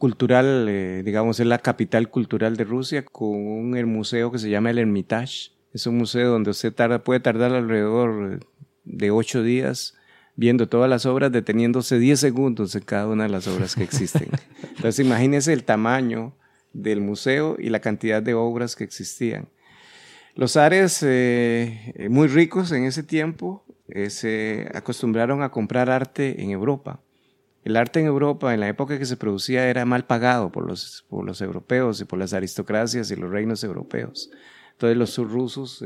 cultural, 0.01 0.67
eh, 0.69 1.03
digamos, 1.05 1.39
es 1.41 1.47
la 1.47 1.59
capital 1.59 2.09
cultural 2.09 2.57
de 2.57 2.65
Rusia, 2.65 3.05
con 3.05 3.29
un 3.29 3.85
museo 3.85 4.33
que 4.33 4.39
se 4.39 4.49
llama 4.49 4.71
el 4.71 4.79
Hermitage. 4.79 5.53
Es 5.73 5.87
un 5.87 5.97
museo 5.97 6.31
donde 6.31 6.51
usted 6.51 6.73
tarda, 6.73 7.05
puede 7.05 7.21
tardar 7.21 7.55
alrededor 7.55 8.41
de 8.85 9.11
ocho 9.11 9.43
días 9.43 9.95
viendo 10.37 10.69
todas 10.69 10.89
las 10.89 11.07
obras, 11.07 11.31
deteniéndose 11.31 11.99
diez 11.99 12.19
segundos 12.19 12.75
en 12.75 12.83
cada 12.83 13.07
una 13.07 13.25
de 13.25 13.31
las 13.31 13.47
obras 13.47 13.75
que 13.75 13.85
existen. 13.85 14.29
Entonces 14.63 15.05
imagínese 15.05 15.53
el 15.53 15.65
tamaño 15.65 16.35
del 16.73 17.01
museo 17.01 17.57
y 17.59 17.69
la 17.69 17.81
cantidad 17.81 18.23
de 18.23 18.35
obras 18.35 18.75
que 18.75 18.85
existían. 18.85 19.49
Los 20.35 20.57
Ares, 20.57 21.03
eh, 21.03 21.93
eh, 21.95 22.09
muy 22.09 22.29
ricos 22.29 22.73
en 22.73 22.85
ese 22.85 23.03
tiempo, 23.03 23.65
eh, 23.89 24.11
se 24.11 24.71
acostumbraron 24.75 25.43
a 25.43 25.51
comprar 25.51 25.91
arte 25.91 26.43
en 26.43 26.51
Europa. 26.51 27.01
El 27.65 27.77
arte 27.77 28.01
en 28.01 28.07
Europa, 28.07 28.55
en 28.55 28.61
la 28.61 28.69
época 28.69 28.99
que 28.99 29.05
se 29.05 29.17
producía, 29.17 29.69
era 29.69 29.85
mal 29.85 30.07
pagado 30.07 30.51
por 30.51 30.67
los, 30.67 31.05
por 31.11 31.27
los 31.27 31.43
europeos 31.43 32.01
y 32.01 32.05
por 32.05 32.19
las 32.19 32.33
aristocracias 32.33 33.11
y 33.11 33.17
los 33.17 33.31
reinos 33.31 33.63
europeos. 33.65 34.31
Entonces 34.81 34.97
los 34.97 35.31
rusos, 35.31 35.85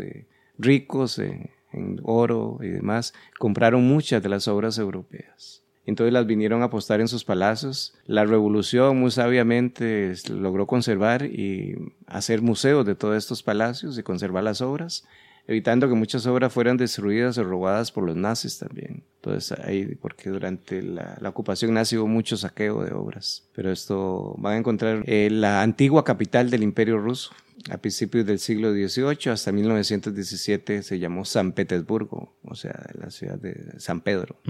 ricos 0.57 1.19
en 1.19 2.01
oro 2.05 2.59
y 2.63 2.69
demás, 2.69 3.13
compraron 3.41 3.83
muchas 3.83 4.23
de 4.23 4.29
las 4.29 4.47
obras 4.47 4.79
europeas. 4.79 5.65
entonces 5.85 6.13
las 6.13 6.27
vinieron 6.27 6.63
a 6.63 6.67
apostar 6.67 7.01
en 7.01 7.09
sus 7.09 7.25
palacios. 7.25 7.95
La 8.07 8.25
revolución 8.25 9.01
muy 9.01 9.11
sabiamente 9.11 10.15
logró 10.31 10.69
conservar 10.69 11.25
y 11.25 11.75
hacer 12.07 12.41
museos 12.41 12.87
de 12.87 12.95
todos 12.95 13.17
estos 13.17 13.43
palacios 13.43 13.99
y 13.99 14.05
conservar 14.05 14.45
las 14.45 14.61
obras, 14.61 15.05
evitando 15.47 15.89
que 15.89 15.95
muchas 15.95 16.27
obras 16.27 16.53
fueran 16.53 16.77
destruidas 16.77 17.39
o 17.39 17.45
robadas 17.45 17.93
por 17.93 18.05
los 18.05 18.17
nazis 18.17 18.59
también. 18.59 19.05
Entonces 19.17 19.59
ahí, 19.61 19.95
porque 20.01 20.31
durante 20.31 20.83
la, 20.83 21.19
ocupación 21.25 21.75
nazi 21.75 21.97
hubo 21.97 22.07
mucho 22.07 22.37
saqueo 22.37 22.83
de 22.83 22.93
obras. 22.93 23.49
Pero 23.55 23.71
esto 23.73 24.35
van 24.39 24.55
a 24.55 24.59
encontrar 24.59 25.03
eh, 25.07 25.29
la 25.31 25.63
antigua 25.63 26.05
capital 26.05 26.51
del 26.51 26.63
imperio 26.63 26.99
ruso, 26.99 27.33
a 27.71 27.79
principios 27.79 28.27
del 28.27 28.39
siglo 28.39 28.73
XVIII 28.73 29.33
hasta 29.33 29.53
1917 29.53 30.83
se 30.83 30.99
llamó 30.99 31.25
San 31.25 31.53
Petersburgo, 31.53 32.37
o 32.43 32.55
sea, 32.55 32.91
la 32.93 33.11
ciudad 33.11 33.39
de 33.39 33.81
San 33.81 34.01
Pedro. 34.01 34.41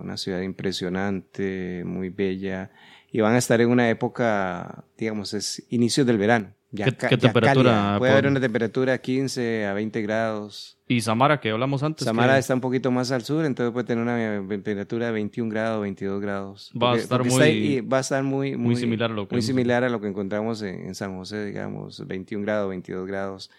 Una 0.00 0.16
ciudad 0.16 0.40
impresionante, 0.40 1.82
muy 1.84 2.08
bella. 2.08 2.70
Y 3.12 3.20
van 3.20 3.34
a 3.34 3.38
estar 3.38 3.60
en 3.60 3.68
una 3.68 3.90
época, 3.90 4.84
digamos, 4.96 5.34
es 5.34 5.64
inicios 5.68 6.06
del 6.06 6.18
verano. 6.18 6.54
Ya, 6.72 6.86
¿Qué, 6.86 7.16
temperatura? 7.16 7.96
Puede 7.98 8.12
haber 8.12 8.26
una 8.26 8.40
temperatura 8.40 8.98
15 8.98 9.66
a 9.66 9.72
20 9.72 10.02
grados. 10.02 10.78
¿Y 10.88 11.00
Samara, 11.00 11.40
que 11.40 11.50
hablamos 11.50 11.82
antes? 11.82 12.04
Samara 12.04 12.38
está 12.38 12.54
un 12.54 12.60
poquito 12.60 12.90
más 12.90 13.12
al 13.12 13.22
sur, 13.22 13.44
entonces 13.44 13.72
puede 13.72 13.86
tener 13.86 14.02
una 14.02 14.46
temperatura 14.48 15.06
de 15.06 15.12
21 15.12 15.50
grados, 15.50 15.80
22 15.82 16.20
grados. 16.20 16.72
Va 16.80 16.94
a 16.94 16.96
estar, 16.96 17.24
muy, 17.24 17.80
va 17.80 17.98
a 17.98 18.00
estar 18.00 18.22
muy, 18.24 18.56
muy, 18.56 18.74
similar 18.74 19.10
a 19.12 19.14
lo 19.14 19.28
que, 19.28 19.36
muy 19.36 19.42
similar 19.42 19.84
a 19.84 19.88
lo 19.88 20.00
que 20.00 20.08
encontramos 20.08 20.60
en, 20.62 20.94
San 20.96 21.16
José, 21.16 21.46
digamos, 21.46 22.04
21 22.06 22.44
grados, 22.44 22.68
22 22.68 23.06
grados. 23.06 23.50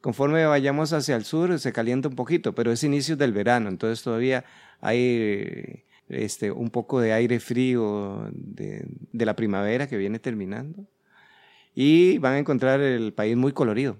Conforme 0.00 0.44
vayamos 0.46 0.92
hacia 0.92 1.16
el 1.16 1.24
sur, 1.24 1.58
se 1.58 1.72
calienta 1.72 2.08
un 2.08 2.16
poquito, 2.16 2.54
pero 2.54 2.70
es 2.72 2.82
inicio 2.84 3.16
del 3.16 3.32
verano, 3.32 3.68
entonces 3.68 4.02
todavía 4.02 4.44
hay 4.80 5.84
este, 6.08 6.50
un 6.52 6.70
poco 6.70 7.00
de 7.00 7.12
aire 7.12 7.40
frío 7.40 8.28
de, 8.32 8.84
de 9.12 9.26
la 9.26 9.34
primavera 9.34 9.88
que 9.88 9.96
viene 9.96 10.18
terminando 10.18 10.86
y 11.74 12.18
van 12.18 12.34
a 12.34 12.38
encontrar 12.38 12.80
el 12.80 13.12
país 13.12 13.36
muy 13.36 13.52
colorido, 13.52 13.96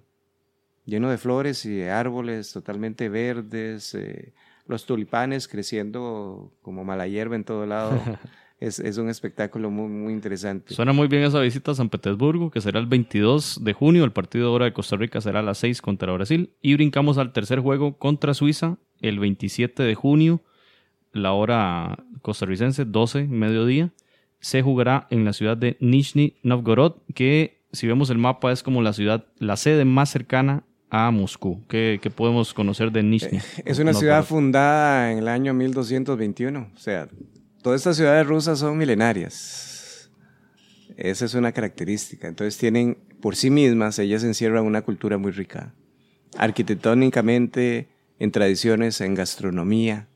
lleno 0.85 1.11
de 1.11 1.19
flores 1.19 1.65
y 1.65 1.75
de 1.75 1.91
árboles 1.91 2.53
totalmente 2.53 3.09
verdes, 3.09 3.95
eh, 3.95 4.33
los 4.67 4.87
tulipanes 4.87 5.49
creciendo 5.49 6.53
como 6.63 6.85
mala 6.85 7.07
hierba 7.07 7.37
en 7.37 7.45
todo 7.45 7.67
lado. 7.67 8.01
es, 8.61 8.79
es, 8.79 8.97
un 8.99 9.09
espectáculo 9.09 9.71
muy, 9.71 9.89
muy 9.89 10.13
interesante. 10.13 10.75
Suena 10.75 10.93
muy 10.93 11.09
bien 11.09 11.25
esa 11.25 11.41
visita 11.41 11.73
a 11.73 11.75
San 11.75 11.89
Petersburgo, 11.89 12.51
que 12.51 12.61
será 12.61 12.79
el 12.79 12.87
22 12.87 13.65
de 13.65 13.73
junio. 13.73 14.05
El 14.05 14.13
partido 14.13 14.49
de 14.49 14.55
hora 14.55 14.65
de 14.67 14.73
Costa 14.73 14.97
Rica 14.97 15.21
será 15.21 15.41
a 15.41 15.43
las 15.43 15.59
6 15.59 15.83
contra 15.83 16.13
Brasil. 16.13 16.51
Y 16.63 16.75
brincamos 16.75 17.19
al 17.19 17.33
tercer 17.33 17.59
juego 17.61 17.99
contra 17.99 18.35
Suiza 18.35 18.79
el 19.01 19.19
27 19.19 19.83
de 19.83 19.95
junio, 19.95 20.41
la 21.13 21.33
hora 21.33 22.05
costarricense, 22.23 22.85
12, 22.85 23.25
mediodía. 23.25 23.91
Se 24.39 24.63
jugará 24.63 25.07
en 25.11 25.25
la 25.25 25.33
ciudad 25.33 25.57
de 25.57 25.77
Nizhny 25.81 26.37
Novgorod, 26.43 26.95
que 27.15 27.62
si 27.73 27.87
vemos 27.87 28.11
el 28.11 28.19
mapa, 28.19 28.53
es 28.53 28.63
como 28.63 28.83
la 28.83 28.93
ciudad, 28.93 29.27
la 29.39 29.57
sede 29.57 29.85
más 29.85 30.11
cercana 30.11 30.65
a 30.91 31.11
Moscú. 31.11 31.65
¿Qué, 31.69 31.99
podemos 32.15 32.53
conocer 32.53 32.93
de 32.93 33.03
Nizhny? 33.03 33.39
Eh, 33.39 33.43
es 33.65 33.79
una 33.79 33.95
ciudad 33.95 34.25
fundada 34.25 35.11
en 35.11 35.19
el 35.19 35.29
año 35.29 35.55
1221. 35.55 36.71
O 36.75 36.79
sea, 36.79 37.09
todas 37.63 37.81
estas 37.81 37.97
ciudades 37.97 38.27
rusas 38.27 38.59
son 38.59 38.77
milenarias. 38.77 40.11
Esa 40.99 41.25
es 41.25 41.35
una 41.35 41.53
característica. 41.53 42.29
Entonces 42.29 42.59
tienen 42.59 42.99
por 43.23 43.37
sí 43.37 43.49
mismas, 43.49 43.99
ellas 43.99 44.23
encierran 44.23 44.67
una 44.67 44.83
cultura 44.83 45.17
muy 45.17 45.33
rica. 45.33 45.75
Arquitectónicamente, 46.37 47.89
en 48.19 48.31
tradiciones, 48.31 49.01
en 49.01 49.15
gastronomía, 49.15 50.09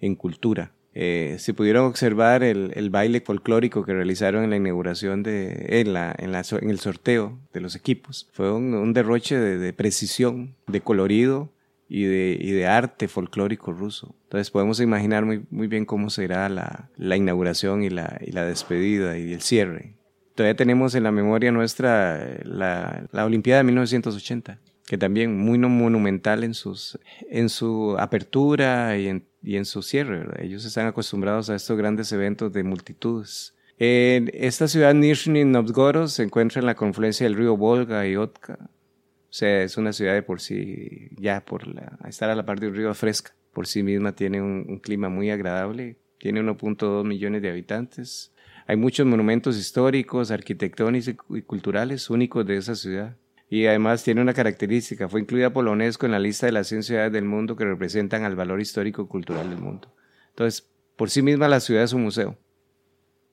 en 0.00 0.16
cultura. 0.16 0.72
Eh, 0.96 1.36
si 1.40 1.52
pudieron 1.52 1.86
observar 1.86 2.44
el, 2.44 2.88
baile 2.90 3.20
folclórico 3.20 3.84
que 3.84 3.92
realizaron 3.92 4.44
en 4.44 4.50
la 4.50 4.56
inauguración 4.56 5.24
de, 5.24 5.80
en, 5.80 5.92
la, 5.92 6.14
en, 6.16 6.30
la, 6.30 6.44
en 6.60 6.70
el 6.70 6.78
sorteo 6.78 7.36
de 7.52 7.60
los 7.60 7.74
equipos, 7.74 8.28
fue 8.32 8.52
un, 8.52 8.92
derroche 8.92 9.36
de, 9.36 9.72
precisión, 9.72 10.54
de 10.68 10.80
colorido 10.80 11.50
y 11.88 12.04
de, 12.04 12.38
y 12.40 12.52
de 12.52 12.66
arte 12.68 13.08
folclórico 13.08 13.72
ruso. 13.72 14.14
Entonces 14.24 14.52
podemos 14.52 14.78
imaginar 14.78 15.24
muy, 15.24 15.44
muy 15.50 15.66
bien 15.66 15.84
cómo 15.84 16.10
será 16.10 16.48
la, 16.48 16.88
la 16.96 17.16
inauguración 17.16 17.82
y 17.82 17.90
la, 17.90 18.20
y 18.24 18.30
la 18.30 18.44
despedida 18.44 19.18
y 19.18 19.32
el 19.32 19.42
cierre. 19.42 19.96
Todavía 20.36 20.56
tenemos 20.56 20.94
en 20.94 21.02
la 21.02 21.12
memoria 21.12 21.50
nuestra 21.50 22.38
la, 22.44 23.04
la 23.10 23.24
Olimpiada 23.24 23.58
de 23.58 23.64
1980 23.64 24.60
que 24.86 24.98
también 24.98 25.36
muy 25.38 25.58
monumental 25.58 26.44
en, 26.44 26.54
sus, 26.54 26.98
en 27.30 27.48
su 27.48 27.96
apertura 27.98 28.98
y 28.98 29.08
en, 29.08 29.24
y 29.44 29.56
en 29.56 29.64
su 29.64 29.82
cierre. 29.82 30.24
Ellos 30.44 30.64
están 30.64 30.86
acostumbrados 30.86 31.50
a 31.50 31.54
estos 31.54 31.76
grandes 31.76 32.10
eventos 32.12 32.52
de 32.52 32.64
multitudes. 32.64 33.54
En 33.78 34.30
esta 34.32 34.68
ciudad, 34.68 34.94
Nizhny 34.94 35.44
Novgorod, 35.44 36.08
se 36.08 36.22
encuentra 36.22 36.60
en 36.60 36.66
la 36.66 36.74
confluencia 36.74 37.26
del 37.26 37.36
río 37.36 37.56
Volga 37.56 38.06
y 38.06 38.16
Otka. 38.16 38.58
O 38.60 39.36
sea, 39.36 39.62
es 39.62 39.76
una 39.76 39.92
ciudad 39.92 40.14
de 40.14 40.22
por 40.22 40.40
sí, 40.40 41.10
ya 41.18 41.44
por 41.44 41.66
la, 41.66 41.98
estar 42.08 42.30
a 42.30 42.36
la 42.36 42.46
parte 42.46 42.66
del 42.66 42.76
río 42.76 42.94
fresca, 42.94 43.34
por 43.52 43.66
sí 43.66 43.82
misma 43.82 44.12
tiene 44.12 44.40
un, 44.40 44.64
un 44.68 44.78
clima 44.78 45.08
muy 45.08 45.30
agradable, 45.30 45.96
tiene 46.18 46.40
1.2 46.40 47.04
millones 47.04 47.42
de 47.42 47.50
habitantes. 47.50 48.32
Hay 48.66 48.76
muchos 48.76 49.06
monumentos 49.06 49.58
históricos, 49.58 50.30
arquitectónicos 50.30 51.14
y 51.30 51.42
culturales 51.42 52.08
únicos 52.10 52.46
de 52.46 52.56
esa 52.56 52.76
ciudad 52.76 53.16
y 53.48 53.66
además 53.66 54.02
tiene 54.02 54.20
una 54.20 54.34
característica, 54.34 55.08
fue 55.08 55.20
incluida 55.20 55.52
por 55.52 55.64
la 55.64 55.70
UNESCO 55.70 56.06
en 56.06 56.12
la 56.12 56.18
lista 56.18 56.46
de 56.46 56.52
las 56.52 56.66
100 56.68 56.82
ciudades 56.82 57.12
del 57.12 57.24
mundo 57.24 57.56
que 57.56 57.64
representan 57.64 58.24
al 58.24 58.36
valor 58.36 58.60
histórico 58.60 59.06
cultural 59.08 59.50
del 59.50 59.60
mundo. 59.60 59.92
Entonces, 60.30 60.68
por 60.96 61.10
sí 61.10 61.22
misma 61.22 61.48
la 61.48 61.60
ciudad 61.60 61.82
es 61.82 61.92
un 61.92 62.02
museo. 62.02 62.36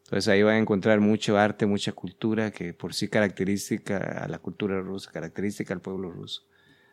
Entonces 0.05 0.27
ahí 0.27 0.43
van 0.43 0.55
a 0.55 0.59
encontrar 0.59 0.99
mucho 0.99 1.37
arte, 1.37 1.65
mucha 1.65 1.93
cultura 1.93 2.51
que 2.51 2.73
por 2.73 2.93
sí 2.93 3.07
característica 3.07 3.97
a 3.97 4.27
la 4.27 4.39
cultura 4.39 4.81
rusa, 4.81 5.09
característica 5.09 5.73
al 5.73 5.79
pueblo 5.79 6.11
ruso. 6.11 6.43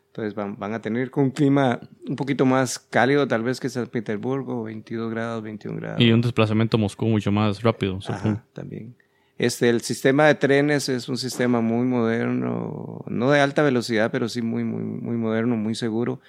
Entonces 0.07 0.33
van, 0.33 0.57
van 0.57 0.73
a 0.73 0.81
tener 0.81 1.11
un 1.15 1.29
clima 1.29 1.79
un 2.07 2.15
poquito 2.15 2.45
más 2.45 2.79
cálido 2.79 3.27
tal 3.27 3.43
vez 3.43 3.59
que 3.59 3.67
San 3.67 3.87
Petersburgo, 3.87 4.63
22 4.63 5.11
grados, 5.11 5.43
21 5.43 5.77
grados. 5.79 6.01
Y 6.01 6.11
un 6.11 6.21
desplazamiento 6.21 6.77
a 6.77 6.79
Moscú 6.79 7.07
mucho 7.07 7.31
más 7.31 7.61
rápido. 7.61 7.99
Ajá, 8.07 8.45
también. 8.53 8.95
Este, 9.39 9.69
el 9.69 9.79
sistema 9.79 10.27
de 10.27 10.35
trenes 10.35 10.89
es 10.89 11.07
un 11.07 11.17
sistema 11.17 11.61
muy 11.61 11.87
moderno, 11.87 13.05
no 13.07 13.31
de 13.31 13.39
alta 13.39 13.63
velocidad, 13.63 14.11
pero 14.11 14.27
sí 14.27 14.41
muy, 14.41 14.65
muy, 14.65 14.83
muy 14.83 15.15
moderno, 15.15 15.55
muy 15.55 15.75
seguro, 15.75 16.19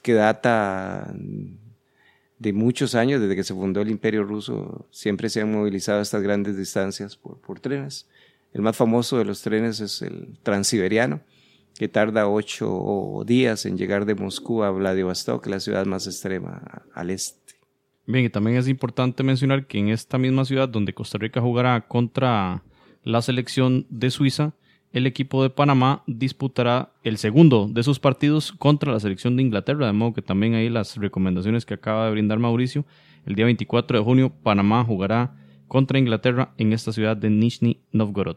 que 0.00 0.14
data 0.14 1.12
de 2.38 2.52
muchos 2.52 2.94
años, 2.94 3.20
desde 3.20 3.34
que 3.34 3.42
se 3.42 3.52
fundó 3.52 3.80
el 3.80 3.90
Imperio 3.90 4.22
Ruso, 4.22 4.86
siempre 4.92 5.28
se 5.28 5.40
han 5.40 5.50
movilizado 5.50 6.00
estas 6.00 6.22
grandes 6.22 6.56
distancias 6.56 7.16
por, 7.16 7.40
por 7.40 7.58
trenes. 7.58 8.06
El 8.52 8.62
más 8.62 8.76
famoso 8.76 9.18
de 9.18 9.24
los 9.24 9.42
trenes 9.42 9.80
es 9.80 10.00
el 10.00 10.38
transiberiano, 10.44 11.20
que 11.74 11.88
tarda 11.88 12.28
ocho 12.28 13.24
días 13.26 13.66
en 13.66 13.76
llegar 13.76 14.04
de 14.04 14.14
Moscú 14.14 14.62
a 14.62 14.70
Vladivostok, 14.70 15.44
la 15.48 15.58
ciudad 15.58 15.84
más 15.86 16.06
extrema 16.06 16.84
al 16.94 17.10
este. 17.10 17.41
Bien, 18.06 18.24
y 18.24 18.30
también 18.30 18.56
es 18.56 18.68
importante 18.68 19.22
mencionar 19.22 19.66
que 19.66 19.78
en 19.78 19.88
esta 19.88 20.18
misma 20.18 20.44
ciudad 20.44 20.68
donde 20.68 20.92
Costa 20.92 21.18
Rica 21.18 21.40
jugará 21.40 21.86
contra 21.86 22.62
la 23.04 23.22
selección 23.22 23.86
de 23.90 24.10
Suiza, 24.10 24.54
el 24.92 25.06
equipo 25.06 25.42
de 25.42 25.50
Panamá 25.50 26.02
disputará 26.06 26.92
el 27.02 27.16
segundo 27.16 27.68
de 27.70 27.82
sus 27.82 27.98
partidos 27.98 28.52
contra 28.52 28.92
la 28.92 29.00
selección 29.00 29.36
de 29.36 29.42
Inglaterra, 29.42 29.86
de 29.86 29.92
modo 29.92 30.12
que 30.12 30.22
también 30.22 30.54
ahí 30.54 30.68
las 30.68 30.96
recomendaciones 30.96 31.64
que 31.64 31.74
acaba 31.74 32.06
de 32.06 32.12
brindar 32.12 32.38
Mauricio, 32.38 32.84
el 33.24 33.34
día 33.34 33.46
24 33.46 33.98
de 33.98 34.04
junio 34.04 34.32
Panamá 34.42 34.84
jugará 34.84 35.34
contra 35.68 35.98
Inglaterra 35.98 36.52
en 36.58 36.72
esta 36.72 36.92
ciudad 36.92 37.16
de 37.16 37.30
Nizhny 37.30 37.80
Novgorod. 37.92 38.36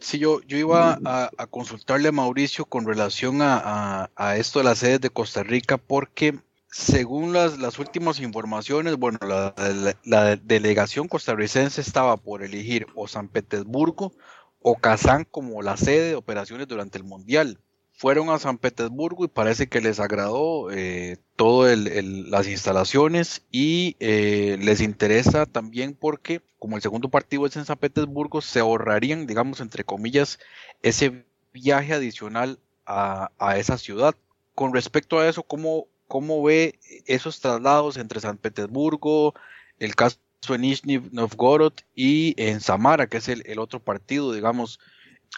Sí, 0.00 0.18
yo, 0.18 0.42
yo 0.42 0.58
iba 0.58 0.98
a, 1.04 1.46
consultarle 1.46 2.08
a 2.08 2.12
Mauricio 2.12 2.66
con 2.66 2.84
relación 2.84 3.40
a, 3.40 4.10
a, 4.14 4.36
esto 4.36 4.58
de 4.58 4.66
las 4.66 4.78
sedes 4.78 5.00
de 5.00 5.08
Costa 5.08 5.42
Rica 5.42 5.78
porque 5.78 6.38
según 6.74 7.32
las, 7.32 7.56
las 7.60 7.78
últimas 7.78 8.18
informaciones, 8.18 8.96
bueno, 8.96 9.20
la, 9.22 10.36
delegación 10.42 11.06
costarricense 11.06 11.80
estaba 11.80 12.16
por 12.16 12.42
elegir 12.42 12.88
o 12.96 13.06
San 13.06 13.28
Petersburgo 13.28 14.12
o 14.60 14.74
Kazán 14.74 15.24
como 15.24 15.62
la 15.62 15.76
sede 15.76 16.08
de 16.08 16.14
operaciones 16.16 16.66
durante 16.66 16.98
el 16.98 17.04
Mundial. 17.04 17.60
Fueron 17.92 18.28
a 18.30 18.40
San 18.40 18.58
Petersburgo 18.58 19.24
y 19.24 19.28
parece 19.28 19.68
que 19.68 19.80
les 19.80 20.00
agradó 20.00 20.72
eh, 20.72 21.18
todas 21.36 21.78
las 21.78 22.48
instalaciones 22.48 23.44
y 23.52 23.94
eh, 24.00 24.58
les 24.60 24.80
interesa 24.80 25.46
también 25.46 25.94
porque 25.94 26.42
como 26.58 26.74
el 26.74 26.82
segundo 26.82 27.08
partido 27.08 27.46
es 27.46 27.54
en 27.54 27.66
San 27.66 27.78
Petersburgo, 27.78 28.40
se 28.40 28.58
ahorrarían, 28.58 29.28
digamos, 29.28 29.60
entre 29.60 29.84
comillas, 29.84 30.40
ese 30.82 31.24
viaje 31.52 31.92
adicional 31.92 32.58
a, 32.84 33.30
a 33.38 33.58
esa 33.58 33.78
ciudad. 33.78 34.16
Con 34.56 34.72
respecto 34.72 35.20
a 35.20 35.28
eso, 35.28 35.44
¿cómo, 35.44 35.86
cómo 36.14 36.44
ve 36.44 36.78
esos 37.06 37.40
traslados 37.40 37.96
entre 37.96 38.20
San 38.20 38.36
Petersburgo, 38.36 39.34
el 39.80 39.96
caso 39.96 40.16
en 40.48 40.60
Nizhny 40.60 41.02
Novgorod 41.10 41.72
y 41.92 42.36
en 42.36 42.60
Samara, 42.60 43.08
que 43.08 43.16
es 43.16 43.28
el, 43.28 43.58
otro 43.58 43.80
partido, 43.80 44.32
digamos. 44.32 44.78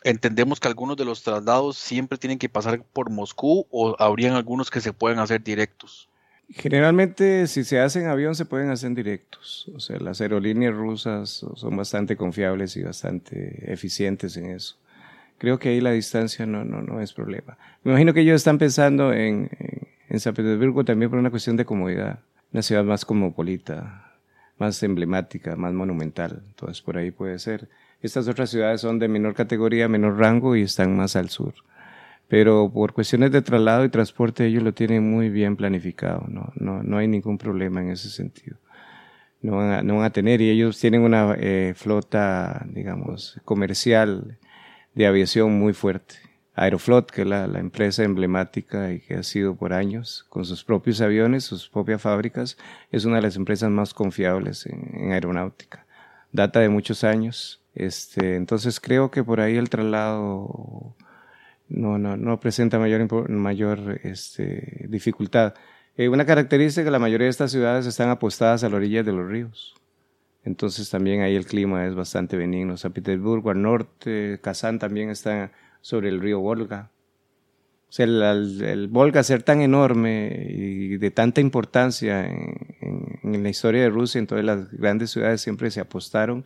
Entendemos 0.04 0.60
que 0.60 0.68
algunos 0.68 0.98
de 0.98 1.06
los 1.06 1.22
traslados 1.22 1.78
siempre 1.78 2.18
tienen 2.18 2.38
que 2.38 2.50
pasar 2.50 2.84
por 2.92 3.08
Moscú 3.08 3.66
o 3.70 3.96
habrían 3.98 4.34
algunos 4.34 4.70
que 4.70 4.82
se 4.82 4.92
pueden 4.92 5.18
hacer 5.18 5.42
directos. 5.42 6.10
Generalmente, 6.50 7.46
si 7.46 7.64
se 7.64 7.80
hace 7.80 8.00
en 8.00 8.08
avión, 8.08 8.34
se 8.34 8.44
pueden 8.44 8.68
hacer 8.68 8.92
directos. 8.92 9.70
O 9.74 9.80
sea, 9.80 9.98
las 9.98 10.20
aerolíneas 10.20 10.74
rusas 10.74 11.42
son 11.54 11.74
bastante 11.74 12.18
confiables 12.18 12.76
y 12.76 12.82
bastante 12.82 13.72
eficientes 13.72 14.36
en 14.36 14.50
eso. 14.50 14.76
Creo 15.38 15.58
que 15.58 15.70
ahí 15.70 15.80
la 15.80 15.92
distancia 15.92 16.44
no, 16.44 16.66
no, 16.66 16.82
no 16.82 17.00
es 17.00 17.14
problema. 17.14 17.56
Me 17.82 17.92
imagino 17.92 18.12
que 18.12 18.20
ellos 18.20 18.36
están 18.36 18.58
pensando 18.58 19.14
en, 19.14 19.48
en, 19.58 19.85
San 20.20 20.34
Petersburgo 20.34 20.84
también 20.84 21.10
por 21.10 21.18
una 21.18 21.30
cuestión 21.30 21.56
de 21.56 21.64
comodidad. 21.64 22.20
Una 22.52 22.62
ciudad 22.62 22.84
más 22.84 23.05
cosmopolita, 23.05 24.14
más 24.59 24.82
emblemática, 24.82 25.56
más 25.56 25.72
monumental. 25.72 26.43
Entonces, 26.48 26.80
por 26.82 26.97
ahí 26.97 27.10
puede 27.10 27.38
ser. 27.38 27.68
Estas 28.02 28.28
otras 28.28 28.51
ciudades 28.51 28.80
son 28.80 28.98
de 28.98 29.09
menor 29.09 29.34
categoría, 29.34 29.88
menor 29.88 30.18
rango 30.18 30.56
y 30.56 30.62
están 30.62 30.97
más 30.97 31.16
al 31.16 31.28
sur 31.28 31.55
pero 32.28 32.70
por 32.72 32.93
cuestiones 32.93 33.30
de 33.30 33.43
traslado 33.43 33.84
y 33.84 33.88
transporte 33.88 34.47
ellos 34.47 34.62
lo 34.62 34.72
tienen 34.72 35.09
muy 35.09 35.28
bien 35.28 35.56
planificado, 35.56 36.24
no, 36.28 36.52
no, 36.56 36.82
no 36.82 36.98
hay 36.98 37.09
ningún 37.09 37.38
problema 37.38 37.80
en 37.80 37.90
ese 37.90 38.10
sentido. 38.10 38.56
No 39.43 39.56
van 39.56 39.70
a, 39.70 39.82
no 39.82 39.97
van 39.97 40.06
a 40.06 40.10
tener, 40.10 40.40
y 40.40 40.51
ellos 40.51 40.80
tienen 40.80 41.02
una 41.02 41.36
eh, 41.38 41.74
flota, 41.76 42.66
digamos, 42.68 43.40
comercial 43.44 44.38
de 44.94 45.06
aviación 45.06 45.59
muy 45.59 45.72
fuerte. 45.72 46.16
Aeroflot, 46.56 47.10
que 47.10 47.22
es 47.22 47.28
la, 47.28 47.46
la, 47.46 47.60
empresa 47.60 48.02
emblemática 48.02 48.90
y 48.90 49.00
que 49.00 49.14
ha 49.14 49.22
sido 49.22 49.56
por 49.56 49.72
años, 49.72 50.24
con 50.30 50.44
sus 50.44 50.64
propios 50.64 51.00
aviones, 51.02 51.44
sus 51.44 51.68
propias 51.68 52.00
fábricas, 52.00 52.56
es 52.90 53.04
una 53.04 53.16
de 53.16 53.22
las 53.22 53.36
empresas 53.36 53.70
más 53.70 53.92
confiables 53.92 54.66
en, 54.66 54.90
en 54.94 55.12
aeronáutica. 55.12 55.86
Data 56.32 56.60
de 56.60 56.70
muchos 56.70 57.04
años. 57.04 57.62
Este, 57.74 58.36
entonces 58.36 58.80
creo 58.80 59.10
que 59.10 59.22
por 59.22 59.40
ahí 59.40 59.56
el 59.56 59.68
traslado 59.68 60.96
no, 61.68 61.98
no, 61.98 62.16
no 62.16 62.40
presenta 62.40 62.78
mayor, 62.78 63.28
mayor 63.28 64.00
este, 64.02 64.86
dificultad. 64.88 65.54
Eh, 65.96 66.08
una 66.08 66.24
característica, 66.24 66.90
la 66.90 66.98
mayoría 66.98 67.26
de 67.26 67.30
estas 67.30 67.50
ciudades 67.50 67.86
están 67.86 68.08
apostadas 68.08 68.64
a 68.64 68.68
la 68.68 68.76
orilla 68.76 69.02
de 69.02 69.12
los 69.12 69.28
ríos. 69.28 69.74
Entonces 70.44 70.88
también 70.90 71.22
ahí 71.22 71.34
el 71.34 71.44
clima 71.44 71.86
es 71.86 71.94
bastante 71.94 72.36
benigno. 72.36 72.76
San 72.76 72.92
Petersburgo 72.92 73.50
al 73.50 73.60
norte, 73.60 74.38
Kazán 74.42 74.78
también 74.78 75.10
está 75.10 75.50
sobre 75.86 76.08
el 76.08 76.20
río 76.20 76.40
Volga. 76.40 76.90
O 77.88 77.92
sea, 77.92 78.06
el, 78.06 78.88
Volga 78.90 79.22
ser 79.22 79.44
tan 79.44 79.60
enorme 79.60 80.44
y 80.50 80.96
de 80.96 81.12
tanta 81.12 81.40
importancia 81.40 82.26
en, 82.26 83.20
en, 83.22 83.42
la 83.44 83.48
historia 83.48 83.82
de 83.82 83.90
Rusia, 83.90 84.18
entonces 84.18 84.44
las 84.44 84.68
grandes 84.72 85.12
ciudades 85.12 85.40
siempre 85.40 85.70
se 85.70 85.78
apostaron 85.78 86.44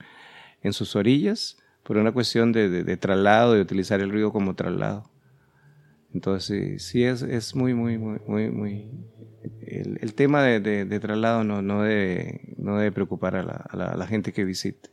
en 0.62 0.75
sus 0.75 0.95
orillas 0.95 1.57
por 1.85 1.97
una 1.97 2.12
cuestión 2.12 2.53
de, 2.53 2.69
de, 2.69 2.97
traslado, 2.99 3.55
de 3.55 3.62
utilizar 3.62 4.03
el 4.03 4.11
río 4.11 4.31
como 4.31 4.55
traslado. 4.55 5.11
Entonces, 6.12 6.83
sí, 6.85 7.05
es, 7.05 7.23
es 7.23 7.55
muy, 7.55 7.73
muy, 7.73 7.97
muy, 7.97 8.19
muy, 8.27 8.51
muy... 8.51 8.91
El, 9.62 10.12
tema 10.12 10.43
de, 10.43 10.61
de, 10.85 11.01
traslado 11.01 11.45
no, 11.45 11.62
no, 11.62 11.83
debe, 11.85 12.53
no 12.59 12.77
debe 12.77 12.93
preocupar 12.93 13.37
a 13.37 13.43
la, 13.97 14.07
gente 14.07 14.35
que 14.35 14.45
visite. 14.45 14.91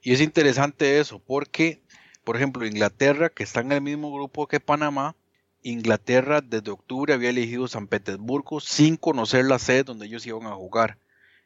Y 0.00 0.12
es 0.14 0.22
interesante 0.22 1.00
eso, 1.00 1.18
porque, 1.22 1.82
por 2.24 2.36
ejemplo, 2.36 2.66
Inglaterra, 2.66 3.30
que 3.30 3.42
está 3.42 3.60
en 3.60 3.72
el 3.72 3.80
mismo 3.80 4.12
grupo 4.12 4.46
que 4.46 4.60
Panamá, 4.60 5.16
Inglaterra 5.62 6.40
desde 6.40 6.70
octubre 6.70 7.14
había 7.14 7.30
elegido 7.30 7.68
San 7.68 7.86
Petersburgo 7.86 8.60
sin 8.60 8.96
conocer 8.96 9.44
la 9.44 9.58
sede 9.58 9.84
donde 9.84 10.06
ellos 10.06 10.26
iban 10.26 10.46
a 10.46 10.54
jugar. 10.54 10.98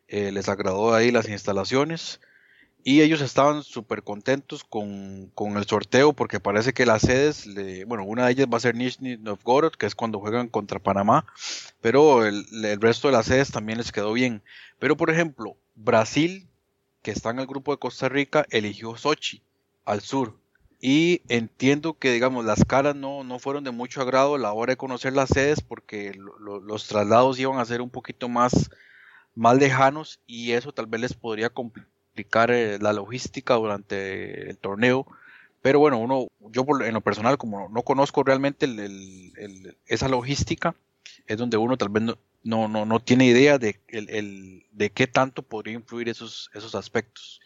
Eh, 0.09 0.32
les 0.32 0.48
agradó 0.48 0.94
ahí 0.94 1.11
las 1.11 1.28
instalaciones 1.28 2.20
y 2.85 3.03
ellos 3.03 3.20
estaban 3.20 3.65
súper 3.65 4.05
contentos 4.05 4.62
con, 4.62 5.32
con, 5.35 5.57
el 5.57 5.66
sorteo 5.66 6.12
porque 6.12 6.39
parece 6.39 6.73
que 6.73 6.86
las 6.86 7.03
sedes, 7.03 7.48
bueno, 7.86 8.05
una 8.05 8.27
de 8.27 8.32
ellas 8.32 8.47
va 8.53 8.59
a 8.59 8.61
ser 8.61 8.77
Nizhny 8.77 9.16
Novgorod, 9.16 9.73
que 9.73 9.86
es 9.86 9.97
cuando 9.97 10.20
juegan 10.20 10.47
contra 10.47 10.78
Panamá, 10.78 11.27
pero 11.81 12.24
el, 12.24 12.47
el, 12.65 12.81
resto 12.81 13.09
de 13.09 13.15
las 13.15 13.27
sedes 13.27 13.51
también 13.51 13.78
les 13.78 13.90
quedó 13.90 14.12
bien. 14.12 14.40
Pero 14.78 14.97
por 14.97 15.11
ejemplo, 15.11 15.57
Brasil, 15.74 16.47
que 17.03 17.11
está 17.11 17.31
en 17.31 17.40
el 17.40 17.47
grupo 17.47 17.73
de 17.73 17.78
Costa 17.78 18.09
Rica, 18.09 18.47
eligió 18.51 18.97
Sochi, 18.97 19.43
al 19.85 20.01
sur. 20.01 20.39
Y 20.89 21.23
entiendo 21.27 21.95
que, 21.95 22.13
digamos, 22.13 22.45
las 22.45 22.65
caras 22.65 22.95
no, 22.95 23.25
no 23.25 23.41
fueron 23.41 23.65
de 23.65 23.73
mucho 23.73 24.01
agrado 24.01 24.37
a 24.37 24.39
la 24.39 24.53
hora 24.53 24.75
de 24.75 24.77
conocer 24.77 25.15
las 25.15 25.31
sedes 25.31 25.61
porque 25.61 26.15
lo, 26.15 26.39
lo, 26.39 26.61
los 26.61 26.87
traslados 26.87 27.41
iban 27.41 27.59
a 27.59 27.65
ser 27.65 27.81
un 27.81 27.91
poquito 27.91 28.29
más, 28.29 28.71
más 29.35 29.57
lejanos 29.57 30.21
y 30.29 30.53
eso 30.53 30.71
tal 30.71 30.87
vez 30.87 31.01
les 31.01 31.13
podría 31.13 31.51
complicar 31.51 32.53
eh, 32.53 32.79
la 32.79 32.93
logística 32.93 33.55
durante 33.55 34.49
el 34.49 34.59
torneo. 34.59 35.09
Pero 35.61 35.81
bueno, 35.81 35.99
uno, 35.99 36.29
yo 36.53 36.65
en 36.85 36.95
lo 36.95 37.01
personal, 37.01 37.37
como 37.37 37.69
no 37.69 37.83
conozco 37.83 38.23
realmente 38.23 38.67
el, 38.67 39.77
esa 39.89 40.09
logística, 40.09 40.77
es 41.27 41.37
donde 41.37 41.57
uno 41.57 41.77
tal 41.77 41.89
vez 41.89 42.05
no, 42.45 42.69
no, 42.69 42.87
no, 42.87 43.01
tiene 43.01 43.27
idea 43.27 43.59
de, 43.59 43.81
de 44.71 44.91
qué 44.91 45.09
tanto 45.09 45.43
podría 45.43 45.75
influir 45.75 46.09
esos, 46.09 46.49
esos 46.55 46.77
aspectos. 46.77 47.41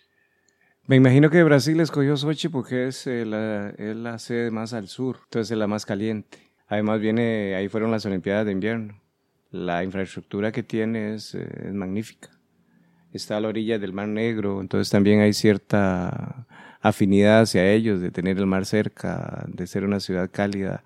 Me 0.87 0.97
imagino 0.97 1.31
que 1.31 1.43
Brasil 1.45 1.79
escogió 1.81 2.17
Sochi 2.17 2.49
porque 2.49 2.89
es, 2.89 3.07
eh, 3.07 3.25
la, 3.25 3.71
es 3.71 3.97
la 3.97 4.19
sede 4.19 4.51
más 4.51 4.73
al 4.73 4.89
sur, 4.89 5.21
entonces 5.25 5.53
es 5.53 5.59
la 5.59 5.67
más 5.67 5.87
caliente. 5.87 6.39
Además 6.67 7.01
viene, 7.01 7.55
ahí 7.55 7.69
fueron 7.69 7.91
las 7.91 8.05
Olimpiadas 8.07 8.47
de 8.47 8.53
invierno. 8.53 9.01
La 9.51 9.85
infraestructura 9.85 10.53
que 10.53 10.63
tiene 10.63 11.15
es, 11.15 11.35
eh, 11.35 11.49
es 11.67 11.73
magnífica 11.73 12.31
está 13.13 13.37
a 13.37 13.41
la 13.41 13.49
orilla 13.49 13.79
del 13.79 13.93
Mar 13.93 14.09
Negro, 14.09 14.61
entonces 14.61 14.91
también 14.91 15.21
hay 15.21 15.33
cierta 15.33 16.47
afinidad 16.81 17.41
hacia 17.41 17.71
ellos, 17.71 18.01
de 18.01 18.11
tener 18.11 18.39
el 18.39 18.47
mar 18.47 18.65
cerca, 18.65 19.45
de 19.49 19.67
ser 19.67 19.85
una 19.85 20.01
ciudad 20.01 20.31
cálida. 20.33 20.85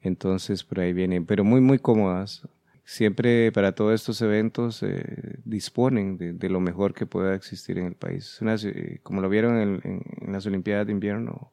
Entonces 0.00 0.62
por 0.62 0.80
ahí 0.80 0.92
vienen, 0.92 1.26
pero 1.26 1.44
muy, 1.44 1.60
muy 1.60 1.78
cómodas. 1.78 2.46
Siempre 2.88 3.50
para 3.50 3.72
todos 3.72 3.94
estos 3.94 4.22
eventos 4.22 4.80
eh, 4.84 5.40
disponen 5.44 6.16
de, 6.18 6.48
lo 6.48 6.60
mejor 6.60 6.94
que 6.94 7.04
pueda 7.04 7.34
existir 7.34 7.78
en 7.78 7.86
el 7.86 7.96
país. 7.96 8.40
Una, 8.40 8.54
como 9.02 9.20
lo 9.20 9.28
vieron 9.28 9.80
en, 9.82 10.02
las 10.32 10.46
Olimpiadas 10.46 10.86
de 10.86 10.92
invierno, 10.92 11.52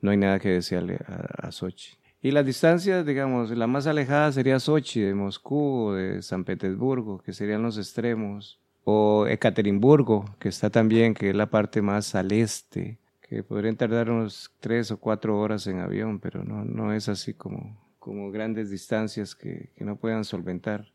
no 0.00 0.12
hay 0.12 0.16
nada 0.16 0.38
que 0.38 0.50
desearle 0.50 1.00
a, 1.04 1.50
Sochi. 1.50 1.98
Y 2.22 2.30
las 2.30 2.46
distancias, 2.46 3.04
digamos, 3.04 3.50
la 3.50 3.66
más 3.66 3.88
alejada 3.88 4.30
sería 4.30 4.60
Sochi, 4.60 5.00
de 5.00 5.14
Moscú 5.14 5.94
de 5.94 6.22
San 6.22 6.44
Petersburgo, 6.44 7.18
que 7.18 7.32
serían 7.32 7.64
los 7.64 7.76
extremos 7.76 8.60
o 8.84 9.26
Ekaterimburgo, 9.26 10.26
que 10.38 10.48
está 10.48 10.70
también, 10.70 11.12
que 11.12 11.30
es 11.30 11.34
la 11.34 11.50
parte 11.50 11.82
más 11.82 12.14
al 12.14 12.30
este, 12.30 13.00
que 13.20 13.42
podrían 13.42 13.76
tardar 13.76 14.10
unos 14.10 14.54
tres 14.60 14.92
o 14.92 15.00
cuatro 15.00 15.40
horas 15.40 15.66
en 15.66 15.80
avión, 15.80 16.20
pero 16.20 16.44
no, 16.44 16.64
no 16.64 16.92
es 16.92 17.08
así 17.08 17.34
como, 17.34 17.87
como 18.08 18.30
grandes 18.30 18.70
distancias 18.70 19.34
que, 19.34 19.70
no 19.78 19.96
puedan 19.96 20.24
solventar. 20.24 20.86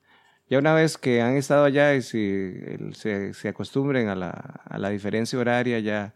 Ya 0.50 0.60
una 0.60 0.74
vez 0.74 0.98
que 0.98 1.22
han 1.22 1.38
estado 1.38 1.64
allá 1.64 1.96
y 1.96 2.02
se, 2.02 3.34
se 3.34 3.48
acostumbren 3.48 4.10
a 4.10 4.16
la, 4.16 4.90
diferencia 4.90 5.40
horaria, 5.40 5.80
ya 5.80 6.16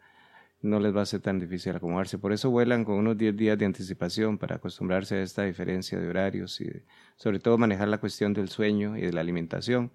no 0.61 0.79
les 0.79 0.95
va 0.95 1.03
a 1.03 1.05
ser 1.05 1.21
tan 1.21 1.39
difícil 1.39 1.75
acomodarse. 1.75 2.17
Por 2.17 2.33
eso 2.33 2.49
vuelan 2.49 2.83
con 2.83 2.95
unos 2.95 3.17
10 3.17 3.37
días 3.37 3.57
de 3.57 3.65
anticipación 3.65 4.37
para 4.39 4.55
acostumbrarse 4.55 5.15
a 5.15 5.21
esta 5.21 5.43
diferencia 5.43 5.99
de 5.99 6.09
horarios 6.09 6.59
y 6.59 6.69
sobre 7.15 7.39
todo 7.39 7.57
manejar 7.57 7.87
la 7.87 7.99
cuestión 7.99 8.33
del 8.33 8.49
sueño 8.49 8.97
y 8.97 9.01
de 9.01 9.13
la 9.13 9.21
alimentación 9.21 9.91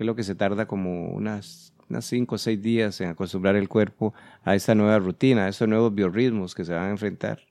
que 0.00 0.04
es 0.04 0.06
lo 0.06 0.16
que 0.16 0.22
se 0.22 0.34
tarda 0.34 0.66
como 0.66 1.10
unas, 1.10 1.74
unas 1.90 2.06
cinco 2.06 2.36
o 2.36 2.38
seis 2.38 2.62
días 2.62 3.02
en 3.02 3.10
acostumbrar 3.10 3.54
el 3.54 3.68
cuerpo 3.68 4.14
a 4.42 4.54
esta 4.54 4.74
nueva 4.74 4.98
rutina, 4.98 5.44
a 5.44 5.48
estos 5.48 5.68
nuevos 5.68 5.94
biorritmos 5.94 6.54
que 6.54 6.64
se 6.64 6.72
van 6.72 6.84
a 6.84 6.90
enfrentar. 6.90 7.49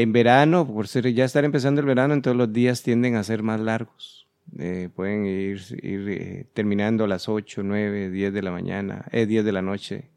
En 0.00 0.12
verano, 0.12 0.64
por 0.64 0.86
ser 0.86 1.12
ya 1.12 1.24
estar 1.24 1.44
empezando 1.44 1.80
el 1.80 1.86
verano, 1.88 2.14
entonces 2.14 2.38
los 2.38 2.52
días 2.52 2.84
tienden 2.84 3.16
a 3.16 3.24
ser 3.24 3.42
más 3.42 3.58
largos. 3.58 4.28
Eh, 4.56 4.90
pueden 4.94 5.26
ir, 5.26 5.60
eh, 5.82 6.46
terminando 6.54 7.02
a 7.02 7.08
las 7.08 7.28
8, 7.28 7.64
9, 7.64 8.08
10 8.08 8.32
de 8.32 8.42
la 8.42 8.52
mañana, 8.52 9.06
eh, 9.10 9.26
10 9.26 9.44
de 9.44 9.50
la 9.50 9.60
noche, 9.60 10.08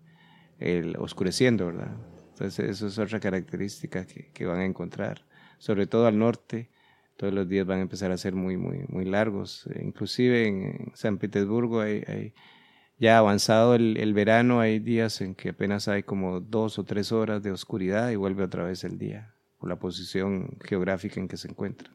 el, 0.60 0.96
oscureciendo, 0.98 1.66
¿verdad? 1.66 1.96
Entonces, 2.30 2.70
eso 2.70 2.86
es 2.86 3.00
otra 3.00 3.20
característica 3.20 4.06
que, 4.06 4.46
van 4.46 4.60
a 4.60 4.66
encontrar, 4.66 5.26
sobre 5.58 5.88
todo 5.88 6.06
al 6.06 6.20
norte 6.20 6.70
todos 7.18 7.34
los 7.34 7.50
días 7.50 7.66
van 7.66 7.80
a 7.80 7.82
empezar 7.82 8.12
a 8.12 8.18
ser 8.18 8.36
muy, 8.36 8.58
muy, 8.58 8.86
muy 8.88 9.06
largos. 9.06 9.68
Inclusive 9.82 10.48
en 10.48 10.92
San 10.94 11.18
Petersburgo 11.18 11.82
hay 11.82 12.34
ya 13.00 13.18
avanzado 13.18 13.74
el, 13.74 13.98
el, 13.98 14.14
verano, 14.14 14.60
hay 14.60 14.78
días 14.78 15.22
en 15.22 15.34
que 15.34 15.50
apenas 15.50 15.88
hay 15.88 16.04
como 16.04 16.40
dos 16.40 16.78
o 16.78 16.84
tres 16.84 17.12
horas 17.12 17.42
de 17.42 17.52
oscuridad 17.52 18.12
y 18.12 18.16
vuelve 18.16 18.44
otra 18.44 18.64
vez 18.64 18.84
el 18.84 19.00
día, 19.00 19.34
la 19.68 19.78
posición 19.78 20.58
geográfica 20.64 21.20
en 21.20 21.28
que 21.28 21.38
se 21.38 21.48
encuentra. 21.50 21.90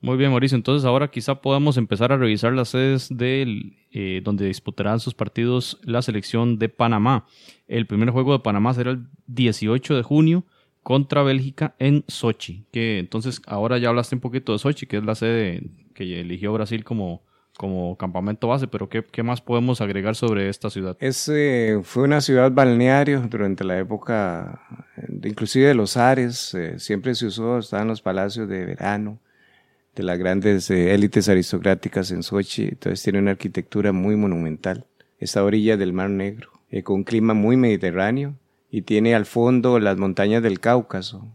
Muy 0.00 0.16
bien, 0.16 0.30
Mauricio. 0.30 0.56
Entonces 0.56 0.86
ahora 0.86 1.10
quizá 1.10 1.40
podamos 1.40 1.76
empezar 1.76 2.12
a 2.12 2.16
revisar 2.16 2.52
las 2.52 2.68
sedes 2.68 3.08
del, 3.10 3.76
eh, 3.90 4.20
donde 4.22 4.46
disputarán 4.46 5.00
sus 5.00 5.14
partidos 5.14 5.78
la 5.82 6.02
selección 6.02 6.58
de 6.58 6.68
Panamá. 6.68 7.26
El 7.66 7.86
primer 7.86 8.10
juego 8.10 8.32
de 8.32 8.38
Panamá 8.38 8.74
será 8.74 8.92
el 8.92 9.06
18 9.26 9.96
de 9.96 10.02
junio 10.02 10.44
contra 10.84 11.24
Bélgica 11.24 11.74
en 11.80 12.04
Sochi. 12.06 12.64
Que 12.70 13.00
entonces 13.00 13.42
ahora 13.46 13.78
ya 13.78 13.88
hablaste 13.88 14.14
un 14.14 14.20
poquito 14.20 14.52
de 14.52 14.60
Sochi, 14.60 14.86
que 14.86 14.98
es 14.98 15.04
la 15.04 15.16
sede 15.16 15.68
que 15.94 16.20
eligió 16.20 16.52
Brasil 16.52 16.84
como, 16.84 17.24
como 17.58 17.96
campamento 17.96 18.48
base, 18.48 18.68
pero 18.68 18.88
¿qué, 18.88 19.04
¿qué, 19.04 19.22
más 19.22 19.42
podemos 19.42 19.82
agregar 19.82 20.14
sobre 20.14 20.48
esta 20.48 20.70
ciudad? 20.70 20.96
Es, 21.00 21.28
eh, 21.28 21.80
fue 21.82 22.04
una 22.04 22.22
ciudad 22.22 22.50
balneario 22.50 23.20
durante 23.28 23.64
la 23.64 23.76
época, 23.78 24.62
inclusive 25.24 25.66
de 25.66 25.74
los 25.74 25.98
Ares, 25.98 26.54
eh, 26.54 26.78
siempre 26.78 27.14
se 27.14 27.26
usó, 27.26 27.58
estaban 27.58 27.88
los 27.88 28.00
palacios 28.00 28.48
de 28.48 28.64
verano, 28.64 29.18
de 29.98 30.04
las 30.04 30.18
grandes 30.18 30.70
eh, 30.70 30.94
élites 30.94 31.28
aristocráticas 31.28 32.12
en 32.12 32.22
Sochi, 32.22 32.68
entonces 32.68 33.02
tiene 33.02 33.18
una 33.18 33.32
arquitectura 33.32 33.90
muy 33.92 34.14
monumental. 34.14 34.86
Está 35.18 35.40
a 35.40 35.44
orilla 35.44 35.76
del 35.76 35.92
Mar 35.92 36.10
Negro, 36.10 36.50
eh, 36.70 36.84
con 36.84 36.96
un 36.96 37.04
clima 37.04 37.34
muy 37.34 37.56
mediterráneo 37.56 38.34
y 38.70 38.82
tiene 38.82 39.16
al 39.16 39.26
fondo 39.26 39.80
las 39.80 39.98
montañas 39.98 40.42
del 40.44 40.60
Cáucaso, 40.60 41.26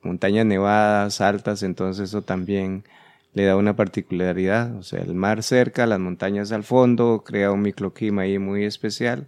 montañas 0.00 0.46
nevadas, 0.46 1.20
altas, 1.20 1.62
entonces 1.62 2.08
eso 2.08 2.22
también 2.22 2.84
le 3.34 3.44
da 3.44 3.56
una 3.56 3.76
particularidad, 3.76 4.76
o 4.76 4.82
sea, 4.82 5.00
el 5.00 5.14
mar 5.14 5.42
cerca, 5.42 5.86
las 5.86 5.98
montañas 5.98 6.52
al 6.52 6.64
fondo, 6.64 7.22
crea 7.24 7.50
un 7.52 7.62
microclima 7.62 8.22
ahí 8.22 8.38
muy 8.38 8.64
especial, 8.64 9.26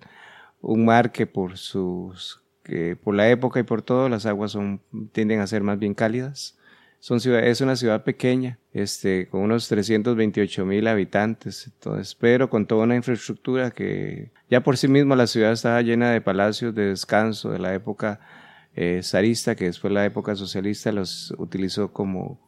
un 0.61 0.85
mar 0.85 1.13
que 1.13 1.27
por 1.27 1.57
sus 1.59 2.43
que 2.63 2.97
por 2.97 3.15
la 3.15 3.29
época 3.29 3.61
y 3.61 3.63
por 3.63 3.83
todo 3.83 4.09
las 4.09 4.25
aguas 4.27 4.53
son 4.53 4.81
tienden 5.13 5.41
a 5.41 5.47
ser 5.47 5.63
más 5.63 5.79
bien 5.79 5.95
cálidas. 5.95 6.59
Son 6.99 7.21
ciudad, 7.21 7.45
es 7.47 7.61
una 7.61 7.77
ciudad 7.77 8.03
pequeña, 8.03 8.59
este, 8.73 9.29
con 9.29 9.43
unos 9.43 9.69
328 9.69 10.65
mil 10.65 10.87
habitantes, 10.89 11.67
entonces, 11.67 12.15
pero 12.15 12.49
con 12.49 12.65
toda 12.67 12.85
una 12.85 12.97
infraestructura 12.97 13.71
que 13.73 14.33
ya 14.49 14.63
por 14.63 14.79
sí 14.79 14.89
misma 14.89 15.15
la 15.15 15.27
ciudad 15.27 15.53
estaba 15.53 15.83
llena 15.83 16.13
de 16.13 16.23
palacios 16.23 16.75
de 16.75 16.87
descanso 16.87 17.51
de 17.51 17.59
la 17.59 17.75
época 17.75 18.21
eh, 18.75 19.03
zarista, 19.03 19.55
que 19.55 19.67
después 19.67 19.93
la 19.93 20.07
época 20.07 20.35
socialista 20.35 20.93
los 20.93 21.35
utilizó 21.37 21.93
como, 21.93 22.41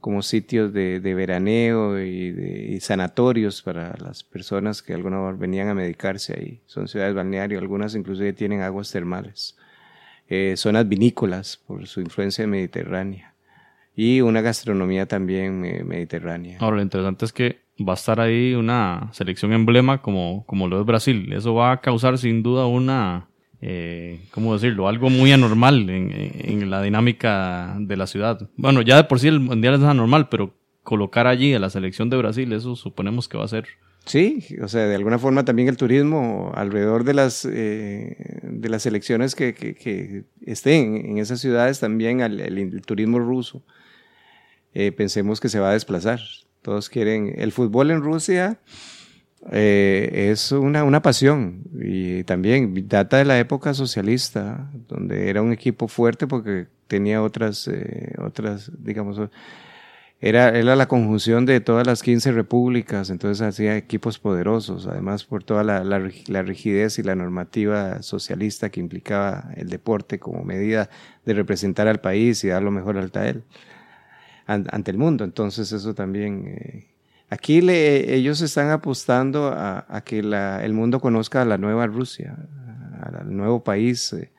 como 0.00 0.22
sitios 0.22 0.72
de, 0.72 1.00
de 1.00 1.14
veraneo 1.14 1.98
y, 1.98 2.30
de, 2.30 2.80
sanatorios 2.80 3.62
para 3.62 3.94
las 3.98 4.22
personas 4.22 4.82
que 4.82 4.94
alguna 4.94 5.32
venían 5.32 5.68
a 5.68 5.74
medicarse 5.74 6.34
ahí. 6.38 6.60
Son 6.66 6.88
ciudades 6.88 7.14
balnearias, 7.14 7.60
algunas 7.60 7.94
inclusive 7.94 8.32
tienen 8.32 8.62
aguas 8.62 8.90
termales, 8.92 9.56
eh, 10.28 10.54
zonas 10.56 10.88
vinícolas 10.88 11.56
por 11.66 11.86
su 11.86 12.00
influencia 12.00 12.46
mediterránea 12.46 13.34
y 13.96 14.20
una 14.20 14.40
gastronomía 14.40 15.06
también 15.06 15.64
eh, 15.64 15.82
mediterránea. 15.82 16.58
Ahora, 16.60 16.76
lo 16.76 16.82
interesante 16.82 17.24
es 17.24 17.32
que 17.32 17.58
va 17.80 17.94
a 17.94 17.96
estar 17.96 18.20
ahí 18.20 18.54
una 18.54 19.10
selección 19.12 19.52
emblema 19.52 20.02
como, 20.02 20.44
como 20.46 20.68
lo 20.68 20.80
es 20.80 20.86
Brasil. 20.86 21.32
Eso 21.32 21.54
va 21.54 21.72
a 21.72 21.80
causar 21.80 22.16
sin 22.18 22.42
duda 22.42 22.66
una 22.66 23.26
eh, 23.60 24.20
¿cómo 24.30 24.54
decirlo? 24.54 24.88
Algo 24.88 25.10
muy 25.10 25.32
anormal 25.32 25.90
en, 25.90 26.12
en, 26.12 26.70
la 26.70 26.82
dinámica 26.82 27.76
de 27.78 27.96
la 27.96 28.06
ciudad. 28.06 28.48
Bueno, 28.56 28.82
ya 28.82 28.96
de 28.96 29.04
por 29.04 29.18
sí 29.18 29.28
el 29.28 29.40
Mundial 29.40 29.74
es 29.74 29.82
anormal, 29.82 30.28
pero 30.28 30.54
colocar 30.84 31.26
allí 31.26 31.54
a 31.54 31.58
la 31.58 31.70
selección 31.70 32.08
de 32.08 32.16
Brasil, 32.16 32.52
eso 32.52 32.76
suponemos 32.76 33.28
que 33.28 33.36
va 33.36 33.44
a 33.44 33.48
ser. 33.48 33.66
Sí, 34.08 34.56
o 34.62 34.68
sea, 34.68 34.86
de 34.86 34.94
alguna 34.94 35.18
forma 35.18 35.44
también 35.44 35.68
el 35.68 35.76
turismo 35.76 36.50
alrededor 36.54 37.04
de 37.04 37.12
las, 37.12 37.44
eh, 37.44 38.16
de 38.42 38.68
las 38.70 38.84
selecciones 38.84 39.34
que, 39.34 39.52
que, 39.52 39.74
que, 39.74 40.24
estén 40.46 40.96
en 40.96 41.18
esas 41.18 41.40
ciudades, 41.40 41.80
también 41.80 42.20
el, 42.20 42.80
turismo 42.86 43.18
ruso, 43.18 43.62
eh, 44.72 44.92
pensemos 44.92 45.40
que 45.40 45.50
se 45.50 45.60
va 45.60 45.70
a 45.70 45.72
desplazar. 45.74 46.20
Todos 46.62 46.88
quieren 46.88 47.34
el 47.36 47.52
fútbol 47.52 47.90
en 47.90 48.00
Rusia 48.00 48.60
eh, 49.52 50.30
es 50.32 50.52
una, 50.52 50.84
una, 50.84 51.00
pasión 51.00 51.62
y 51.80 52.24
también 52.24 52.88
data 52.88 53.18
de 53.18 53.24
la 53.24 53.38
época 53.38 53.72
socialista, 53.72 54.70
donde 54.88 55.30
era 55.30 55.42
un 55.42 55.52
equipo 55.52 55.86
fuerte 55.88 56.26
porque 56.26 56.66
tenía 56.88 57.22
otras, 57.22 57.68
eh, 57.68 58.14
otras 58.18 58.72
digamos, 58.82 59.20
era, 60.20 60.48
era 60.48 60.74
la 60.74 60.88
conjunción 60.88 61.46
de 61.46 61.60
todas 61.60 61.86
las 61.86 62.02
15 62.02 62.32
repúblicas, 62.32 63.10
entonces 63.10 63.46
hacía 63.46 63.76
equipos 63.76 64.18
poderosos, 64.18 64.88
además 64.88 65.24
por 65.24 65.44
toda 65.44 65.62
la, 65.62 65.84
la, 65.84 66.42
rigidez 66.42 66.98
y 66.98 67.04
la 67.04 67.14
normativa 67.14 68.02
socialista 68.02 68.70
que 68.70 68.80
implicaba 68.80 69.52
el 69.54 69.68
deporte 69.68 70.18
como 70.18 70.42
medida 70.42 70.90
de 71.24 71.34
representar 71.34 71.86
al 71.86 72.00
país 72.00 72.42
y 72.42 72.48
dar 72.48 72.62
lo 72.64 72.72
mejor 72.72 72.98
al 72.98 73.12
él, 73.14 73.44
ante 74.46 74.90
el 74.90 74.98
mundo. 74.98 75.24
Entonces 75.24 75.70
eso 75.72 75.94
también... 75.94 76.48
Eh, 76.48 76.97
Aquí 77.30 77.60
le, 77.60 78.14
ellos 78.14 78.40
están 78.40 78.70
apostando 78.70 79.48
a, 79.48 80.02
que 80.04 80.20
el 80.20 80.72
mundo 80.72 80.98
conozca 80.98 81.42
a 81.42 81.44
la 81.44 81.58
nueva 81.58 81.86
Rusia, 81.86 82.36
al 83.02 83.36
nuevo 83.36 83.62
país, 83.62 84.14
eh, 84.14 84.30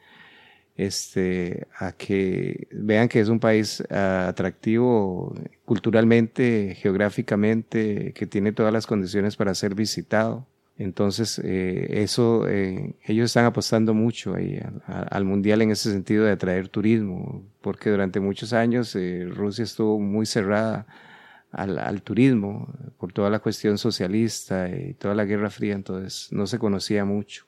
este, 0.75 1.67
a 1.77 1.91
que 1.91 2.67
vean 2.71 3.07
que 3.07 3.19
es 3.19 3.29
un 3.29 3.39
país 3.39 3.83
ah, 3.91 4.27
atractivo 4.29 5.35
culturalmente, 5.65 6.75
geográficamente, 6.79 8.13
que 8.13 8.25
tiene 8.25 8.53
todas 8.53 8.73
las 8.73 8.87
condiciones 8.87 9.35
para 9.35 9.53
ser 9.53 9.75
visitado. 9.75 10.47
Entonces, 10.77 11.39
eh, 11.43 12.01
eso, 12.01 12.47
eh, 12.47 12.95
ellos 13.05 13.25
están 13.25 13.45
apostando 13.45 13.93
mucho 13.93 14.33
ahí 14.33 14.59
al 14.87 15.25
mundial 15.25 15.61
en 15.61 15.71
ese 15.71 15.91
sentido 15.91 16.23
de 16.23 16.31
atraer 16.31 16.69
turismo, 16.69 17.43
porque 17.61 17.91
durante 17.91 18.19
muchos 18.19 18.53
años 18.53 18.97
Rusia 19.35 19.63
estuvo 19.63 19.99
muy 19.99 20.25
cerrada 20.25 20.87
al, 21.51 22.01
turismo 22.01 22.73
por 22.97 23.11
toda 23.11 23.29
la 23.29 23.39
cuestión 23.39 23.77
socialista 23.77 24.69
y 24.69 24.93
toda 24.93 25.15
la 25.15 25.25
Guerra 25.25 25.49
Fría, 25.49 25.73
entonces 25.73 26.31
no 26.31 26.47
se 26.47 26.59
conocía 26.59 27.05
mucho. 27.05 27.45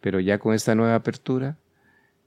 Pero 0.00 0.20
ya 0.20 0.38
con 0.38 0.54
esta 0.54 0.74
nueva 0.74 0.94
apertura, 0.94 1.58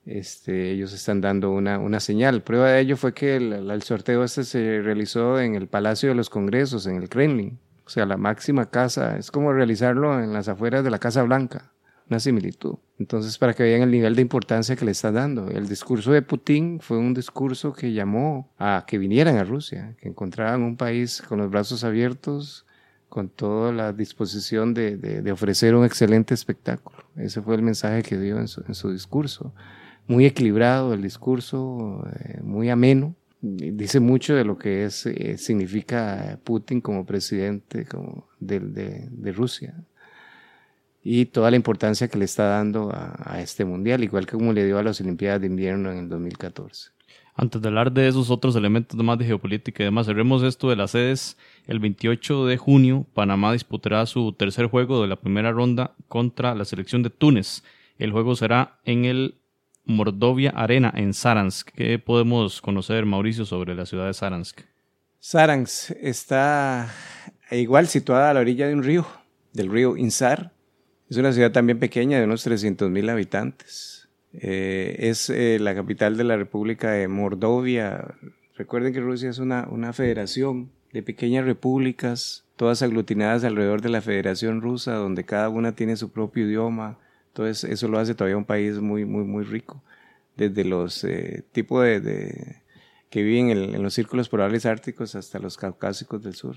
este, 0.06 0.72
ellos 0.72 0.94
están 0.94 1.22
dando 1.22 1.52
una, 1.52 1.80
una 1.80 2.00
señal. 2.00 2.44
Prueba 2.44 2.70
de 2.70 2.82
ello 2.82 2.98
fue 2.98 3.14
que 3.14 3.36
el, 3.38 3.72
el, 3.72 3.82
sorteo 3.84 4.24
este 4.24 4.44
se 4.44 4.82
realizó 4.82 5.40
en 5.40 5.56
el 5.56 5.68
Palacio 5.68 6.10
de 6.10 6.16
los 6.16 6.30
Congresos, 6.30 6.86
en 6.86 6.98
el 6.98 7.10
Kremlin. 7.10 7.60
O 7.86 7.90
sea, 7.90 8.06
la 8.06 8.18
máxima 8.18 8.70
casa, 8.70 9.18
es 9.18 9.32
como 9.32 9.52
realizarlo 9.52 10.22
en 10.22 10.34
las 10.34 10.48
afueras 10.48 10.84
de 10.84 10.92
la 10.92 11.00
Casa 11.00 11.24
Blanca 11.24 11.74
una 12.10 12.20
similitud. 12.20 12.76
Entonces, 13.00 13.38
para 13.38 13.54
que 13.54 13.64
vean 13.64 13.82
el 13.82 13.92
nivel 13.92 14.16
de 14.16 14.22
importancia 14.22 14.76
que 14.76 14.86
le 14.86 14.92
está 14.92 15.12
dando. 15.12 15.50
El 15.50 15.68
discurso 15.68 16.12
de 16.12 16.22
Putin 16.22 16.80
fue 16.80 16.98
un 16.98 17.14
discurso 17.14 17.74
que 17.74 17.94
llamó 17.94 18.52
a 18.58 18.86
que 18.88 18.98
vinieran 18.98 19.38
a 19.38 19.44
Rusia, 19.44 19.96
que 20.00 20.10
encontraran 20.10 20.62
un 20.62 20.78
país 20.78 21.22
con 21.22 21.40
los 21.40 21.50
brazos 21.50 21.84
abiertos, 21.84 22.66
con 23.10 23.30
toda 23.30 23.72
la 23.72 23.94
disposición 23.94 24.74
de, 24.74 24.98
de, 24.98 25.32
ofrecer 25.32 25.76
un 25.76 25.86
excelente 25.86 26.34
espectáculo. 26.34 26.98
Ese 27.16 27.42
fue 27.42 27.56
el 27.56 27.62
mensaje 27.62 28.02
que 28.02 28.18
dio 28.18 28.40
en 28.40 28.48
su, 28.48 28.64
en 28.68 28.74
su 28.74 28.92
discurso. 28.92 29.54
Muy 30.08 30.26
equilibrado 30.26 30.94
el 30.94 31.02
discurso, 31.02 32.04
eh, 32.20 32.40
muy 32.42 32.70
ameno. 32.70 33.16
Dice 33.40 34.00
mucho 34.00 34.34
de 34.36 34.46
lo 34.46 34.58
que 34.58 34.86
es, 34.86 35.06
eh, 35.06 35.38
significa 35.38 36.40
Putin 36.44 36.82
como 36.82 37.06
presidente 37.06 37.86
como 37.86 38.28
de, 38.40 38.60
de 38.60 39.32
Rusia 39.32 39.76
y 41.04 41.26
toda 41.26 41.52
la 41.52 41.58
importancia 41.58 42.08
que 42.08 42.18
le 42.18 42.26
está 42.26 42.46
dando 42.46 42.90
a, 42.94 43.42
este 43.42 43.66
mundial, 43.66 44.04
igual 44.04 44.26
que 44.26 44.38
como 44.38 44.54
le 44.54 44.66
dio 44.66 44.80
a 44.80 44.84
las 44.84 45.02
Olimpiadas 45.02 45.42
de 45.42 45.48
Invierno 45.48 45.92
en 45.92 45.98
el 46.00 46.10
2014. 46.10 46.92
Antes 47.36 47.62
de 47.62 47.68
hablar 47.68 47.92
de 47.92 48.08
esos 48.08 48.30
otros 48.30 48.56
elementos 48.56 48.98
más 49.04 49.18
de 49.18 49.26
geopolítica 49.26 49.84
y 49.84 49.86
demás, 49.86 50.06
cerremos 50.06 50.44
esto 50.44 50.70
de 50.70 50.76
las 50.76 50.92
sedes. 50.92 51.36
El 51.66 51.80
28 51.80 52.46
de 52.46 52.58
junio, 52.58 53.06
Panamá 53.14 53.52
disputará 53.52 54.06
su 54.06 54.34
tercer 54.34 54.68
juego 54.68 55.02
de 55.02 55.08
la 55.08 55.16
primera 55.16 55.52
ronda 55.52 55.96
contra 56.08 56.54
la 56.54 56.64
selección 56.64 57.02
de 57.02 57.10
Túnez. 57.10 57.64
El 57.98 58.12
juego 58.12 58.36
será 58.36 58.80
en 58.86 59.06
el 59.06 59.36
Mordovia 59.84 60.52
Arena 60.52 60.94
en 60.96 61.14
Saransk. 61.14 61.72
¿Qué 61.72 62.00
podemos 62.00 62.62
conocer, 62.62 63.06
Mauricio, 63.06 63.46
sobre 63.46 63.76
la 63.76 63.86
ciudad 63.86 64.08
de 64.08 64.14
Saransk? 64.14 64.62
Saransk 65.20 65.92
está 66.02 66.94
igual 67.52 67.88
situada 67.88 68.30
a 68.30 68.34
la 68.34 68.40
orilla 68.42 68.68
de 68.68 68.74
un 68.76 68.84
río, 68.84 69.08
del 69.54 69.72
río 69.72 69.98
Insar, 69.98 70.54
es 71.14 71.18
una 71.18 71.32
ciudad 71.32 71.52
también 71.52 71.78
pequeña 71.78 72.18
de 72.18 72.24
unos 72.24 72.48
300.000 72.48 73.12
habitantes. 73.12 74.10
Eh, 74.34 74.96
es 74.98 75.30
eh, 75.30 75.60
la 75.60 75.76
capital 75.76 76.18
de 76.18 76.24
la 76.24 76.38
República 76.38 76.90
de 76.90 77.08
Mordovia. 77.08 78.16
Recuerden 78.56 78.94
que 78.94 79.00
Rusia 79.00 79.30
es 79.30 79.38
una, 79.38 79.68
una 79.70 79.94
federación 79.94 80.72
de 80.92 81.04
pequeñas 81.04 81.46
repúblicas, 81.46 82.46
todas 82.56 82.82
aglutinadas 82.82 83.44
alrededor 83.44 83.82
de 83.82 83.90
la 83.90 84.02
Federación 84.02 84.60
Rusa, 84.62 84.96
donde 84.96 85.24
cada 85.24 85.50
una 85.50 85.76
tiene 85.76 85.98
su 85.98 86.12
propio 86.12 86.48
idioma. 86.48 86.98
Entonces 87.28 87.64
eso 87.70 87.88
lo 87.90 88.00
hace 88.00 88.16
todavía 88.16 88.38
un 88.38 88.46
país 88.46 88.80
muy, 88.80 89.06
muy, 89.06 89.24
muy 89.24 89.44
rico. 89.44 89.84
Desde 90.36 90.66
los 90.66 91.04
eh, 91.04 91.44
tipos 91.52 91.84
de, 91.84 92.56
que 93.12 93.22
viven 93.22 93.52
en, 93.52 93.76
en 93.76 93.84
los 93.84 93.94
círculos 93.94 94.30
polares 94.30 94.66
árticos 94.66 95.14
hasta 95.14 95.38
los 95.38 95.58
caucásicos 95.58 96.24
del 96.24 96.34
sur 96.34 96.56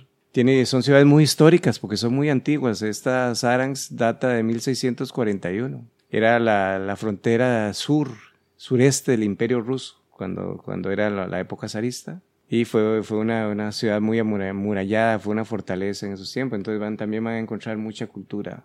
son 0.67 0.83
ciudades 0.83 1.07
muy 1.07 1.25
históricas 1.25 1.79
porque 1.79 1.97
son 1.97 2.15
muy 2.15 2.29
antiguas. 2.29 2.83
Esta 2.83 3.35
Saransk 3.35 3.93
data 3.93 4.29
de 4.29 4.43
1641. 4.43 5.83
Era 6.11 6.39
la, 6.39 6.79
la 6.79 6.97
frontera 6.97 7.73
sur, 7.73 8.11
sureste 8.57 9.13
del 9.13 9.25
imperio 9.25 9.61
ruso, 9.63 10.03
cuando, 10.11 10.61
cuando 10.63 10.91
era 10.91 11.09
la, 11.09 11.41
época 11.41 11.69
zarista. 11.69 12.21
Y 12.49 12.67
fue, 12.67 13.03
fue 13.03 13.17
una, 13.19 13.49
una, 13.49 13.73
ciudad 13.73 14.01
muy 14.01 14.19
amurallada, 14.19 15.19
fue 15.19 15.33
una 15.33 15.47
fortaleza 15.47 16.07
en 16.07 16.13
esos 16.13 16.31
tiempos. 16.31 16.59
Entonces 16.59 16.81
van, 16.81 16.99
también 16.99 17.25
van 17.25 17.35
a 17.35 17.39
encontrar 17.39 17.79
mucha 17.79 18.07
cultura. 18.07 18.63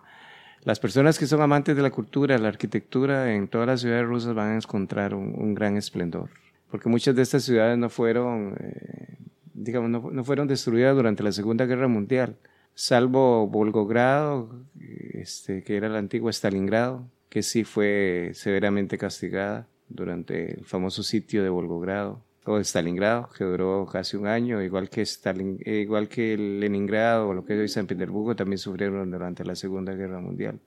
Las 0.64 0.78
personas 0.78 1.18
que 1.18 1.26
son 1.26 1.40
amantes 1.40 1.74
de 1.74 1.82
la 1.82 1.90
cultura, 1.90 2.38
la 2.38 2.48
arquitectura, 2.48 3.34
en 3.34 3.48
todas 3.48 3.66
las 3.66 3.80
ciudades 3.80 4.06
rusas 4.06 4.34
van 4.34 4.50
a 4.50 4.56
encontrar 4.56 5.14
un, 5.14 5.34
un 5.36 5.54
gran 5.54 5.78
esplendor. 5.78 6.28
Porque 6.70 6.88
muchas 6.88 7.16
de 7.16 7.22
estas 7.22 7.44
ciudades 7.44 7.76
no 7.78 7.88
fueron 7.88 8.56
eh, 8.60 9.16
digamos, 9.54 10.12
no, 10.12 10.24
fueron 10.24 10.48
destruidas 10.48 10.94
durante 10.94 11.22
la 11.22 11.32
Segunda 11.32 11.66
Guerra 11.66 11.88
Mundial, 11.88 12.36
salvo 12.74 13.46
Volgogrado, 13.46 14.64
este, 15.12 15.62
que 15.62 15.76
era 15.76 15.86
el 15.86 15.96
antiguo 15.96 16.30
Stalingrado, 16.30 17.06
que 17.28 17.42
sí 17.42 17.64
fue 17.64 18.32
severamente 18.34 18.98
castigada 18.98 19.68
durante 19.88 20.58
el 20.58 20.64
famoso 20.64 21.02
sitio 21.02 21.42
de 21.42 21.48
Volgogrado. 21.48 22.22
o 22.44 22.58
Stalingrado, 22.58 23.28
que 23.36 23.44
duró 23.44 23.86
casi 23.86 24.16
un 24.16 24.26
año, 24.26 24.62
igual 24.62 24.90
que, 24.90 25.02
Stalin, 25.02 25.58
igual 25.64 26.08
que 26.08 26.36
Leningrado 26.36 27.28
o 27.28 27.34
lo 27.34 27.44
que 27.44 27.54
es 27.54 27.60
hoy 27.60 27.68
San 27.68 27.86
Petersburgo, 27.86 28.34
también 28.34 28.58
sufrieron 28.58 29.10
durante 29.10 29.44
la 29.44 29.54
Segunda 29.54 29.94
Guerra 29.94 30.20
Mundial. 30.20 30.58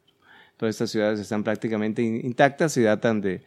Todas 0.57 0.75
estas 0.75 0.91
ciudades 0.91 1.19
están 1.19 1.43
prácticamente 1.43 2.01
intactas 2.01 2.77
y 2.77 2.83
datan 2.83 3.19
de, 3.19 3.41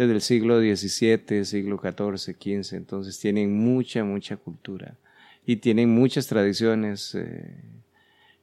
desde 0.00 0.14
el 0.14 0.22
siglo 0.22 0.60
XVII, 0.60 1.44
siglo 1.44 1.78
XIV, 1.78 2.16
XV, 2.16 2.74
entonces 2.74 3.18
tienen 3.18 3.52
mucha, 3.52 4.02
mucha 4.02 4.38
cultura 4.38 4.96
y 5.44 5.56
tienen 5.56 5.90
muchas 5.90 6.26
tradiciones 6.26 7.14
eh, 7.14 7.54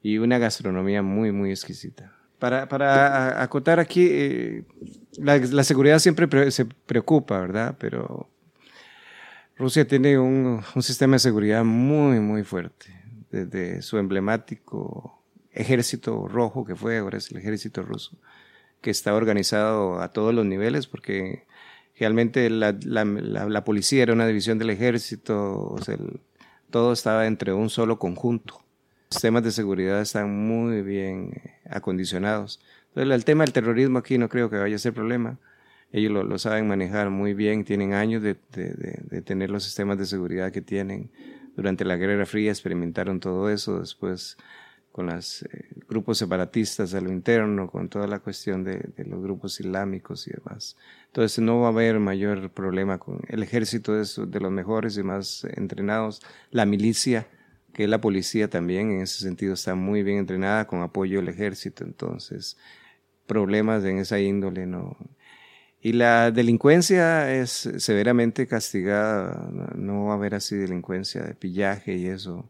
y 0.03 0.19
una 0.19 0.38
gastronomía 0.38 1.01
muy, 1.01 1.31
muy 1.31 1.49
exquisita. 1.49 2.13
Para, 2.38 3.41
acotar 3.41 3.79
aquí, 3.79 4.07
eh, 4.07 4.63
la, 5.17 5.63
seguridad 5.63 5.97
siempre 5.97 6.51
se 6.51 6.65
preocupa, 6.65 7.39
¿verdad? 7.39 7.75
Pero 7.79 8.29
Rusia 9.57 9.88
tiene 9.88 10.19
un, 10.19 10.61
un, 10.75 10.84
sistema 10.84 11.13
de 11.13 11.19
seguridad 11.19 11.63
muy, 11.63 12.19
muy 12.19 12.43
fuerte. 12.43 12.85
Desde 13.31 13.81
su 13.81 13.97
emblemático 13.97 15.23
ejército 15.51 16.27
rojo, 16.27 16.65
que 16.65 16.75
fue, 16.75 16.99
ahora 16.99 17.17
es 17.17 17.31
el 17.31 17.38
ejército 17.38 17.81
ruso, 17.81 18.15
que 18.79 18.91
está 18.91 19.15
organizado 19.15 19.99
a 19.99 20.13
todos 20.13 20.35
los 20.35 20.45
niveles, 20.45 20.85
porque 20.85 21.47
realmente 21.99 22.49
la, 22.49 22.78
la, 22.84 23.06
la, 23.06 23.64
policía 23.64 24.03
era 24.03 24.14
una 24.14 24.28
división 24.28 24.57
del 24.57 24.69
ejército, 24.69 25.69
o 25.69 25.82
sea, 25.82 25.95
el, 25.95 26.19
todo 26.69 26.94
estaba 26.94 27.28
entre 27.28 27.53
un 27.53 27.69
solo 27.69 27.99
conjunto. 27.99 28.64
Los 29.10 29.15
sistemas 29.15 29.44
de 29.44 29.52
seguridad 29.52 30.02
están 30.02 30.30
muy 30.48 30.82
bien 30.82 31.41
acondicionados. 31.69 32.60
Entonces, 32.90 33.14
el 33.14 33.26
tema 33.26 33.44
del 33.44 33.53
terrorismo 33.53 33.99
aquí 33.99 34.18
no 34.18 34.30
creo 34.30 34.49
que 34.49 34.57
vaya 34.57 34.76
a 34.76 34.80
ser 34.80 34.94
problema 34.94 35.40
ellos 35.91 36.11
lo, 36.11 36.38
saben 36.38 36.68
manejar 36.68 37.10
muy 37.10 37.34
bien, 37.34 37.64
tienen 37.64 37.94
años 37.94 38.22
de, 38.22 38.36
tener 39.24 39.49
los 39.49 39.64
sistemas 39.64 39.98
de 39.98 40.06
seguridad 40.06 40.52
que 40.52 40.61
tienen. 40.61 41.10
Durante 41.56 41.86
la 41.86 41.95
Guerra 41.95 42.26
Fría 42.26 42.52
experimentaron 42.52 43.19
todo 43.19 43.49
eso, 43.49 43.80
después 43.80 44.38
con 44.98 45.06
los 45.06 45.44
eh, 45.44 45.68
grupos 45.88 46.18
separatistas 46.18 46.95
a 46.95 47.02
lo 47.02 47.11
interno, 47.11 47.69
con 47.69 47.88
toda 47.88 48.07
la 48.07 48.18
cuestión 48.18 48.64
de, 48.64 48.82
los 49.06 49.22
grupos 49.22 49.60
islámicos 49.60 50.28
y 50.28 50.32
demás. 50.32 50.76
Entonces 51.06 51.38
no 51.38 51.60
va 51.60 51.68
a 51.68 51.69
haber 51.69 51.99
mayor 51.99 52.49
problema 52.49 52.98
con 52.98 53.19
el 53.28 53.44
ejército 53.44 54.02
es 54.02 54.19
de 54.19 54.40
los 54.40 54.52
mejores 54.52 54.98
y 54.98 55.03
más 55.03 55.45
entrenados, 55.56 56.24
la 56.49 56.65
milicia, 56.65 57.28
que 57.74 57.84
es 57.84 57.90
la 57.91 58.02
policía 58.02 58.49
también 58.49 58.90
en 58.91 59.02
ese 59.02 59.22
sentido 59.22 59.53
está 59.53 59.76
muy 59.76 60.02
bien 60.02 60.18
entrenada 60.18 60.65
con 60.65 60.82
apoyo 60.82 61.19
del 61.19 61.30
ejército, 61.30 61.84
entonces 61.84 62.57
problemas 63.28 63.84
en 63.84 63.99
esa 63.99 64.19
índole 64.19 64.65
no, 64.65 64.98
y 65.80 65.94
la 65.94 66.32
delincuencia 66.32 67.32
es 67.32 67.69
severamente 67.78 68.48
castigada, 68.48 69.48
no 69.76 70.06
va 70.06 70.14
a 70.14 70.15
haber 70.15 70.34
así 70.34 70.56
delincuencia 70.56 71.22
de 71.22 71.36
pillaje 71.36 71.94
y 71.94 72.07
eso. 72.07 72.49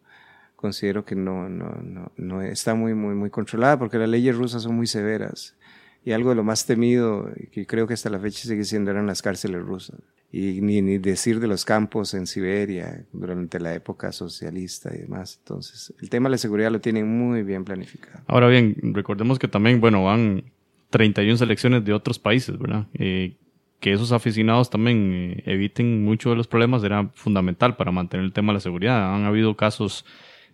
Considero 0.57 1.05
que 1.05 1.15
no, 1.15 1.47
no, 1.47 1.69
no, 1.83 2.11
no 2.17 2.41
está 2.41 2.73
muy, 2.73 2.95
muy, 2.95 3.13
muy 3.13 3.29
controlada 3.29 3.77
porque 3.77 3.99
las 3.99 4.09
leyes 4.09 4.35
rusas 4.35 4.63
son 4.63 4.75
muy 4.75 4.87
severas. 4.87 5.55
Y 6.03 6.13
algo 6.13 6.31
de 6.31 6.35
lo 6.35 6.43
más 6.43 6.65
temido, 6.65 7.29
que 7.51 7.67
creo 7.67 7.85
que 7.85 7.93
hasta 7.93 8.09
la 8.09 8.17
fecha 8.17 8.47
sigue 8.47 8.63
siendo, 8.63 8.89
eran 8.89 9.05
las 9.05 9.21
cárceles 9.21 9.61
rusas. 9.61 10.01
Y 10.31 10.61
ni, 10.61 10.81
ni 10.81 10.97
decir 10.97 11.39
de 11.39 11.47
los 11.47 11.63
campos 11.63 12.15
en 12.15 12.25
Siberia 12.25 13.05
durante 13.13 13.59
la 13.59 13.75
época 13.75 14.11
socialista 14.11 14.89
y 14.95 14.99
demás. 14.99 15.37
Entonces, 15.43 15.93
el 16.01 16.09
tema 16.09 16.27
de 16.27 16.31
la 16.31 16.37
seguridad 16.39 16.71
lo 16.71 16.81
tienen 16.81 17.07
muy 17.07 17.43
bien 17.43 17.63
planificado. 17.63 18.23
Ahora 18.25 18.47
bien, 18.47 18.75
recordemos 18.95 19.37
que 19.37 19.47
también, 19.47 19.79
bueno, 19.79 20.03
van 20.05 20.51
31 20.89 21.37
selecciones 21.37 21.85
de 21.85 21.93
otros 21.93 22.17
países, 22.17 22.57
¿verdad? 22.57 22.87
Eh, 22.95 23.37
que 23.79 23.93
esos 23.93 24.11
aficionados 24.11 24.71
también 24.71 25.11
eh, 25.13 25.43
eviten 25.45 26.03
muchos 26.03 26.31
de 26.31 26.35
los 26.35 26.47
problemas 26.47 26.83
era 26.83 27.09
fundamental 27.13 27.77
para 27.77 27.91
mantener 27.91 28.25
el 28.25 28.33
tema 28.33 28.51
de 28.51 28.55
la 28.55 28.61
seguridad. 28.61 29.13
Han 29.13 29.25
habido 29.25 29.55
casos 29.55 30.03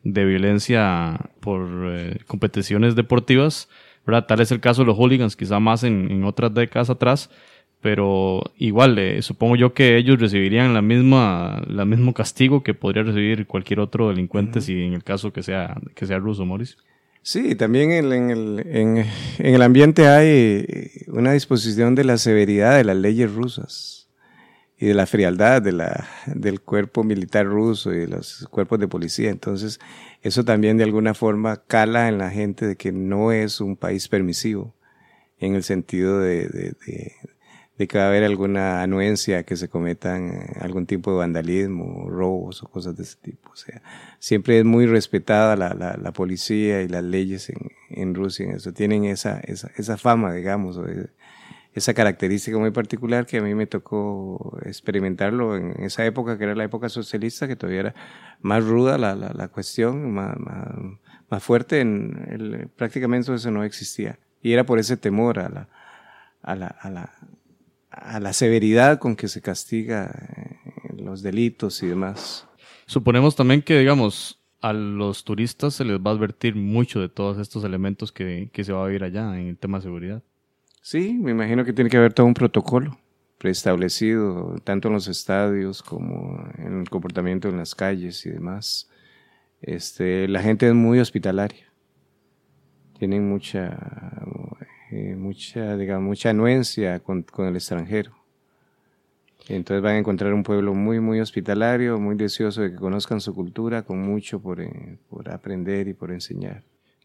de 0.04 0.26
violencia 0.26 1.20
por 1.40 1.68
eh, 1.86 2.20
competiciones 2.28 2.96
deportivas, 2.96 3.70
¿verdad? 4.06 4.26
Tal 4.28 4.42
es 4.42 4.52
el 4.52 4.60
caso 4.60 4.82
de 4.82 4.88
los 4.88 4.98
hooligans, 4.98 5.36
quizá 5.36 5.60
más 5.60 5.84
en, 5.84 6.24
otras 6.24 6.54
décadas 6.54 6.90
atrás, 6.90 7.30
pero 7.82 8.44
igual, 8.58 9.00
supongo 9.22 9.56
yo 9.56 9.74
que 9.74 9.98
ellos 9.98 10.20
recibirían 10.20 10.74
la 10.74 10.82
misma, 10.82 11.62
la 11.68 11.86
mismo 11.86 12.14
castigo 12.14 12.64
que 12.64 12.74
podría 12.74 13.04
recibir 13.04 13.46
cualquier 13.46 13.80
otro 13.80 14.10
delincuente 14.10 14.62
si 14.62 14.84
en 14.84 14.94
el 14.94 15.04
caso 15.04 15.34
que 15.34 15.44
sea, 15.44 15.82
que 15.96 16.06
sea 16.06 16.20
ruso, 16.20 16.46
Mauricio. 16.46 16.78
Sí, 17.22 17.56
también 17.56 17.92
en, 17.92 18.30
el, 18.30 18.60
en, 18.68 18.98
en, 18.98 19.56
el 19.56 19.62
ambiente 19.62 20.08
hay 20.08 20.66
una 21.08 21.32
disposición 21.32 21.96
de 21.96 22.04
la 22.04 22.18
severidad 22.18 22.76
de 22.78 22.84
las 22.84 22.98
leyes 22.98 23.34
rusas 23.34 24.03
y 24.84 24.88
de 24.88 24.94
la 24.96 25.06
frialdad 25.06 25.62
de 25.62 25.72
la, 25.72 26.10
del 26.26 26.60
cuerpo 26.60 27.06
militar 27.06 27.46
ruso 27.46 27.94
y 27.94 28.00
de 28.00 28.08
los 28.08 28.46
cuerpos 28.52 28.80
de 28.80 28.90
policía. 28.90 29.30
Entonces, 29.30 29.80
eso 30.22 30.44
también 30.44 30.76
de 30.76 30.84
alguna 30.84 31.14
forma 31.14 31.64
cala 31.68 32.10
en 32.10 32.18
la 32.18 32.30
gente 32.30 32.68
de 32.68 32.76
que 32.76 32.92
no 32.92 33.32
es 33.32 33.62
un 33.62 33.78
país 33.78 34.10
permisivo 34.10 34.76
en 35.38 35.56
el 35.56 35.64
sentido 35.64 36.20
de, 36.20 36.50
de, 36.50 37.14
de 37.78 37.88
que 37.88 37.98
va 37.98 38.04
a 38.04 38.08
haber 38.10 38.26
alguna 38.26 38.82
anuencia 38.82 39.44
que 39.44 39.56
se 39.56 39.70
cometan 39.70 40.28
eh, 40.34 40.54
algún 40.60 40.86
tipo 40.86 41.12
de 41.12 41.18
vandalismo, 41.20 42.10
robos 42.10 42.62
o 42.62 42.68
cosas 42.68 42.98
de 42.98 43.04
ese 43.04 43.16
tipo. 43.22 43.52
O 43.52 43.56
sea, 43.56 43.82
siempre 44.20 44.60
es 44.60 44.66
muy 44.66 44.86
respetada 44.86 45.56
la, 45.56 45.74
la, 45.74 45.96
la 45.96 46.12
policía 46.12 46.82
y 46.82 46.90
las 46.90 47.06
leyes 47.06 47.50
en, 47.50 47.72
en 47.90 48.16
Rusia. 48.16 48.48
En 48.48 48.58
eso 48.58 48.74
tienen 48.74 49.06
esa, 49.06 49.40
esa, 49.40 49.72
esa 49.78 49.96
fama, 49.96 50.34
digamos, 50.34 50.78
esa 51.74 51.94
característica 51.94 52.58
muy 52.58 52.72
particular 52.72 53.26
que 53.26 53.38
a 53.38 53.42
mí 53.42 53.56
me 53.56 53.68
tocó 53.68 54.58
experimentarlo 54.66 55.56
en 55.56 55.84
esa 55.84 56.06
época, 56.06 56.38
que 56.38 56.44
era 56.44 56.56
la 56.56 56.64
época 56.66 56.90
socialista, 56.90 57.48
que 57.48 57.56
todavía 57.56 57.80
era 57.80 57.96
más 58.42 58.64
ruda 58.64 58.98
la, 58.98 59.16
la, 59.16 59.32
la 59.34 59.48
cuestión, 59.48 60.12
más, 60.12 60.36
más, 60.38 61.44
fuerte. 61.44 61.82
En 61.82 62.28
el, 62.30 62.68
prácticamente 62.70 63.34
eso 63.34 63.52
no 63.52 63.64
existía. 63.64 64.20
Y 64.42 64.54
era 64.54 64.66
por 64.66 64.78
ese 64.78 64.98
temor 64.98 65.40
a 65.40 65.50
la, 65.50 65.70
a 66.44 66.56
la, 66.56 66.68
a 66.68 66.90
la 66.92 67.12
a 67.94 68.20
la 68.20 68.34
severidad 68.34 69.00
con 69.00 69.16
que 69.16 69.28
se 69.28 69.42
castiga 69.42 70.12
eh, 70.12 71.02
los 71.02 71.22
delitos 71.22 71.84
y 71.84 71.88
demás. 71.88 72.48
Suponemos 72.86 73.36
también 73.36 73.62
que, 73.62 73.78
digamos, 73.78 74.40
a 74.62 74.74
los 74.74 75.24
turistas 75.24 75.76
se 75.76 75.86
les 75.86 76.00
va 76.00 76.12
a 76.12 76.14
advertir 76.14 76.56
mucho 76.56 77.00
de 77.00 77.10
todos 77.10 77.38
estos 77.38 77.64
elementos 77.64 78.12
que, 78.12 78.50
que 78.52 78.64
se 78.64 78.74
va 78.74 78.84
a 78.84 78.88
vivir 78.88 79.04
allá 79.04 79.40
en 79.40 79.48
el 79.48 79.58
tema 79.58 79.78
de 79.78 79.84
seguridad. 79.84 80.24
Sí, 80.84 81.14
me 81.14 81.32
imagino 81.32 81.64
que 81.64 81.72
tiene 81.72 81.90
que 81.90 81.96
haber 81.96 82.12
todo 82.14 82.26
un 82.26 82.34
protocolo 82.34 83.00
preestablecido, 83.38 84.58
tanto 84.66 84.90
en 84.90 84.96
los 84.96 85.08
estadios 85.08 85.82
como 85.82 86.46
en 86.58 86.82
el 86.82 86.90
comportamiento 86.90 87.48
en 87.48 87.56
las 87.56 87.74
calles 87.74 88.26
y 88.26 88.32
demás. 88.32 88.90
Este, 89.62 90.28
la 90.28 90.42
gente 90.42 90.68
es 90.68 90.74
muy 90.74 91.00
hospitalaria. 91.00 91.72
Tienen 93.00 93.30
mucha 93.30 93.80
eh, 94.92 95.16
mucha, 95.16 95.78
digamos, 95.78 96.06
mucha 96.06 96.32
anuencia 96.32 97.00
con, 97.00 97.24
con, 97.24 97.48
el 97.48 97.56
extranjero. 97.56 98.12
Entonces 99.48 99.82
van 99.82 99.96
a 99.96 100.00
encontrar 100.00 100.34
un 100.34 100.44
pueblo 100.44 100.74
muy, 100.74 101.00
muy 101.00 101.22
hospitalario, 101.22 101.98
muy 101.98 102.16
deseoso 102.18 102.62
de 102.62 102.72
que 102.72 102.76
conozcan 102.76 103.22
su 103.22 103.34
cultura, 103.34 103.84
con 103.84 104.02
mucho 104.02 104.42
por, 104.42 104.60
eh, 104.60 104.98
por 105.10 105.30
aprender 105.32 105.88
y 105.88 105.94
por 105.94 106.12
enseñar. 106.12 106.64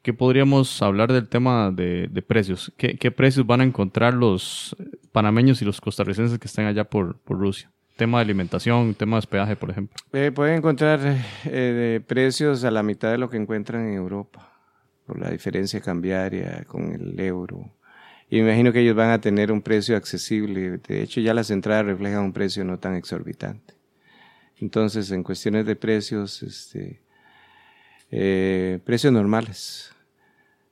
¿Qué 0.08 0.14
podríamos 0.14 0.80
hablar 0.80 1.12
del 1.12 1.28
tema 1.28 1.70
de, 1.70 2.24
precios? 2.26 2.72
¿Qué, 2.78 2.96
¿Qué, 2.96 3.10
precios 3.10 3.46
van 3.46 3.60
a 3.60 3.64
encontrar 3.64 4.14
los 4.14 4.74
panameños 5.12 5.60
y 5.60 5.66
los 5.66 5.82
costarricenses 5.82 6.38
que 6.38 6.46
están 6.46 6.64
allá 6.64 6.84
por, 6.84 7.18
por 7.18 7.38
Rusia? 7.38 7.70
Tema 7.94 8.16
de 8.16 8.22
alimentación, 8.22 8.94
tema 8.94 9.16
de 9.16 9.18
hospedaje, 9.18 9.54
por 9.54 9.68
ejemplo. 9.68 9.94
Eh, 10.14 10.32
pueden 10.34 10.56
encontrar 10.56 10.98
eh, 11.44 12.00
precios 12.06 12.64
a 12.64 12.70
la 12.70 12.82
mitad 12.82 13.10
de 13.10 13.18
lo 13.18 13.28
que 13.28 13.36
encuentran 13.36 13.86
en 13.86 13.96
Europa, 13.96 14.50
por 15.04 15.20
la 15.20 15.30
diferencia 15.30 15.82
cambiaria 15.82 16.64
con 16.66 16.90
el 16.90 17.20
euro. 17.20 17.70
Y 18.30 18.36
me 18.36 18.48
imagino 18.48 18.72
que 18.72 18.80
ellos 18.80 18.96
van 18.96 19.10
a 19.10 19.20
tener 19.20 19.52
un 19.52 19.60
precio 19.60 19.94
accesible. 19.94 20.78
De 20.78 21.02
hecho, 21.02 21.20
ya 21.20 21.34
las 21.34 21.50
entradas 21.50 21.84
reflejan 21.84 22.24
un 22.24 22.32
precio 22.32 22.64
no 22.64 22.78
tan 22.78 22.94
exorbitante. 22.94 23.74
Entonces, 24.56 25.10
en 25.10 25.22
cuestiones 25.22 25.66
de 25.66 25.76
precios, 25.76 26.42
este, 26.42 27.02
eh, 28.10 28.78
precios 28.86 29.12
normales. 29.12 29.92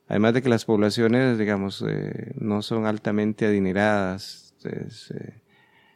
Además 0.07 0.33
de 0.33 0.41
que 0.41 0.49
las 0.49 0.65
poblaciones, 0.65 1.37
digamos, 1.37 1.83
eh, 1.87 2.33
no 2.39 2.61
son 2.61 2.85
altamente 2.85 3.45
adineradas, 3.45 4.53
entonces, 4.57 5.11
eh, 5.11 5.41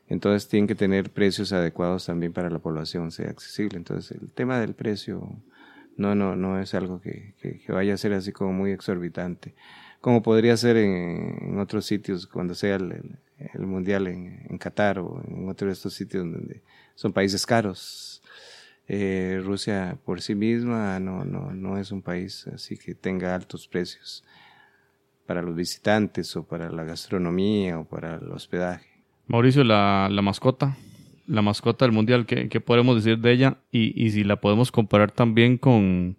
entonces, 0.08 0.50
tienen 0.50 0.68
que 0.68 0.76
tener 0.76 1.10
precios 1.10 1.54
adecuados 1.54 2.06
también 2.06 2.34
para 2.34 2.50
la 2.50 2.60
población, 2.60 3.12
sea 3.12 3.30
accesible. 3.30 3.78
Entonces, 3.78 4.18
el 4.22 4.34
tema 4.34 4.60
del 4.60 4.74
precio 4.74 5.42
no, 5.96 6.16
no, 6.16 6.36
no 6.36 6.60
es 6.60 6.74
algo 6.74 7.00
que 7.00 7.34
vaya 7.70 7.94
a 7.94 7.98
ser 7.98 8.14
así 8.14 8.34
como 8.34 8.52
muy 8.52 8.72
exorbitante 8.72 9.56
como 10.02 10.24
podría 10.24 10.58
ser 10.58 10.78
en, 10.78 11.60
otros 11.60 11.86
sitios 11.86 12.28
cuando 12.28 12.56
sea 12.56 12.76
el, 12.76 13.20
mundial 13.60 14.08
en, 14.08 14.46
en, 14.50 14.58
Qatar 14.58 15.00
o 15.00 15.24
en 15.26 15.48
otro 15.48 15.68
de 15.68 15.74
estos 15.74 15.94
sitios 15.94 16.24
donde 16.24 16.62
son 16.96 17.14
países 17.14 17.46
caros. 17.46 18.11
Eh, 18.88 19.42
Rusia 19.44 19.98
por 20.04 20.22
sí 20.22 20.36
misma 20.36 21.00
no, 21.00 21.24
no, 21.24 21.52
no 21.54 21.78
es 21.78 21.92
un 21.92 22.02
país 22.02 22.48
así 22.48 22.78
que 22.78 22.94
tenga 22.94 23.34
altos 23.34 23.68
precios 23.68 24.24
para 25.26 25.42
los 25.42 25.56
visitantes 25.56 26.36
o 26.36 26.44
para 26.44 26.70
la 26.70 26.84
gastronomía 26.84 27.80
o 27.80 27.86
para 27.86 28.16
el 28.16 28.32
hospedaje. 28.32 28.88
Mauricio, 29.28 29.64
la, 29.64 30.10
la 30.12 30.22
mascota 30.22 30.76
la 31.32 31.42
mascota 31.42 31.86
del 31.86 31.94
mundial, 31.94 32.26
¿qué, 32.26 32.50
qué 32.50 32.60
podemos 32.60 32.96
decir 32.96 33.18
de 33.20 33.32
ella? 33.32 33.58
Y, 33.72 33.94
y, 34.02 34.12
si 34.12 34.24
la 34.24 34.42
podemos 34.42 34.72
comparar 34.72 35.12
también 35.12 35.58
con, 35.58 36.18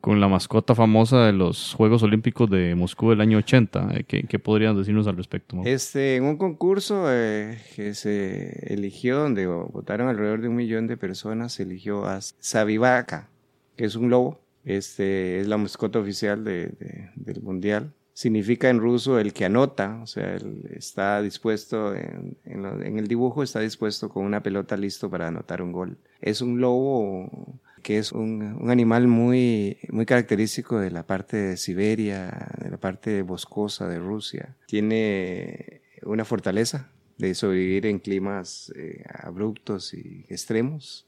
con 0.00 0.20
la 0.20 0.28
mascota 0.28 0.74
famosa 0.74 1.26
de 1.26 1.32
los 1.32 1.74
Juegos 1.74 2.02
Olímpicos 2.02 2.48
de 2.48 2.74
Moscú 2.74 3.10
del 3.10 3.20
año 3.20 3.38
80. 3.38 3.88
Eh, 3.94 4.04
¿Qué, 4.04 4.38
podrían 4.38 4.76
decirnos 4.76 5.06
al 5.06 5.16
respecto? 5.16 5.60
Este, 5.64 6.16
en 6.16 6.24
un 6.24 6.36
concurso 6.36 7.04
eh, 7.08 7.58
que 7.76 7.94
se 7.94 8.72
eligió, 8.72 9.18
donde 9.18 9.46
votaron 9.46 10.08
alrededor 10.08 10.40
de 10.40 10.48
un 10.48 10.56
millón 10.56 10.86
de 10.86 10.96
personas, 10.96 11.52
se 11.52 11.64
eligió 11.64 12.06
a 12.06 12.20
Sabivaca, 12.20 13.28
que 13.76 13.84
es 13.84 13.94
un 13.94 14.10
lobo. 14.10 14.40
Este, 14.64 15.40
es 15.40 15.48
la 15.48 15.56
mascota 15.56 15.98
oficial 15.98 16.44
de, 16.44 16.66
de, 16.66 17.10
del 17.16 17.42
mundial 17.42 17.92
significa 18.12 18.68
en 18.68 18.80
ruso 18.80 19.18
el 19.18 19.32
que 19.32 19.46
anota, 19.46 19.98
o 20.02 20.06
sea, 20.06 20.36
está 20.74 21.22
dispuesto, 21.22 21.94
en, 21.94 22.36
el 22.44 23.08
dibujo 23.08 23.42
está 23.42 23.60
dispuesto 23.60 24.10
con 24.10 24.26
una 24.26 24.42
pelota 24.42 24.76
listo 24.76 25.08
para 25.08 25.28
anotar 25.28 25.62
un 25.62 25.72
gol. 25.72 25.96
Es 26.20 26.42
un 26.42 26.60
lobo 26.60 27.58
que 27.82 27.98
es 27.98 28.12
un, 28.12 28.42
un, 28.60 28.70
animal 28.70 29.08
muy, 29.08 29.78
muy 29.90 30.06
característico 30.06 30.78
de 30.78 30.90
la 30.90 31.06
parte 31.06 31.36
de 31.36 31.56
Siberia, 31.56 32.48
de 32.62 32.70
la 32.70 32.76
parte 32.76 33.22
boscosa 33.22 33.88
de 33.88 33.98
Rusia. 33.98 34.56
Tiene 34.66 35.82
una 36.02 36.24
fortaleza 36.24 36.90
de 37.18 37.34
sobrevivir 37.34 37.86
en 37.86 37.98
climas 37.98 38.72
eh, 38.76 39.04
abruptos 39.08 39.94
y 39.94 40.24
extremos. 40.28 41.06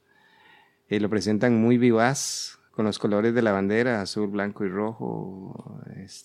Eh, 0.87 0.99
lo 0.99 1.09
presentan 1.09 1.59
muy 1.59 1.77
vivaz, 1.77 2.59
con 2.71 2.85
los 2.85 2.97
colores 2.97 3.35
de 3.35 3.43
la 3.43 3.51
bandera, 3.51 4.01
azul, 4.01 4.29
blanco 4.29 4.65
y 4.65 4.67
rojo. 4.67 5.79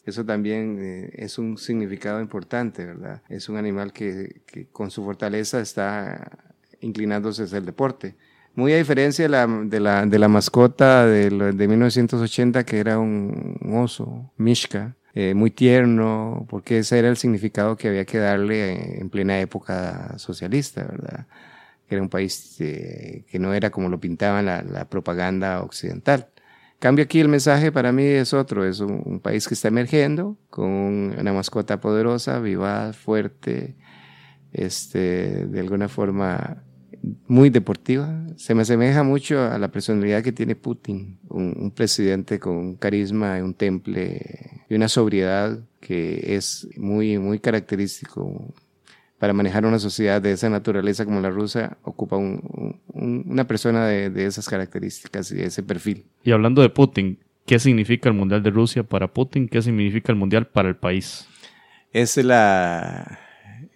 Eso 0.04 0.24
también 0.24 0.78
eh, 0.80 1.10
es 1.14 1.38
un 1.38 1.58
significado 1.58 2.20
importante, 2.20 2.86
¿verdad? 2.86 3.22
Es 3.28 3.50
un 3.50 3.56
animal 3.56 3.92
que, 3.92 4.40
que 4.46 4.66
con 4.66 4.90
su 4.90 5.04
fortaleza 5.04 5.60
está 5.60 6.54
inclinándose 6.80 7.42
hacia 7.42 7.58
el 7.58 7.66
deporte. 7.66 8.16
Muy 8.58 8.72
a 8.72 8.76
diferencia 8.76 9.24
de 9.24 9.28
la, 9.28 9.46
de 9.46 9.78
la, 9.78 10.04
de 10.04 10.18
la 10.18 10.26
mascota 10.26 11.06
de, 11.06 11.30
de 11.30 11.68
1980, 11.68 12.64
que 12.64 12.80
era 12.80 12.98
un, 12.98 13.56
oso, 13.72 14.32
Mishka, 14.36 14.96
eh, 15.14 15.32
muy 15.32 15.52
tierno, 15.52 16.44
porque 16.50 16.78
ese 16.78 16.98
era 16.98 17.08
el 17.08 17.16
significado 17.16 17.76
que 17.76 17.86
había 17.86 18.04
que 18.04 18.18
darle 18.18 18.98
en 18.98 19.10
plena 19.10 19.38
época 19.38 20.18
socialista, 20.18 20.82
¿verdad? 20.82 21.28
Que 21.86 21.94
era 21.94 22.02
un 22.02 22.08
país 22.08 22.56
eh, 22.58 23.24
que 23.30 23.38
no 23.38 23.54
era 23.54 23.70
como 23.70 23.88
lo 23.88 24.00
pintaba 24.00 24.42
la, 24.42 24.62
la 24.62 24.88
propaganda 24.88 25.62
occidental. 25.62 26.28
Cambio 26.80 27.04
aquí 27.04 27.20
el 27.20 27.28
mensaje 27.28 27.70
para 27.70 27.92
mí 27.92 28.02
es 28.02 28.34
otro, 28.34 28.64
es 28.64 28.80
un, 28.80 29.20
país 29.20 29.46
que 29.46 29.54
está 29.54 29.68
emergiendo 29.68 30.36
con 30.50 31.14
una 31.16 31.32
mascota 31.32 31.80
poderosa, 31.80 32.40
viva, 32.40 32.92
fuerte, 32.92 33.76
este, 34.52 35.46
de 35.46 35.60
alguna 35.60 35.88
forma 35.88 36.64
muy 37.26 37.50
deportiva. 37.50 38.26
Se 38.36 38.54
me 38.54 38.62
asemeja 38.62 39.02
mucho 39.02 39.40
a 39.40 39.58
la 39.58 39.70
personalidad 39.70 40.22
que 40.22 40.32
tiene 40.32 40.54
Putin, 40.54 41.18
un, 41.28 41.54
un 41.58 41.70
presidente 41.70 42.38
con 42.38 42.56
un 42.56 42.76
carisma, 42.76 43.42
un 43.42 43.54
temple 43.54 44.62
y 44.68 44.74
una 44.74 44.88
sobriedad 44.88 45.58
que 45.80 46.36
es 46.36 46.68
muy, 46.76 47.18
muy 47.18 47.38
característico 47.38 48.54
para 49.18 49.32
manejar 49.32 49.66
una 49.66 49.78
sociedad 49.78 50.22
de 50.22 50.32
esa 50.32 50.48
naturaleza 50.48 51.04
como 51.04 51.20
la 51.20 51.30
rusa, 51.30 51.76
ocupa 51.82 52.16
un, 52.16 52.80
un, 52.92 53.24
una 53.28 53.46
persona 53.46 53.86
de, 53.86 54.10
de, 54.10 54.26
esas 54.26 54.48
características 54.48 55.32
y 55.32 55.36
de 55.36 55.46
ese 55.46 55.62
perfil. 55.62 56.04
Y 56.22 56.30
hablando 56.30 56.62
de 56.62 56.68
Putin, 56.68 57.18
¿qué 57.44 57.58
significa 57.58 58.08
el 58.08 58.14
Mundial 58.14 58.42
de 58.42 58.50
Rusia 58.50 58.84
para 58.84 59.08
Putin? 59.08 59.48
¿Qué 59.48 59.60
significa 59.60 60.12
el 60.12 60.18
Mundial 60.18 60.46
para 60.46 60.68
el 60.68 60.76
país? 60.76 61.26
Es 61.92 62.16
la... 62.16 63.18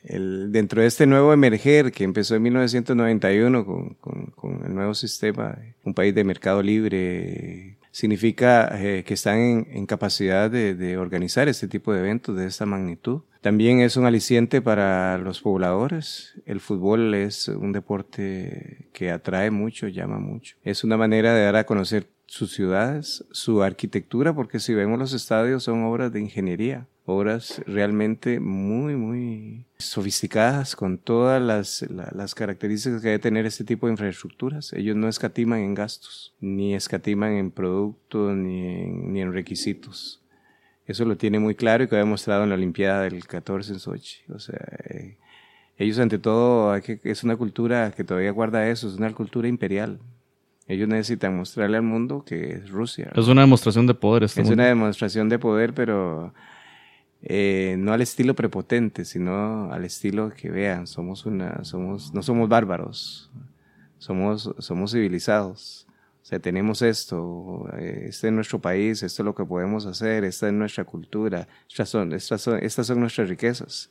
Dentro 0.04 0.82
de 0.82 0.88
este 0.88 1.06
nuevo 1.06 1.32
emerger 1.32 1.92
que 1.92 2.02
empezó 2.02 2.34
en 2.34 2.42
1991 2.42 3.64
con, 3.64 3.94
con, 3.94 4.26
con 4.34 4.64
el 4.66 4.74
nuevo 4.74 4.94
sistema, 4.94 5.56
un 5.84 5.94
país 5.94 6.14
de 6.14 6.24
mercado 6.24 6.60
libre, 6.60 7.76
significa 7.92 8.70
eh, 8.80 9.04
que 9.04 9.14
están 9.14 9.38
en, 9.38 9.68
en 9.70 9.86
capacidad 9.86 10.50
de, 10.50 10.74
de, 10.74 10.96
organizar 10.96 11.48
este 11.48 11.68
tipo 11.68 11.92
de 11.92 12.00
eventos 12.00 12.36
de 12.36 12.46
esta 12.46 12.66
magnitud. 12.66 13.20
También 13.42 13.80
es 13.80 13.96
un 13.96 14.06
aliciente 14.06 14.60
para 14.60 15.18
los 15.18 15.40
pobladores. 15.40 16.34
El 16.46 16.60
fútbol 16.60 17.14
es 17.14 17.48
un 17.48 17.72
deporte 17.72 18.88
que 18.92 19.10
atrae 19.10 19.50
mucho, 19.50 19.88
llama 19.88 20.18
mucho. 20.18 20.56
Es 20.64 20.84
una 20.84 20.96
manera 20.96 21.34
de 21.34 21.44
dar 21.44 21.56
a 21.56 21.64
conocer 21.64 22.08
sus 22.26 22.52
ciudades, 22.52 23.24
su 23.30 23.62
arquitectura, 23.62 24.34
porque 24.34 24.58
si 24.58 24.72
vemos 24.72 24.98
los 24.98 25.12
estadios 25.12 25.64
son 25.64 25.84
obras 25.84 26.10
de 26.12 26.20
ingeniería, 26.20 26.86
obras 27.04 27.60
realmente 27.66 28.38
muy, 28.38 28.94
muy 28.94 29.66
sofisticadas 29.78 30.76
con 30.76 30.98
todas 30.98 31.42
las, 31.42 31.84
las 31.90 32.34
características 32.34 33.02
que 33.02 33.08
debe 33.08 33.18
tener 33.18 33.46
este 33.46 33.64
tipo 33.64 33.86
de 33.86 33.92
infraestructuras. 33.92 34.72
Ellos 34.72 34.96
no 34.96 35.08
escatiman 35.08 35.60
en 35.60 35.74
gastos, 35.74 36.34
ni 36.40 36.74
escatiman 36.74 37.32
en 37.32 37.50
productos, 37.50 38.36
ni 38.36 38.66
en, 38.66 39.12
ni 39.12 39.20
en 39.20 39.32
requisitos. 39.32 40.22
Eso 40.86 41.04
lo 41.04 41.16
tiene 41.16 41.38
muy 41.38 41.54
claro 41.54 41.84
y 41.84 41.88
que 41.88 41.96
ha 41.96 41.98
demostrado 41.98 42.44
en 42.44 42.50
la 42.50 42.54
Olimpiada 42.54 43.02
del 43.02 43.26
14 43.26 43.72
en 43.72 43.78
Sochi. 43.80 44.18
O 44.28 44.38
sea, 44.38 44.60
eh, 44.90 45.16
ellos 45.78 45.98
ante 45.98 46.18
todo, 46.18 46.80
que, 46.82 47.00
es 47.04 47.24
una 47.24 47.36
cultura 47.36 47.92
que 47.92 48.04
todavía 48.04 48.30
guarda 48.30 48.68
eso, 48.68 48.88
es 48.88 48.94
una 48.94 49.12
cultura 49.12 49.48
imperial. 49.48 49.98
Ellos 50.68 50.88
necesitan 50.88 51.36
mostrarle 51.36 51.76
al 51.76 51.82
mundo 51.82 52.24
que 52.24 52.52
es 52.52 52.70
Rusia. 52.70 53.10
Es 53.14 53.26
una 53.26 53.42
demostración 53.42 53.86
de 53.86 53.94
poder. 53.94 54.24
Este 54.24 54.42
es 54.42 54.46
mundo. 54.46 54.62
una 54.62 54.68
demostración 54.68 55.28
de 55.28 55.38
poder, 55.38 55.74
pero 55.74 56.32
eh, 57.22 57.76
no 57.78 57.92
al 57.92 58.02
estilo 58.02 58.34
prepotente, 58.34 59.04
sino 59.04 59.72
al 59.72 59.84
estilo 59.84 60.30
que 60.30 60.50
vean, 60.50 60.86
somos 60.86 61.24
una, 61.24 61.64
somos, 61.64 62.12
no 62.12 62.22
somos 62.22 62.48
bárbaros, 62.48 63.30
somos, 63.98 64.54
somos 64.58 64.92
civilizados. 64.92 65.86
O 66.22 66.24
sea, 66.24 66.38
tenemos 66.38 66.82
esto, 66.82 67.68
este 67.78 68.28
es 68.28 68.32
nuestro 68.32 68.60
país, 68.60 69.02
esto 69.02 69.22
es 69.22 69.24
lo 69.24 69.34
que 69.34 69.44
podemos 69.44 69.86
hacer, 69.86 70.24
esta 70.24 70.46
es 70.46 70.52
nuestra 70.52 70.84
cultura, 70.84 71.48
estas 71.68 71.88
son, 71.88 72.12
estas 72.12 72.40
son, 72.40 72.58
estas 72.62 72.86
son 72.86 73.00
nuestras 73.00 73.28
riquezas. 73.28 73.90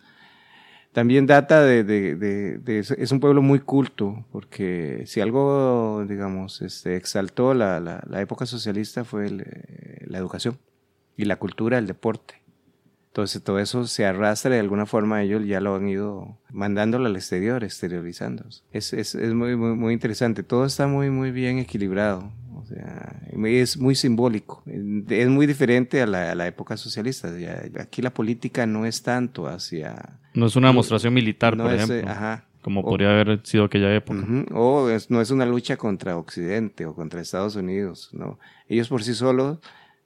También 0.93 1.25
data 1.25 1.63
de, 1.63 1.83
de, 1.83 2.15
de, 2.15 2.57
de, 2.57 2.79
es 2.79 3.11
un 3.11 3.19
pueblo 3.21 3.41
muy 3.41 3.59
culto, 3.59 4.25
porque 4.31 5.03
si 5.07 5.21
algo, 5.21 6.05
digamos, 6.07 6.61
este, 6.61 6.97
exaltó 6.97 7.53
la, 7.53 7.79
la, 7.79 8.03
la 8.09 8.21
época 8.21 8.45
socialista 8.45 9.05
fue 9.05 9.27
el, 9.27 9.45
la 10.05 10.17
educación 10.17 10.57
y 11.15 11.25
la 11.25 11.37
cultura, 11.37 11.77
el 11.77 11.87
deporte. 11.87 12.40
Entonces 13.11 13.43
todo 13.43 13.59
eso 13.59 13.85
se 13.87 14.05
arrastra 14.05 14.53
de 14.53 14.61
alguna 14.61 14.85
forma, 14.85 15.21
ellos 15.21 15.45
ya 15.45 15.59
lo 15.59 15.75
han 15.75 15.85
ido 15.89 16.37
mandándolo 16.49 17.07
al 17.07 17.15
exterior, 17.17 17.61
exteriorizando. 17.61 18.45
Es, 18.71 18.93
es, 18.93 19.15
es 19.15 19.33
muy, 19.33 19.57
muy, 19.57 19.75
muy 19.75 19.93
interesante, 19.93 20.43
todo 20.43 20.63
está 20.63 20.87
muy, 20.87 21.09
muy 21.09 21.31
bien 21.31 21.59
equilibrado. 21.59 22.31
O 22.55 22.65
sea, 22.65 23.21
es 23.43 23.75
muy 23.77 23.95
simbólico. 23.95 24.63
Es 25.09 25.27
muy 25.27 25.45
diferente 25.45 26.01
a 26.01 26.07
la, 26.07 26.31
a 26.31 26.35
la 26.35 26.47
época 26.47 26.77
socialista. 26.77 27.29
Aquí 27.81 28.01
la 28.01 28.13
política 28.13 28.65
no 28.65 28.85
es 28.85 29.03
tanto 29.03 29.47
hacia... 29.47 30.19
No 30.33 30.45
es 30.45 30.55
una 30.55 30.69
demostración 30.69 31.13
militar, 31.13 31.57
no 31.57 31.65
por 31.65 31.73
es, 31.73 31.83
ejemplo. 31.83 32.09
Ajá. 32.09 32.45
Como 32.61 32.81
podría 32.83 33.09
o, 33.09 33.11
haber 33.11 33.41
sido 33.43 33.65
aquella 33.65 33.93
época. 33.93 34.19
Uh 34.19 34.23
-huh, 34.23 34.47
o 34.53 34.89
es, 34.89 35.09
no 35.09 35.19
es 35.19 35.31
una 35.31 35.45
lucha 35.45 35.75
contra 35.75 36.15
Occidente 36.15 36.85
o 36.85 36.93
contra 36.93 37.19
Estados 37.19 37.57
Unidos. 37.57 38.09
No. 38.13 38.39
Ellos 38.69 38.87
por 38.87 39.03
sí 39.03 39.15
solos 39.15 39.57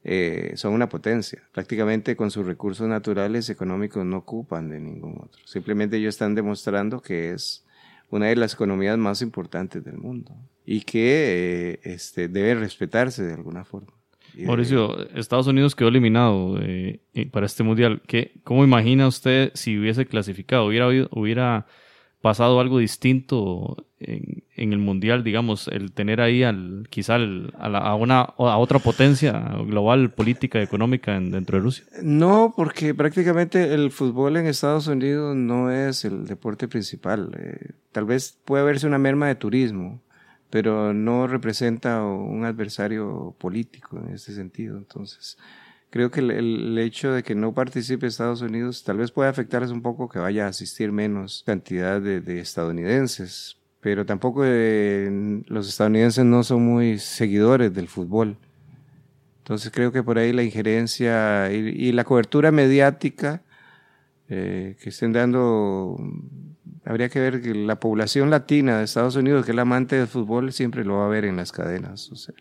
eh, 0.08 0.52
son 0.56 0.74
una 0.74 0.88
potencia. 0.88 1.42
Prácticamente 1.52 2.16
con 2.16 2.30
sus 2.30 2.46
recursos 2.46 2.88
naturales 2.88 3.50
económicos 3.50 4.06
no 4.06 4.18
ocupan 4.18 4.70
de 4.70 4.80
ningún 4.80 5.16
otro. 5.18 5.42
Simplemente 5.46 5.98
ellos 5.98 6.14
están 6.14 6.36
demostrando 6.36 7.02
que 7.02 7.32
es 7.32 7.66
una 8.12 8.28
de 8.28 8.36
las 8.36 8.54
economías 8.54 9.00
más 9.00 9.24
importantes 9.24 9.84
del 9.84 9.98
mundo 9.98 10.32
y 10.64 10.82
que 10.82 11.72
eh, 11.74 11.80
este, 11.84 12.28
debe 12.28 12.54
respetarse 12.54 13.24
de 13.24 13.34
alguna 13.34 13.66
forma. 13.66 13.94
Mauricio, 14.38 15.10
Estados 15.18 15.48
Unidos 15.48 15.76
quedó 15.76 15.88
eliminado 15.88 16.60
eh, 16.62 17.00
para 17.32 17.48
este 17.48 17.64
mundial. 17.64 18.04
¿Qué, 18.06 18.34
¿Cómo 18.44 18.64
imagina 18.64 19.08
usted 19.08 19.52
si 19.56 19.80
hubiese 19.80 20.06
clasificado? 20.06 20.68
¿Hubiera, 20.68 20.88
hubiera 21.12 21.66
pasado 22.22 22.60
algo 22.60 22.78
distinto 22.78 23.88
en, 24.06 24.74
el 24.74 24.80
mundial, 24.80 25.24
digamos, 25.24 25.68
el 25.68 25.92
tener 25.92 26.22
ahí 26.22 26.44
al, 26.44 26.88
quizá 26.90 27.16
a, 27.16 27.70
la, 27.70 27.80
a, 27.80 28.58
otra 28.58 28.80
potencia 28.80 29.34
global, 29.66 30.12
política, 30.12 30.62
económica 30.62 31.16
en, 31.16 31.32
dentro 31.32 31.58
de 31.58 31.64
Rusia? 31.64 31.86
No, 32.02 32.54
porque 32.56 32.94
prácticamente 32.94 33.74
el 33.74 33.92
fútbol 33.92 34.38
en 34.38 34.48
Estados 34.48 34.88
Unidos 34.88 35.36
no 35.36 35.72
es 35.72 36.06
el 36.06 36.26
deporte 36.26 36.68
principal. 36.68 37.32
Eh, 37.38 37.72
tal 37.92 38.06
vez 38.06 38.38
puede 38.46 38.64
verse 38.64 38.88
una 38.88 38.98
merma 38.98 39.28
de 39.28 39.36
turismo, 39.36 40.02
pero 40.50 40.94
no 40.94 41.28
representa 41.28 42.04
un 42.04 42.46
adversario 42.46 43.36
político 43.40 43.98
en 43.98 44.14
este 44.14 44.34
sentido. 44.34 44.78
Entonces, 44.78 45.38
creo 45.90 46.12
que 46.12 46.20
el, 46.20 46.78
hecho 46.78 47.12
de 47.12 47.24
que 47.24 47.36
no 47.36 47.54
participe 47.54 48.08
Estados 48.08 48.42
Unidos 48.42 48.84
tal 48.84 48.98
vez 48.98 49.12
puede 49.12 49.30
afectarles 49.30 49.72
un 49.72 49.82
poco 49.82 50.08
que 50.08 50.20
vaya 50.20 50.46
a 50.46 50.50
asistir 50.50 50.92
menos 50.92 51.44
cantidad 51.46 52.00
de 52.02 52.40
estadounidenses, 52.40 53.58
pero 53.86 54.04
tampoco 54.04 54.42
eh, 54.44 55.44
los 55.46 55.70
estadounidenses 55.70 56.26
no 56.26 56.42
son 56.42 56.66
muy 56.66 56.98
seguidores 56.98 57.72
del 57.72 57.88
fútbol. 57.88 58.36
Entonces 59.44 59.72
creo 59.72 59.92
que 59.92 60.02
por 60.02 60.18
ahí 60.18 60.34
la 60.34 60.42
injerencia 60.42 61.54
y, 61.54 61.58
y 61.58 61.92
la 61.92 62.04
cobertura 62.04 62.52
mediática 62.52 63.44
eh, 64.28 64.76
que 64.82 64.90
estén 64.90 65.14
dando 65.14 65.98
habría 66.84 67.10
que 67.10 67.20
ver 67.20 67.44
que 67.44 67.54
la 67.54 67.80
población 67.80 68.32
latina 68.32 68.80
de 68.80 68.86
Estados 68.86 69.18
Unidos, 69.18 69.46
que 69.46 69.52
es 69.52 69.56
la 69.56 69.62
amante 69.62 69.98
del 69.98 70.08
fútbol, 70.08 70.52
siempre 70.52 70.84
lo 70.84 70.98
va 70.98 71.06
a 71.06 71.10
ver 71.10 71.24
en 71.24 71.36
las 71.36 71.52
cadenas. 71.52 72.12
O 72.12 72.16
sea, 72.16 72.34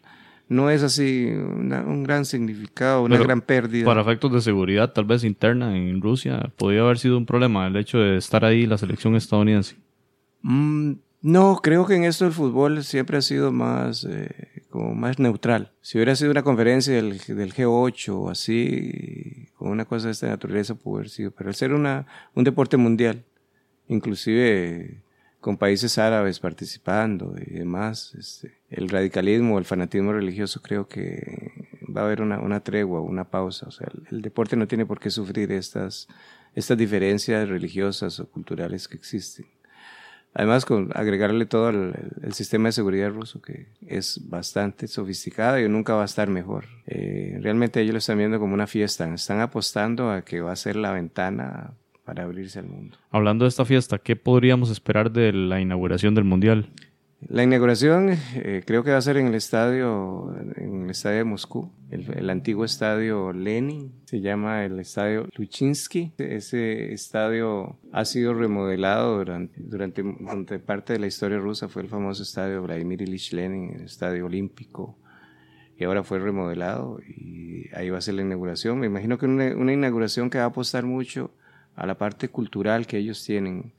no 0.48 0.70
es 0.70 0.82
así 0.82 1.26
un 1.26 2.04
gran 2.04 2.24
significado, 2.24 3.02
una 3.02 3.18
gran 3.18 3.42
pérdida. 3.42 3.84
Para 3.84 4.00
efectos 4.00 4.32
de 4.32 4.40
seguridad, 4.40 4.94
tal 4.94 5.04
vez 5.04 5.24
interna 5.24 5.76
en 5.76 6.00
Rusia, 6.00 6.50
podría 6.56 6.80
haber 6.80 6.98
sido 6.98 7.18
un 7.18 7.26
problema 7.26 7.66
el 7.66 7.76
hecho 7.76 7.98
de 7.98 8.16
estar 8.16 8.46
ahí 8.46 8.64
la 8.64 8.78
selección 8.78 9.14
estadounidense. 9.14 9.76
Mm, 10.40 10.92
no, 11.24 11.60
creo 11.62 11.86
que 11.86 11.94
en 11.94 12.04
esto 12.04 12.26
el 12.26 12.32
fútbol 12.32 12.84
siempre 12.84 13.16
ha 13.16 13.22
sido 13.22 13.50
más, 13.50 14.04
eh, 14.04 14.62
como 14.68 14.94
más 14.94 15.18
neutral. 15.18 15.72
Si 15.80 15.96
hubiera 15.96 16.14
sido 16.16 16.30
una 16.30 16.42
conferencia 16.42 16.92
del, 16.92 17.16
del, 17.16 17.54
G8 17.54 18.08
o 18.10 18.28
así, 18.28 19.48
con 19.56 19.70
una 19.70 19.86
cosa 19.86 20.08
de 20.08 20.12
esta 20.12 20.28
naturaleza, 20.28 20.74
pudo 20.74 20.96
haber 20.96 21.08
sido. 21.08 21.30
Pero 21.30 21.48
al 21.48 21.54
ser 21.54 21.72
una, 21.72 22.06
un 22.34 22.44
deporte 22.44 22.76
mundial, 22.76 23.24
inclusive 23.88 25.02
con 25.40 25.56
países 25.56 25.96
árabes 25.96 26.40
participando 26.40 27.34
y 27.38 27.54
demás, 27.54 28.14
este, 28.18 28.58
el 28.68 28.90
radicalismo, 28.90 29.58
el 29.58 29.64
fanatismo 29.64 30.12
religioso 30.12 30.60
creo 30.60 30.88
que 30.88 31.52
va 31.96 32.02
a 32.02 32.04
haber 32.04 32.20
una, 32.20 32.38
una 32.38 32.60
tregua, 32.60 33.00
una 33.00 33.24
pausa. 33.24 33.66
O 33.66 33.70
sea, 33.70 33.88
el, 34.10 34.20
deporte 34.20 34.56
no 34.56 34.68
tiene 34.68 34.84
por 34.84 35.00
qué 35.00 35.08
sufrir 35.08 35.52
estas, 35.52 36.06
estas 36.54 36.76
diferencias 36.76 37.48
religiosas 37.48 38.20
o 38.20 38.28
culturales 38.28 38.88
que 38.88 38.98
existen. 38.98 39.46
Además, 40.34 40.64
con 40.64 40.90
agregarle 40.94 41.46
todo 41.46 41.70
el, 41.70 41.94
sistema 42.32 42.68
de 42.68 42.72
seguridad 42.72 43.10
ruso, 43.10 43.40
que 43.40 43.66
es 43.86 44.20
bastante 44.28 44.88
sofisticado 44.88 45.60
y 45.60 45.68
nunca 45.68 45.94
va 45.94 46.02
a 46.02 46.06
estar 46.06 46.28
mejor. 46.28 46.64
Eh, 46.86 47.38
realmente 47.40 47.80
ellos 47.80 47.92
lo 47.92 47.98
están 47.98 48.18
viendo 48.18 48.40
como 48.40 48.52
una 48.52 48.66
fiesta, 48.66 49.12
están 49.14 49.40
apostando 49.40 50.10
a 50.10 50.22
que 50.22 50.40
va 50.40 50.50
a 50.50 50.56
ser 50.56 50.74
la 50.74 50.90
ventana 50.90 51.74
para 52.04 52.24
abrirse 52.24 52.58
al 52.58 52.66
mundo. 52.66 52.98
Hablando 53.10 53.44
de 53.44 53.50
esta 53.50 53.64
fiesta, 53.64 53.98
¿qué 53.98 54.16
podríamos 54.16 54.70
esperar 54.70 55.12
de 55.12 55.32
la 55.32 55.60
inauguración 55.60 56.16
del 56.16 56.24
Mundial? 56.24 56.68
La 57.28 57.42
inauguración 57.42 58.10
eh, 58.34 58.62
creo 58.66 58.84
que 58.84 58.90
va 58.90 58.98
a 58.98 59.02
ser 59.02 59.16
en 59.16 59.28
el 59.28 59.34
estadio, 59.34 60.34
en 60.56 60.84
el 60.84 60.90
estadio 60.90 61.18
de 61.18 61.24
Moscú, 61.24 61.72
el, 61.90 62.28
antiguo 62.28 62.64
estadio 62.64 63.32
Lenin, 63.32 63.92
se 64.04 64.20
llama 64.20 64.64
el 64.64 64.78
estadio 64.78 65.28
Luchinsky. 65.34 66.12
Ese 66.18 66.92
estadio 66.92 67.78
ha 67.92 68.04
sido 68.04 68.34
remodelado 68.34 69.18
durante, 69.18 69.60
durante, 69.60 70.58
parte 70.58 70.92
de 70.92 70.98
la 70.98 71.06
historia 71.06 71.38
rusa, 71.38 71.68
fue 71.68 71.82
el 71.82 71.88
famoso 71.88 72.22
estadio 72.22 72.62
Vladimir 72.62 73.02
Ilich 73.02 73.32
Lenin, 73.32 73.74
el 73.74 73.84
estadio 73.84 74.26
olímpico, 74.26 74.98
y 75.78 75.84
ahora 75.84 76.04
fue 76.04 76.18
remodelado 76.18 77.00
y 77.06 77.68
ahí 77.74 77.90
va 77.90 77.98
a 77.98 78.02
ser 78.02 78.14
la 78.14 78.22
inauguración. 78.22 78.78
Me 78.78 78.86
imagino 78.86 79.18
que 79.18 79.26
una, 79.26 79.56
una 79.56 79.72
inauguración 79.72 80.28
que 80.28 80.38
va 80.38 80.44
a 80.44 80.48
apostar 80.48 80.84
mucho 80.84 81.30
a 81.74 81.86
la 81.86 81.96
parte 81.96 82.28
cultural 82.28 82.86
que 82.86 82.98
ellos 82.98 83.24
tienen 83.24 83.72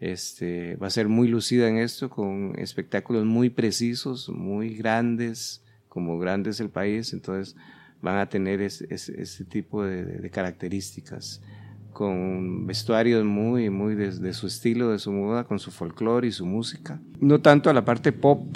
este, 0.00 0.76
va 0.76 0.88
a 0.88 0.90
ser 0.90 1.08
muy 1.08 1.28
lucida 1.28 1.68
en 1.68 1.78
esto, 1.78 2.10
con 2.10 2.54
espectáculos 2.58 3.24
muy 3.24 3.50
precisos, 3.50 4.28
muy 4.28 4.74
grandes, 4.74 5.62
como 5.88 6.18
grande 6.18 6.50
es 6.50 6.60
el 6.60 6.70
país, 6.70 7.12
entonces 7.12 7.56
van 8.02 8.18
a 8.18 8.28
tener 8.28 8.60
ese, 8.60 9.44
tipo 9.46 9.84
de, 9.84 10.30
características, 10.30 11.40
con 11.92 12.66
vestuarios 12.66 13.24
muy, 13.24 13.70
muy 13.70 13.94
de, 13.94 14.32
su 14.34 14.46
estilo, 14.46 14.90
de 14.90 14.98
su 14.98 15.12
moda, 15.12 15.44
con 15.44 15.58
su 15.58 15.70
folclore 15.70 16.28
y 16.28 16.32
su 16.32 16.44
música. 16.44 17.00
No 17.20 17.40
tanto 17.40 17.70
a 17.70 17.72
la 17.72 17.84
parte 17.84 18.12
pop 18.12 18.54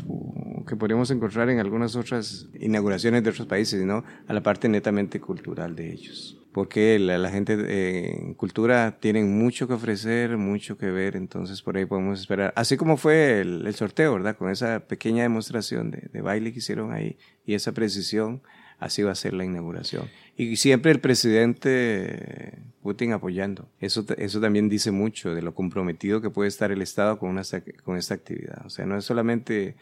que 0.66 0.76
podríamos 0.76 1.10
encontrar 1.10 1.48
en 1.48 1.58
algunas 1.58 1.96
otras 1.96 2.48
inauguraciones 2.60 3.24
de 3.24 3.30
otros 3.30 3.48
países, 3.48 3.80
sino 3.80 4.04
a 4.28 4.32
la 4.34 4.42
parte 4.42 4.68
netamente 4.68 5.20
cultural 5.20 5.74
de 5.74 5.90
ellos 5.90 6.39
porque 6.52 6.98
la, 6.98 7.31
gente 7.31 7.56
eh, 7.68 8.18
en 8.20 8.35
cultura 8.35 8.98
tienen 9.01 9.39
mucho 9.39 9.68
que 9.68 9.74
ofrecer, 9.74 10.36
mucho 10.36 10.77
que 10.77 10.90
ver, 10.90 11.16
entonces 11.16 11.62
por 11.62 11.77
ahí 11.77 11.85
podemos 11.85 12.20
esperar. 12.20 12.52
Así 12.56 12.77
como 12.77 12.97
fue 12.97 13.40
el, 13.40 13.74
sorteo, 13.74 14.14
¿verdad? 14.14 14.36
Con 14.36 14.51
esa 14.51 14.81
pequeña 14.81 15.22
demostración 15.22 15.90
de, 15.90 16.20
baile 16.20 16.52
que 16.52 16.59
hicieron 16.59 16.93
ahí 16.93 17.16
y 17.47 17.55
esa 17.55 17.72
precisión, 17.72 18.43
así 18.78 19.02
va 19.02 19.12
a 19.12 19.14
ser 19.14 19.35
la 19.35 19.44
inauguración. 19.44 20.09
Y 20.36 20.56
siempre 20.56 20.90
el 20.90 21.01
presidente 21.01 22.59
Putin 22.82 23.12
apoyando. 23.12 23.68
Eso, 23.78 24.05
eso 24.16 24.40
también 24.40 24.68
dice 24.68 24.90
mucho 24.90 25.35
de 25.35 25.43
lo 25.43 25.55
comprometido 25.55 26.20
que 26.20 26.31
puede 26.31 26.48
estar 26.48 26.72
el 26.72 26.82
Estado 26.82 27.18
con, 27.18 27.31
una, 27.31 27.43
con 27.85 27.97
esta 27.97 28.14
actividad. 28.14 28.64
O 28.64 28.70
sea, 28.70 28.86
no 28.86 28.97
es 28.97 29.05
solamente 29.05 29.77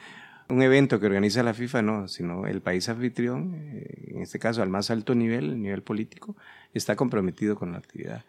un 0.49 0.63
evento 0.63 0.99
que 0.99 1.07
organiza 1.07 1.43
la 1.43 1.55
FIFA, 1.55 1.83
no, 1.83 2.09
sino 2.09 2.47
el 2.47 2.63
país 2.63 2.89
anfitrión, 2.89 3.55
eh, 3.55 4.13
en 4.15 4.23
este 4.23 4.39
caso 4.39 4.63
al 4.63 4.69
más 4.69 4.91
alto 4.91 5.15
nivel, 5.15 5.51
el 5.51 5.63
nivel 5.63 5.83
político, 5.83 6.37
está 6.75 6.97
comprometido 6.97 7.57
con 7.57 7.73
la 7.73 7.79
actividad. 7.79 8.25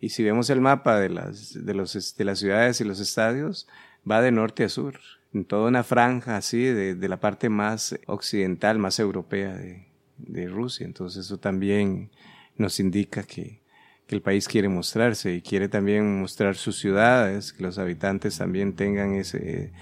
Y 0.00 0.10
si 0.10 0.22
vemos 0.22 0.50
el 0.50 0.60
mapa 0.60 1.00
de 1.00 1.08
las, 1.08 1.64
de 1.64 1.74
los, 1.74 2.16
de 2.16 2.24
las 2.24 2.38
ciudades 2.38 2.80
y 2.80 2.84
los 2.84 3.00
estadios, 3.00 3.66
va 4.08 4.20
de 4.20 4.32
norte 4.32 4.64
a 4.64 4.68
sur, 4.68 4.98
en 5.32 5.44
toda 5.44 5.68
una 5.68 5.82
franja 5.82 6.36
así 6.36 6.62
de, 6.62 6.94
de 6.94 7.08
la 7.08 7.18
parte 7.18 7.48
más 7.48 7.98
occidental, 8.06 8.78
más 8.78 8.98
europea 9.00 9.54
de, 9.54 9.88
de, 10.18 10.46
Rusia. 10.48 10.86
Entonces 10.86 11.26
eso 11.26 11.38
también 11.38 12.10
nos 12.56 12.78
indica 12.78 13.24
que, 13.24 13.62
que 14.06 14.14
el 14.14 14.22
país 14.22 14.46
quiere 14.46 14.68
mostrarse 14.68 15.34
y 15.34 15.42
quiere 15.42 15.68
también 15.68 16.20
mostrar 16.20 16.54
sus 16.54 16.78
ciudades, 16.78 17.52
que 17.52 17.64
los 17.64 17.78
habitantes 17.78 18.38
también 18.38 18.76
tengan 18.76 19.14
ese 19.14 19.72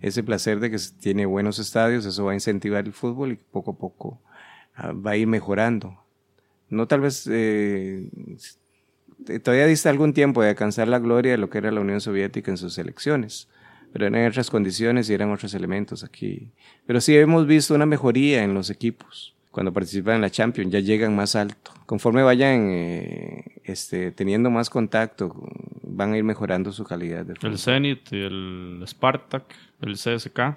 ese 0.00 0.22
placer 0.22 0.60
de 0.60 0.70
que 0.70 0.78
tiene 1.00 1.26
buenos 1.26 1.58
estadios, 1.58 2.06
eso 2.06 2.24
va 2.24 2.32
a 2.32 2.34
incentivar 2.34 2.84
el 2.86 2.92
fútbol 2.92 3.32
y 3.32 3.36
poco 3.36 3.72
a 3.72 3.78
poco 3.78 4.20
ah, 4.74 4.92
va 4.92 5.12
a 5.12 5.16
ir 5.16 5.26
mejorando. 5.26 5.98
No 6.68 6.86
tal 6.86 7.00
vez, 7.00 7.28
eh, 7.30 8.08
todavía 9.42 9.66
dista 9.66 9.90
algún 9.90 10.14
tiempo 10.14 10.42
de 10.42 10.50
alcanzar 10.50 10.88
la 10.88 10.98
gloria 10.98 11.32
de 11.32 11.38
lo 11.38 11.50
que 11.50 11.58
era 11.58 11.70
la 11.70 11.80
Unión 11.80 12.00
Soviética 12.00 12.50
en 12.50 12.56
sus 12.56 12.78
elecciones, 12.78 13.48
pero 13.92 14.06
en 14.06 14.26
otras 14.26 14.50
condiciones 14.50 15.10
y 15.10 15.14
eran 15.14 15.32
otros 15.32 15.52
elementos 15.54 16.04
aquí. 16.04 16.52
Pero 16.86 17.00
sí 17.00 17.16
hemos 17.16 17.46
visto 17.46 17.74
una 17.74 17.86
mejoría 17.86 18.44
en 18.44 18.54
los 18.54 18.70
equipos 18.70 19.34
cuando 19.50 19.72
participan 19.72 20.16
en 20.16 20.20
la 20.20 20.30
Champions, 20.30 20.72
ya 20.72 20.80
llegan 20.80 21.14
más 21.14 21.34
alto. 21.34 21.72
Conforme 21.86 22.22
vayan 22.22 22.68
eh, 22.70 23.44
este, 23.64 24.12
teniendo 24.12 24.50
más 24.50 24.70
contacto, 24.70 25.34
van 25.82 26.12
a 26.12 26.18
ir 26.18 26.24
mejorando 26.24 26.72
su 26.72 26.84
calidad. 26.84 27.26
De 27.26 27.34
el 27.42 27.58
Zenit, 27.58 28.12
el 28.12 28.82
Spartak, 28.86 29.44
el 29.80 29.94
CSK. 29.94 30.56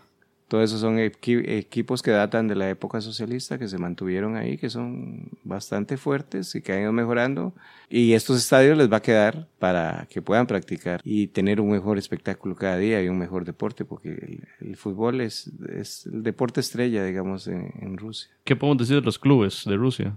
Todos 0.54 0.66
esos 0.70 0.82
son 0.82 1.00
equipos 1.00 2.04
que 2.04 2.12
datan 2.12 2.48
de 2.48 2.54
la 2.54 2.70
época 2.70 3.02
socialista, 3.02 3.58
que 3.58 3.68
se 3.68 3.80
mantuvieron 3.80 4.36
ahí, 4.36 4.60
que 4.60 4.70
son 4.70 5.32
bastante 5.44 5.98
fuertes 5.98 6.54
y 6.54 6.62
que 6.62 6.74
han 6.74 6.82
ido 6.84 6.92
mejorando. 6.92 7.56
Y 7.90 8.14
estos 8.14 8.38
estadios 8.38 8.78
les 8.78 8.88
va 8.88 8.98
a 8.98 9.02
quedar 9.02 9.48
para 9.58 10.06
que 10.12 10.22
puedan 10.22 10.46
practicar 10.46 11.02
y 11.04 11.26
tener 11.26 11.60
un 11.60 11.72
mejor 11.72 11.98
espectáculo 11.98 12.56
cada 12.56 12.78
día 12.78 13.02
y 13.02 13.10
un 13.10 13.18
mejor 13.18 13.46
deporte, 13.46 13.84
porque 13.84 14.44
el, 14.60 14.76
fútbol 14.76 15.22
es, 15.22 15.52
es, 15.76 16.06
el 16.06 16.22
deporte 16.22 16.60
estrella, 16.60 17.04
digamos, 17.04 17.48
en, 17.48 17.98
Rusia. 17.98 18.30
¿Qué 18.44 18.56
podemos 18.56 18.78
decir 18.78 18.98
de 18.98 19.02
los 19.02 19.18
clubes 19.18 19.64
de 19.66 19.76
Rusia? 19.76 20.16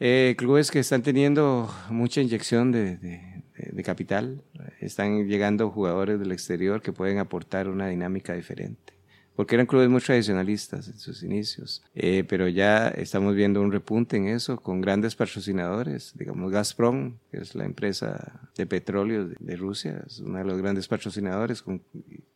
Eh, 0.00 0.34
clubes 0.36 0.72
que 0.72 0.80
están 0.80 1.02
teniendo 1.02 1.72
mucha 1.90 2.20
inyección 2.20 2.72
de, 2.72 2.96
de, 2.96 3.82
capital, 3.84 4.42
están 4.80 5.28
llegando 5.28 5.70
jugadores 5.70 6.18
del 6.18 6.32
exterior 6.32 6.82
que 6.82 6.92
pueden 6.92 7.18
aportar 7.18 7.68
una 7.68 7.86
dinámica 7.86 8.32
diferente 8.32 8.97
porque 9.38 9.54
eran 9.54 9.66
clubes 9.66 9.88
muy 9.88 10.00
tradicionalistas 10.00 10.88
en 10.88 10.98
sus 10.98 11.22
inicios, 11.22 11.80
eh, 11.94 12.24
pero 12.28 12.48
ya 12.48 12.88
estamos 12.88 13.36
viendo 13.36 13.60
un 13.62 13.70
repunte 13.70 14.16
en 14.16 14.26
eso 14.26 14.56
con 14.56 14.80
grandes 14.80 15.14
patrocinadores, 15.14 16.12
digamos 16.18 16.50
Gazprom, 16.50 17.18
que 17.30 17.36
es 17.36 17.54
la 17.54 17.64
empresa 17.64 18.50
de 18.56 18.66
petróleo 18.66 19.28
de, 19.38 19.56
Rusia, 19.56 20.02
es 20.04 20.18
uno 20.18 20.38
de 20.38 20.44
los 20.44 20.58
grandes 20.58 20.88
patrocinadores, 20.88 21.62
con 21.62 21.80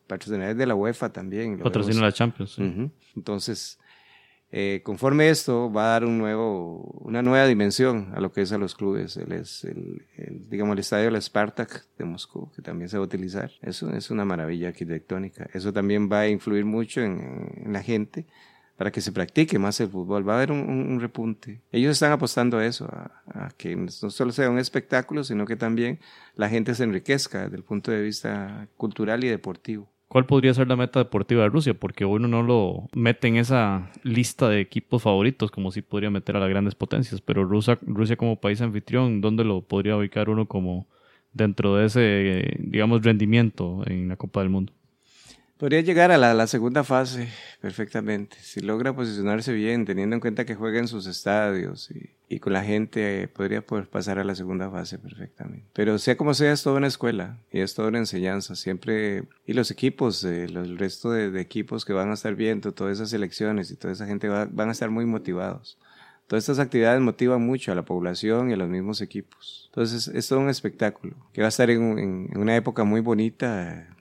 patrocinadores 0.06 0.56
de 0.56 0.64
la 0.64 0.76
UEFA 0.76 1.12
también. 1.12 1.58
Patrocina 1.58 2.02
la 2.02 2.12
Champions. 2.12 2.56
Entonces, 3.16 3.80
eh, 4.54 4.82
conforme 4.84 5.30
esto 5.30 5.72
va 5.72 5.84
a 5.86 5.88
dar 5.92 6.04
un 6.04 6.18
nuevo, 6.18 6.82
una 7.00 7.22
nueva 7.22 7.46
dimensión 7.46 8.12
a 8.14 8.20
lo 8.20 8.32
que 8.32 8.42
es 8.42 8.52
a 8.52 8.58
los 8.58 8.74
clubes. 8.74 9.16
Él 9.16 9.32
es 9.32 9.64
el, 9.64 10.06
digamos, 10.50 10.74
el 10.74 10.80
estadio 10.80 11.10
del 11.10 11.22
Spartak 11.22 11.86
de 11.96 12.04
Moscú, 12.04 12.52
que 12.54 12.60
también 12.60 12.90
se 12.90 12.98
va 12.98 13.02
a 13.02 13.06
utilizar. 13.06 13.50
Eso 13.62 13.90
es 13.94 14.10
una 14.10 14.26
maravilla 14.26 14.68
arquitectónica. 14.68 15.48
Eso 15.54 15.72
también 15.72 16.12
va 16.12 16.20
a 16.20 16.28
influir 16.28 16.66
mucho 16.66 17.00
en, 17.00 17.72
la 17.72 17.82
gente 17.82 18.26
para 18.76 18.90
que 18.90 19.00
se 19.00 19.10
practique 19.10 19.58
más 19.58 19.80
el 19.80 19.88
fútbol. 19.88 20.28
Va 20.28 20.34
a 20.34 20.36
haber 20.36 20.52
un, 20.52 21.00
repunte. 21.00 21.62
Ellos 21.72 21.92
están 21.92 22.12
apostando 22.12 22.58
a 22.58 22.66
eso, 22.66 22.84
a, 22.84 23.52
que 23.56 23.74
no 23.74 23.88
solo 23.88 24.32
sea 24.32 24.50
un 24.50 24.58
espectáculo, 24.58 25.24
sino 25.24 25.46
que 25.46 25.56
también 25.56 25.98
la 26.34 26.50
gente 26.50 26.74
se 26.74 26.84
enriquezca 26.84 27.44
desde 27.44 27.56
el 27.56 27.64
punto 27.64 27.90
de 27.90 28.02
vista 28.02 28.68
cultural 28.76 29.24
y 29.24 29.28
deportivo. 29.28 29.91
¿Cuál 30.12 30.26
podría 30.26 30.52
ser 30.52 30.68
la 30.68 30.76
meta 30.76 30.98
deportiva 30.98 31.44
de 31.44 31.48
Rusia? 31.48 31.72
Porque 31.72 32.04
uno 32.04 32.28
no 32.28 32.42
lo 32.42 32.86
mete 32.94 33.28
en 33.28 33.36
esa 33.36 33.90
lista 34.02 34.50
de 34.50 34.60
equipos 34.60 35.02
favoritos 35.02 35.50
como 35.50 35.70
si 35.70 35.80
podría 35.80 36.10
meter 36.10 36.36
a 36.36 36.40
las 36.40 36.50
grandes 36.50 36.74
potencias, 36.74 37.22
pero 37.22 37.46
Rusia, 37.46 37.78
Rusia 37.80 38.16
como 38.16 38.38
país 38.38 38.60
anfitrión, 38.60 39.22
¿dónde 39.22 39.42
lo 39.42 39.62
podría 39.62 39.96
ubicar 39.96 40.28
uno 40.28 40.46
como 40.46 40.86
dentro 41.32 41.76
de 41.76 41.86
ese, 41.86 42.56
digamos, 42.58 43.02
rendimiento 43.02 43.84
en 43.86 44.08
la 44.08 44.16
Copa 44.18 44.40
del 44.40 44.50
Mundo? 44.50 44.74
Podría 45.62 45.80
llegar 45.80 46.10
a 46.10 46.18
la, 46.18 46.46
segunda 46.48 46.82
fase 46.82 47.28
perfectamente. 47.60 48.36
Si 48.40 48.58
logra 48.58 48.96
posicionarse 48.96 49.52
bien, 49.52 49.84
teniendo 49.84 50.16
en 50.16 50.18
cuenta 50.18 50.44
que 50.44 50.56
juega 50.56 50.80
en 50.80 50.88
sus 50.88 51.06
estadios 51.06 51.88
y, 52.28 52.40
con 52.40 52.52
la 52.52 52.64
gente, 52.64 53.28
podría 53.28 53.64
poder 53.64 53.88
pasar 53.88 54.18
a 54.18 54.24
la 54.24 54.34
segunda 54.34 54.68
fase 54.72 54.98
perfectamente. 54.98 55.64
Pero 55.72 55.98
sea 55.98 56.16
como 56.16 56.34
sea, 56.34 56.50
es 56.50 56.64
toda 56.64 56.78
una 56.78 56.88
escuela 56.88 57.38
y 57.52 57.60
es 57.60 57.74
toda 57.74 57.90
una 57.90 57.98
enseñanza. 57.98 58.56
Siempre, 58.56 59.28
y 59.46 59.52
los 59.52 59.70
equipos, 59.70 60.24
eh, 60.24 60.46
el 60.46 60.78
resto 60.78 61.12
de, 61.12 61.40
equipos 61.40 61.84
que 61.84 61.92
van 61.92 62.10
a 62.10 62.14
estar 62.14 62.34
viendo 62.34 62.72
todas 62.72 62.98
esas 62.98 63.12
elecciones 63.12 63.70
y 63.70 63.76
toda 63.76 63.92
esa 63.92 64.08
gente 64.08 64.28
van 64.28 64.68
a 64.68 64.72
estar 64.72 64.90
muy 64.90 65.06
motivados. 65.06 65.78
Todas 66.26 66.42
estas 66.42 66.58
actividades 66.58 67.00
motivan 67.00 67.40
mucho 67.40 67.70
a 67.70 67.76
la 67.76 67.84
población 67.84 68.50
y 68.50 68.54
a 68.54 68.56
los 68.56 68.68
mismos 68.68 69.00
equipos. 69.00 69.66
Entonces 69.68 70.08
es 70.08 70.26
todo 70.26 70.40
un 70.40 70.50
espectáculo 70.50 71.14
que 71.32 71.40
va 71.40 71.46
a 71.46 71.50
estar 71.50 71.70
en 71.70 72.30
una 72.34 72.56
época 72.56 72.82
muy 72.82 73.00
bonita 73.00 73.91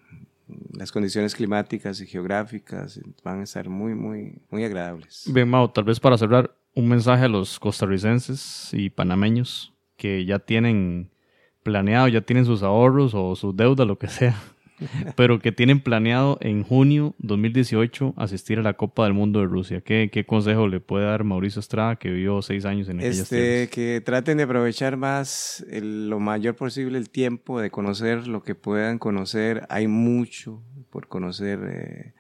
las 0.73 0.91
condiciones 0.91 1.35
climáticas 1.35 2.01
y 2.01 2.07
geográficas 2.07 2.99
van 3.23 3.41
a 3.41 3.43
estar 3.43 3.69
muy, 3.69 3.95
muy, 3.95 4.41
muy 4.49 4.63
agradables. 4.63 5.29
Bien, 5.33 5.49
Mao, 5.49 5.69
tal 5.69 5.83
vez 5.83 5.99
para 5.99 6.17
cerrar, 6.17 6.55
un 6.73 6.87
mensaje 6.87 7.25
a 7.25 7.27
los 7.27 7.59
costarricenses 7.59 8.69
y 8.73 8.89
panameños 8.89 9.73
que 9.97 10.25
ya 10.25 10.39
tienen 10.39 11.11
planeado, 11.63 12.07
ya 12.07 12.21
tienen 12.21 12.45
sus 12.45 12.63
ahorros 12.63 13.13
o 13.13 13.35
su 13.35 13.53
deuda, 13.53 13.85
lo 13.85 13.97
que 13.97 14.07
sea, 14.07 14.35
pero 15.15 15.39
que 15.39 15.51
tienen 15.51 15.79
planeado 15.79 16.37
en 16.41 16.63
junio 16.63 17.15
2018 17.19 18.13
asistir 18.17 18.59
a 18.59 18.61
la 18.61 18.73
Copa 18.73 19.03
del 19.03 19.13
Mundo 19.13 19.39
de 19.39 19.45
Rusia. 19.45 19.81
¿Qué, 19.81 20.09
qué 20.11 20.25
consejo 20.25 20.67
le 20.67 20.79
puede 20.79 21.05
dar 21.05 21.23
Mauricio 21.23 21.59
Estrada, 21.59 21.95
que 21.95 22.09
vivió 22.09 22.41
seis 22.41 22.65
años 22.65 22.89
en 22.89 22.99
aquellas 22.99 23.19
este, 23.19 23.69
Que 23.69 24.01
traten 24.01 24.37
de 24.37 24.43
aprovechar 24.43 24.97
más 24.97 25.65
lo 25.69 26.19
mayor 26.19 26.55
posible 26.55 26.97
el 26.97 27.09
tiempo 27.09 27.59
de 27.59 27.71
conocer 27.71 28.27
lo 28.27 28.43
que 28.43 28.55
puedan 28.55 28.99
conocer. 28.99 29.65
Hay 29.69 29.87
mucho 29.87 30.61
por 30.89 31.07
conocer. 31.07 31.59
Eh, 31.63 32.13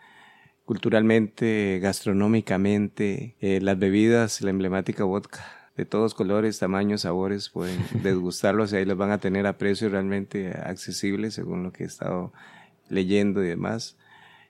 culturalmente, 0.63 1.79
gastronómicamente, 1.81 3.35
eh, 3.41 3.59
las 3.61 3.77
bebidas, 3.77 4.41
la 4.41 4.51
emblemática 4.51 5.03
vodka 5.03 5.60
de 5.77 5.85
todos 5.85 6.13
colores, 6.13 6.59
tamaños, 6.59 7.01
sabores, 7.01 7.49
pueden 7.49 7.79
desgustarlos 8.03 8.73
y 8.73 8.77
ahí 8.77 8.85
los 8.85 8.97
van 8.97 9.11
a 9.11 9.19
tener 9.19 9.47
a 9.47 9.57
precios 9.57 9.91
realmente 9.91 10.51
accesibles 10.51 11.33
según 11.33 11.63
lo 11.63 11.71
que 11.71 11.83
he 11.83 11.87
estado 11.87 12.33
leyendo 12.89 13.43
y 13.43 13.47
demás, 13.47 13.97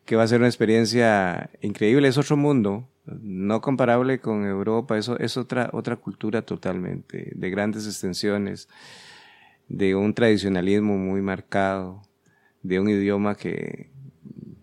que 0.05 0.15
va 0.15 0.23
a 0.23 0.27
ser 0.27 0.39
una 0.39 0.47
experiencia 0.47 1.51
increíble, 1.61 2.07
es 2.07 2.17
otro 2.17 2.37
mundo, 2.37 2.87
no 3.05 3.61
comparable 3.61 4.19
con 4.19 4.45
Europa, 4.45 4.97
eso 4.97 5.17
es 5.19 5.37
otra, 5.37 5.69
otra 5.73 5.95
cultura 5.95 6.41
totalmente, 6.41 7.31
de 7.35 7.49
grandes 7.49 7.85
extensiones, 7.85 8.67
de 9.67 9.95
un 9.95 10.13
tradicionalismo 10.13 10.97
muy 10.97 11.21
marcado, 11.21 12.01
de 12.63 12.79
un 12.79 12.89
idioma 12.89 13.35
que 13.35 13.91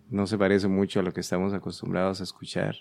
no 0.09 0.27
se 0.27 0.37
parece 0.37 0.67
mucho 0.67 0.99
a 0.99 1.03
lo 1.03 1.13
que 1.13 1.21
estamos 1.21 1.53
acostumbrados 1.53 2.19
a 2.19 2.23
escuchar 2.23 2.75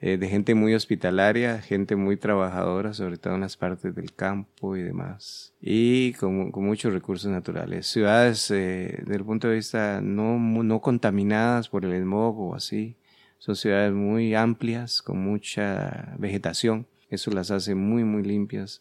eh, 0.00 0.16
de 0.16 0.28
gente 0.28 0.54
muy 0.54 0.74
hospitalaria, 0.74 1.60
gente 1.60 1.94
muy 1.94 2.16
trabajadora, 2.16 2.94
sobre 2.94 3.18
todo 3.18 3.34
en 3.34 3.42
las 3.42 3.56
partes 3.56 3.94
del 3.94 4.14
campo 4.14 4.76
y 4.76 4.82
demás, 4.82 5.52
y 5.60 6.14
con, 6.14 6.50
con 6.50 6.64
muchos 6.64 6.92
recursos 6.92 7.30
naturales. 7.30 7.86
Ciudades, 7.86 8.50
eh, 8.50 8.98
desde 9.00 9.16
el 9.16 9.24
punto 9.24 9.48
de 9.48 9.56
vista 9.56 10.00
no, 10.00 10.38
no 10.38 10.80
contaminadas 10.80 11.68
por 11.68 11.84
el 11.84 12.00
smog 12.02 12.38
o 12.40 12.54
así, 12.54 12.96
son 13.38 13.56
ciudades 13.56 13.92
muy 13.92 14.34
amplias, 14.34 15.02
con 15.02 15.18
mucha 15.18 16.14
vegetación, 16.18 16.86
eso 17.10 17.30
las 17.30 17.50
hace 17.50 17.74
muy, 17.74 18.04
muy 18.04 18.22
limpias. 18.22 18.80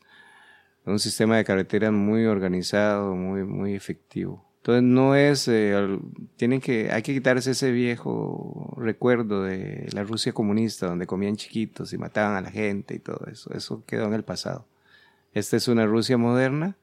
Un 0.85 0.99
sistema 0.99 1.37
de 1.37 1.43
carreteras 1.43 1.91
muy 1.91 2.25
organizado, 2.25 3.15
muy, 3.15 3.43
muy 3.43 3.73
efectivo. 3.73 4.48
Entonces 4.59 4.83
no 4.83 5.15
es, 5.15 5.47
eh, 5.47 5.99
tienen 6.35 6.59
que, 6.59 6.91
hay 6.91 7.01
que 7.01 7.13
quitarse 7.13 7.51
ese 7.51 7.71
viejo 7.71 8.75
recuerdo 8.77 9.43
de 9.43 9.87
la 9.93 10.03
Rusia 10.03 10.33
comunista 10.33 10.87
donde 10.87 11.07
comían 11.07 11.37
chiquitos 11.37 11.93
y 11.93 11.97
mataban 11.97 12.35
a 12.35 12.41
la 12.41 12.51
gente 12.51 12.93
y 12.95 12.99
todo 12.99 13.25
eso. 13.31 13.53
Eso 13.53 13.83
quedó 13.85 14.05
en 14.05 14.13
el 14.13 14.23
pasado. 14.23 14.65
Esta 15.33 15.55
es 15.55 15.69
una 15.69 15.85
Rusia 15.85 16.17
moderna 16.17 16.75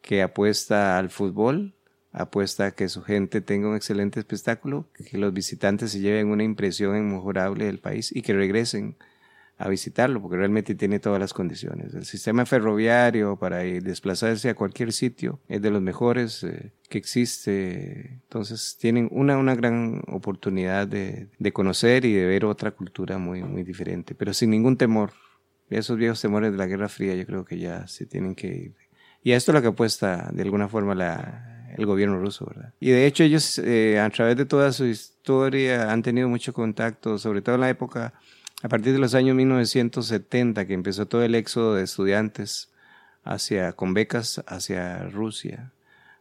que 0.00 0.22
apuesta 0.22 0.96
al 0.98 1.10
fútbol, 1.10 1.74
apuesta 2.12 2.66
a 2.66 2.70
que 2.70 2.88
su 2.88 3.02
gente 3.02 3.42
tenga 3.42 3.68
un 3.68 3.76
excelente 3.76 4.18
espectáculo, 4.18 4.86
que 5.10 5.18
los 5.18 5.34
visitantes 5.34 5.92
se 5.92 6.00
lleven 6.00 6.28
una 6.28 6.44
impresión 6.44 6.96
inmejorable 6.96 7.66
del 7.66 7.78
país 7.78 8.10
y 8.14 8.22
que 8.22 8.32
regresen 8.32 8.96
a 9.60 9.68
visitarlo, 9.68 10.22
porque 10.22 10.38
realmente 10.38 10.74
tiene 10.74 11.00
todas 11.00 11.20
las 11.20 11.34
condiciones. 11.34 11.92
El 11.92 12.06
sistema 12.06 12.46
ferroviario 12.46 13.36
para 13.36 13.58
desplazarse 13.58 14.48
a 14.48 14.54
cualquier 14.54 14.90
sitio 14.90 15.38
es 15.48 15.60
de 15.60 15.70
los 15.70 15.82
mejores 15.82 16.42
eh, 16.44 16.72
que 16.88 16.96
existe. 16.96 18.20
Entonces 18.22 18.78
tienen 18.80 19.08
una, 19.12 19.36
una 19.36 19.54
gran 19.54 20.02
oportunidad 20.08 20.88
de, 20.88 21.28
de, 21.38 21.52
conocer 21.52 22.06
y 22.06 22.14
de 22.14 22.24
ver 22.24 22.46
otra 22.46 22.70
cultura 22.70 23.18
muy, 23.18 23.42
muy 23.42 23.62
diferente, 23.62 24.14
pero 24.14 24.32
sin 24.32 24.48
ningún 24.48 24.78
temor. 24.78 25.12
Esos 25.68 25.98
viejos 25.98 26.22
temores 26.22 26.52
de 26.52 26.58
la 26.58 26.66
Guerra 26.66 26.88
Fría 26.88 27.14
yo 27.14 27.26
creo 27.26 27.44
que 27.44 27.58
ya 27.58 27.86
se 27.86 28.06
tienen 28.06 28.34
que 28.34 28.48
ir. 28.48 28.74
Y 29.22 29.32
a 29.32 29.36
esto 29.36 29.52
es 29.52 29.54
lo 29.54 29.60
que 29.60 29.68
apuesta 29.68 30.30
de 30.32 30.42
alguna 30.42 30.68
forma 30.68 30.94
la, 30.94 31.66
el 31.76 31.84
gobierno 31.84 32.18
ruso, 32.18 32.46
¿verdad? 32.46 32.72
Y 32.80 32.90
de 32.90 33.04
hecho 33.04 33.24
ellos 33.24 33.58
eh, 33.58 34.00
a 34.00 34.08
través 34.08 34.38
de 34.38 34.46
toda 34.46 34.72
su 34.72 34.86
historia 34.86 35.92
han 35.92 36.02
tenido 36.02 36.30
mucho 36.30 36.54
contacto, 36.54 37.18
sobre 37.18 37.42
todo 37.42 37.56
en 37.56 37.60
la 37.60 37.68
época 37.68 38.14
a 38.62 38.68
partir 38.68 38.92
de 38.92 38.98
los 38.98 39.14
años 39.14 39.34
1970, 39.36 40.66
que 40.66 40.74
empezó 40.74 41.06
todo 41.06 41.22
el 41.22 41.34
éxodo 41.34 41.74
de 41.74 41.84
estudiantes 41.84 42.70
hacia, 43.24 43.72
con 43.72 43.94
becas 43.94 44.42
hacia 44.46 45.04
Rusia, 45.04 45.72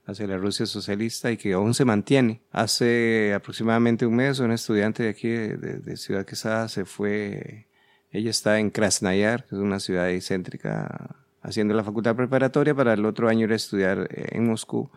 hacia 0.06 0.28
la 0.28 0.38
Rusia 0.38 0.66
socialista 0.66 1.32
y 1.32 1.38
que 1.38 1.54
aún 1.54 1.74
se 1.74 1.86
mantiene. 1.86 2.42
Hace 2.52 3.34
aproximadamente 3.34 4.06
un 4.06 4.16
mes, 4.16 4.40
un 4.40 4.52
estudiante 4.52 5.04
de 5.04 5.10
aquí, 5.10 5.30
de, 5.30 5.98
Ciudad 5.98 6.26
Quesada, 6.26 6.70
se 6.70 6.86
fue, 6.86 7.68
ella 8.12 8.30
está 8.30 8.60
en 8.60 8.70
Krasnayar, 8.70 9.46
que 9.46 9.56
es 9.56 9.62
una 9.62 9.80
ciudad 9.80 10.10
excéntrica, 10.10 11.18
haciendo 11.42 11.74
la 11.74 11.84
facultad 11.84 12.16
preparatoria. 12.16 12.74
Para 12.74 12.94
el 12.94 13.06
otro 13.06 13.28
año 13.28 13.46
ir 13.46 13.52
a 13.54 13.56
estudiar 13.56 14.08
en 14.12 14.48
Moscú, 14.48 14.90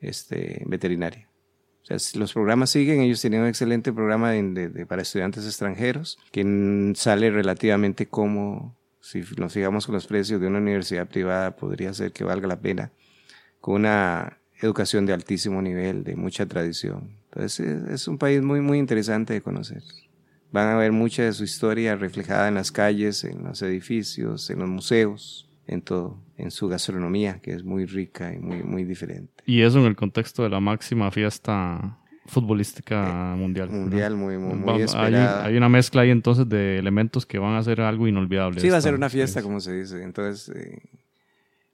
este, 0.00 0.64
veterinaria 0.66 1.29
los 1.88 2.32
programas 2.32 2.70
siguen, 2.70 3.00
ellos 3.00 3.20
tienen 3.20 3.40
un 3.40 3.48
excelente 3.48 3.92
programa 3.92 4.32
para 4.86 5.02
estudiantes 5.02 5.44
extranjeros 5.44 6.18
que 6.30 6.92
sale 6.94 7.30
relativamente 7.30 8.06
como, 8.06 8.76
si 9.00 9.24
nos 9.36 9.52
fijamos 9.52 9.86
con 9.86 9.94
los 9.94 10.06
precios 10.06 10.40
de 10.40 10.46
una 10.46 10.58
universidad 10.58 11.08
privada, 11.08 11.56
podría 11.56 11.92
ser 11.92 12.12
que 12.12 12.22
valga 12.22 12.46
la 12.46 12.60
pena, 12.60 12.92
con 13.60 13.76
una 13.76 14.38
educación 14.60 15.06
de 15.06 15.14
altísimo 15.14 15.60
nivel, 15.62 16.04
de 16.04 16.16
mucha 16.16 16.46
tradición. 16.46 17.16
Entonces 17.32 17.88
es 17.88 18.08
un 18.08 18.18
país 18.18 18.42
muy, 18.42 18.60
muy 18.60 18.78
interesante 18.78 19.32
de 19.32 19.40
conocer. 19.40 19.82
Van 20.52 20.68
a 20.68 20.76
ver 20.76 20.92
mucha 20.92 21.24
de 21.24 21.32
su 21.32 21.44
historia 21.44 21.96
reflejada 21.96 22.48
en 22.48 22.54
las 22.54 22.72
calles, 22.72 23.24
en 23.24 23.44
los 23.44 23.62
edificios, 23.62 24.50
en 24.50 24.58
los 24.60 24.68
museos 24.68 25.49
en 25.70 25.82
todo, 25.82 26.18
en 26.36 26.50
su 26.50 26.66
gastronomía, 26.66 27.38
que 27.40 27.52
es 27.52 27.62
muy 27.62 27.86
rica 27.86 28.34
y 28.34 28.40
muy, 28.40 28.64
muy 28.64 28.84
diferente. 28.84 29.44
Y 29.46 29.62
eso 29.62 29.78
en 29.78 29.86
el 29.86 29.94
contexto 29.94 30.42
de 30.42 30.48
la 30.48 30.58
máxima 30.58 31.12
fiesta 31.12 31.96
futbolística 32.26 33.34
mundial. 33.36 33.70
Mundial, 33.70 34.16
muy, 34.16 34.36
muy, 34.36 34.54
muy 34.54 34.82
esperada. 34.82 35.44
Hay, 35.44 35.56
una 35.56 35.68
mezcla 35.68 36.02
ahí 36.02 36.10
entonces 36.10 36.48
de 36.48 36.78
elementos 36.78 37.24
que 37.24 37.38
van 37.38 37.54
a 37.54 37.62
ser 37.62 37.80
algo 37.80 38.08
inolvidable. 38.08 38.60
Sí, 38.60 38.68
va 38.68 38.78
a 38.78 38.80
ser 38.80 38.94
una 38.94 39.08
fiesta, 39.08 39.42
como 39.42 39.60
se 39.60 39.72
dice. 39.72 40.02
Entonces, 40.02 40.48
eh, 40.56 40.82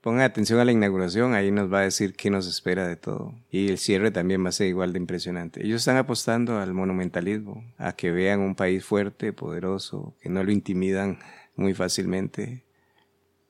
pongan 0.03 0.23
atención 0.25 0.61
a 0.61 0.67
la 0.67 0.73
inauguración, 0.73 1.33
ahí 1.33 1.51
nos 1.51 1.73
va 1.73 1.79
a 1.81 1.83
decir 1.83 2.15
qué 2.15 2.29
nos 2.29 2.47
espera 2.47 2.87
de 2.87 2.97
todo. 2.97 3.35
Y 3.51 3.69
el 3.69 3.79
cierre 3.79 4.11
también 4.11 4.45
va 4.45 4.51
a 4.51 4.53
ser 4.53 4.67
igual 4.67 4.93
de 4.93 4.99
impresionante. 4.99 5.65
Ellos 5.65 5.81
están 5.81 5.97
apostando 5.97 6.59
al 6.59 6.75
monumentalismo, 6.75 7.65
a 7.79 7.95
que 7.95 8.11
vean 8.11 8.41
un 8.41 8.55
país 8.55 8.85
fuerte, 8.85 9.33
poderoso, 9.33 10.15
que 10.21 10.29
no 10.29 10.45
lo 10.45 10.53
intimidan 10.53 11.19
muy 11.55 11.73
fácilmente 11.73 12.66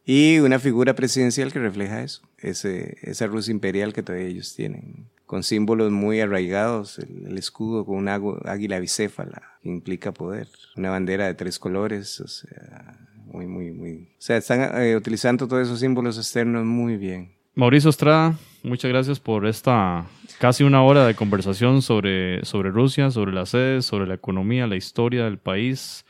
y 0.08 0.38
una 0.38 0.60
figura 0.60 0.94
presidencial 0.94 1.52
que 1.52 1.58
refleja 1.58 2.00
eso, 2.00 2.22
ese, 2.38 2.96
esa 3.02 3.26
Rusia 3.26 3.50
imperial 3.50 3.92
que 3.92 4.04
todavía 4.04 4.28
ellos 4.28 4.54
tienen, 4.54 5.08
con 5.26 5.42
símbolos 5.42 5.90
muy 5.90 6.20
arraigados, 6.20 7.00
el, 7.00 7.36
escudo 7.36 7.84
con 7.84 7.96
un 7.96 8.08
águila 8.08 8.78
bicéfala, 8.78 9.42
que 9.62 9.68
implica 9.68 10.12
poder, 10.12 10.46
una 10.76 10.90
bandera 10.90 11.26
de 11.26 11.34
tres 11.34 11.58
colores, 11.58 12.20
o 12.20 12.28
sea, 12.28 13.00
muy, 13.26 13.48
muy, 13.48 13.72
muy... 13.72 13.94
O 13.94 14.20
sea, 14.20 14.36
están 14.36 14.80
eh, 14.80 14.94
utilizando 14.94 15.48
todos 15.48 15.66
esos 15.66 15.80
símbolos 15.80 16.16
externos 16.18 16.64
muy 16.64 16.96
bien. 16.96 17.32
Mauricio 17.56 17.90
Estrada, 17.90 18.38
muchas 18.62 18.88
gracias 18.88 19.18
por 19.18 19.44
esta 19.44 20.06
casi 20.38 20.62
una 20.62 20.84
hora 20.84 21.04
de 21.04 21.14
conversación 21.14 21.82
sobre, 21.82 22.44
sobre 22.44 22.70
Rusia, 22.70 23.10
sobre 23.10 23.32
las 23.32 23.48
sedes, 23.48 23.86
sobre 23.86 24.06
la 24.06 24.14
economía, 24.14 24.68
la 24.68 24.76
historia 24.76 25.24
del 25.24 25.38
país 25.38 26.05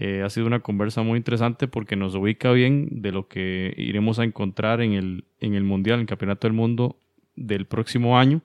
eh, 0.00 0.22
ha 0.24 0.30
sido 0.30 0.46
una 0.46 0.60
conversa 0.60 1.02
muy 1.02 1.16
interesante 1.16 1.66
porque 1.66 1.96
nos 1.96 2.14
ubica 2.14 2.52
bien 2.52 2.88
de 3.02 3.10
lo 3.10 3.26
que 3.26 3.74
iremos 3.76 4.20
a 4.20 4.24
encontrar 4.24 4.80
en 4.80 4.92
el, 4.92 5.24
en 5.40 5.54
el 5.54 5.64
Mundial, 5.64 5.96
en 5.96 6.02
el 6.02 6.06
Campeonato 6.06 6.46
del 6.46 6.54
Mundo 6.54 7.00
del 7.34 7.66
próximo 7.66 8.16
año 8.16 8.44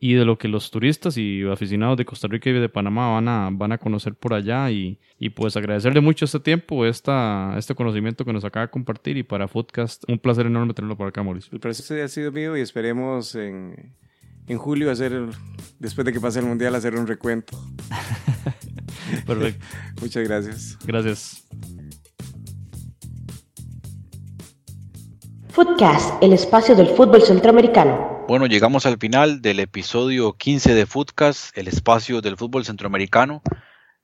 y 0.00 0.14
de 0.14 0.24
lo 0.24 0.36
que 0.36 0.48
los 0.48 0.72
turistas 0.72 1.16
y 1.16 1.44
aficionados 1.44 1.96
de 1.96 2.04
Costa 2.04 2.26
Rica 2.26 2.50
y 2.50 2.54
de 2.54 2.68
Panamá 2.68 3.08
van 3.12 3.28
a, 3.28 3.50
van 3.52 3.70
a 3.70 3.78
conocer 3.78 4.16
por 4.16 4.34
allá 4.34 4.68
y, 4.72 4.98
y 5.16 5.30
pues 5.30 5.56
agradecerle 5.56 6.00
mucho 6.00 6.24
este 6.24 6.40
tiempo, 6.40 6.84
esta, 6.84 7.54
este 7.56 7.76
conocimiento 7.76 8.24
que 8.24 8.32
nos 8.32 8.44
acaba 8.44 8.66
de 8.66 8.72
compartir 8.72 9.16
y 9.16 9.22
para 9.22 9.46
Foodcast 9.46 10.02
un 10.08 10.18
placer 10.18 10.46
enorme 10.46 10.74
tenerlo 10.74 10.96
por 10.96 11.06
acá, 11.06 11.22
Mauricio. 11.22 11.50
El 11.52 11.60
placer 11.60 12.02
ha 12.02 12.08
sido 12.08 12.32
mío 12.32 12.56
y 12.56 12.62
esperemos 12.62 13.36
en 13.36 13.92
en 14.50 14.58
julio 14.58 14.90
hacer, 14.90 15.12
después 15.78 16.04
de 16.04 16.12
que 16.12 16.20
pase 16.20 16.40
el 16.40 16.46
mundial, 16.46 16.74
hacer 16.74 16.96
un 16.96 17.06
recuento. 17.06 17.56
Perfecto. 19.26 19.66
Muchas 20.00 20.28
gracias. 20.28 20.78
Gracias. 20.84 21.44
Footcast, 25.50 26.22
el 26.22 26.32
espacio 26.32 26.74
del 26.76 26.88
fútbol 26.88 27.22
centroamericano. 27.22 28.24
Bueno, 28.28 28.46
llegamos 28.46 28.86
al 28.86 28.98
final 28.98 29.42
del 29.42 29.58
episodio 29.58 30.34
15 30.34 30.74
de 30.74 30.86
Footcast, 30.86 31.58
el 31.58 31.66
espacio 31.66 32.20
del 32.20 32.36
fútbol 32.36 32.64
centroamericano. 32.64 33.42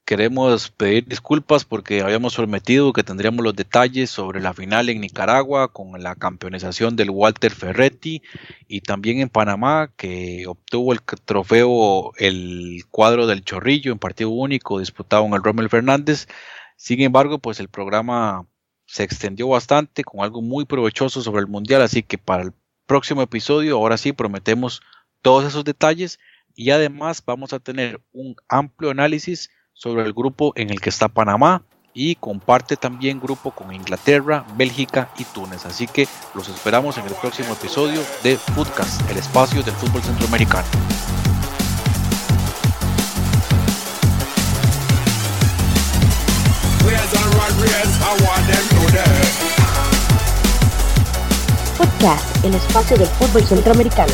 Queremos 0.06 0.70
pedir 0.70 1.08
disculpas 1.08 1.64
porque 1.64 2.00
habíamos 2.00 2.36
prometido 2.36 2.92
que 2.92 3.02
tendríamos 3.02 3.44
los 3.44 3.56
detalles 3.56 4.08
sobre 4.08 4.40
la 4.40 4.54
final 4.54 4.88
en 4.88 5.00
Nicaragua 5.00 5.72
con 5.72 6.00
la 6.00 6.14
campeonización 6.14 6.94
del 6.94 7.10
Walter 7.10 7.50
Ferretti 7.52 8.22
y 8.68 8.82
también 8.82 9.18
en 9.18 9.28
Panamá 9.28 9.90
que 9.96 10.44
obtuvo 10.46 10.92
el 10.92 11.02
trofeo 11.02 12.12
el 12.18 12.84
cuadro 12.88 13.26
del 13.26 13.42
Chorrillo 13.42 13.90
en 13.90 13.98
partido 13.98 14.30
único 14.30 14.78
disputado 14.78 15.26
en 15.26 15.34
el 15.34 15.42
Rommel 15.42 15.68
Fernández. 15.68 16.28
Sin 16.76 17.00
embargo, 17.02 17.40
pues 17.40 17.58
el 17.58 17.68
programa 17.68 18.46
se 18.84 19.02
extendió 19.02 19.48
bastante 19.48 20.04
con 20.04 20.22
algo 20.22 20.40
muy 20.40 20.66
provechoso 20.66 21.20
sobre 21.20 21.40
el 21.40 21.48
Mundial, 21.48 21.82
así 21.82 22.04
que 22.04 22.16
para 22.16 22.44
el 22.44 22.52
próximo 22.86 23.22
episodio 23.22 23.74
ahora 23.74 23.98
sí 23.98 24.12
prometemos 24.12 24.82
todos 25.20 25.44
esos 25.44 25.64
detalles 25.64 26.20
y 26.54 26.70
además 26.70 27.24
vamos 27.26 27.52
a 27.52 27.58
tener 27.58 28.00
un 28.12 28.36
amplio 28.48 28.92
análisis 28.92 29.50
sobre 29.76 30.02
el 30.02 30.12
grupo 30.12 30.52
en 30.56 30.70
el 30.70 30.80
que 30.80 30.88
está 30.90 31.08
Panamá 31.08 31.62
y 31.92 32.16
comparte 32.16 32.76
también 32.76 33.20
grupo 33.20 33.52
con 33.52 33.72
Inglaterra, 33.72 34.44
Bélgica 34.56 35.10
y 35.18 35.24
Túnez. 35.24 35.64
Así 35.64 35.86
que 35.86 36.08
los 36.34 36.48
esperamos 36.48 36.98
en 36.98 37.06
el 37.06 37.14
próximo 37.14 37.52
episodio 37.52 38.00
de 38.22 38.36
Footcast, 38.36 39.08
el 39.10 39.18
espacio 39.18 39.62
del 39.62 39.74
fútbol 39.74 40.02
centroamericano. 40.02 40.66
El 52.44 52.54
espacio 52.54 52.96
del 52.96 53.08
fútbol 53.08 53.42
centroamericano. 53.42 54.12